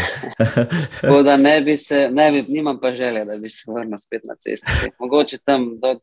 Tako 1.02 1.22
da 1.23 1.38
ne 1.38 1.61
bi 1.61 1.77
se, 1.77 2.10
ne 2.11 2.31
bi, 2.31 2.45
nimam 2.48 2.80
pa 2.81 2.91
želje, 2.91 3.26
da 3.26 3.38
bi 3.38 3.49
se 3.49 3.72
vrnil 3.72 3.98
spet 3.98 4.23
na 4.23 4.35
cesto. 4.40 4.72
Mogoče 4.99 5.38
tam 5.45 5.68
do 5.81 5.99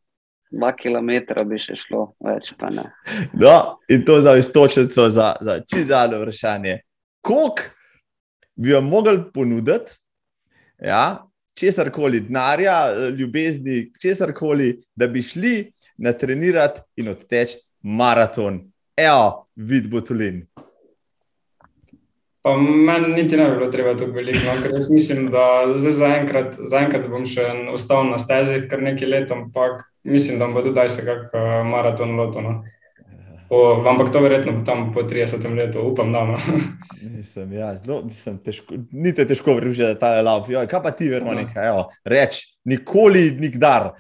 dva 0.51 0.73
kilometra 0.77 1.45
bi 1.45 1.59
še 1.63 1.77
šlo, 1.79 2.11
več 2.27 2.53
pa 2.59 2.71
ne. 2.75 2.87
No, 3.33 3.81
in 3.89 4.05
to 4.07 4.21
za 4.21 4.37
istočnico, 4.39 5.09
za, 5.09 5.35
za 5.41 5.61
čisto 5.61 5.89
zadnje 5.89 6.19
vprašanje. 6.19 6.79
Koliko 7.21 7.71
bi 8.57 8.73
vam 8.73 8.89
mogli 8.91 9.19
ponuditi, 9.35 9.97
ja, 10.79 11.30
česar 11.61 11.91
koli, 11.93 12.21
denarja, 12.21 12.79
ljubezni, 13.19 13.91
česar 14.03 14.33
koli, 14.33 14.73
da 14.97 15.07
bi 15.07 15.23
šli 15.23 15.73
na 15.97 16.13
trenirati 16.13 16.81
in 16.97 17.13
odteči 17.13 17.61
maraton? 17.83 18.63
Evo, 18.97 19.47
vid 19.57 19.89
botulin. 19.91 20.45
Pa 22.43 22.57
meni 22.57 23.13
niti 23.13 23.37
ne 23.37 23.51
bi 23.51 23.57
bilo 23.57 23.69
treba 23.73 23.93
tako 23.99 24.17
veliko, 24.17 24.39
no, 24.47 24.63
ker 24.63 24.73
mislim, 24.91 25.27
da 25.33 25.45
zaenkrat, 25.77 26.57
zaenkrat 26.73 27.09
bom 27.13 27.27
še 27.29 27.45
ostal 27.75 28.07
na 28.09 28.17
stezi 28.19 28.63
kar 28.71 28.81
nekaj 28.81 29.09
let, 29.09 29.33
ampak 29.35 29.83
mislim, 30.09 30.39
da 30.41 30.49
bom 30.49 30.65
tudi 30.65 30.89
se 30.89 31.05
kak 31.05 31.35
uh, 31.37 31.51
maraton 31.69 32.17
lotil. 32.17 32.49
No. 33.51 33.57
Po, 33.57 33.83
ampak 33.89 34.13
to 34.13 34.21
verjetno 34.23 34.63
tam 34.65 34.93
po 34.95 35.03
30 35.03 35.57
letu, 35.57 35.83
upam, 35.83 36.13
da. 36.13 36.25
No. 36.25 36.37
Nisem, 37.17 37.53
ja, 37.53 37.75
zelo, 37.75 38.03
nisem 38.05 38.39
težko, 38.39 38.77
ni 38.93 39.15
te 39.15 39.25
težko 39.27 39.55
vrniti, 39.57 39.83
da 39.83 39.99
ta 39.99 40.15
je 40.15 40.23
lav. 40.23 40.47
Joj, 40.49 40.69
kaj 40.71 40.83
pa 40.83 40.91
ti, 40.95 41.09
Veronika, 41.09 41.65
evo, 41.65 41.89
reč, 42.05 42.45
nikoli, 42.65 43.31
nikdar. 43.41 43.91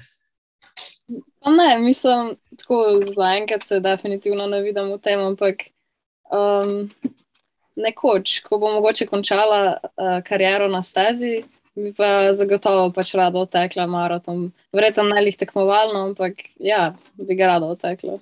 Pa 1.40 1.50
ne, 1.50 1.78
mislim, 1.80 2.34
tako 2.60 3.00
zaenkrat 3.16 3.64
se 3.66 3.80
definitivno 3.80 4.46
ne 4.46 4.60
vidim 4.60 4.92
v 4.92 4.98
tem, 5.02 5.20
ampak 5.32 5.64
um, 6.30 6.90
nekoč, 7.80 8.40
ko 8.44 8.60
bom 8.60 8.76
mogoče 8.78 9.08
končala 9.08 9.60
uh, 9.80 10.20
kariero 10.26 10.68
na 10.68 10.82
stezi, 10.84 11.40
bi 11.74 11.94
pa 11.96 12.34
zagotovo 12.36 12.90
pač 12.92 13.14
rada 13.16 13.40
otekla 13.40 13.88
maraton. 13.88 14.50
Verjetno 14.76 15.08
ne 15.08 15.24
lih 15.24 15.40
tekmovalno, 15.40 16.10
ampak 16.10 16.44
ja, 16.60 16.92
bi 17.16 17.38
ga 17.40 17.54
rada 17.56 17.72
otekla. 17.72 18.20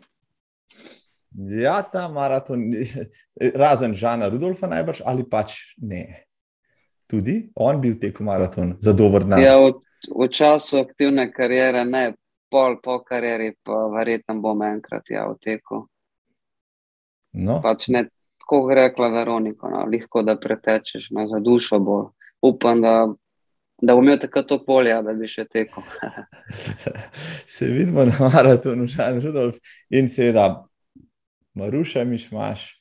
Ja, 1.37 1.83
ta 1.83 2.09
maraton, 2.09 2.71
razen 3.63 3.95
Žana 3.95 4.29
Rudolfa, 4.29 4.67
najbrž 4.67 5.03
ali 5.05 5.27
pač 5.29 5.61
ne. 5.77 6.25
Tudi 7.09 7.51
on 7.55 7.81
bi 7.81 7.93
vtekel 7.93 8.27
maraton 8.27 8.75
za 8.81 8.93
dober 8.93 9.25
dan. 9.25 9.41
Ja, 9.41 9.57
v, 9.61 9.81
v 10.09 10.29
času 10.33 10.83
aktivne 10.83 11.29
kariere 11.33 11.85
ne, 11.85 12.13
pol 12.53 12.81
po 12.85 13.01
karieri 13.05 13.55
pa 13.65 13.87
verjetno 13.93 14.41
bom 14.41 14.63
enkrat 14.65 15.11
ja 15.13 15.29
vtekel. 15.29 15.85
No, 17.39 17.61
Pač 17.63 17.89
ne, 17.93 18.07
tako 18.41 18.73
rekla 18.75 19.09
Veronika, 19.13 19.69
no, 19.69 19.85
lahko 19.89 20.25
da 20.25 20.37
pretečeš, 20.41 21.11
no, 21.13 21.29
za 21.29 21.41
dušo 21.45 21.79
bo. 21.81 21.99
Upam, 22.43 22.81
da, 22.81 22.93
da 23.83 23.95
bom 23.95 24.05
imel 24.05 24.19
tako 24.19 24.43
to 24.43 24.59
polje, 24.65 24.95
da 25.05 25.13
bi 25.13 25.29
še 25.29 25.45
tekel. 25.45 25.85
se 27.55 27.69
vidimo 27.69 28.05
na 28.09 28.31
maratonu, 28.33 28.89
Žan 28.89 29.21
Rudolf 29.25 29.61
in 29.91 30.09
seveda 30.09 30.68
Maruša 31.59 32.05
Mišmaš 32.05 32.79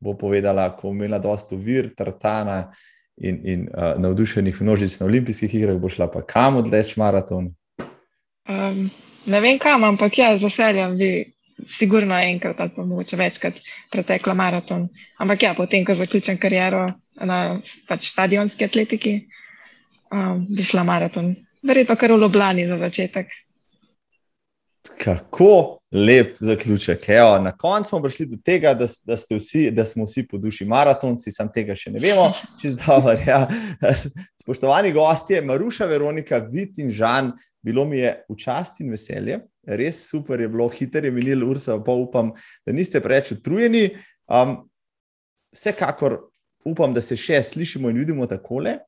bo 0.00 0.14
povedala, 0.14 0.70
ko 0.76 0.90
bo 0.90 0.94
imela 0.94 1.18
dosto 1.18 1.56
vir, 1.56 1.90
tartana 1.96 2.70
in, 3.16 3.40
in 3.44 3.60
uh, 3.68 3.96
navdušenih 3.98 4.60
množic 4.62 5.00
na 5.00 5.06
olimpijskih 5.06 5.54
igrah, 5.54 5.76
bo 5.76 5.90
šla 5.90 6.06
pa 6.10 6.22
kam 6.22 6.60
odleč 6.62 6.96
maraton. 6.96 7.50
Um, 8.48 8.90
ne 9.26 9.40
vem 9.40 9.58
kam, 9.58 9.84
ampak 9.84 10.18
ja, 10.18 10.36
z 10.38 10.46
veseljem 10.46 10.96
bi 10.98 11.10
sigurno 11.66 12.14
enkrat 12.14 12.60
ali 12.60 12.70
pa 12.76 12.84
mogoče 12.84 13.16
večkrat 13.16 13.58
pretekla 13.90 14.34
maraton. 14.34 14.88
Ampak 15.18 15.42
ja, 15.42 15.54
potem, 15.54 15.84
ko 15.84 15.94
zaključim 15.94 16.38
kariero 16.38 16.86
na 17.18 17.58
pač 17.88 18.06
stadionski 18.12 18.64
atletiki, 18.64 19.18
um, 20.14 20.46
bi 20.48 20.62
šla 20.62 20.86
maraton. 20.86 21.34
Verjetno 21.66 21.96
kar 21.98 22.14
v 22.14 22.20
Ljubljani 22.22 22.66
za 22.66 22.78
začetek. 22.78 23.34
Kako 24.98 25.77
lep 25.92 26.36
zaključek. 26.40 27.08
Evo, 27.08 27.38
na 27.38 27.52
koncu 27.56 27.88
smo 27.88 28.02
prišli 28.02 28.26
do 28.26 28.36
tega, 28.44 28.74
da, 28.74 28.86
da, 29.04 29.16
vsi, 29.38 29.70
da 29.70 29.84
smo 29.84 30.04
vsi 30.04 30.26
po 30.28 30.38
duši 30.38 30.64
maratonci, 30.64 31.32
sam 31.32 31.48
tega 31.52 31.76
še 31.76 31.92
ne 31.94 32.02
vemo. 32.02 32.28
Dobar, 32.86 33.20
ja. 33.26 33.40
Spoštovani 34.42 34.92
gostje, 34.92 35.42
Maruša, 35.42 35.88
Veronika, 35.88 36.42
Vit 36.52 36.78
in 36.78 36.90
Žan, 36.90 37.32
bilo 37.64 37.84
mi 37.88 38.02
je 38.02 38.14
v 38.28 38.36
čast 38.36 38.82
in 38.84 38.92
veselje. 38.92 39.40
Res 39.68 40.04
super 40.08 40.40
je 40.40 40.48
bilo, 40.48 40.68
hiter 40.72 41.04
je 41.04 41.12
minil 41.12 41.44
ursa, 41.48 41.78
pa 41.84 41.92
upam, 41.92 42.32
da 42.66 42.72
niste 42.72 43.00
preveč 43.04 43.32
utrujeni. 43.36 43.90
Um, 44.28 44.62
vsekakor 45.56 46.20
upam, 46.68 46.92
da 46.92 47.00
se 47.04 47.16
še 47.16 47.40
slišimo 47.44 47.88
in 47.92 48.00
vidimo 48.00 48.28
takole. 48.28 48.78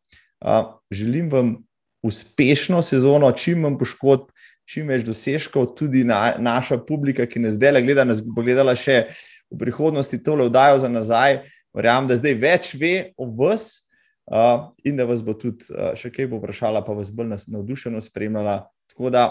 Uh, 0.41 0.77
želim 0.93 1.29
vam 1.33 1.57
uspešno 2.05 2.81
sezono, 2.83 3.29
čim 3.37 3.61
manj 3.65 3.77
poškodb, 3.81 4.31
čim 4.71 4.91
več 4.91 5.03
dosežkov, 5.07 5.73
tudi 5.79 6.05
na, 6.07 6.37
naša 6.39 6.79
publika, 6.87 7.27
ki 7.27 7.43
nas 7.43 7.57
zdaj 7.59 7.83
gleda, 7.83 8.07
nas 8.07 8.23
bo 8.23 8.45
gledala 8.47 8.77
še 8.79 9.11
v 9.51 9.59
prihodnosti 9.59 10.21
tole 10.23 10.47
vdajo 10.47 10.79
za 10.85 10.91
nazaj. 10.91 11.43
Verjamem, 11.75 12.09
da 12.11 12.19
zdaj 12.19 12.35
več 12.39 12.73
ve 12.79 12.95
o 13.19 13.27
vas 13.27 13.83
uh, 14.31 14.71
in 14.87 14.99
da 14.99 15.07
vas 15.07 15.23
bo 15.23 15.35
tudi 15.39 15.71
uh, 15.71 15.93
še 15.99 16.11
kaj 16.15 16.31
povprašala, 16.31 16.83
pa 16.87 16.95
vas 16.95 17.11
bolj 17.15 17.31
nas, 17.35 17.47
navdušeno 17.51 18.03
spremljala. 18.03 18.65
Tako 18.91 19.11
da, 19.15 19.27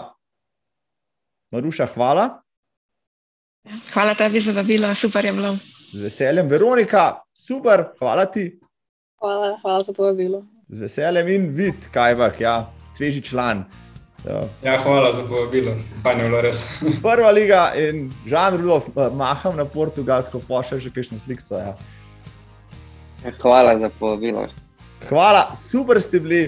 Maruša, 1.52 1.88
hvala. 1.96 2.30
Hvala 3.92 4.14
tebi 4.16 4.40
za 4.40 4.54
vabilo, 4.56 4.92
super 4.94 5.24
je 5.24 5.34
bilo. 5.36 5.52
Z 5.90 6.06
veseljem, 6.06 6.48
Veronika, 6.48 7.20
super, 7.34 7.90
hvala 7.98 8.28
ti. 8.30 8.46
Hvala, 9.20 9.56
hvala 9.60 9.84
za 9.84 9.92
povabilo. 9.92 10.44
Z 10.68 10.86
veseljem 10.86 11.28
in 11.34 11.52
vid, 11.52 11.90
kaj 11.92 12.16
pa, 12.16 12.32
ja, 12.40 12.56
sveži 12.94 13.24
član. 13.26 13.66
Ja. 14.26 14.40
Ja, 14.62 14.82
hvala 14.82 15.12
za 15.12 15.22
povabilo, 15.28 15.72
fajn 16.02 16.18
je 16.18 16.24
bilo 16.24 16.40
res. 16.44 16.64
Prva 17.04 17.30
liga 17.30 17.72
in 17.76 18.10
Žan 18.28 18.56
Rudolf, 18.60 18.90
maham 19.16 19.56
na 19.56 19.64
portugalsko, 19.64 20.42
pošlje 20.48 20.80
še 20.84 20.92
kakšno 20.94 21.20
sliko. 21.22 21.60
Ja. 21.60 21.74
Hvala 23.40 23.78
za 23.80 23.88
povabilo. 23.88 24.46
Hvala, 25.08 25.46
super 25.56 26.00
ste 26.04 26.20
bili, 26.20 26.42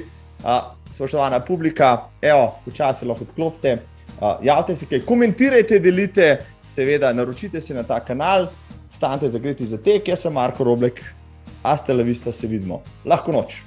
uh, 0.45 0.75
spoštovana 0.93 1.41
publika. 1.41 2.11
Evo, 2.21 2.59
včasih 2.67 3.09
lahko 3.09 3.25
odklopite. 3.25 3.79
Uh, 4.21 4.37
javite 4.45 4.77
se 4.77 4.87
kaj, 4.87 5.01
komentirajte, 5.09 5.81
delite, 5.81 6.29
seveda, 6.69 7.13
naročite 7.17 7.61
se 7.61 7.75
na 7.75 7.83
ta 7.89 8.01
kanal, 8.05 8.51
stanite 8.93 9.33
zagreti 9.33 9.67
za 9.67 9.81
tek. 9.81 10.09
Jaz 10.13 10.27
sem 10.27 10.37
Marko 10.37 10.65
Roblek, 10.69 11.01
a 11.65 11.77
ste 11.81 11.97
la 11.97 12.05
vista, 12.05 12.33
se 12.33 12.47
vidimo. 12.47 12.83
Lahko 13.09 13.33
noč. 13.33 13.63